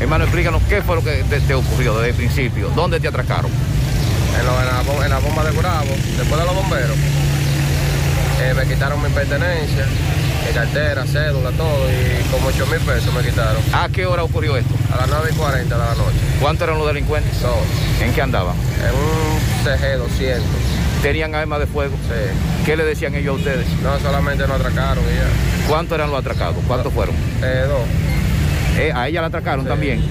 Hermano, 0.00 0.24
explícanos 0.24 0.62
qué 0.68 0.80
fue 0.82 0.94
lo 0.96 1.02
que 1.02 1.24
te, 1.28 1.40
te 1.40 1.54
ocurrió 1.54 1.94
desde 1.96 2.10
el 2.10 2.14
principio. 2.16 2.70
¿Dónde 2.76 3.00
te 3.00 3.08
atracaron? 3.08 3.50
En, 4.38 4.46
lo- 4.46 4.60
en 4.60 4.66
la, 4.66 4.82
bom- 4.84 5.04
en 5.04 5.10
la 5.10 5.18
bomba 5.18 5.42
de 5.44 5.50
Gurabo, 5.50 5.90
después 6.16 6.40
de 6.40 6.46
los 6.46 6.54
bomberos. 6.54 6.96
Eh, 8.40 8.54
me 8.54 8.72
quitaron 8.72 9.02
mi 9.02 9.08
pertenencia, 9.08 9.86
cartera, 10.52 11.04
cédula, 11.06 11.50
todo, 11.52 11.86
y 11.90 12.22
como 12.30 12.48
8 12.48 12.66
mil 12.66 12.80
pesos 12.80 13.12
me 13.14 13.22
quitaron. 13.22 13.62
¿A 13.72 13.88
qué 13.88 14.06
hora 14.06 14.22
ocurrió 14.24 14.56
esto? 14.56 14.74
A 14.92 14.96
las 14.96 15.08
9 15.08 15.30
y 15.32 15.34
40 15.34 15.74
de 15.74 15.80
la 15.80 15.94
noche. 15.94 16.16
¿Cuántos 16.40 16.66
eran 16.66 16.78
los 16.78 16.86
delincuentes? 16.86 17.40
Dos. 17.40 17.52
¿En 18.02 18.12
qué 18.12 18.22
andaban? 18.22 18.56
En 18.56 18.94
un 18.94 19.38
CG 19.64 19.98
200. 19.98 20.44
¿Tenían 21.02 21.34
armas 21.34 21.60
de 21.60 21.66
fuego? 21.66 21.94
Sí. 22.08 22.64
¿Qué 22.66 22.76
le 22.76 22.84
decían 22.84 23.14
ellos 23.14 23.36
a 23.36 23.38
ustedes? 23.38 23.66
No, 23.82 23.98
solamente 24.00 24.46
nos 24.46 24.58
atracaron 24.60 25.04
y 25.04 25.16
ya. 25.16 25.68
¿Cuántos 25.68 25.96
eran 25.96 26.10
los 26.10 26.18
atracados? 26.20 26.56
¿Cuántos 26.66 26.92
fueron? 26.92 27.14
Eh, 27.42 27.64
dos. 27.68 27.80
Eh, 28.78 28.92
a 28.94 29.08
ella 29.08 29.20
la 29.20 29.28
atracaron 29.28 29.66
también. 29.66 30.02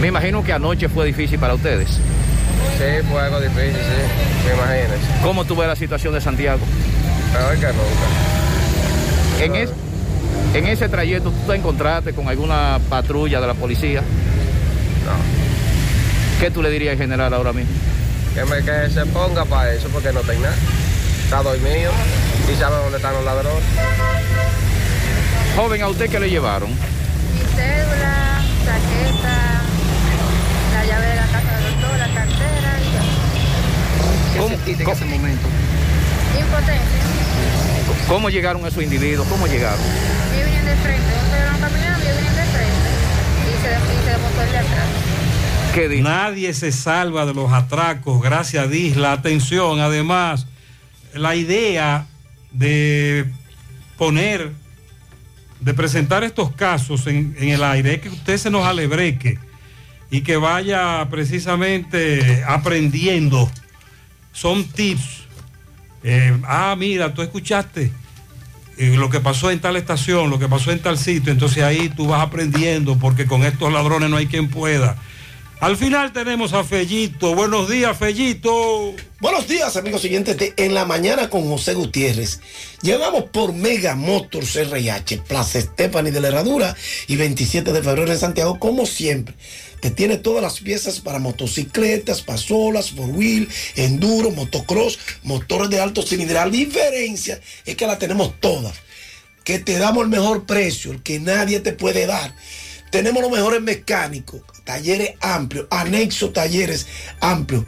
Me 0.00 0.08
imagino 0.08 0.42
que 0.42 0.52
anoche 0.52 0.88
fue 0.88 1.06
difícil 1.06 1.38
para 1.38 1.54
ustedes. 1.54 1.88
Sí, 1.88 3.06
fue 3.10 3.20
algo 3.20 3.40
difícil, 3.40 3.72
sí. 3.74 4.48
Me 4.48 4.54
imagines. 4.54 4.98
¿Cómo 5.22 5.44
tú 5.44 5.56
ves 5.56 5.68
la 5.68 5.76
situación 5.76 6.14
de 6.14 6.20
Santiago? 6.20 6.60
Peor 7.32 7.54
que 7.54 7.66
nunca. 7.66 8.43
En, 9.40 9.54
es- 9.54 9.70
en 10.54 10.66
ese 10.66 10.88
trayecto, 10.88 11.30
¿tú 11.30 11.46
te 11.50 11.56
encontraste 11.56 12.12
con 12.12 12.28
alguna 12.28 12.78
patrulla 12.88 13.40
de 13.40 13.46
la 13.46 13.54
policía? 13.54 14.00
No. 14.00 15.12
¿Qué 16.40 16.50
tú 16.50 16.62
le 16.62 16.70
dirías 16.70 16.92
al 16.92 16.98
general 16.98 17.32
ahora 17.34 17.52
mismo? 17.52 17.72
Que, 18.34 18.44
me, 18.44 18.62
que 18.64 18.90
se 18.90 19.06
ponga 19.06 19.44
para 19.44 19.72
eso 19.72 19.88
porque 19.88 20.12
no 20.12 20.20
tengo 20.20 20.42
nada. 20.42 20.54
Está 21.24 21.42
dormido 21.42 21.92
y 22.52 22.56
sabe 22.60 22.76
dónde 22.76 22.96
están 22.96 23.14
los 23.14 23.24
ladrones. 23.24 23.62
Joven, 25.56 25.82
¿a 25.82 25.88
usted 25.88 26.10
qué 26.10 26.20
le 26.20 26.30
llevaron? 26.30 26.70
Mi 26.70 26.76
cédula, 27.56 28.42
tarjeta, 28.64 29.62
la 30.74 30.84
llave 30.84 31.06
de 31.06 31.16
la 31.16 31.26
casa 31.26 31.58
del 31.58 31.72
doctor, 31.72 31.98
la 31.98 32.14
cartera 32.14 32.78
y 32.80 34.34
ya. 34.34 34.40
¿Cómo, 34.40 34.54
en 34.66 34.90
ese 34.90 35.04
momento? 35.04 35.48
Impotencia. 36.38 37.13
¿Cómo 38.08 38.28
llegaron 38.28 38.66
esos 38.66 38.82
individuos? 38.82 39.26
¿Cómo 39.28 39.46
llegaron? 39.46 39.80
Vienen 40.32 40.64
de 40.66 40.76
frente, 40.76 41.16
donde 41.22 41.38
eran 41.38 41.60
caminando, 41.60 42.04
vienen 42.04 42.36
de 42.36 42.44
frente 42.44 42.90
y 43.40 43.52
se, 43.62 43.70
y 43.72 44.04
se 44.04 44.44
el 44.44 44.52
de 44.52 44.58
atrás. 44.58 46.02
Nadie 46.02 46.54
se 46.54 46.70
salva 46.70 47.24
de 47.26 47.34
los 47.34 47.52
atracos, 47.52 48.22
gracias 48.22 48.64
a 48.64 48.68
Disla. 48.68 49.12
Atención, 49.12 49.80
además, 49.80 50.46
la 51.14 51.34
idea 51.34 52.06
de 52.52 53.24
poner, 53.96 54.52
de 55.60 55.74
presentar 55.74 56.24
estos 56.24 56.52
casos 56.52 57.06
en, 57.06 57.34
en 57.38 57.48
el 57.48 57.64
aire 57.64 57.94
es 57.94 58.00
que 58.02 58.10
usted 58.10 58.36
se 58.36 58.50
nos 58.50 58.66
alebreque 58.66 59.38
y 60.10 60.20
que 60.20 60.36
vaya 60.36 61.08
precisamente 61.10 62.44
aprendiendo. 62.46 63.50
Son 64.32 64.62
tips. 64.64 65.23
Eh, 66.04 66.36
ah, 66.46 66.76
mira, 66.78 67.14
tú 67.14 67.22
escuchaste 67.22 67.90
eh, 68.76 68.94
lo 68.96 69.08
que 69.08 69.20
pasó 69.20 69.50
en 69.50 69.58
tal 69.60 69.76
estación, 69.76 70.28
lo 70.28 70.38
que 70.38 70.48
pasó 70.48 70.70
en 70.70 70.80
tal 70.80 70.98
sitio, 70.98 71.32
entonces 71.32 71.62
ahí 71.62 71.88
tú 71.88 72.08
vas 72.08 72.20
aprendiendo 72.20 72.98
porque 72.98 73.26
con 73.26 73.42
estos 73.42 73.72
ladrones 73.72 74.10
no 74.10 74.18
hay 74.18 74.26
quien 74.26 74.48
pueda. 74.48 74.96
Al 75.60 75.76
final 75.76 76.12
tenemos 76.12 76.52
a 76.52 76.64
Fellito. 76.64 77.34
Buenos 77.34 77.70
días, 77.70 77.96
Fellito. 77.96 78.94
Buenos 79.20 79.48
días, 79.48 79.76
amigos 79.76 80.02
siguientes 80.02 80.36
de 80.36 80.52
En 80.56 80.74
la 80.74 80.84
Mañana 80.84 81.30
con 81.30 81.48
José 81.48 81.74
Gutiérrez. 81.74 82.40
Llevamos 82.82 83.24
por 83.30 83.54
Mega 83.54 83.94
Motors 83.94 84.56
RH, 84.56 85.22
Plaza 85.26 85.58
Estefani 85.60 86.10
de 86.10 86.20
la 86.20 86.28
Herradura 86.28 86.76
y 87.06 87.16
27 87.16 87.72
de 87.72 87.82
febrero 87.82 88.12
en 88.12 88.18
Santiago, 88.18 88.58
como 88.58 88.84
siempre. 88.84 89.34
Que 89.80 89.90
tiene 89.90 90.18
todas 90.18 90.42
las 90.42 90.60
piezas 90.60 91.00
para 91.00 91.18
motocicletas, 91.18 92.22
pasolas, 92.22 92.90
four 92.90 93.10
wheel, 93.10 93.48
enduro, 93.76 94.32
motocross, 94.32 94.98
motores 95.22 95.70
de 95.70 95.80
alto 95.80 96.02
cilindral. 96.02 96.50
La 96.50 96.56
diferencia 96.56 97.40
es 97.64 97.76
que 97.76 97.86
la 97.86 97.98
tenemos 97.98 98.38
todas. 98.40 98.74
Que 99.44 99.60
te 99.60 99.78
damos 99.78 100.04
el 100.04 100.10
mejor 100.10 100.46
precio, 100.46 100.92
el 100.92 101.02
que 101.02 101.20
nadie 101.20 101.60
te 101.60 101.72
puede 101.72 102.06
dar. 102.06 102.34
Tenemos 102.94 103.22
los 103.22 103.32
mejores 103.32 103.60
mecánicos, 103.60 104.42
talleres 104.62 105.14
amplios, 105.20 105.66
anexo 105.68 106.30
talleres 106.30 106.86
amplios. 107.18 107.64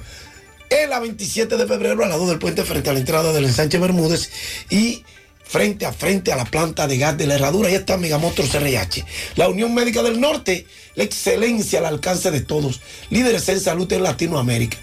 En 0.71 0.89
la 0.89 1.01
27 1.01 1.57
de 1.57 1.67
febrero 1.67 2.05
al 2.05 2.11
lado 2.11 2.29
del 2.29 2.39
puente 2.39 2.63
frente 2.63 2.91
a 2.91 2.93
la 2.93 3.01
entrada 3.01 3.33
del 3.33 3.47
ensanche 3.47 3.81
Bermúdez 3.81 4.31
y 4.71 5.03
frente 5.43 5.85
a 5.85 5.93
frente 5.93 6.33
a 6.33 6.37
la 6.37 6.45
planta 6.45 6.87
de 6.87 6.99
gas 6.99 7.19
de 7.19 7.27
la 7.27 7.35
herradura. 7.35 7.69
Ahí 7.69 7.75
está 7.75 7.97
Megamotor 7.97 8.47
CRH. 8.47 9.05
La 9.35 9.49
Unión 9.49 9.75
Médica 9.75 10.01
del 10.05 10.21
Norte, 10.21 10.65
la 10.95 11.03
excelencia 11.03 11.81
al 11.81 11.87
alcance 11.87 12.31
de 12.31 12.43
todos. 12.43 12.81
Líderes 13.11 13.49
en 13.49 13.59
salud 13.59 13.93
en 13.93 14.05
Latinoamérica. 14.05 14.79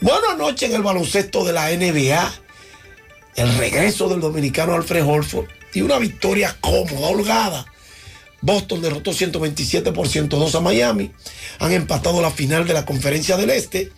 Buenas 0.00 0.38
noches 0.38 0.70
en 0.70 0.76
el 0.76 0.82
baloncesto 0.82 1.44
de 1.44 1.54
la 1.54 1.70
NBA. 1.70 2.32
El 3.34 3.58
regreso 3.58 4.08
del 4.08 4.20
dominicano 4.20 4.74
Alfred 4.74 5.04
Holford 5.04 5.48
y 5.74 5.82
una 5.82 5.98
victoria 5.98 6.56
cómoda, 6.60 7.08
holgada. 7.08 7.71
Boston 8.42 8.82
derrotó 8.82 9.12
127 9.12 9.92
por 9.92 10.08
102 10.08 10.54
a 10.54 10.60
Miami. 10.60 11.12
Han 11.60 11.72
empatado 11.72 12.20
la 12.20 12.30
final 12.30 12.66
de 12.66 12.74
la 12.74 12.84
Conferencia 12.84 13.36
del 13.36 13.50
Este. 13.50 13.90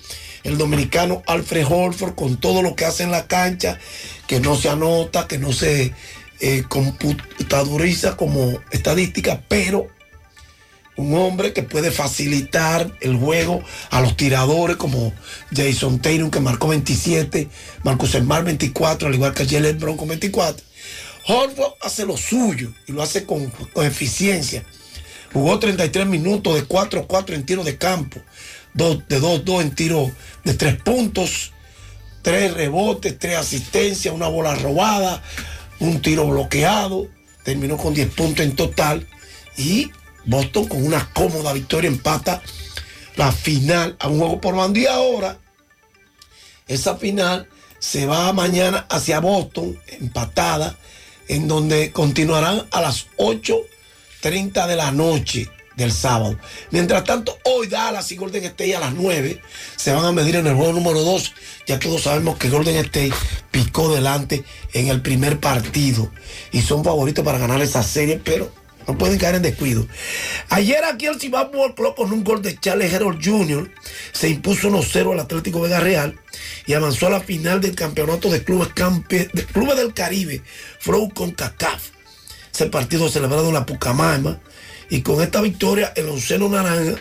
El 0.45 0.59
dominicano 0.59 1.23
Alfred 1.27 1.67
Holford 1.69 2.15
con 2.15 2.37
todo 2.37 2.63
lo 2.63 2.77
que 2.77 2.85
hace 2.85 3.03
en 3.03 3.11
la 3.11 3.27
cancha, 3.27 3.79
que 4.27 4.41
no 4.41 4.55
se 4.57 4.69
anota, 4.69 5.27
que 5.27 5.39
no 5.39 5.53
se 5.53 5.95
eh, 6.41 6.65
computadoriza 6.69 8.17
como 8.17 8.61
estadística, 8.71 9.43
pero 9.49 9.89
un 10.97 11.15
hombre 11.17 11.53
que 11.53 11.63
puede 11.63 11.91
facilitar 11.91 12.97
el 13.01 13.17
juego 13.17 13.63
a 13.91 14.01
los 14.01 14.17
tiradores 14.17 14.77
como 14.77 15.13
Jason 15.55 15.99
Tatum 15.99 16.31
que 16.31 16.41
marcó 16.41 16.69
27, 16.69 17.49
Marcus 17.83 18.13
Smart 18.13 18.45
24, 18.45 19.09
al 19.09 19.15
igual 19.15 19.33
que 19.35 19.47
Jalen 19.47 19.79
Brown 19.79 19.97
con 19.97 20.09
24. 20.09 20.65
Horford 21.27 21.75
hace 21.81 22.07
lo 22.07 22.17
suyo 22.17 22.73
y 22.87 22.93
lo 22.93 23.03
hace 23.03 23.25
con, 23.25 23.51
con 23.51 23.87
eficiencia. 23.87 24.65
Jugó 25.33 25.59
33 25.59 26.07
minutos 26.07 26.55
de 26.55 26.67
4-4 26.67 27.35
en 27.35 27.45
tiro 27.45 27.65
de 27.65 27.77
campo, 27.77 28.21
de 28.73 29.21
2-2 29.21 29.63
en 29.63 29.75
tiro 29.75 30.11
de 30.45 30.55
3 30.55 30.83
puntos, 30.83 31.53
3 32.23 32.55
rebotes, 32.55 33.19
3 33.19 33.37
asistencias, 33.37 34.15
una 34.15 34.29
bola 34.29 34.55
robada, 34.55 35.23
un 35.81 36.01
tiro 36.01 36.27
bloqueado. 36.27 37.09
Terminó 37.43 37.77
con 37.77 37.95
10 37.95 38.15
puntos 38.15 38.45
en 38.45 38.57
total 38.57 39.07
y 39.57 39.91
Boston 40.25 40.67
con 40.67 40.87
una 40.87 41.11
cómoda 41.13 41.53
victoria 41.53 41.89
empata 41.89 42.43
la 43.17 43.31
final 43.33 43.97
a 43.99 44.09
un 44.09 44.19
juego 44.19 44.41
por 44.41 44.57
bando 44.57 44.79
y 44.79 44.87
ahora 44.87 45.39
esa 46.67 46.97
final 46.97 47.49
se 47.79 48.07
va 48.07 48.33
mañana 48.33 48.87
hacia 48.89 49.21
Boston 49.21 49.79
empatada 49.89 50.79
en 51.29 51.49
donde 51.49 51.93
continuarán 51.93 52.67
a 52.71 52.81
las 52.81 53.07
8.30 53.17 54.67
de 54.67 54.77
la 54.77 54.93
noche 54.93 55.49
del 55.77 55.93
sábado. 55.93 56.39
Mientras 56.71 57.05
tanto, 57.05 57.39
hoy 57.45 57.67
Dallas 57.67 58.11
y 58.13 58.17
Golden 58.17 58.45
State 58.45 58.77
a 58.77 58.81
las 58.81 58.95
9 58.95 59.41
se 59.77 59.93
van 59.93 60.05
a 60.05 60.13
medir 60.13 60.37
en 60.37 60.47
el 60.47 60.55
juego 60.55 60.73
número 60.73 61.01
2. 61.01 61.33
Ya 61.67 61.79
todos 61.79 62.03
sabemos 62.03 62.39
que 62.39 62.49
Golden 62.49 62.77
State 62.77 63.13
picó 63.51 63.93
delante 63.93 64.45
en 64.73 64.89
el 64.89 65.03
primer 65.03 65.41
partido 65.41 66.11
y 66.53 66.63
son 66.63 66.85
favoritos 66.85 67.25
para 67.25 67.39
ganar 67.39 67.61
esa 67.61 67.83
serie, 67.83 68.21
pero 68.23 68.51
no 68.87 68.99
pueden 68.99 69.19
caer 69.19 69.37
en 69.37 69.43
descuido. 69.43 69.87
Ayer 70.51 70.85
aquí 70.85 71.07
el 71.07 71.21
Cibao 71.21 71.51
Club 71.75 71.95
con 71.97 72.13
un 72.13 72.23
gol 72.25 72.43
de 72.43 72.59
Charles 72.59 72.93
Harold 72.93 73.21
Jr. 73.25 73.71
se 74.13 74.29
impuso 74.29 74.69
1-0 74.71 75.13
al 75.13 75.21
Atlético 75.21 75.61
Vega 75.61 75.81
Real 75.81 76.19
y 76.67 76.75
avanzó 76.75 77.07
a 77.07 77.11
la 77.11 77.21
final 77.21 77.61
del 77.61 77.75
campeonato 77.75 78.31
de 78.31 78.45
clubes, 78.45 78.69
campe- 78.75 79.31
de 79.33 79.45
clubes 79.47 79.77
del 79.77 79.95
Caribe, 79.95 80.43
Flow 80.79 81.11
con 81.15 81.31
CACAF. 81.33 81.91
Ese 82.53 82.67
partido 82.67 83.09
celebrado 83.09 83.49
en 83.49 83.55
la 83.55 83.67
Pucamaima 83.67 84.41
y 84.91 85.01
con 85.03 85.23
esta 85.23 85.41
victoria 85.41 85.93
el 85.97 86.09
onceno 86.09 86.49
naranja 86.49 87.01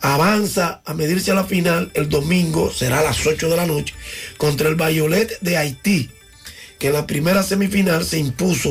avanza 0.00 0.80
a 0.84 0.94
medirse 0.94 1.32
a 1.32 1.34
la 1.34 1.44
final 1.44 1.90
el 1.94 2.08
domingo, 2.08 2.72
será 2.72 3.00
a 3.00 3.04
las 3.04 3.26
8 3.26 3.48
de 3.48 3.56
la 3.56 3.66
noche, 3.66 3.94
contra 4.36 4.68
el 4.68 4.76
Violet 4.76 5.38
de 5.40 5.56
Haití, 5.56 6.10
que 6.78 6.88
en 6.88 6.92
la 6.92 7.06
primera 7.06 7.42
semifinal 7.42 8.04
se 8.04 8.18
impuso 8.18 8.66